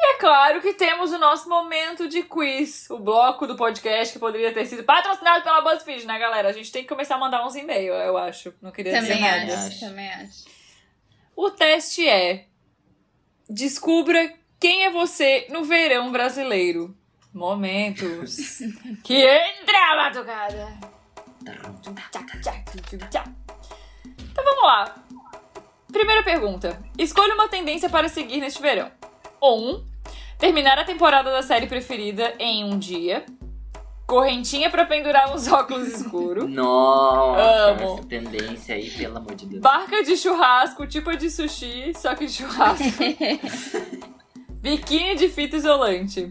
E 0.00 0.06
é 0.14 0.18
claro 0.18 0.60
que 0.60 0.74
temos 0.74 1.12
o 1.12 1.18
nosso 1.18 1.48
momento 1.48 2.08
de 2.08 2.22
quiz, 2.24 2.90
o 2.90 2.98
bloco 2.98 3.46
do 3.46 3.56
podcast 3.56 4.12
que 4.12 4.18
poderia 4.18 4.52
ter 4.52 4.66
sido 4.66 4.82
patrocinado 4.82 5.42
pela 5.44 5.60
BuzzFeed, 5.60 6.06
né, 6.06 6.18
galera? 6.18 6.48
A 6.48 6.52
gente 6.52 6.72
tem 6.72 6.82
que 6.82 6.88
começar 6.88 7.14
a 7.14 7.18
mandar 7.18 7.46
uns 7.46 7.54
e-mails, 7.54 7.96
eu 8.04 8.16
acho. 8.18 8.52
Não 8.60 8.72
queria 8.72 8.98
dizer 9.00 9.14
Também 9.14 9.22
nada. 9.22 9.54
acho, 9.54 9.66
acho. 9.68 9.80
também 9.80 10.12
acho. 10.12 10.44
O 11.36 11.50
teste 11.50 12.08
é: 12.08 12.46
descubra 13.48 14.32
quem 14.58 14.84
é 14.84 14.90
você 14.90 15.46
no 15.50 15.64
verão 15.64 16.10
brasileiro. 16.10 16.96
Momentos 17.32 18.36
que 19.02 19.14
entra 19.16 19.92
a 19.92 19.96
batucada. 19.96 20.78
Então 24.18 24.44
vamos 24.44 24.62
lá. 24.62 25.04
Primeira 25.92 26.22
pergunta: 26.22 26.82
escolha 26.98 27.34
uma 27.34 27.48
tendência 27.48 27.88
para 27.88 28.08
seguir 28.08 28.40
neste 28.40 28.60
verão. 28.62 28.90
1. 29.44 29.46
Um, 29.46 29.84
terminar 30.38 30.78
a 30.78 30.84
temporada 30.84 31.30
da 31.30 31.42
série 31.42 31.66
preferida 31.66 32.34
em 32.38 32.64
um 32.64 32.78
dia. 32.78 33.26
Correntinha 34.06 34.70
para 34.70 34.84
pendurar 34.86 35.34
uns 35.34 35.46
óculos 35.48 35.88
escuros. 35.88 36.48
Nossa, 36.50 37.70
Amo. 37.70 37.94
essa 37.94 38.06
tendência 38.06 38.74
aí, 38.74 38.90
pelo 38.90 39.18
amor 39.18 39.34
de 39.34 39.46
Deus. 39.46 39.62
Barca 39.62 40.02
de 40.02 40.16
churrasco, 40.16 40.86
tipo 40.86 41.14
de 41.16 41.30
sushi, 41.30 41.92
só 41.94 42.14
que 42.14 42.26
de 42.26 42.32
churrasco. 42.32 42.84
Biquíni 44.60 45.14
de 45.14 45.28
fita 45.28 45.56
isolante. 45.56 46.30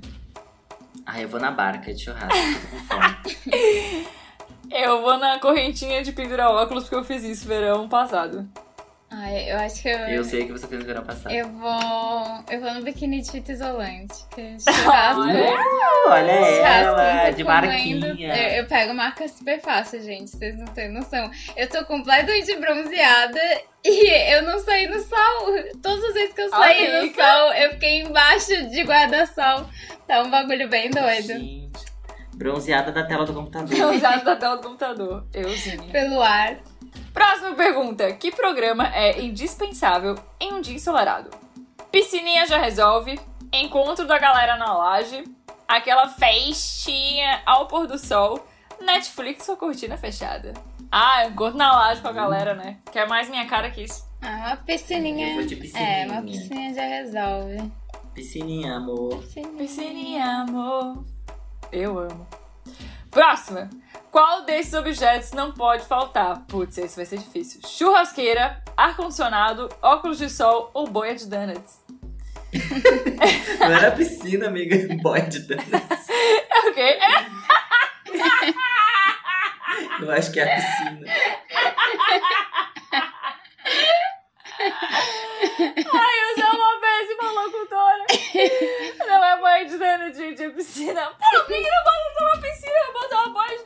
Ah, 1.06 1.22
eu 1.22 1.28
vou 1.28 1.40
na 1.40 1.52
barca 1.52 1.94
de 1.94 2.04
churrasco. 2.04 2.34
Eu 4.72 5.04
vou 5.04 5.20
na 5.20 5.38
correntinha 5.38 6.02
de 6.04 6.12
pendurar 6.12 6.50
óculos 6.50 6.86
porque 6.86 6.96
eu 6.96 7.04
fiz 7.04 7.24
isso 7.24 7.48
verão 7.48 7.88
passado. 7.88 8.50
Ai, 9.16 9.52
eu 9.52 9.58
acho 9.60 9.82
que 9.82 9.90
eu. 9.90 9.98
Eu 9.98 10.24
sei 10.24 10.42
o 10.42 10.48
que 10.48 10.52
você 10.54 10.68
fez 10.68 10.82
no 10.82 10.88
verão 10.88 11.04
passado. 11.04 11.34
Eu 11.34 11.48
vou. 11.50 12.44
Eu 12.50 12.60
vou 12.60 12.74
no 12.74 12.82
biquíni 12.82 13.22
de 13.22 13.32
fita 13.32 13.52
isolante. 13.52 14.16
Que 14.34 14.58
churrasco. 14.60 15.22
Olha. 15.22 15.56
Olha 16.08 16.34
churrasco, 16.34 17.00
ela, 17.00 17.30
de 17.30 17.44
marquinha. 17.44 18.16
Eu, 18.18 18.62
eu 18.62 18.66
pego 18.66 18.94
marca 18.94 19.28
super 19.28 19.62
fácil, 19.62 20.02
gente. 20.02 20.32
Vocês 20.32 20.58
não 20.58 20.66
têm 20.66 20.92
noção. 20.92 21.30
Eu 21.56 21.70
tô 21.70 21.86
completamente 21.86 22.56
bronzeada 22.56 23.40
e 23.86 24.34
eu 24.34 24.42
não 24.44 24.58
saí 24.60 24.88
no 24.88 25.00
sol. 25.00 25.54
Todas 25.82 26.04
as 26.06 26.14
vezes 26.14 26.34
que 26.34 26.42
eu 26.42 26.50
saí 26.50 26.92
no 26.92 27.00
Amiga. 27.02 27.24
sol, 27.24 27.54
eu 27.54 27.72
fiquei 27.72 28.02
embaixo 28.02 28.70
de 28.70 28.82
guarda-sol. 28.82 29.70
Tá 30.08 30.24
um 30.24 30.32
bagulho 30.32 30.68
bem 30.70 30.90
doido. 30.90 31.28
Gente, 31.28 31.72
bronzeada 32.34 32.92
da 32.92 33.04
tela 33.04 33.26
do 33.26 33.34
computador. 33.34 33.94
Usado 33.94 34.26
da 34.26 34.36
tela 34.36 34.56
do 34.58 34.64
computador. 34.64 35.28
Euzinha. 35.34 35.92
Pelo 35.92 36.22
ar. 36.22 36.58
Próxima 37.14 37.54
pergunta. 37.56 38.12
Que 38.14 38.32
programa 38.32 38.88
é 38.94 39.22
indispensável 39.22 40.16
em 40.40 40.54
um 40.54 40.62
dia 40.62 40.76
ensolarado? 40.76 41.30
Piscininha 41.92 42.46
já 42.48 42.58
resolve. 42.58 43.20
Encontro 43.52 44.08
da 44.08 44.18
galera 44.18 44.58
na 44.58 44.74
laje. 44.74 45.24
Aquela 45.68 46.08
festinha 46.08 47.42
ao 47.46 47.68
pôr 47.68 47.88
do 47.88 47.98
sol. 47.98 48.46
Netflix 48.82 49.48
ou 49.48 49.56
cortina 49.56 49.98
fechada? 49.98 50.54
Ah, 50.92 51.26
encontro 51.26 51.58
na 51.58 51.72
laje 51.72 52.02
com 52.02 52.08
a 52.08 52.12
galera, 52.12 52.54
né? 52.54 52.78
Que 52.92 53.00
é 53.00 53.06
mais 53.08 53.30
minha 53.30 53.46
cara 53.48 53.70
que 53.70 53.84
isso. 53.84 54.04
Ah, 54.22 54.48
uma 54.48 54.58
piscininha. 54.58 55.46
De 55.46 55.56
piscininha. 55.56 55.90
É, 55.90 56.06
uma 56.08 56.22
piscininha 56.22 56.74
já 56.74 56.84
resolve. 56.84 57.72
Piscininha, 58.14 58.76
amor. 58.76 59.18
Piscininha. 59.20 59.58
Piscininha, 59.58 60.26
amor. 60.42 61.06
Eu 61.72 61.98
amo. 62.00 62.28
Próxima. 63.10 63.70
Qual 64.14 64.46
desses 64.46 64.76
objetos 64.76 65.32
não 65.32 65.52
pode 65.52 65.86
faltar? 65.88 66.46
Putz, 66.48 66.78
esse 66.78 66.96
vai 66.96 67.04
ser 67.04 67.18
difícil. 67.18 67.60
Churrasqueira, 67.66 68.62
ar-condicionado, 68.78 69.68
óculos 69.82 70.20
de 70.20 70.30
sol 70.30 70.70
ou 70.72 70.86
boia 70.86 71.16
de 71.16 71.28
donuts? 71.28 71.82
Não 73.60 73.72
era 73.72 73.90
piscina, 73.90 74.50
amiga. 74.50 74.76
Boy 75.02 75.20
de 75.24 75.40
donuts. 75.40 76.10
É 76.12 76.70
o 76.70 76.74
quê? 76.76 77.00
É 77.00 77.26
Eu 80.00 80.12
acho 80.12 80.32
que 80.32 80.40
é 80.40 80.44
a 80.44 80.56
piscina. 80.58 81.08
Ai, 85.92 86.16
eu 86.22 86.36
sou 86.40 86.52
uma 86.54 86.80
péssima 86.80 87.32
locutora. 87.32 88.06
É 90.06 90.10
de 90.10 90.14
donut, 90.14 90.18
gente, 90.18 90.44
é 90.44 90.50
piscina. 90.50 91.02
Pô, 91.02 91.38
por 91.38 91.48
que 91.48 91.54
que 91.54 91.70
não 91.70 91.84
bota 91.84 92.14
só 92.18 92.26
uma 92.26 92.42
piscina? 92.42 92.74
Bota 92.94 93.16
uma 93.16 93.34
boia 93.34 93.58
de 93.58 93.64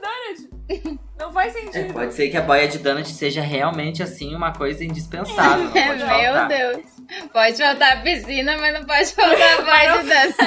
donut. 0.47 0.99
Não 1.17 1.31
faz 1.33 1.55
É, 1.55 1.61
sentido. 1.61 1.93
pode 1.93 2.13
ser 2.13 2.29
que 2.29 2.37
a 2.37 2.41
boia 2.41 2.67
de 2.67 2.77
donut 2.79 3.09
seja 3.09 3.41
realmente, 3.41 4.03
assim, 4.03 4.35
uma 4.35 4.53
coisa 4.53 4.83
indispensável. 4.83 5.65
Não 5.65 5.71
pode 5.71 5.87
Meu 5.97 6.07
faltar. 6.07 6.47
Deus. 6.47 6.85
Pode 7.31 7.57
faltar 7.57 7.97
a 7.97 8.01
piscina, 8.01 8.57
mas 8.57 8.73
não 8.73 8.85
pode 8.85 9.13
faltar 9.13 9.59
a 9.59 9.61
boia 9.61 9.97
de 10.03 10.09
dança. 10.09 10.43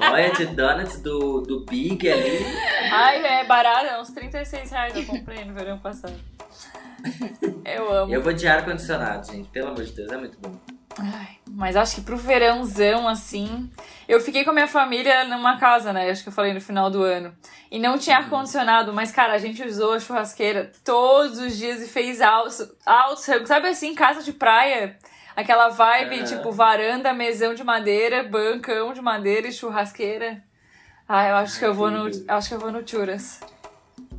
A 0.00 0.10
boia 0.10 0.32
de 0.32 0.46
donuts 0.46 1.00
do, 1.02 1.42
do 1.42 1.64
Big 1.66 2.10
ali. 2.10 2.44
Ai, 2.90 3.24
é 3.40 3.44
barato, 3.44 3.86
é 3.86 4.00
uns 4.00 4.10
36 4.10 4.70
reais 4.70 4.96
eu 4.96 5.04
comprei 5.06 5.44
no 5.44 5.54
verão 5.54 5.78
passado. 5.78 6.14
Eu 7.64 7.92
amo. 7.92 8.12
Eu 8.12 8.22
vou 8.22 8.32
de 8.32 8.48
ar-condicionado, 8.48 9.30
gente. 9.30 9.48
Pelo 9.50 9.68
amor 9.68 9.84
de 9.84 9.92
Deus, 9.92 10.10
é 10.10 10.16
muito 10.16 10.38
bom. 10.40 10.58
Ai, 10.98 11.28
mas 11.48 11.76
acho 11.76 11.96
que 11.96 12.00
pro 12.00 12.16
verãozão, 12.16 13.08
assim. 13.08 13.70
Eu 14.08 14.20
fiquei 14.20 14.44
com 14.44 14.50
a 14.50 14.54
minha 14.54 14.66
família 14.66 15.24
numa 15.24 15.58
casa, 15.58 15.92
né? 15.92 16.10
Acho 16.10 16.22
que 16.22 16.28
eu 16.28 16.32
falei 16.32 16.52
no 16.52 16.60
final 16.60 16.90
do 16.90 17.02
ano. 17.02 17.34
E 17.70 17.78
não 17.78 17.96
tinha 17.98 18.16
ar-condicionado, 18.18 18.92
mas, 18.92 19.12
cara, 19.12 19.34
a 19.34 19.38
gente 19.38 19.62
usou 19.64 19.92
a 19.92 20.00
churrasqueira 20.00 20.72
todos 20.84 21.38
os 21.38 21.56
dias 21.56 21.80
e 21.82 21.88
fez 21.88 22.20
altos. 22.20 22.68
altos 22.84 23.24
sabe 23.46 23.68
assim, 23.68 23.94
casa 23.94 24.22
de 24.22 24.32
praia? 24.32 24.98
Aquela 25.36 25.68
vibe, 25.68 26.16
Aham. 26.16 26.24
tipo, 26.24 26.50
varanda, 26.52 27.12
mesão 27.14 27.54
de 27.54 27.62
madeira, 27.62 28.24
bancão 28.24 28.92
de 28.92 29.00
madeira 29.00 29.46
e 29.46 29.52
churrasqueira. 29.52 30.42
Ah, 31.08 31.28
eu 31.28 31.36
acho 31.36 31.58
que 31.58 31.64
eu 31.64 31.74
vou 31.74 31.90
no. 31.90 32.10
Acho 32.28 32.48
que 32.48 32.54
eu 32.54 32.60
vou 32.60 32.70
no 32.70 32.86
Churras. 32.86 33.40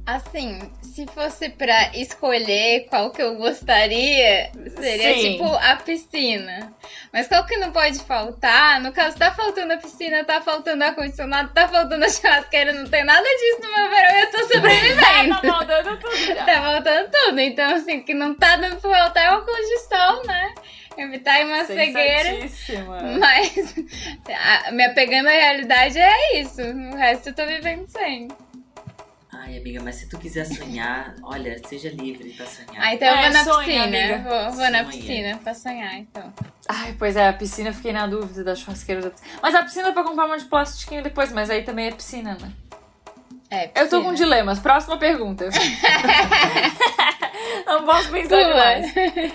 Assim, 0.05 0.59
se 0.81 1.05
fosse 1.07 1.49
pra 1.49 1.95
escolher 1.95 2.87
qual 2.89 3.11
que 3.11 3.21
eu 3.21 3.35
gostaria, 3.35 4.51
seria 4.75 5.13
Sim. 5.13 5.31
tipo 5.33 5.45
a 5.45 5.75
piscina. 5.75 6.73
Mas 7.13 7.27
qual 7.27 7.45
que 7.45 7.55
não 7.57 7.71
pode 7.71 7.99
faltar? 7.99 8.81
No 8.81 8.91
caso, 8.91 9.17
tá 9.17 9.31
faltando 9.31 9.73
a 9.73 9.77
piscina, 9.77 10.23
tá 10.25 10.41
faltando 10.41 10.83
ar-condicionado, 10.83 11.53
tá 11.53 11.67
faltando 11.67 12.03
a 12.03 12.09
churrasqueira, 12.09 12.73
não 12.73 12.85
tem 12.89 13.03
nada 13.05 13.23
disso 13.23 13.61
no 13.61 13.75
meu 13.75 13.89
verão 13.89 14.15
e 14.15 14.21
eu 14.21 14.31
tô 14.31 14.37
tá 14.47 14.53
sobrevivendo. 14.53 15.41
faltando 15.41 15.97
tudo 15.99 16.17
já. 16.25 16.45
tá 16.45 16.61
faltando 16.61 17.09
tudo. 17.11 17.39
Então, 17.39 17.75
assim, 17.75 17.97
o 17.99 18.03
que 18.03 18.13
não 18.13 18.33
tá 18.33 18.55
dando 18.57 18.81
pra 18.81 18.89
faltar 18.91 19.25
é 19.25 19.31
o 19.31 19.37
óculos 19.37 19.67
de 19.67 19.79
sol, 19.81 20.25
né? 20.25 20.53
Evitar 20.97 21.45
uma 21.45 21.63
cegueira. 21.63 22.49
Mas 23.19 23.75
me 24.73 24.83
apegando 24.83 25.27
à 25.27 25.31
realidade 25.31 25.97
é 25.99 26.39
isso. 26.41 26.61
O 26.61 26.95
resto 26.97 27.29
eu 27.29 27.35
tô 27.35 27.45
vivendo 27.45 27.87
sem. 27.87 28.27
Ai, 29.43 29.57
amiga, 29.57 29.81
mas 29.81 29.95
se 29.95 30.07
tu 30.07 30.19
quiser 30.19 30.45
sonhar, 30.45 31.15
olha, 31.23 31.59
seja 31.67 31.89
livre 31.89 32.29
pra 32.33 32.45
sonhar. 32.45 32.75
Ah, 32.77 32.93
então 32.93 33.07
eu 33.07 33.15
É, 33.15 33.21
vou 33.23 33.31
na 33.33 33.43
sonha, 33.43 33.65
piscina. 33.65 33.83
amiga. 33.85 34.29
Vou, 34.29 34.51
vou 34.53 34.69
na 34.69 34.83
piscina 34.83 35.39
pra 35.43 35.53
sonhar, 35.55 35.95
então. 35.95 36.33
Ai, 36.69 36.95
pois 36.99 37.15
é, 37.15 37.27
a 37.27 37.33
piscina 37.33 37.69
eu 37.69 37.73
fiquei 37.73 37.91
na 37.91 38.05
dúvida 38.05 38.43
da 38.43 38.53
churrasqueira. 38.55 39.01
da- 39.01 39.11
Mas 39.41 39.55
a 39.55 39.63
piscina 39.63 39.89
é 39.89 39.91
pra 39.91 40.03
comprar 40.03 40.25
uma 40.25 40.37
de 40.37 40.45
plastiquinho 40.45 41.01
depois, 41.01 41.31
mas 41.31 41.49
aí 41.49 41.63
também 41.63 41.87
é 41.87 41.91
piscina, 41.91 42.37
né? 42.39 42.51
É, 43.49 43.71
Eu 43.81 43.89
tô 43.89 44.03
com 44.03 44.11
piscina. 44.11 44.29
dilemas. 44.29 44.59
Próxima 44.59 44.97
pergunta. 44.97 45.49
Não 47.65 47.85
posso 47.85 48.09
pensar 48.09 48.37
Pula. 48.37 48.81
demais. 48.81 49.33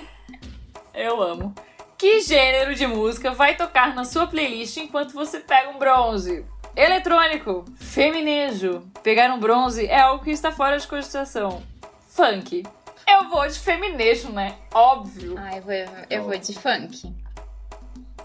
Eu 0.95 1.23
amo. 1.23 1.55
Que 1.99 2.21
gênero 2.21 2.75
de 2.75 2.87
música 2.87 3.33
vai 3.33 3.57
tocar 3.57 3.95
na 3.95 4.05
sua 4.05 4.27
playlist 4.27 4.77
enquanto 4.77 5.13
você 5.13 5.41
pega 5.41 5.71
um 5.71 5.79
bronze? 5.79 6.45
Eletrônico, 6.77 7.65
feminejo. 7.77 8.83
Pegar 9.03 9.33
um 9.33 9.41
bronze 9.41 9.87
é 9.87 9.99
algo 9.99 10.23
que 10.23 10.31
está 10.31 10.53
fora 10.53 10.77
de 10.77 10.87
cogitação. 10.87 11.63
Funk. 12.09 12.65
Eu 13.09 13.31
vou 13.31 13.49
de 13.49 13.59
feminejo, 13.59 14.31
né? 14.31 14.55
Óbvio. 14.75 15.37
Ai, 15.39 15.59
eu 15.59 15.63
vou, 15.63 15.75
eu 16.11 16.25
vou 16.25 16.39
de 16.39 16.53
funk. 16.53 17.15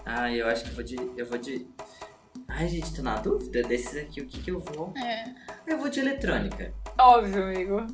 Ai, 0.04 0.38
eu 0.38 0.46
acho 0.48 0.64
que 0.64 0.70
eu 0.70 0.74
vou 0.74 0.84
de. 0.84 0.96
Eu 1.16 1.26
vou 1.26 1.38
de. 1.38 1.66
Ai, 2.54 2.68
gente, 2.68 2.94
tô 2.94 3.02
na 3.02 3.16
dúvida 3.16 3.62
desses 3.62 3.96
aqui, 3.96 4.20
o 4.20 4.26
que 4.26 4.40
que 4.40 4.50
eu 4.50 4.60
vou? 4.60 4.92
É. 4.96 5.24
Eu 5.66 5.78
vou 5.78 5.88
de 5.88 6.00
eletrônica. 6.00 6.72
Óbvio, 6.98 7.42
amigo. 7.44 7.86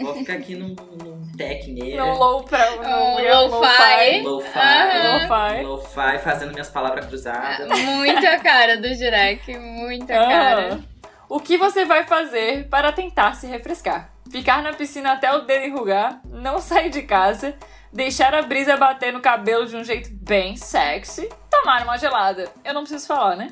Vou 0.00 0.14
ficar 0.16 0.34
aqui 0.34 0.54
num, 0.54 0.74
num 1.02 1.32
tecneira. 1.36 2.04
No 2.04 2.14
low 2.18 2.42
pra. 2.44 2.70
No 2.76 2.82
Oh, 2.82 3.46
lo-fi. 3.48 4.20
Lo-fi. 4.22 4.58
Aham. 4.58 5.12
Lo-fi. 5.28 5.62
Lo-fi, 5.62 6.18
fazendo 6.22 6.52
minhas 6.52 6.68
palavras 6.68 7.06
cruzadas. 7.06 7.68
Muito 7.80 8.26
a 8.26 8.38
cara 8.38 8.76
do 8.76 8.94
Jurek, 8.94 9.56
muito 9.58 10.10
a 10.10 10.20
Ah. 10.22 10.28
cara. 10.28 10.80
O 11.28 11.40
que 11.40 11.56
você 11.56 11.84
vai 11.86 12.04
fazer 12.04 12.68
para 12.68 12.92
tentar 12.92 13.34
se 13.34 13.46
refrescar? 13.46 14.10
Ficar 14.30 14.62
na 14.62 14.72
piscina 14.74 15.12
até 15.12 15.32
o 15.32 15.40
dedo 15.40 15.64
enrugar, 15.64 16.20
não 16.26 16.58
sair 16.58 16.90
de 16.90 17.02
casa, 17.02 17.54
deixar 17.92 18.34
a 18.34 18.42
brisa 18.42 18.76
bater 18.76 19.12
no 19.12 19.20
cabelo 19.20 19.66
de 19.66 19.74
um 19.76 19.82
jeito 19.84 20.10
bem 20.12 20.56
sexy, 20.56 21.28
tomar 21.50 21.82
uma 21.84 21.96
gelada. 21.96 22.50
Eu 22.64 22.74
não 22.74 22.82
preciso 22.82 23.06
falar, 23.06 23.36
né? 23.36 23.48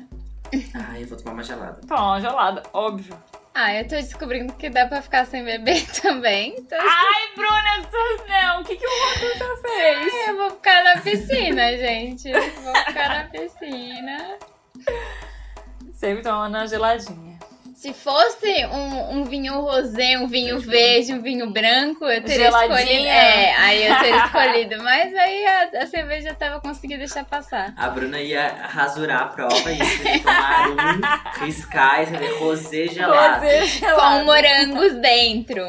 Ai, 0.73 1.03
eu 1.03 1.07
vou 1.07 1.17
tomar 1.17 1.33
uma 1.33 1.43
gelada. 1.43 1.81
Tomar 1.87 2.07
uma 2.07 2.21
gelada, 2.21 2.63
óbvio. 2.73 3.17
Ah, 3.53 3.75
eu 3.75 3.83
tô 3.87 3.95
descobrindo 3.95 4.53
que 4.53 4.69
dá 4.69 4.85
pra 4.87 5.01
ficar 5.01 5.25
sem 5.25 5.43
beber 5.43 5.85
também. 6.01 6.55
Então 6.57 6.79
Ai, 6.81 7.35
Bruna, 7.35 7.87
não, 8.27 8.61
o 8.61 8.63
que, 8.63 8.75
que 8.77 8.85
o 8.85 8.89
Rotuta 8.89 9.61
fez? 9.61 10.27
eu 10.27 10.37
vou 10.37 10.51
ficar 10.51 10.83
na 10.83 11.01
piscina, 11.01 11.71
gente. 11.77 12.31
Vou 12.31 12.75
ficar 12.85 13.09
na 13.09 13.23
piscina. 13.25 14.37
Sempre 15.93 16.23
tomando 16.23 16.55
uma 16.55 16.67
geladinha. 16.67 17.30
Se 17.81 17.93
fosse 17.93 18.63
um, 18.67 19.17
um 19.21 19.23
vinho 19.23 19.59
rosé, 19.59 20.15
um 20.15 20.27
vinho 20.27 20.59
verde, 20.59 21.15
um 21.15 21.21
vinho 21.23 21.49
branco, 21.49 22.05
eu 22.05 22.21
teria 22.23 22.45
Geladinha. 22.51 22.79
escolhido. 22.79 23.07
É, 23.07 23.55
aí 23.55 23.87
eu 23.87 23.97
teria 23.97 24.25
escolhido. 24.25 24.83
Mas 24.83 25.15
aí 25.15 25.45
a, 25.47 25.69
a 25.81 25.87
cerveja 25.87 26.35
tava 26.35 26.61
conseguindo 26.61 26.99
deixar 26.99 27.25
passar. 27.25 27.73
A 27.75 27.89
Bruna 27.89 28.21
ia 28.21 28.49
rasurar 28.49 29.21
a 29.23 29.25
prova 29.29 29.71
e 29.71 29.79
ia 29.79 30.19
tomar 30.19 30.69
um, 30.69 31.43
riscar 31.43 32.01
e 32.01 32.03
escrever 32.03 32.37
rosé 32.37 32.87
gelado. 32.87 33.43
Rosé 33.45 33.61
Com 33.61 33.65
gelado. 33.65 34.25
morangos 34.25 34.93
dentro. 35.01 35.63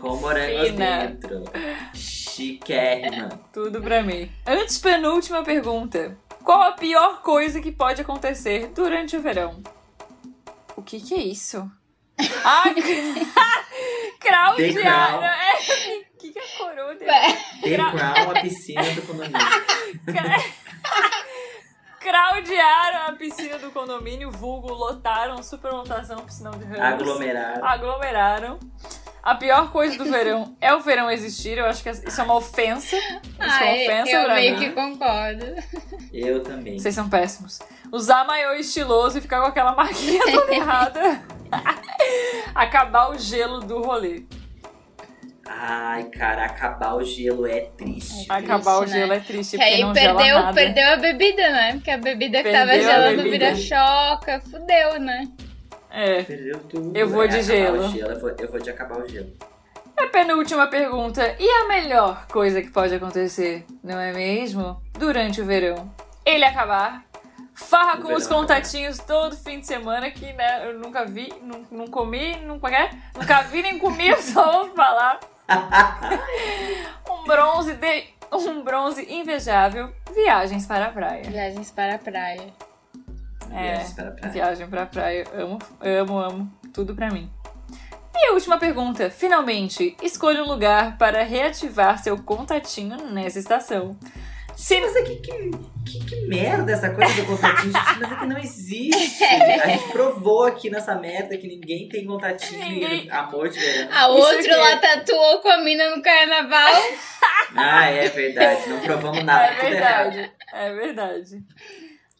Com 0.00 0.16
morangos 0.18 0.68
Fina. 0.68 0.98
dentro. 1.08 1.44
Chiquérrima. 1.94 3.30
Tudo 3.52 3.82
pra 3.82 4.04
mim. 4.04 4.30
Antes, 4.46 4.78
penúltima 4.78 5.42
pergunta. 5.42 6.16
Qual 6.44 6.62
a 6.62 6.70
pior 6.70 7.22
coisa 7.22 7.60
que 7.60 7.72
pode 7.72 8.00
acontecer 8.02 8.70
durante 8.72 9.16
o 9.16 9.20
verão? 9.20 9.60
O 10.76 10.82
que 10.82 11.00
que 11.00 11.14
é 11.14 11.22
isso? 11.22 11.70
Ah, 12.44 12.64
Claudiana! 14.20 14.80
Crown. 14.80 15.24
É, 15.24 15.52
o 16.12 16.16
que 16.18 16.32
que 16.32 16.38
é 16.38 16.42
a 16.42 16.58
coroa 16.58 16.94
dele? 16.94 17.10
The 17.62 17.74
Crown, 17.74 18.30
a 18.30 18.40
piscina 18.40 18.82
do 18.82 19.02
condomínio. 19.02 19.38
Craudiaram 22.00 23.08
a 23.08 23.12
piscina 23.16 23.58
do 23.58 23.70
condomínio, 23.72 24.30
vulgo, 24.30 24.72
lotaram, 24.72 25.42
superlotação, 25.42 26.18
piscinão 26.18 26.52
de 26.52 26.64
ramos. 26.64 26.80
Aglomerado. 26.80 27.64
Aglomeraram. 27.64 28.58
A 29.26 29.34
pior 29.34 29.72
coisa 29.72 29.98
do 29.98 30.04
verão 30.04 30.56
é 30.60 30.72
o 30.72 30.78
verão 30.78 31.10
existir. 31.10 31.58
Eu 31.58 31.66
acho 31.66 31.82
que 31.82 31.90
isso 31.90 32.20
é 32.20 32.22
uma 32.22 32.36
ofensa. 32.36 32.94
Isso 32.94 33.04
é 33.40 33.44
uma 33.44 33.52
Ai, 33.54 33.82
ofensa 33.82 34.10
eu 34.12 34.28
meio 34.28 34.54
mim. 34.54 34.60
que 34.60 34.70
concordo. 34.70 35.44
Eu 36.12 36.44
também. 36.44 36.78
Vocês 36.78 36.94
são 36.94 37.08
péssimos. 37.08 37.58
Usar 37.90 38.24
maiô 38.24 38.52
estiloso 38.52 39.18
e 39.18 39.20
ficar 39.20 39.40
com 39.40 39.48
aquela 39.48 39.74
marquinha 39.74 40.22
toda 40.30 40.54
errada. 40.54 41.20
Acabar 42.54 43.10
o 43.10 43.18
gelo 43.18 43.58
do 43.58 43.82
rolê. 43.82 44.22
Ai, 45.48 46.04
cara, 46.04 46.44
acabar 46.44 46.94
o 46.94 47.02
gelo 47.04 47.46
é 47.46 47.60
triste. 47.62 48.26
Acabar 48.28 48.78
o 48.78 48.80
né? 48.82 48.86
gelo 48.88 49.12
é 49.12 49.20
triste, 49.20 49.52
Que 49.52 49.56
porque 49.58 49.74
aí 49.74 49.80
não 49.82 49.94
gela 49.94 50.16
perdeu, 50.18 50.34
nada. 50.40 50.54
perdeu 50.54 50.88
a 50.92 50.96
bebida, 50.96 51.50
né? 51.50 51.72
Porque 51.74 51.90
a 51.90 51.98
bebida 51.98 52.42
que 52.44 52.50
tava 52.52 52.70
Perdeu 52.70 52.88
a 52.90 52.92
gelando 52.92 53.22
bebida. 53.22 53.52
vira 53.52 53.56
choca, 53.56 54.40
fudeu, 54.50 55.00
né? 55.00 55.28
É. 55.96 56.22
Perdeu 56.24 56.58
tudo. 56.68 56.94
Eu 56.94 57.08
vou 57.08 57.24
É, 57.24 57.28
de 57.28 57.42
gelo. 57.42 57.84
Eu, 57.84 58.20
vou, 58.20 58.30
eu 58.38 58.50
vou 58.50 58.60
de 58.60 58.68
acabar 58.68 58.98
o 58.98 59.08
gelo. 59.08 59.32
A 59.96 60.06
penúltima 60.08 60.66
pergunta. 60.66 61.34
E 61.38 61.48
a 61.48 61.68
melhor 61.68 62.26
coisa 62.26 62.60
que 62.60 62.68
pode 62.70 62.94
acontecer, 62.94 63.64
não 63.82 63.98
é 63.98 64.12
mesmo? 64.12 64.78
Durante 64.92 65.40
o 65.40 65.46
verão. 65.46 65.90
Ele 66.22 66.44
acabar. 66.44 67.02
Farra 67.54 67.94
O 67.94 68.02
com 68.02 68.02
verão 68.08 68.18
os 68.18 68.26
acabar. 68.26 68.40
contatinhos 68.42 68.98
todo 68.98 69.34
fim 69.34 69.60
de 69.60 69.66
semana 69.66 70.10
que, 70.10 70.30
né, 70.34 70.68
eu 70.68 70.78
nunca 70.78 71.06
vi, 71.06 71.32
não, 71.42 71.64
não 71.70 71.86
comi, 71.86 72.36
nunca, 72.40 72.68
é? 72.68 72.90
nunca 73.18 73.40
vi 73.44 73.62
nem 73.62 73.78
comi, 73.78 74.08
eu 74.08 74.20
só 74.20 74.60
ouvo 74.60 74.74
falar. 74.74 75.18
um 77.10 77.24
bronze 77.24 77.72
de, 77.72 78.04
um 78.32 78.62
bronze 78.62 79.02
invejável. 79.10 79.90
Viagens 80.14 80.66
para 80.66 80.88
a 80.88 80.90
praia. 80.90 81.22
Viagens 81.24 81.70
para 81.70 81.94
a 81.94 81.98
praia. 81.98 82.52
É, 83.52 83.62
Viagens 83.74 83.92
para 83.92 84.10
praia. 84.10 84.32
Viagem 84.32 84.68
pra 84.68 84.86
praia. 84.86 85.24
Amo, 85.34 85.58
amo, 85.80 86.18
amo. 86.18 86.52
Tudo 86.72 86.94
pra 86.94 87.10
mim. 87.10 87.30
E 88.14 88.28
a 88.28 88.32
última 88.32 88.58
pergunta. 88.58 89.10
Finalmente, 89.10 89.96
escolha 90.02 90.42
um 90.42 90.46
lugar 90.46 90.96
para 90.98 91.22
reativar 91.22 92.02
seu 92.02 92.16
contatinho 92.22 92.96
nessa 93.12 93.38
estação. 93.38 93.96
Se 94.56 94.80
Mas 94.80 94.96
é 94.96 95.02
que, 95.02 95.16
que, 95.16 95.50
que, 95.84 96.04
que 96.06 96.26
merda 96.28 96.72
essa 96.72 96.88
coisa 96.88 97.12
do 97.14 97.26
contatinho, 97.26 97.70
gente. 97.74 97.98
Mas 98.00 98.12
é 98.12 98.14
que 98.16 98.26
não 98.26 98.38
existe. 98.38 99.22
A 99.24 99.66
gente 99.68 99.88
provou 99.92 100.44
aqui 100.44 100.70
nessa 100.70 100.94
merda 100.94 101.36
que 101.36 101.46
ninguém 101.46 101.90
tem 101.90 102.06
contatinho 102.06 102.66
Ninguém. 102.66 103.04
e 103.04 103.10
amor 103.10 103.50
de 103.50 103.58
verão. 103.58 103.88
A 103.92 104.04
Isso 104.04 104.12
outro 104.12 104.38
aqui. 104.38 104.56
lá 104.56 104.76
tatuou 104.78 105.40
com 105.40 105.48
a 105.50 105.58
mina 105.58 105.94
no 105.94 106.02
carnaval. 106.02 106.72
Ah, 107.58 107.86
é 107.86 108.08
verdade. 108.08 108.68
Não 108.68 108.80
provamos 108.80 109.24
nada. 109.24 109.44
é 109.46 109.70
verdade. 109.70 110.32
É 110.52 110.74
verdade. 110.74 111.44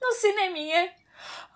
No 0.01 0.13
cineminha. 0.13 0.89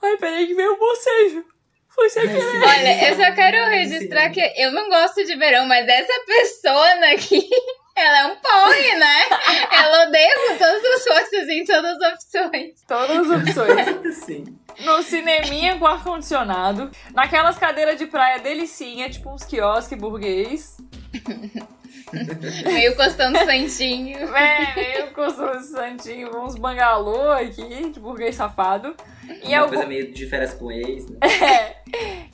Ai, 0.03 0.17
peraí 0.17 0.47
que 0.47 0.55
veio 0.55 0.73
o 0.73 0.79
bocejo. 0.79 1.45
Foi 1.89 2.09
sem 2.09 2.23
querer. 2.23 2.63
Olha, 2.63 3.09
eu 3.09 3.17
só 3.17 3.33
quero 3.35 3.69
registrar 3.69 4.31
que 4.31 4.41
eu 4.57 4.73
não 4.73 4.89
gosto 4.89 5.25
de 5.25 5.37
verão, 5.37 5.67
mas 5.67 5.87
essa 5.89 6.25
pessoa 6.25 6.89
aqui, 7.13 7.49
ela 7.97 8.19
é 8.21 8.27
um 8.27 8.37
porre, 8.37 8.95
né? 8.97 9.29
Ela 9.73 10.07
odeia 10.07 10.35
com 10.47 10.57
todas 10.57 10.85
as 10.85 11.05
forças 11.05 11.49
em 11.49 11.65
todas 11.65 12.01
as 12.01 12.13
opções. 12.13 12.85
Todas 12.87 13.31
as 13.31 13.43
opções. 13.43 14.15
Sim. 14.25 14.59
No 14.81 15.03
cineminha 15.03 15.79
com 15.79 15.87
ar-condicionado. 15.87 16.91
Naquelas 17.13 17.59
cadeiras 17.59 17.99
de 17.99 18.07
praia 18.07 18.39
delicinha, 18.39 19.11
tipo 19.11 19.31
uns 19.31 19.45
quiosque 19.45 19.97
burguês. 19.97 20.77
Meio 22.65 22.97
costando 22.97 23.39
santinho. 23.39 24.19
É, 24.35 24.75
meio 24.75 25.11
os 25.17 25.67
santinho, 25.67 26.31
uns 26.43 26.57
bangalô 26.57 27.31
aqui, 27.33 27.91
de 27.91 28.01
burguês 28.01 28.35
safado. 28.37 28.95
Em, 29.43 29.49
Uma 29.49 29.59
algum, 29.59 29.75
coisa 29.75 29.87
meio 29.87 30.13
de 30.13 30.27
férias 30.27 30.55
com 30.55 30.71
ex, 30.73 31.07
né? 31.09 31.19
é, 31.23 31.77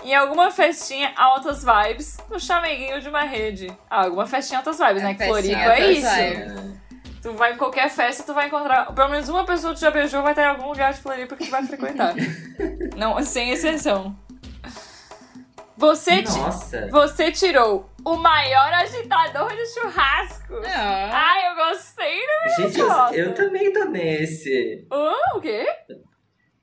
em 0.05 0.15
alguma 0.15 0.51
festinha 0.51 1.13
altas 1.17 1.65
vibes, 1.65 2.17
no 2.31 2.39
chameguinho 2.39 3.01
de 3.01 3.09
uma 3.09 3.23
rede. 3.23 3.67
Ah, 3.91 4.05
alguma 4.05 4.27
festinha 4.27 4.59
altas 4.61 4.79
vibes, 4.79 5.03
né? 5.03 5.11
É, 5.11 5.15
Que 5.15 5.25
festinha 5.25 5.59
Floripa 5.59 5.83
é 5.83 5.93
isso. 5.93 6.09
vibes. 6.11 6.73
É, 6.73 6.77
Tu 7.23 7.33
vai 7.33 7.55
em 7.55 7.57
qualquer 7.57 7.91
festa, 7.91 8.23
tu 8.23 8.33
vai 8.33 8.47
encontrar. 8.47 8.95
Pelo 8.95 9.09
menos 9.09 9.29
uma 9.29 9.45
pessoa 9.45 9.73
que 9.73 9.81
tu 9.81 9.83
já 9.83 9.91
beijou 9.91 10.23
vai 10.23 10.31
estar 10.31 10.45
em 10.45 10.47
algum 10.47 10.69
lugar 10.69 10.93
de 10.93 11.01
Floripa 11.01 11.35
que 11.35 11.47
tu 11.47 11.51
vai 11.51 11.65
frequentar. 11.67 12.15
Não, 12.97 13.21
sem 13.21 13.51
exceção. 13.51 14.17
Você, 15.77 16.23
Nossa. 16.23 16.89
você 16.91 17.31
tirou 17.31 17.91
o 18.05 18.17
maior 18.17 18.73
agitador 18.73 19.55
de 19.55 19.67
churrasco. 19.67 20.55
Ah, 20.65 21.11
Ai, 21.13 21.51
eu 21.51 21.55
gostei, 21.55 22.19
né? 22.19 22.57
Gente, 22.57 22.81
eu, 22.81 22.89
eu 23.13 23.35
também 23.35 23.73
tô 23.73 23.85
nesse. 23.85 24.87
Ah, 24.91 25.37
o 25.37 25.41
quê? 25.41 25.67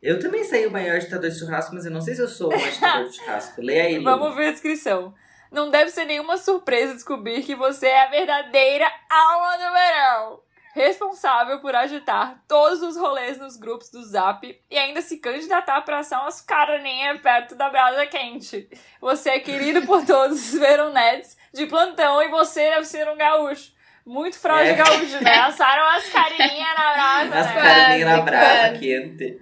Eu 0.02 0.19
também 0.19 0.44
sei 0.44 0.65
o 0.65 0.72
maior 0.72 0.98
agitador 0.98 1.30
de 1.30 1.38
churrasco, 1.38 1.76
mas 1.76 1.85
eu 1.85 1.91
não 1.91 2.02
sei 2.02 2.15
se 2.15 2.22
eu 2.22 2.27
sou 2.27 2.52
um 2.52 2.56
agitador 2.56 3.07
de 3.07 3.15
churrasco. 3.18 3.61
Leia 3.61 3.84
aí, 3.84 3.98
Lu. 3.98 4.03
Vamos 4.03 4.35
ver 4.35 4.48
a 4.48 4.52
descrição. 4.52 5.14
Não 5.52 5.69
deve 5.69 5.91
ser 5.91 6.06
nenhuma 6.06 6.35
surpresa 6.38 6.95
descobrir 6.95 7.44
que 7.44 7.56
você 7.56 7.85
é 7.85 8.02
a 8.02 8.10
verdadeira 8.10 8.91
alma 9.10 9.57
do 9.57 9.73
verão. 9.73 10.43
Responsável 10.73 11.59
por 11.59 11.75
agitar 11.75 12.41
todos 12.47 12.81
os 12.81 12.97
rolês 12.97 13.37
nos 13.37 13.55
grupos 13.57 13.89
do 13.89 14.03
Zap 14.03 14.59
e 14.69 14.77
ainda 14.77 15.01
se 15.01 15.17
candidatar 15.17 15.81
pra 15.81 16.01
ser 16.03 16.15
umas 16.15 16.41
caroninhas 16.41 17.21
perto 17.21 17.55
da 17.55 17.69
brasa 17.69 18.05
quente. 18.07 18.67
Você 18.99 19.29
é 19.29 19.39
querido 19.39 19.85
por 19.85 20.03
todos 20.05 20.53
os 20.53 20.59
veronetes 20.59 21.37
de 21.53 21.65
plantão 21.67 22.21
e 22.23 22.27
você 22.29 22.71
deve 22.71 22.85
ser 22.85 23.07
um 23.07 23.15
gaúcho. 23.15 23.71
Muito 24.05 24.37
fraude 24.37 24.69
É. 24.69 24.73
gaúcho, 24.73 25.23
né? 25.23 25.35
Assaram 25.35 25.87
as 25.95 26.09
carinhas 26.09 26.75
na 26.77 26.93
brasa, 26.93 27.39
As 27.39 27.55
né? 27.55 27.61
carinhas 27.61 28.09
na 28.09 28.21
brasa 28.21 28.79
quente. 28.79 29.39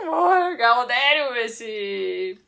Porra, 0.00 0.54
Galdério, 0.54 1.36
esse... 1.36 2.38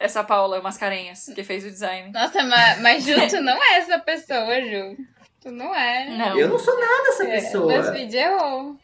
Essa 0.00 0.24
Paula 0.24 0.60
Mascarenhas, 0.60 1.26
que 1.34 1.44
fez 1.44 1.64
o 1.64 1.70
design. 1.70 2.10
Nossa, 2.12 2.42
mas, 2.42 2.80
mas 2.80 3.04
Ju, 3.04 3.14
tu 3.28 3.40
não 3.44 3.62
é 3.62 3.76
essa 3.78 3.98
pessoa, 4.00 4.60
Ju. 4.60 4.96
Tu 5.44 5.50
não 5.52 5.74
é. 5.74 6.08
Não. 6.16 6.38
Eu 6.38 6.48
não 6.48 6.58
sou 6.58 6.74
nada 6.74 7.08
essa 7.10 7.24
É, 7.24 7.30
pessoa. 7.32 7.76
BuzzFeed 7.76 8.16
errou. 8.16 8.76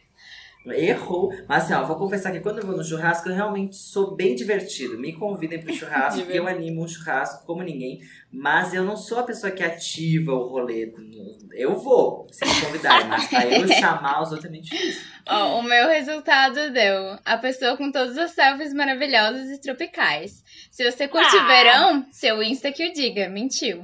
Errou. 0.67 1.33
Mas 1.49 1.63
assim, 1.63 1.73
ó, 1.73 1.83
vou 1.83 1.95
confessar 1.95 2.31
que 2.31 2.39
quando 2.39 2.59
eu 2.59 2.67
vou 2.67 2.77
no 2.77 2.83
churrasco, 2.83 3.27
eu 3.27 3.33
realmente 3.33 3.75
sou 3.75 4.15
bem 4.15 4.35
divertido. 4.35 4.95
Me 4.99 5.11
convidem 5.11 5.59
pro 5.59 5.73
churrasco, 5.73 6.21
que 6.29 6.37
eu 6.37 6.47
animo 6.47 6.83
um 6.83 6.87
churrasco 6.87 7.43
como 7.47 7.63
ninguém. 7.63 7.99
Mas 8.31 8.71
eu 8.71 8.83
não 8.83 8.95
sou 8.95 9.17
a 9.19 9.23
pessoa 9.23 9.51
que 9.51 9.63
ativa 9.63 10.31
o 10.33 10.47
rolê. 10.47 10.93
Eu 11.53 11.75
vou, 11.79 12.27
se 12.31 12.45
me 12.45 12.61
convidarem. 12.61 13.07
Mas 13.07 13.27
pra 13.27 13.47
eu 13.47 13.67
chamar 13.73 14.21
os 14.21 14.29
outros 14.31 14.45
é 14.45 14.49
muito 14.49 14.65
difícil. 14.69 15.01
Ó, 15.27 15.57
o 15.59 15.63
meu 15.63 15.87
resultado 15.87 16.71
deu 16.71 17.17
a 17.25 17.37
pessoa 17.37 17.75
com 17.75 17.91
todas 17.91 18.15
as 18.19 18.29
selfies 18.31 18.71
maravilhosas 18.71 19.49
e 19.49 19.59
tropicais. 19.59 20.43
Se 20.69 20.89
você 20.89 21.07
curte 21.07 21.35
Ah. 21.37 21.47
verão, 21.47 22.05
seu 22.11 22.41
Insta 22.43 22.71
que 22.71 22.87
o 22.87 22.93
diga, 22.93 23.27
mentiu. 23.29 23.83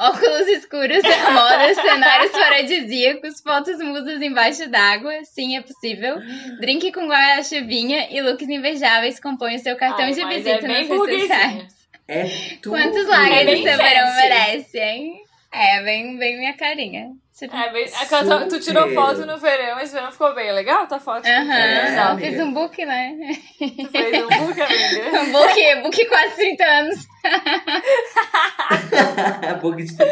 Óculos 0.00 0.48
escuros 0.48 1.02
da 1.02 1.30
moda, 1.30 1.74
cenários 1.76 2.32
paradisíacos, 2.32 3.40
fotos 3.40 3.78
musas 3.78 4.22
embaixo 4.22 4.66
d'água, 4.70 5.12
sim, 5.24 5.58
é 5.58 5.60
possível. 5.60 6.16
Drink 6.58 6.90
com 6.92 7.06
guarda-chuvinha 7.06 8.08
e 8.10 8.22
looks 8.22 8.48
invejáveis 8.48 9.20
compõem 9.20 9.56
o 9.56 9.58
seu 9.58 9.76
cartão 9.76 10.06
Ai, 10.06 10.12
de 10.12 10.24
mas 10.24 10.36
visita 10.36 10.64
é 10.64 10.68
nas 10.68 10.88
redes 10.88 10.96
sociais. 10.96 11.80
É 12.08 12.24
tudo. 12.62 12.76
Quantos 12.76 13.06
É 13.06 13.10
likes 13.10 13.44
bem 13.44 13.62
seu 13.62 13.76
verão 13.76 14.16
merece, 14.16 14.78
hein? 14.78 15.29
É, 15.52 15.82
bem, 15.82 16.16
bem 16.16 16.38
minha 16.38 16.56
carinha. 16.56 17.08
É, 17.42 17.72
bem- 17.72 17.84
é 17.84 18.04
que 18.06 18.14
eu 18.14 18.28
tô- 18.28 18.48
tu 18.48 18.60
tirou 18.60 18.90
foto 18.92 19.24
no 19.24 19.38
verão, 19.38 19.80
esse 19.80 19.94
verão 19.94 20.12
ficou 20.12 20.34
bem 20.34 20.52
legal, 20.52 20.86
tua 20.86 21.00
foto? 21.00 21.26
Aham, 21.26 21.52
É, 21.52 21.96
eu 21.96 22.02
amiga. 22.02 22.28
fiz 22.30 22.40
um 22.40 22.52
book, 22.52 22.84
né? 22.84 23.16
Tu 23.58 23.88
fez 23.90 24.22
um 24.24 24.28
book, 24.28 24.60
amiga? 24.60 25.10
Um 25.22 25.32
book, 25.32 25.74
book 25.82 26.04
quase 26.06 26.36
30 26.36 26.64
anos. 26.64 27.06
Bug 29.62 29.82
de 29.82 29.90
titã. 29.90 30.04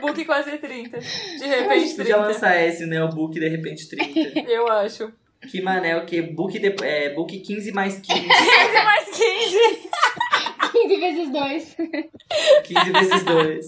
Book 0.00 0.24
quase 0.24 0.58
30. 0.58 0.98
De 0.98 1.06
A 1.06 1.38
gente 1.38 1.46
repente 1.48 1.94
podia 1.94 2.14
30. 2.14 2.28
lançar 2.28 2.62
esse, 2.62 2.86
né? 2.86 3.02
O 3.02 3.08
book 3.08 3.34
de 3.38 3.48
repente 3.48 3.88
30. 3.88 4.40
Eu 4.50 4.68
acho. 4.70 5.12
Que 5.50 5.60
mané, 5.60 5.96
o 5.96 6.06
quê? 6.06 6.22
Book, 6.22 6.58
de, 6.58 6.74
é, 6.84 7.10
book 7.10 7.38
15 7.38 7.70
mais 7.72 7.98
15. 8.00 8.20
15 8.20 8.84
mais 8.84 9.04
15. 9.10 9.88
15 10.74 10.96
vezes 11.00 11.30
2. 11.32 11.76
15 12.64 12.92
vezes 12.92 13.22
2. 13.24 13.66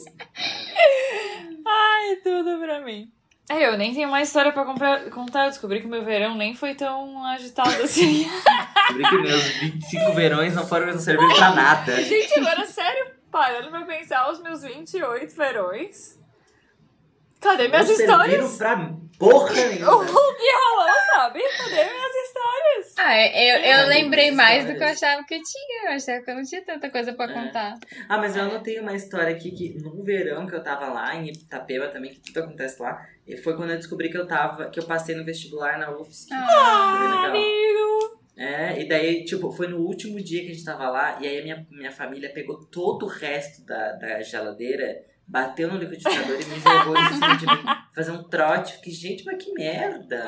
Ai, 1.66 2.16
tudo 2.22 2.58
pra 2.60 2.80
mim. 2.80 3.10
É, 3.48 3.66
eu 3.68 3.78
nem 3.78 3.94
tenho 3.94 4.10
mais 4.10 4.26
história 4.28 4.52
pra 4.52 4.64
comprar- 4.64 5.08
contar. 5.10 5.44
Eu 5.44 5.50
descobri 5.50 5.80
que 5.80 5.86
meu 5.86 6.02
verão 6.02 6.34
nem 6.34 6.54
foi 6.54 6.74
tão 6.74 7.24
agitado 7.26 7.70
assim. 7.82 8.24
Descobri 8.24 9.08
que 9.08 9.18
meus 9.18 9.42
25 9.60 10.12
verões 10.12 10.54
não 10.54 10.66
foram 10.66 10.86
não 10.88 10.98
serviram 10.98 11.32
pra 11.34 11.50
nada. 11.54 12.02
Gente, 12.02 12.38
agora 12.40 12.66
sério, 12.66 13.12
parando 13.30 13.68
pra 13.70 13.82
pensar 13.82 14.30
os 14.32 14.42
meus 14.42 14.62
28 14.62 15.34
verões. 15.36 16.18
Cadê 17.40 17.68
minhas 17.68 17.86
não 17.88 17.94
histórias? 17.94 18.56
pra 18.56 18.76
porra 19.18 19.50
O 19.52 19.54
nenhuma. 19.54 20.04
que 20.06 20.52
rolou, 20.52 20.94
sabe? 21.14 21.40
Cadê 21.56 21.74
minhas 21.74 22.14
histórias? 22.14 22.94
Ah, 22.98 23.16
eu, 23.18 23.56
eu 23.58 23.76
Cadê 23.76 23.88
lembrei 23.88 24.30
mais 24.30 24.64
do 24.66 24.74
que 24.74 24.82
eu 24.82 24.86
achava 24.88 25.24
que 25.24 25.34
eu 25.34 25.40
tinha. 25.42 25.90
Eu 25.90 25.96
achava 25.96 26.22
que 26.22 26.30
eu 26.30 26.34
não 26.34 26.42
tinha 26.42 26.64
tanta 26.64 26.90
coisa 26.90 27.12
pra 27.12 27.26
É. 27.26 27.32
contar. 27.32 27.74
Ah, 28.08 28.18
mas 28.18 28.36
eu 28.36 28.42
anotei 28.42 28.78
uma 28.80 28.94
história 28.94 29.34
aqui 29.34 29.50
que 29.50 29.78
no 29.82 30.02
verão 30.02 30.46
que 30.46 30.54
eu 30.54 30.62
tava 30.62 30.86
lá, 30.88 31.14
em 31.14 31.28
Itapema 31.28 31.88
também, 31.88 32.12
que 32.12 32.20
tudo 32.20 32.40
acontece 32.44 32.80
lá, 32.82 33.06
e 33.26 33.36
foi 33.36 33.56
quando 33.56 33.70
eu 33.70 33.76
descobri 33.76 34.10
que 34.10 34.18
eu 34.18 34.26
tava, 34.26 34.68
que 34.70 34.78
eu 34.80 34.86
passei 34.86 35.14
no 35.14 35.24
vestibular 35.24 35.78
na 35.78 35.90
UFSC. 35.90 36.28
Ah, 36.32 36.98
legal. 37.02 37.24
Amigo! 37.30 38.16
É, 38.38 38.78
e 38.80 38.86
daí, 38.86 39.24
tipo, 39.24 39.50
foi 39.50 39.66
no 39.66 39.78
último 39.78 40.20
dia 40.22 40.42
que 40.44 40.50
a 40.50 40.52
gente 40.52 40.64
tava 40.64 40.90
lá, 40.90 41.16
e 41.22 41.26
aí 41.26 41.38
a 41.40 41.42
minha, 41.42 41.66
minha 41.70 41.90
família 41.90 42.30
pegou 42.34 42.60
todo 42.66 43.06
o 43.06 43.08
resto 43.08 43.64
da, 43.64 43.92
da 43.92 44.20
geladeira, 44.20 45.00
bateu 45.26 45.68
no 45.68 45.78
liquidificador 45.78 46.38
e 46.40 46.44
me 46.44 46.60
jogou 46.60 46.96
em 46.96 47.06
cima 47.12 47.36
de 47.36 47.46
mim. 47.46 47.64
Fazer 47.94 48.10
um 48.12 48.22
trote. 48.24 48.74
Fiquei, 48.74 48.92
gente, 48.92 49.24
mas 49.24 49.42
que 49.42 49.52
merda. 49.52 50.24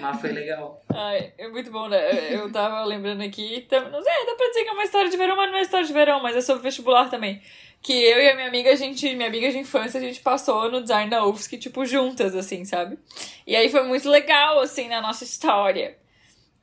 Mas 0.00 0.20
foi 0.20 0.32
legal. 0.32 0.82
Ai, 0.88 1.32
é 1.38 1.48
muito 1.48 1.70
bom, 1.70 1.88
né? 1.88 2.34
Eu- 2.34 2.50
tava 2.52 2.84
lembrando 2.84 3.22
aqui. 3.22 3.66
Não 3.70 4.02
sei, 4.02 4.26
dá 4.26 4.34
pra 4.36 4.48
dizer 4.48 4.64
que 4.64 4.68
é 4.68 4.72
uma 4.72 4.84
história 4.84 5.10
de 5.10 5.16
verão, 5.16 5.36
mas 5.36 5.50
não 5.50 5.58
é 5.58 5.62
história 5.62 5.86
de 5.86 5.92
verão, 5.92 6.20
mas 6.22 6.36
é 6.36 6.40
sobre 6.40 6.62
vestibular 6.62 7.08
também. 7.08 7.40
Que 7.82 7.92
eu 7.94 8.20
e 8.22 8.28
a 8.28 8.34
minha 8.34 8.48
amiga, 8.48 8.70
a 8.70 8.76
gente, 8.76 9.14
minha 9.14 9.28
amiga 9.28 9.50
de 9.50 9.56
infância, 9.58 9.98
a 9.98 10.02
gente 10.02 10.20
passou 10.20 10.70
no 10.70 10.82
design 10.82 11.08
da 11.10 11.24
UFSC, 11.24 11.56
tipo, 11.56 11.86
juntas, 11.86 12.34
assim, 12.36 12.62
sabe? 12.66 12.98
E 13.46 13.56
aí 13.56 13.70
foi 13.70 13.82
muito 13.84 14.06
legal, 14.10 14.60
assim, 14.60 14.86
na 14.88 15.00
nossa 15.00 15.24
história. 15.24 15.96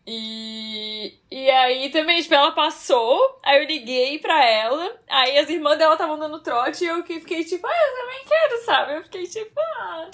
E, 0.10 1.20
e 1.30 1.50
aí 1.50 1.90
também, 1.90 2.22
tipo, 2.22 2.34
ela 2.34 2.54
passou, 2.54 3.38
aí 3.44 3.62
eu 3.62 3.68
liguei 3.68 4.18
pra 4.20 4.42
ela, 4.42 4.96
aí 5.10 5.38
as 5.38 5.50
irmãs 5.50 5.78
dela 5.78 5.96
estavam 5.96 6.18
dando 6.18 6.40
trote 6.40 6.86
e 6.86 6.88
eu 6.88 7.04
que 7.04 7.20
fiquei 7.20 7.44
tipo, 7.44 7.68
ah, 7.68 7.70
eu 7.70 7.98
também 7.98 8.24
quero, 8.26 8.64
sabe? 8.64 8.94
Eu 8.94 9.04
fiquei 9.04 9.24
tipo, 9.28 9.60
ah, 9.60 10.08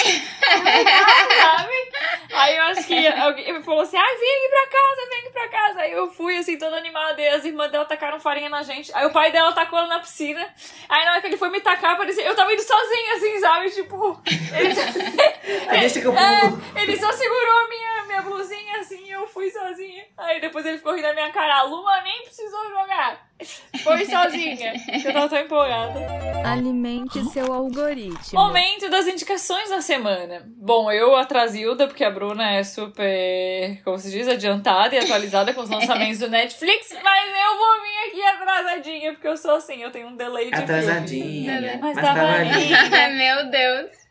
legal, 0.63 1.05
sabe? 1.37 1.73
Aí 2.33 2.57
eu 2.57 2.63
acho 2.63 2.87
que 2.87 3.07
alguém 3.07 3.61
falou 3.61 3.81
assim, 3.81 3.95
ai, 3.95 4.17
vem 4.17 4.37
aqui 4.37 4.49
pra 4.49 4.67
casa, 4.67 5.09
vem 5.09 5.19
aqui 5.19 5.29
pra 5.29 5.47
casa. 5.47 5.81
Aí 5.81 5.91
eu 5.91 6.09
fui, 6.09 6.37
assim, 6.37 6.57
toda 6.57 6.75
animada, 6.75 7.21
e 7.21 7.27
as 7.27 7.45
irmãs 7.45 7.71
dela 7.71 7.85
tacaram 7.85 8.19
farinha 8.19 8.49
na 8.49 8.63
gente. 8.63 8.91
Aí 8.95 9.05
o 9.05 9.11
pai 9.11 9.31
dela 9.31 9.53
tacou 9.53 9.77
ela 9.77 9.87
na 9.87 9.99
piscina. 9.99 10.43
Aí 10.89 11.05
na 11.05 11.11
hora 11.11 11.21
que 11.21 11.27
ele 11.27 11.37
foi 11.37 11.51
me 11.51 11.61
tacar, 11.61 11.97
parecia, 11.97 12.23
eu 12.25 12.35
tava 12.35 12.51
indo 12.51 12.63
sozinha, 12.63 13.13
assim, 13.13 13.39
sabe? 13.39 13.69
Tipo, 13.69 14.19
ele, 14.57 15.79
deixa 15.79 16.01
que 16.01 16.07
eu 16.07 16.17
é, 16.17 16.81
ele 16.81 16.97
só 16.97 17.11
segurou 17.11 17.59
a 17.59 17.67
minha, 17.69 18.05
minha 18.05 18.21
blusinha 18.23 18.79
assim 18.79 19.05
e 19.05 19.11
eu 19.11 19.27
fui 19.27 19.49
sozinha. 19.49 19.82
Aí 20.17 20.39
depois 20.41 20.65
ele 20.65 20.77
ficou 20.77 20.93
rindo 20.93 21.07
da 21.07 21.13
minha 21.13 21.31
cara. 21.31 21.59
A 21.59 21.63
Luma 21.63 22.01
nem 22.01 22.23
precisou 22.23 22.69
jogar. 22.69 23.27
Foi 23.83 24.05
sozinha. 24.05 24.73
Eu 25.05 25.13
tava 25.13 25.29
tão 25.29 25.39
empolgada. 25.39 25.99
Alimente 26.45 27.23
seu 27.31 27.51
algoritmo. 27.53 28.17
Momento 28.33 28.89
das 28.89 29.07
indicações 29.07 29.69
da 29.69 29.81
semana. 29.81 30.43
Bom, 30.57 30.91
eu 30.91 31.15
atrasilda, 31.15 31.87
porque 31.87 32.03
a 32.03 32.11
Bruna 32.11 32.51
é 32.55 32.63
super, 32.63 33.81
como 33.83 33.97
se 33.97 34.11
diz, 34.11 34.27
adiantada 34.27 34.93
e 34.95 34.99
atualizada 34.99 35.53
com 35.53 35.61
os 35.61 35.69
lançamentos 35.69 36.19
do 36.19 36.29
Netflix, 36.29 36.89
mas 37.01 37.27
eu 37.27 37.57
vou 37.57 37.81
vir 37.81 38.09
aqui 38.09 38.23
atrasadinha, 38.25 39.13
porque 39.13 39.27
eu 39.27 39.37
sou 39.37 39.55
assim, 39.55 39.81
eu 39.81 39.91
tenho 39.91 40.07
um 40.07 40.15
delay 40.17 40.45
de 40.45 40.57
filme. 40.57 40.63
Atrasadinha. 40.63 41.79
Mas 41.81 41.95
Mas 41.95 42.05
tava 42.05 42.19
tava 42.19 42.33
ali. 42.33 42.49
ali. 42.49 42.73
Ai, 42.93 43.13
meu 43.13 43.49
Deus. 43.49 44.02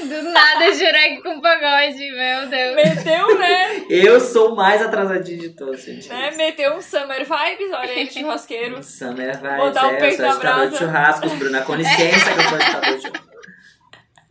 Do 0.00 0.22
nada, 0.22 0.70
Jurek 0.74 1.22
com 1.22 1.40
pagode, 1.40 2.10
meu 2.10 2.48
Deus. 2.48 2.74
Meteu, 2.74 3.38
né? 3.38 3.84
Eu 3.88 4.20
sou 4.20 4.52
o 4.52 4.56
mais 4.56 4.82
atrasadinho 4.82 5.40
de 5.40 5.50
todos, 5.50 5.84
gente. 5.84 6.08
né? 6.08 6.30
Meteu 6.32 6.74
um 6.74 6.80
Summer 6.80 7.18
Vibes, 7.24 7.72
olha 7.72 7.92
aí, 7.92 8.10
churrasqueiro. 8.10 8.82
Summer 8.82 9.38
vai, 9.40 9.56
Botar 9.56 9.86
o 9.86 9.90
é, 9.90 9.94
eu 9.94 9.98
peito 10.00 10.16
sou 10.16 10.24
na 10.26 10.30
agitador 10.32 10.64
de 10.64 10.68
brasa. 10.70 10.84
churrascos, 10.84 11.32
Bruna. 11.34 11.62
Com 11.62 11.74
licença 11.74 12.32
que 12.32 12.38
eu 12.40 12.48
sou 12.48 12.58
agitador 12.58 12.96
de 12.96 13.02
churrascos. 13.02 13.28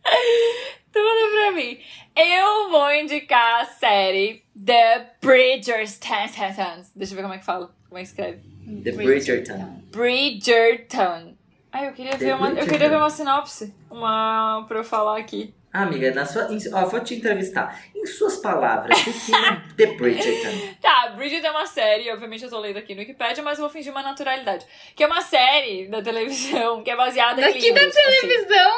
Tudo 0.92 1.30
pra 1.32 1.52
mim. 1.52 1.78
Eu 2.16 2.70
vou 2.70 2.92
indicar 2.92 3.60
a 3.62 3.64
série 3.66 4.42
The 4.66 5.12
Bridgerton. 5.22 6.82
Deixa 6.96 7.12
eu 7.12 7.16
ver 7.16 7.22
como 7.22 7.34
é 7.34 7.38
que 7.38 7.44
fala. 7.44 7.70
Como 7.88 7.98
é 7.98 8.02
que 8.02 8.08
escreve? 8.08 8.38
The 8.84 8.92
Bridgerton. 8.92 9.82
Bridgerton. 9.92 11.37
Ai, 11.78 11.86
eu 11.86 11.92
queria 11.92 12.16
ver 12.16 12.34
uma, 12.34 12.50
eu 12.50 12.66
queria 12.66 12.88
ver 12.88 12.96
uma 12.96 13.08
sinopse. 13.08 13.72
Uma 13.88 14.64
pra 14.66 14.78
eu 14.78 14.84
falar 14.84 15.16
aqui. 15.16 15.54
Ah, 15.72 15.82
amiga, 15.82 16.12
na 16.12 16.26
sua, 16.26 16.52
em, 16.52 16.58
ó, 16.72 16.86
vou 16.86 16.98
te 16.98 17.14
entrevistar. 17.14 17.80
Em 17.94 18.04
suas 18.04 18.38
palavras, 18.38 19.00
defina 19.04 19.64
The 19.76 19.86
Bridgerton. 19.86 20.74
Tá, 20.82 21.10
Bridgerton 21.10 21.46
é 21.46 21.50
uma 21.52 21.66
série, 21.66 22.10
obviamente 22.10 22.42
eu 22.42 22.50
tô 22.50 22.58
lendo 22.58 22.78
aqui 22.78 22.94
no 22.94 23.00
Wikipedia, 23.00 23.44
mas 23.44 23.58
eu 23.58 23.62
vou 23.62 23.70
fingir 23.70 23.92
uma 23.92 24.02
naturalidade. 24.02 24.66
Que 24.96 25.04
é 25.04 25.06
uma 25.06 25.20
série 25.20 25.86
da 25.86 26.02
televisão 26.02 26.82
que 26.82 26.90
é 26.90 26.96
baseada 26.96 27.40
em 27.40 27.44
Daqui 27.44 27.72
da 27.72 27.80
livros. 27.80 27.96
assim. 27.96 28.20
televisão. 28.26 28.72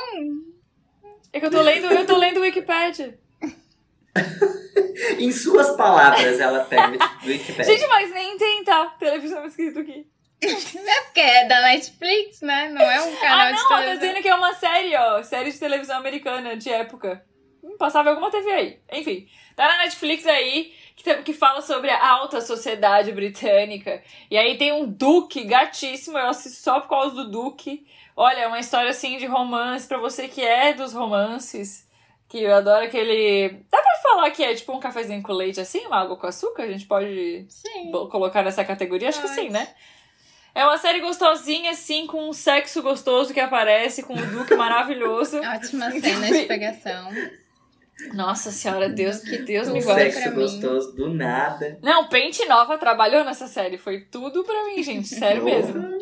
É 1.32 1.40
que 1.40 1.46
eu 1.46 1.50
tô 1.50 1.62
lendo, 1.62 1.86
eu 1.86 2.06
tô 2.06 2.16
lendo 2.18 2.36
o 2.36 2.42
Wikipedia. 2.42 3.18
Em 5.18 5.32
suas 5.32 5.70
palavras, 5.76 6.38
ela 6.38 6.64
pega 6.64 6.98
do 6.98 7.26
Wikipedia. 7.26 7.64
Gente, 7.64 7.86
mas 7.88 8.12
nem 8.12 8.36
tem, 8.36 8.62
tá? 8.62 8.86
Televisão 8.98 9.46
escrito 9.46 9.78
aqui. 9.78 10.06
É 10.42 11.00
porque 11.02 11.20
é 11.20 11.44
da 11.46 11.60
Netflix, 11.62 12.40
né? 12.40 12.68
Não 12.70 12.80
é 12.82 13.00
um 13.02 13.16
canal 13.16 13.38
Ah, 13.40 13.46
de 13.50 13.52
não, 13.52 13.62
eu 13.62 13.68
tô 13.68 13.74
televisão. 13.76 13.98
dizendo 14.00 14.22
que 14.22 14.28
é 14.28 14.34
uma 14.34 14.54
série, 14.54 14.96
ó. 14.96 15.22
Série 15.22 15.52
de 15.52 15.58
televisão 15.58 15.96
americana 15.98 16.56
de 16.56 16.70
época. 16.70 17.24
Hum, 17.62 17.76
Passava 17.76 18.10
alguma 18.10 18.30
TV 18.30 18.50
aí. 18.50 18.78
Enfim, 18.92 19.28
tá 19.54 19.68
na 19.68 19.78
Netflix 19.84 20.26
aí, 20.26 20.72
que, 20.96 21.14
que 21.22 21.32
fala 21.34 21.60
sobre 21.60 21.90
a 21.90 22.08
alta 22.08 22.40
sociedade 22.40 23.12
britânica. 23.12 24.02
E 24.30 24.38
aí 24.38 24.56
tem 24.56 24.72
um 24.72 24.86
duque 24.90 25.44
gatíssimo, 25.44 26.16
eu 26.16 26.28
assisto 26.28 26.62
só 26.62 26.80
por 26.80 26.88
causa 26.88 27.14
do 27.16 27.30
duque. 27.30 27.86
Olha, 28.16 28.40
é 28.40 28.46
uma 28.46 28.60
história 28.60 28.90
assim 28.90 29.18
de 29.18 29.26
romance, 29.26 29.86
pra 29.86 29.98
você 29.98 30.26
que 30.26 30.42
é 30.42 30.72
dos 30.72 30.92
romances. 30.94 31.86
Que 32.28 32.42
eu 32.44 32.54
adoro 32.54 32.84
aquele. 32.84 33.60
Dá 33.70 33.82
pra 33.82 33.94
falar 34.02 34.30
que 34.30 34.42
é 34.44 34.54
tipo 34.54 34.72
um 34.72 34.78
cafezinho 34.80 35.20
com 35.22 35.32
leite 35.32 35.60
assim, 35.60 35.84
uma 35.86 36.00
água 36.00 36.16
com 36.16 36.26
açúcar? 36.28 36.62
A 36.62 36.68
gente 36.70 36.86
pode 36.86 37.44
Sim. 37.48 37.90
colocar 38.08 38.42
nessa 38.44 38.64
categoria? 38.64 39.08
Acho 39.08 39.20
que 39.20 39.26
Pode. 39.28 39.40
sim, 39.40 39.48
né? 39.50 39.66
É 40.54 40.64
uma 40.64 40.78
série 40.78 41.00
gostosinha, 41.00 41.70
assim, 41.70 42.06
com 42.06 42.28
um 42.28 42.32
sexo 42.32 42.82
gostoso 42.82 43.32
que 43.32 43.40
aparece, 43.40 44.02
com 44.02 44.14
um 44.14 44.26
Duque 44.30 44.54
maravilhoso. 44.54 45.38
Ótima 45.44 45.90
cena 45.92 46.26
de 46.26 46.42
pegação. 46.46 47.10
Nossa 48.14 48.50
senhora, 48.50 48.88
Deus, 48.88 49.18
que 49.20 49.38
Deus 49.38 49.68
Um 49.68 49.74
me 49.74 49.82
guarde. 49.82 50.12
sexo 50.12 50.34
gostoso 50.34 50.92
do 50.96 51.12
nada. 51.12 51.78
Não, 51.82 52.08
Pente 52.08 52.44
Nova 52.46 52.78
trabalhou 52.78 53.22
nessa 53.24 53.46
série. 53.46 53.76
Foi 53.78 54.00
tudo 54.00 54.42
pra 54.42 54.64
mim, 54.64 54.82
gente. 54.82 55.06
Sério 55.08 55.44
mesmo. 55.44 55.98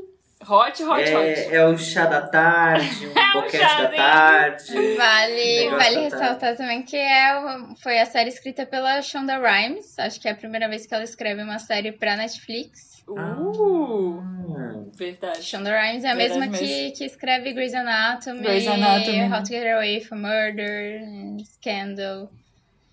Hot, 0.49 0.83
hot, 0.85 0.85
hot. 0.85 1.03
É, 1.11 1.57
é 1.57 1.67
o 1.67 1.77
chá 1.77 2.07
da 2.07 2.23
tarde, 2.23 3.07
um 3.13 3.19
É 3.19 3.31
o 3.31 3.33
boquete 3.35 3.59
da 3.59 3.69
chazinho. 3.69 3.97
tarde. 3.97 4.95
Vale, 4.97 5.69
vale 5.71 6.01
ressaltar 6.05 6.57
também 6.57 6.83
que 6.85 6.97
é, 6.97 7.37
o- 7.41 7.77
foi 7.83 7.99
a 7.99 8.07
série 8.07 8.29
escrita 8.31 8.65
pela 8.65 9.03
Shonda 9.03 9.37
Rhimes. 9.37 9.99
Acho 9.99 10.21
que 10.21 10.29
é 10.29 10.31
a 10.31 10.37
primeira 10.37 10.69
vez 10.69 10.87
que 10.87 10.95
ela 10.95 11.03
escreve 11.03 11.43
uma 11.43 11.59
série 11.59 11.91
pra 11.91 12.17
Netflix. 12.17 12.98
Uh, 13.13 14.21
Ah, 14.57 14.85
verdade. 14.97 15.43
Shonda 15.43 15.71
Rhimes 15.71 16.05
é 16.05 16.11
a 16.11 16.15
Verdade 16.15 16.41
mesma 16.41 16.59
que, 16.59 16.91
que 16.93 17.05
escreve 17.05 17.53
Grey's 17.53 17.75
Anatomy, 17.75 18.41
Grey's 18.41 18.67
Anatomy. 18.67 19.23
How 19.33 19.43
to 19.43 19.47
Get 19.49 19.67
Away 19.75 20.01
from 20.01 20.19
Murder, 20.19 21.01
Scandal. 21.45 22.31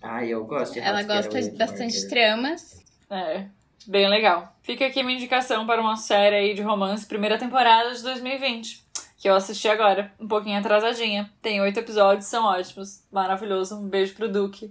Ai, 0.02 0.28
eu 0.28 0.44
gosto 0.44 0.74
de 0.74 0.80
Ela 0.80 1.02
gosta 1.02 1.40
de 1.42 1.50
bastante 1.50 1.94
Murder. 1.94 2.08
tramas. 2.10 2.84
É, 3.10 3.44
bem 3.86 4.08
legal. 4.08 4.54
Fica 4.62 4.86
aqui 4.86 5.02
minha 5.02 5.16
indicação 5.16 5.66
para 5.66 5.80
uma 5.80 5.96
série 5.96 6.36
aí 6.36 6.54
de 6.54 6.62
romance, 6.62 7.06
primeira 7.06 7.38
temporada 7.38 7.92
de 7.94 8.02
2020. 8.02 8.84
Que 9.18 9.28
eu 9.30 9.34
assisti 9.34 9.66
agora, 9.68 10.12
um 10.20 10.28
pouquinho 10.28 10.58
atrasadinha. 10.58 11.30
Tem 11.40 11.60
oito 11.60 11.80
episódios, 11.80 12.26
são 12.26 12.44
ótimos. 12.44 13.02
Maravilhoso. 13.10 13.76
Um 13.76 13.88
beijo 13.88 14.14
pro 14.14 14.28
Duque. 14.30 14.70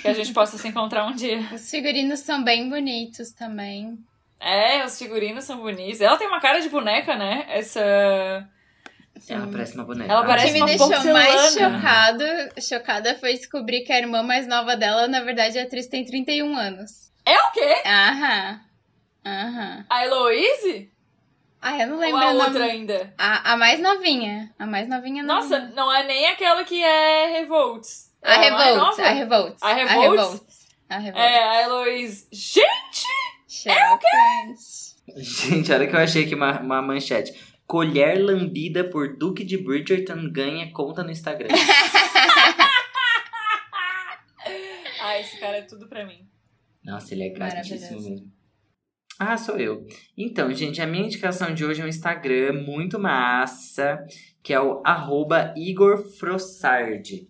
Que 0.00 0.08
a 0.08 0.14
gente 0.14 0.32
possa 0.32 0.56
se 0.58 0.66
encontrar 0.68 1.06
um 1.06 1.14
dia. 1.14 1.40
Os 1.52 1.70
figurinos 1.70 2.20
são 2.20 2.42
bem 2.42 2.68
bonitos 2.68 3.30
também. 3.32 3.98
É, 4.44 4.84
os 4.84 4.98
figurinos 4.98 5.44
são 5.44 5.58
bonitos. 5.58 6.00
Ela 6.00 6.16
tem 6.16 6.26
uma 6.26 6.40
cara 6.40 6.60
de 6.60 6.68
boneca, 6.68 7.14
né? 7.16 7.44
Essa. 7.48 7.80
Ela 9.28 9.46
parece 9.46 9.74
uma 9.76 9.84
boneca. 9.84 10.10
Ela 10.12 10.22
O 10.22 10.26
parece 10.26 10.46
que 10.48 10.52
me 10.54 10.58
uma 10.60 10.66
deixou 10.66 10.88
mais 11.12 11.32
porcelana. 11.32 11.78
chocado, 11.80 12.24
chocada 12.60 13.14
foi 13.20 13.34
descobrir 13.34 13.82
que 13.82 13.92
a 13.92 13.98
irmã 13.98 14.22
mais 14.22 14.46
nova 14.48 14.76
dela, 14.76 15.06
na 15.06 15.20
verdade, 15.20 15.58
a 15.58 15.62
atriz 15.62 15.86
tem 15.86 16.04
31 16.04 16.56
anos. 16.56 17.12
É 17.24 17.38
o 17.38 17.52
quê? 17.52 17.82
Aham. 17.86 18.60
Aham. 19.24 19.84
A 19.88 20.04
Heloise? 20.04 20.90
Ah, 21.60 21.78
eu 21.78 21.86
não 21.86 21.94
Ou 21.94 22.00
lembro 22.00 22.18
a 22.20 22.30
o 22.30 22.32
nome. 22.32 22.44
outra 22.46 22.64
ainda? 22.64 23.14
A, 23.16 23.52
a 23.52 23.56
mais 23.56 23.78
novinha. 23.78 24.52
A 24.58 24.66
mais 24.66 24.88
novinha 24.88 25.22
não. 25.22 25.36
Nossa, 25.36 25.60
não 25.76 25.92
é 25.94 26.02
nem 26.04 26.26
aquela 26.26 26.64
que 26.64 26.82
é 26.82 27.26
Revolts. 27.38 28.10
A 28.24 28.32
É 28.34 28.50
mais 28.50 28.64
Revolt, 28.74 28.88
nova? 28.98 29.02
a 29.08 29.12
Revolt. 29.12 29.56
A 29.60 29.72
Revolt? 29.74 30.40
A 30.90 30.98
Revolt. 30.98 31.22
É, 31.24 31.44
a 31.44 31.62
Heloise. 31.62 32.26
Gente! 32.32 33.06
Chocante. 33.62 34.92
Gente, 35.16 35.72
olha 35.72 35.86
que 35.86 35.94
eu 35.94 36.00
achei 36.00 36.24
aqui 36.24 36.34
uma, 36.34 36.60
uma 36.60 36.82
manchete. 36.82 37.32
Colher 37.66 38.18
lambida 38.22 38.84
por 38.84 39.16
Duque 39.16 39.44
de 39.44 39.56
Bridgerton 39.56 40.30
ganha 40.30 40.70
conta 40.72 41.02
no 41.02 41.10
Instagram. 41.10 41.48
Ah, 45.04 45.18
esse 45.18 45.38
cara 45.40 45.56
é 45.58 45.62
tudo 45.62 45.88
pra 45.88 46.06
mim. 46.06 46.28
Nossa, 46.84 47.12
ele 47.12 47.24
é 47.24 47.28
gatíssimo 47.30 47.80
Maravilhoso. 47.80 48.10
mesmo. 48.10 48.32
Ah, 49.18 49.36
sou 49.36 49.56
eu. 49.56 49.84
Então, 50.16 50.52
gente, 50.52 50.80
a 50.80 50.86
minha 50.86 51.04
indicação 51.04 51.52
de 51.52 51.64
hoje 51.64 51.82
é 51.82 51.84
um 51.84 51.88
Instagram 51.88 52.64
muito 52.64 52.98
massa, 53.00 54.04
que 54.42 54.52
é 54.52 54.60
o 54.60 54.80
arroba 54.84 55.52
Igor 55.56 55.98
Frossard. 56.18 57.28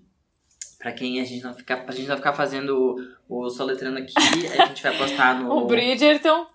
Pra 0.83 0.91
quem 0.91 1.21
a 1.21 1.25
gente 1.25 1.45
não 1.45 1.55
ficar, 1.55 1.77
pra 1.85 1.95
gente 1.95 2.09
não 2.09 2.17
ficar 2.17 2.33
fazendo 2.33 2.97
o, 3.29 3.49
soletrando 3.49 3.99
aqui, 3.99 4.13
a 4.59 4.67
gente 4.67 4.83
vai 4.83 4.99
postar 4.99 5.41
no. 5.41 5.49
O 5.53 5.67
Bridgerton. 5.67 6.47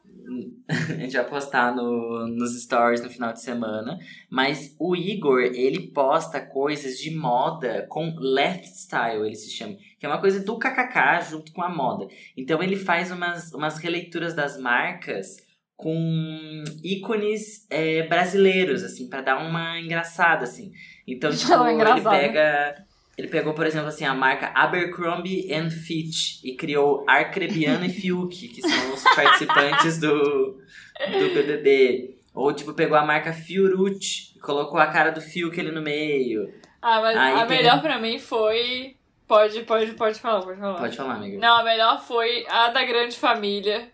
A 0.67 0.93
gente 0.95 1.15
vai 1.15 1.23
postar 1.23 1.73
no, 1.73 2.27
nos 2.27 2.61
stories 2.61 3.01
no 3.01 3.09
final 3.09 3.31
de 3.31 3.41
semana. 3.41 3.97
Mas 4.29 4.75
o 4.77 4.93
Igor, 4.93 5.39
ele 5.39 5.87
posta 5.93 6.41
coisas 6.41 6.99
de 6.99 7.15
moda 7.15 7.87
com 7.87 8.13
lifestyle, 8.19 9.25
ele 9.25 9.35
se 9.35 9.49
chama. 9.49 9.77
Que 9.97 10.05
é 10.05 10.09
uma 10.09 10.19
coisa 10.19 10.43
do 10.43 10.59
kkk 10.59 11.29
junto 11.29 11.53
com 11.53 11.61
a 11.61 11.73
moda. 11.73 12.07
Então 12.35 12.61
ele 12.61 12.75
faz 12.75 13.09
umas, 13.09 13.53
umas 13.53 13.77
releituras 13.77 14.33
das 14.33 14.59
marcas 14.59 15.37
com 15.77 16.63
ícones 16.83 17.65
é, 17.69 18.05
brasileiros, 18.07 18.83
assim, 18.83 19.07
pra 19.07 19.21
dar 19.21 19.37
uma 19.37 19.79
engraçada, 19.79 20.43
assim. 20.43 20.73
Então, 21.07 21.29
tipo, 21.31 21.53
Uma 21.53 21.71
ele 21.71 21.75
engraçada. 21.75 22.09
pega... 22.09 22.86
Ele 23.17 23.27
pegou, 23.29 23.53
por 23.53 23.65
exemplo, 23.65 23.87
assim, 23.87 24.05
a 24.05 24.13
marca 24.13 24.51
Abercrombie 24.53 25.51
and 25.51 25.71
Fitch 25.71 26.43
e 26.43 26.55
criou 26.55 27.03
Arcrebiano 27.07 27.83
e 27.85 27.89
Fiuk, 27.89 28.47
que 28.49 28.61
são 28.61 28.93
os 28.93 29.01
participantes 29.15 29.97
do, 29.99 30.13
do 30.13 31.33
BBB. 31.33 32.15
Ou, 32.35 32.53
tipo, 32.53 32.73
pegou 32.73 32.95
a 32.95 33.03
marca 33.03 33.33
Fiorucci 33.33 34.33
e 34.35 34.39
colocou 34.39 34.79
a 34.79 34.85
cara 34.87 35.09
do 35.11 35.19
Fiuk 35.19 35.59
ali 35.59 35.71
no 35.71 35.81
meio. 35.81 36.53
Ah, 36.79 37.01
mas 37.01 37.17
Aí 37.17 37.33
a 37.33 37.45
tem- 37.47 37.57
melhor 37.57 37.81
pra 37.81 37.97
mim 37.99 38.19
foi. 38.19 38.95
Pode, 39.27 39.61
pode, 39.63 39.91
pode 39.93 40.19
falar, 40.19 40.41
pode 40.43 40.59
falar. 40.59 40.79
Pode 40.79 40.95
falar, 40.95 41.15
amiga. 41.15 41.39
Não, 41.39 41.57
a 41.57 41.63
melhor 41.63 41.99
foi 42.01 42.45
a 42.47 42.69
da 42.69 42.83
Grande 42.85 43.17
Família, 43.17 43.89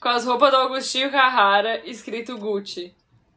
com 0.00 0.08
as 0.08 0.26
roupas 0.26 0.50
do 0.50 0.56
Agostinho 0.56 1.10
Carrara, 1.12 1.80
escrito 1.88 2.36
Gucci. 2.36 2.92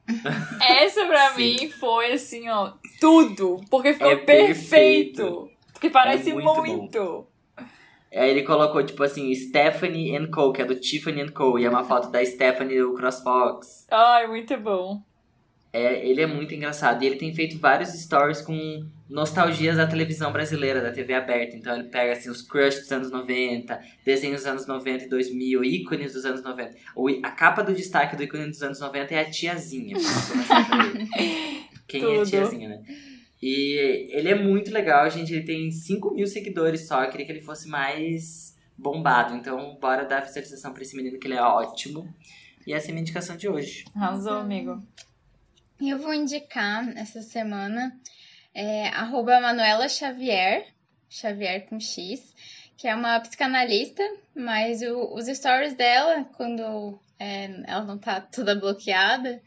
Essa 0.68 1.05
pra 1.05 1.30
Sim. 1.30 1.55
mim 1.61 1.69
foi 1.69 2.14
assim, 2.14 2.49
ó, 2.49 2.72
tudo. 2.99 3.61
Porque 3.69 3.93
ficou 3.93 4.11
É 4.11 4.15
perfeito. 4.15 5.15
perfeito. 5.17 5.49
Porque 5.73 5.89
parece 5.89 6.31
É 6.31 6.33
muito 6.33 6.63
muito. 6.63 7.27
Aí 8.13 8.29
ele 8.31 8.43
colocou, 8.43 8.83
tipo 8.83 9.03
assim, 9.03 9.33
Stephanie 9.35 10.15
and 10.15 10.27
Co., 10.31 10.51
que 10.51 10.61
é 10.61 10.65
do 10.65 10.75
Tiffany 10.75 11.21
and 11.21 11.29
Co., 11.29 11.59
e 11.59 11.65
é 11.65 11.69
uma 11.69 11.83
foto 11.83 12.09
da 12.09 12.23
Stephanie 12.25 12.79
do 12.79 12.93
CrossFox. 12.93 13.85
Ai, 13.91 14.25
muito 14.27 14.57
bom. 14.57 15.01
É, 15.73 16.07
ele 16.07 16.21
é 16.21 16.25
muito 16.25 16.55
engraçado. 16.55 17.03
E 17.03 17.05
ele 17.05 17.17
tem 17.17 17.33
feito 17.35 17.59
vários 17.59 17.89
stories 17.89 18.41
com 18.41 18.87
nostalgias 19.09 19.75
da 19.77 19.85
televisão 19.85 20.31
brasileira, 20.31 20.81
da 20.81 20.89
TV 20.91 21.13
aberta. 21.13 21.55
Então 21.55 21.75
ele 21.75 21.89
pega 21.89 22.13
assim, 22.13 22.29
os 22.29 22.41
crush 22.41 22.79
dos 22.79 22.91
anos 22.91 23.11
90, 23.11 23.79
desenhos 24.03 24.37
dos 24.37 24.47
anos 24.47 24.65
90 24.65 25.03
e 25.03 25.09
2000, 25.09 25.63
ícones 25.63 26.13
dos 26.13 26.25
anos 26.25 26.41
90. 26.41 26.73
O, 26.95 27.09
i- 27.09 27.19
a 27.23 27.29
capa 27.29 27.61
do 27.61 27.73
destaque 27.75 28.15
do 28.15 28.23
ícone 28.23 28.47
dos 28.47 28.63
anos 28.63 28.79
90 28.79 29.13
é 29.13 29.19
a 29.19 29.29
tiazinha. 29.29 29.95
Quem 31.88 32.01
é 32.03 32.05
Tudo. 32.05 32.30
tiazinha, 32.30 32.69
né? 32.69 32.84
E 33.41 34.09
ele 34.11 34.30
é 34.30 34.35
muito 34.35 34.72
legal, 34.72 35.09
gente. 35.09 35.31
Ele 35.34 35.45
tem 35.45 35.72
5 35.72 36.11
mil 36.14 36.26
seguidores 36.27 36.88
só. 36.88 37.03
Eu 37.03 37.09
queria 37.11 37.26
que 37.26 37.31
ele 37.31 37.41
fosse 37.41 37.68
mais 37.68 38.55
bombado. 38.77 39.35
Então, 39.35 39.77
bora 39.80 40.05
dar 40.05 40.22
visualização 40.26 40.73
pra 40.73 40.81
esse 40.81 40.95
menino, 40.95 41.19
que 41.19 41.27
ele 41.27 41.35
é 41.35 41.41
ótimo. 41.41 42.11
E 42.65 42.73
essa 42.73 42.88
é 42.88 42.89
a 42.89 42.93
minha 42.93 43.01
indicação 43.01 43.38
de 43.38 43.47
hoje. 43.47 43.85
Arrasou, 43.95 44.34
amigo. 44.34 44.84
Eu 45.80 45.99
vou 45.99 46.14
indicar 46.14 46.89
essa 46.97 47.22
semana 47.22 47.95
é, 48.53 48.88
arroba 48.89 49.39
Manuela 49.39 49.88
Xavier, 49.88 50.65
Xavier 51.07 51.68
com 51.69 51.80
X, 51.80 52.34
que 52.76 52.88
é 52.88 52.95
uma 52.95 53.19
psicanalista, 53.19 54.03
mas 54.35 54.81
o- 54.81 55.14
os 55.15 55.27
stories 55.27 55.76
dela, 55.76 56.23
quando 56.35 56.99
é, 57.19 57.45
ela 57.68 57.85
não 57.85 57.97
tá 57.99 58.19
toda 58.19 58.55
bloqueada, 58.55 59.39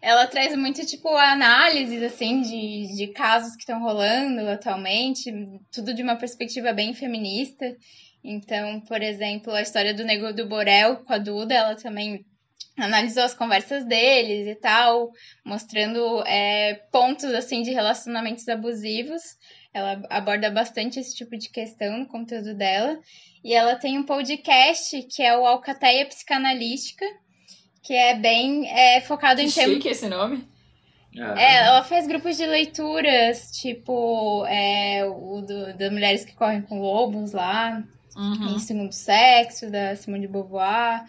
ela 0.00 0.26
traz 0.26 0.54
muito, 0.56 0.84
tipo, 0.86 1.08
análises, 1.16 2.02
assim, 2.02 2.42
de, 2.42 2.96
de 2.96 3.12
casos 3.12 3.54
que 3.54 3.62
estão 3.62 3.80
rolando 3.80 4.48
atualmente, 4.48 5.32
tudo 5.72 5.94
de 5.94 6.02
uma 6.02 6.16
perspectiva 6.16 6.72
bem 6.72 6.94
feminista. 6.94 7.76
Então, 8.22 8.80
por 8.80 9.02
exemplo, 9.02 9.52
a 9.52 9.62
história 9.62 9.94
do 9.94 10.04
Nego 10.04 10.32
do 10.32 10.48
Borel 10.48 11.04
com 11.04 11.12
a 11.12 11.18
Duda, 11.18 11.54
ela 11.54 11.76
também 11.76 12.24
analisou 12.76 13.22
as 13.22 13.34
conversas 13.34 13.84
deles 13.84 14.46
e 14.46 14.54
tal, 14.54 15.10
mostrando 15.44 16.22
é, 16.26 16.74
pontos 16.92 17.32
assim 17.32 17.62
de 17.62 17.72
relacionamentos 17.72 18.46
abusivos. 18.48 19.22
Ela 19.72 20.02
aborda 20.10 20.50
bastante 20.50 20.98
esse 20.98 21.14
tipo 21.14 21.36
de 21.36 21.50
questão 21.50 21.98
no 21.98 22.08
conteúdo 22.08 22.54
dela. 22.54 22.98
E 23.44 23.54
ela 23.54 23.76
tem 23.76 23.98
um 23.98 24.04
podcast 24.04 25.02
que 25.04 25.22
é 25.22 25.36
o 25.36 25.46
Alcateia 25.46 26.06
Psicanalística, 26.06 27.04
que 27.86 27.94
é 27.94 28.14
bem 28.18 28.68
é, 28.68 29.00
focado 29.00 29.40
Que 29.40 29.46
em 29.46 29.50
temas. 29.50 29.74
chique 29.74 29.88
esse 29.88 30.08
nome. 30.08 30.46
Ah, 31.18 31.34
É, 31.40 31.56
ela 31.66 31.82
faz 31.84 32.06
grupos 32.06 32.36
de 32.36 32.46
leituras, 32.46 33.50
tipo 33.52 34.44
é, 34.46 35.04
o 35.06 35.40
do, 35.40 35.72
da 35.76 35.90
Mulheres 35.90 36.24
que 36.24 36.34
Correm 36.34 36.62
com 36.62 36.80
Lobos 36.80 37.32
lá, 37.32 37.82
Uhum. 38.16 38.56
em 38.56 38.58
Segundo 38.58 38.92
Sexo, 38.92 39.70
da 39.70 39.94
Simone 39.96 40.22
de 40.26 40.28
Beauvoir. 40.32 41.04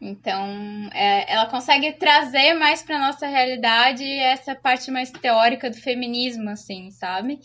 Então, 0.00 0.46
é, 0.94 1.32
ela 1.32 1.46
consegue 1.46 1.92
trazer 1.92 2.54
mais 2.54 2.82
para 2.82 2.98
nossa 3.00 3.26
realidade 3.26 4.04
essa 4.04 4.54
parte 4.54 4.90
mais 4.90 5.10
teórica 5.10 5.70
do 5.70 5.76
feminismo, 5.76 6.50
assim, 6.50 6.90
sabe? 6.90 7.40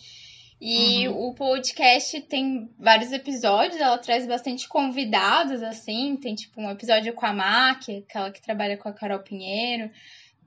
E 0.65 1.09
o 1.09 1.33
podcast 1.33 2.21
tem 2.21 2.69
vários 2.79 3.11
episódios, 3.11 3.81
ela 3.81 3.97
traz 3.97 4.25
bastante 4.25 4.65
convidados, 4.65 5.61
assim. 5.61 6.15
Tem, 6.15 6.33
tipo, 6.33 6.61
um 6.61 6.71
episódio 6.71 7.11
com 7.11 7.25
a 7.25 7.33
Má, 7.33 7.75
que 7.75 7.91
é 7.91 7.97
aquela 7.97 8.31
que 8.31 8.41
trabalha 8.41 8.77
com 8.77 8.87
a 8.87 8.93
Carol 8.93 9.19
Pinheiro. 9.19 9.91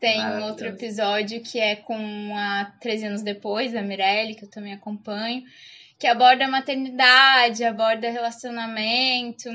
Tem 0.00 0.18
um 0.18 0.44
outro 0.44 0.68
episódio 0.68 1.42
que 1.42 1.60
é 1.60 1.76
com 1.76 2.34
a 2.34 2.64
13 2.80 3.06
anos 3.08 3.22
depois, 3.22 3.76
a 3.76 3.82
Mirelle, 3.82 4.34
que 4.34 4.46
eu 4.46 4.50
também 4.50 4.72
acompanho. 4.72 5.44
que 5.98 6.06
aborda 6.06 6.48
maternidade, 6.48 7.62
aborda 7.64 8.10
relacionamento, 8.10 9.50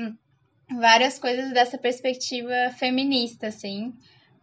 várias 0.78 1.18
coisas 1.18 1.52
dessa 1.52 1.76
perspectiva 1.76 2.54
feminista, 2.78 3.48
assim. 3.48 3.92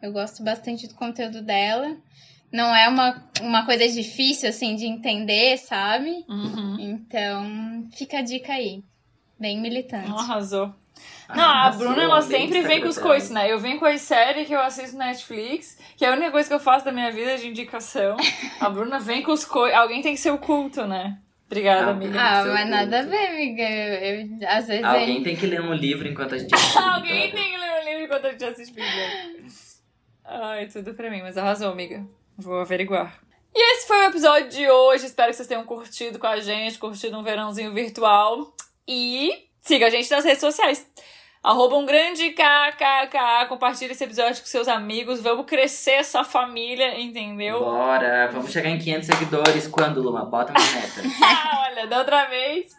Eu 0.02 0.12
gosto 0.12 0.44
bastante 0.44 0.86
do 0.86 0.96
conteúdo 0.96 1.42
dela. 1.42 1.98
Não 2.52 2.76
é 2.76 2.88
uma, 2.90 3.24
uma 3.42 3.66
coisa 3.66 3.88
difícil, 3.88 4.50
assim, 4.50 4.76
de 4.76 4.86
entender, 4.86 5.58
sabe? 5.58 6.26
Uhum. 6.28 6.78
Então, 6.80 7.88
fica 7.96 8.20
a 8.20 8.22
dica 8.22 8.54
aí. 8.54 8.84
Bem 9.40 9.62
militante. 9.62 10.10
Arrasou. 10.10 10.74
Ah, 11.30 11.36
Não, 11.38 11.44
a 11.50 11.70
Bruna, 11.70 12.04
ela 12.04 12.22
sempre 12.22 12.62
vem 12.64 12.82
com 12.82 12.88
os 12.90 12.98
coisas, 12.98 13.30
né? 13.30 13.50
Eu 13.52 13.60
venho 13.60 13.80
com 13.80 13.86
as 13.86 14.02
séries 14.02 14.48
que 14.48 14.54
eu 14.54 14.60
assisto 14.60 14.98
na 14.98 15.06
Netflix, 15.06 15.78
que 15.96 16.04
é 16.04 16.10
a 16.10 16.12
única 16.14 16.32
coisa 16.32 16.50
que 16.50 16.54
eu 16.56 16.60
faço 16.60 16.84
da 16.84 16.92
minha 16.92 17.12
vida 17.12 17.38
de 17.38 17.48
indicação. 17.48 18.18
A 18.60 18.70
Bruna 18.70 19.00
vem 19.00 19.22
com 19.22 19.32
os 19.32 19.46
coisas. 19.46 19.78
Alguém 19.78 20.02
tem 20.02 20.14
que 20.16 20.20
ser 20.20 20.32
o 20.32 20.38
culto, 20.40 20.86
né? 20.88 21.20
Obrigada, 21.46 21.88
Ah, 21.88 21.92
amiga. 21.92 22.20
Ah, 22.20 22.46
mas 22.46 22.70
nada 22.70 23.00
a 23.00 23.04
culto. 23.04 23.18
ver, 23.18 23.28
amiga. 23.28 23.64
Eu, 23.64 24.22
eu- 24.42 24.50
às 24.50 24.68
vezes 24.68 24.84
Alguém 24.84 25.24
tem 25.24 25.36
que 25.38 25.46
ler 25.46 25.62
um 25.62 25.74
livro 25.74 26.08
enquanto 26.08 26.36
a 26.36 26.38
gente 26.38 26.54
assiste 26.54 26.78
Alguém 26.78 27.32
tem 27.32 27.52
que 27.52 27.58
ler 27.58 27.72
o 27.82 27.86
livro 27.86 28.04
enquanto 28.06 28.26
a 28.26 28.32
gente 28.32 28.44
assiste. 28.46 28.74
Ai, 30.26 30.68
tudo 30.68 30.94
pra 30.94 31.10
mim, 31.10 31.22
mas 31.22 31.38
arrasou, 31.38 31.72
amiga. 31.72 32.06
Vou 32.40 32.60
averiguar. 32.60 33.20
E 33.54 33.74
esse 33.74 33.88
foi 33.88 33.98
o 33.98 34.10
episódio 34.10 34.50
de 34.50 34.70
hoje. 34.70 35.06
Espero 35.06 35.30
que 35.30 35.36
vocês 35.36 35.48
tenham 35.48 35.64
curtido 35.66 36.18
com 36.18 36.28
a 36.28 36.40
gente, 36.40 36.80
curtido 36.80 37.18
um 37.18 37.24
verãozinho 37.24 37.74
virtual. 37.74 38.54
E 38.88 39.32
siga 39.62 39.88
a 39.88 39.90
gente 39.90 40.10
nas 40.10 40.24
redes 40.24 40.40
sociais. 40.40 40.86
Arroba 41.44 41.76
um 41.78 41.86
grande 41.86 42.32
KKK. 42.32 43.48
Compartilhe 43.48 43.92
esse 43.92 44.04
episódio 44.04 44.42
com 44.42 44.48
seus 44.48 44.68
amigos. 44.68 45.22
Vamos 45.22 45.46
crescer 45.46 45.92
essa 45.92 46.24
família, 46.24 47.00
entendeu? 47.00 47.60
Bora, 47.60 48.30
vamos 48.32 48.52
chegar 48.52 48.70
em 48.70 48.78
500 48.78 49.08
seguidores. 49.08 49.68
Quando, 49.68 50.02
Luma? 50.02 50.26
Bota 50.26 50.52
uma 50.52 50.60
meta. 50.60 51.02
Ah, 51.24 51.68
olha, 51.70 51.88
da 51.88 52.00
outra 52.00 52.26
vez. 52.26 52.76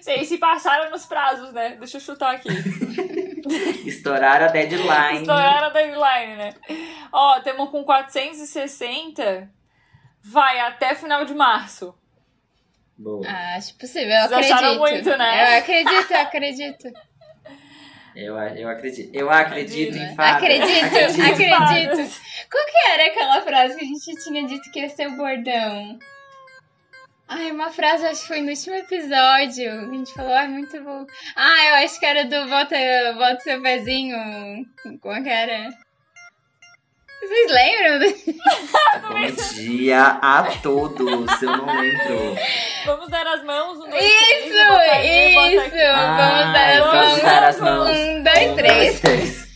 Vocês 0.00 0.28
se 0.28 0.38
passaram 0.38 0.90
nos 0.90 1.06
prazos, 1.06 1.52
né? 1.52 1.76
Deixa 1.78 1.96
eu 1.96 2.00
chutar 2.00 2.34
aqui. 2.34 2.48
Estourar 3.86 4.42
a 4.42 4.46
deadline. 4.48 5.20
Estouraram 5.20 5.66
a 5.68 5.70
deadline, 5.70 6.36
né? 6.36 6.54
Ó, 7.12 7.40
temos 7.40 7.70
com 7.70 7.84
460. 7.84 9.50
Vai 10.22 10.58
até 10.60 10.94
final 10.94 11.24
de 11.24 11.34
março. 11.34 11.94
Boa. 12.96 13.24
Ah, 13.28 13.56
acho 13.56 13.76
possível, 13.78 14.10
eu 14.12 14.28
Vocês 14.28 14.50
acharam 14.50 14.72
acredito. 14.82 15.04
muito, 15.06 15.18
né? 15.18 15.54
Eu 15.54 15.58
acredito, 15.58 16.10
eu 16.12 16.20
acredito. 16.20 16.88
Eu, 18.16 18.36
eu 18.36 18.68
acredito. 18.68 19.14
Eu 19.14 19.30
acredito 19.30 19.96
em 19.96 20.02
Acredito. 20.02 20.16
fada. 20.16 20.36
Acredito, 20.38 20.84
Acredito. 20.84 21.54
acredito. 21.54 22.20
Qual 22.50 22.64
que 22.66 22.90
era 22.90 23.06
aquela 23.06 23.40
frase 23.42 23.76
que 23.76 23.84
a 23.84 23.86
gente 23.86 24.24
tinha 24.24 24.44
dito 24.46 24.70
que 24.72 24.80
ia 24.80 24.88
ser 24.88 25.06
o 25.06 25.16
bordão? 25.16 25.98
Ai, 27.28 27.50
uma 27.50 27.70
frase, 27.70 28.06
acho 28.06 28.22
que 28.22 28.28
foi 28.28 28.40
no 28.40 28.48
último 28.50 28.74
episódio. 28.76 29.70
A 29.70 29.94
gente 29.94 30.14
falou, 30.14 30.32
ai, 30.32 30.48
muito 30.48 30.82
bom. 30.82 31.04
Ah, 31.36 31.64
eu 31.68 31.74
acho 31.84 32.00
que 32.00 32.06
era 32.06 32.24
do 32.24 32.48
bota, 32.48 32.74
bota 33.18 33.40
seu 33.40 33.60
pezinho. 33.60 34.16
Como 35.02 35.14
é 35.14 35.22
que 35.22 35.28
era? 35.28 35.68
Vocês 37.20 37.50
lembram? 37.50 38.14
Bom 39.08 39.54
dia 39.54 40.02
a 40.22 40.44
todos. 40.62 41.42
Eu 41.42 41.56
não 41.58 41.66
lembro. 41.80 42.36
Vamos 42.86 43.08
dar 43.10 43.26
as 43.26 43.44
mãos, 43.44 43.76
um, 43.78 43.90
dois, 43.90 44.00
três. 44.00 44.46
Isso, 44.46 45.34
boto 45.34 45.50
isso. 45.50 45.60
aqui. 45.60 45.76
Vamos 45.76 46.16
dar 46.16 46.54
Ai, 46.54 46.78
as 46.78 46.84
vamos 46.86 47.08
mãos. 47.08 47.22
dar 47.22 47.44
as 47.44 47.60
mãos. 47.60 47.90
Um, 47.90 48.22
dois, 48.22 48.50
Um, 48.50 48.54
três. 48.56 49.00
três. 49.00 49.48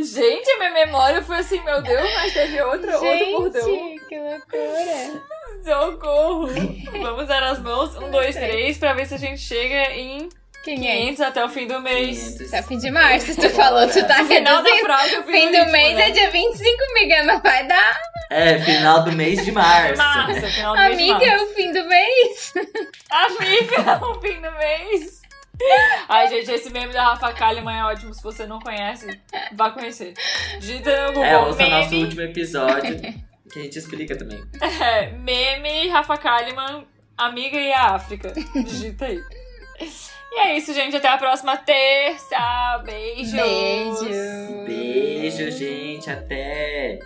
Gente, 0.00 0.50
a 0.50 0.58
minha 0.58 0.70
memória 0.86 1.22
foi 1.22 1.36
assim, 1.36 1.62
meu 1.62 1.80
Deus, 1.82 2.10
mas 2.14 2.32
teve 2.32 2.60
outra, 2.62 2.98
outro 2.98 3.30
bordão. 3.30 3.62
Gente, 3.64 4.06
que 4.06 4.18
loucura. 4.18 5.22
Socorro. 5.64 6.48
Vamos 7.02 7.26
dar 7.26 7.42
as 7.42 7.58
mãos, 7.58 7.96
um, 7.96 8.10
dois, 8.10 8.34
três, 8.36 8.78
pra 8.78 8.92
ver 8.92 9.06
se 9.06 9.14
a 9.14 9.18
gente 9.18 9.40
chega 9.40 9.92
em 9.94 10.28
500 10.64 11.20
até 11.20 11.44
o 11.44 11.48
fim 11.48 11.66
do 11.66 11.80
mês. 11.80 12.36
500. 12.38 12.50
Tá 12.50 12.62
fim 12.62 12.78
de 12.78 12.90
março, 12.90 13.34
tu 13.34 13.50
falou, 13.50 13.86
tu 13.88 14.06
tá 14.06 14.22
No 14.22 14.28
final 14.32 14.62
da 14.62 14.70
frase 14.76 15.10
Fim 15.10 15.48
o 15.48 15.50
do 15.50 15.56
ritmo, 15.56 15.72
mês 15.72 15.94
né? 15.96 16.08
é 16.08 16.10
dia 16.10 16.30
25, 16.30 16.82
amiga, 16.90 17.22
não 17.24 17.40
vai 17.40 17.66
dar. 17.66 18.00
É, 18.30 18.58
final 18.60 19.04
do 19.04 19.12
mês 19.12 19.44
de 19.44 19.52
março. 19.52 19.96
Março, 19.98 20.46
final 20.48 20.74
do 20.74 20.80
mês 20.82 20.96
de 20.98 21.10
Amiga, 21.10 21.26
é 21.26 21.36
o 21.42 21.46
fim 21.54 21.72
do 21.72 21.84
mês. 21.84 22.54
Amiga, 23.10 24.06
o 24.06 24.20
fim 24.20 24.40
do 24.40 24.52
mês. 24.52 25.22
Ai, 26.08 26.28
gente, 26.28 26.50
esse 26.50 26.70
meme 26.70 26.92
da 26.92 27.04
Rafa 27.10 27.32
Kalimann 27.32 27.78
é 27.78 27.84
ótimo. 27.84 28.12
Se 28.12 28.22
você 28.22 28.46
não 28.46 28.58
conhece, 28.58 29.20
vá 29.52 29.70
conhecer. 29.70 30.14
Digita 30.58 31.02
no 31.02 31.06
Google. 31.08 31.24
É, 31.24 31.38
ouça 31.38 31.58
meme, 31.58 31.70
nosso 31.70 31.96
último 31.96 32.22
episódio. 32.22 33.00
Que 33.54 33.60
a 33.60 33.62
gente 33.62 33.78
explica 33.78 34.16
também. 34.16 34.42
é, 34.60 35.12
meme 35.12 35.86
Rafa 35.88 36.18
Kalimann, 36.18 36.84
amiga 37.16 37.56
e 37.56 37.72
a 37.72 37.94
África. 37.94 38.32
Digita 38.52 39.04
aí. 39.04 39.20
E 40.32 40.40
é 40.40 40.56
isso, 40.56 40.74
gente. 40.74 40.96
Até 40.96 41.06
a 41.06 41.16
próxima 41.16 41.56
terça. 41.56 42.82
Beijos. 42.84 43.32
Beijo. 43.32 44.64
Beijo, 44.66 45.50
gente. 45.52 46.10
Até. 46.10 46.98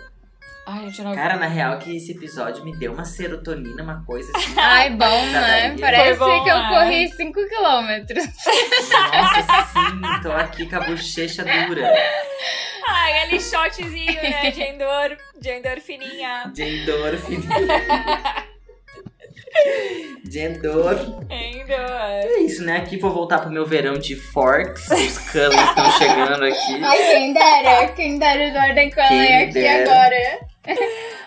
Ai, 0.71 0.91
não 0.99 1.15
Cara, 1.15 1.35
na 1.35 1.47
real, 1.47 1.79
que 1.79 1.97
esse 1.97 2.11
episódio 2.11 2.63
me 2.63 2.77
deu 2.77 2.93
uma 2.93 3.03
serotonina, 3.03 3.81
uma 3.81 4.05
coisa 4.05 4.31
assim. 4.35 4.53
Ai, 4.55 4.91
bom, 4.91 5.25
né? 5.25 5.75
Parece 5.79 6.19
bom, 6.19 6.43
que 6.43 6.49
eu 6.49 6.57
né? 6.59 6.69
corri 6.69 7.09
5 7.09 7.47
quilômetros. 7.49 8.23
Nossa, 8.23 9.65
sim, 9.73 10.21
tô 10.21 10.31
aqui 10.31 10.69
com 10.69 10.75
a 10.75 10.81
bochecha 10.81 11.43
dura. 11.43 11.91
Ai, 12.87 13.23
ali 13.23 13.41
shotzinho, 13.41 14.13
né? 14.13 14.51
De 14.53 14.61
endor, 14.61 15.17
de 15.41 15.49
endorfininha. 15.49 16.51
De 16.53 16.61
endorfina. 16.61 17.45
De 20.23 20.39
endor. 20.39 20.93
Endor. 21.29 21.79
É 21.79 22.39
isso, 22.41 22.63
né? 22.63 22.77
Aqui 22.77 22.97
vou 22.97 23.11
voltar 23.11 23.39
pro 23.39 23.49
meu 23.51 23.65
verão 23.65 23.93
de 23.97 24.15
forks. 24.15 24.87
Os 24.89 25.17
canos 25.31 25.55
estão 25.55 25.91
chegando 25.93 26.43
aqui. 26.45 26.81
Ai, 26.83 26.97
quem 26.97 27.33
dera, 27.33 27.87
quem 27.89 28.19
dera 28.19 28.39
o 28.43 28.53
Jordan 28.53 28.89
Cullen 28.91 29.07
Quem 29.27 29.43
aqui 29.43 29.53
dera. 29.53 29.91
agora. 29.91 30.39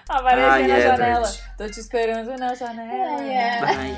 Apareceu 0.08 0.50
Ai, 0.50 0.62
na 0.66 0.78
Edward. 0.78 1.02
janela. 1.02 1.32
Tô 1.58 1.66
te 1.66 1.80
esperando 1.80 2.38
na 2.38 2.54
janela. 2.54 3.16
Ai, 3.18 3.36
ai. 3.36 3.60
Ai, 3.62 3.96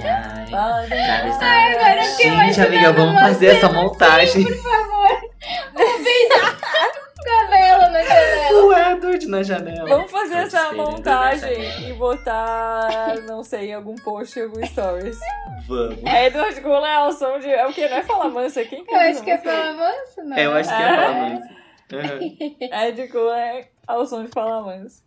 ai. 0.52 1.31
Ai, 1.40 1.74
agora 1.74 2.05
eu 2.05 2.16
Gente, 2.47 2.61
amiga, 2.61 2.93
vamos 2.93 3.20
fazer 3.20 3.47
essa 3.56 3.69
montagem. 3.69 4.44
Por 4.44 4.56
favor. 4.56 5.31
Um 5.77 7.03
Cabelo 7.23 7.93
na 7.93 8.03
janela. 8.03 8.65
O 8.65 8.73
Edward 8.73 9.27
na 9.28 9.43
janela. 9.43 9.89
Vamos 9.89 10.11
fazer 10.11 10.35
Tô 10.35 10.41
essa 10.41 10.73
montagem 10.73 11.89
e 11.89 11.93
botar, 11.93 13.16
não 13.27 13.45
sei, 13.45 13.70
em 13.70 13.74
algum 13.74 13.95
post, 13.97 14.39
em 14.39 14.43
algum 14.43 14.66
stories. 14.66 15.19
Vamos. 15.66 15.99
Edward 16.05 16.61
é 16.61 16.99
o 17.01 17.12
som 17.12 17.39
de. 17.39 17.51
É 17.51 17.66
o 17.66 17.73
que? 17.73 17.89
Não 17.89 17.97
é 17.97 18.03
Fala 18.03 18.28
Mansa? 18.28 18.65
Quem 18.65 18.85
que 18.85 18.93
Eu 18.93 18.99
acho 18.99 19.23
que 19.23 19.31
é 19.31 19.73
moça, 19.73 20.24
não. 20.24 20.36
É, 20.36 20.47
eu 20.47 20.53
acho 20.55 20.69
que 20.69 20.82
é 20.82 20.89
falar 20.89 21.12
mais. 21.12 21.41
Uhum. 21.93 22.57
Edward 22.61 23.09
Cullen 23.09 23.69
é 23.89 23.93
o 23.93 24.07
som 24.07 24.24
de 24.24 24.31
Fala 24.31 24.62
Mansa. 24.62 25.03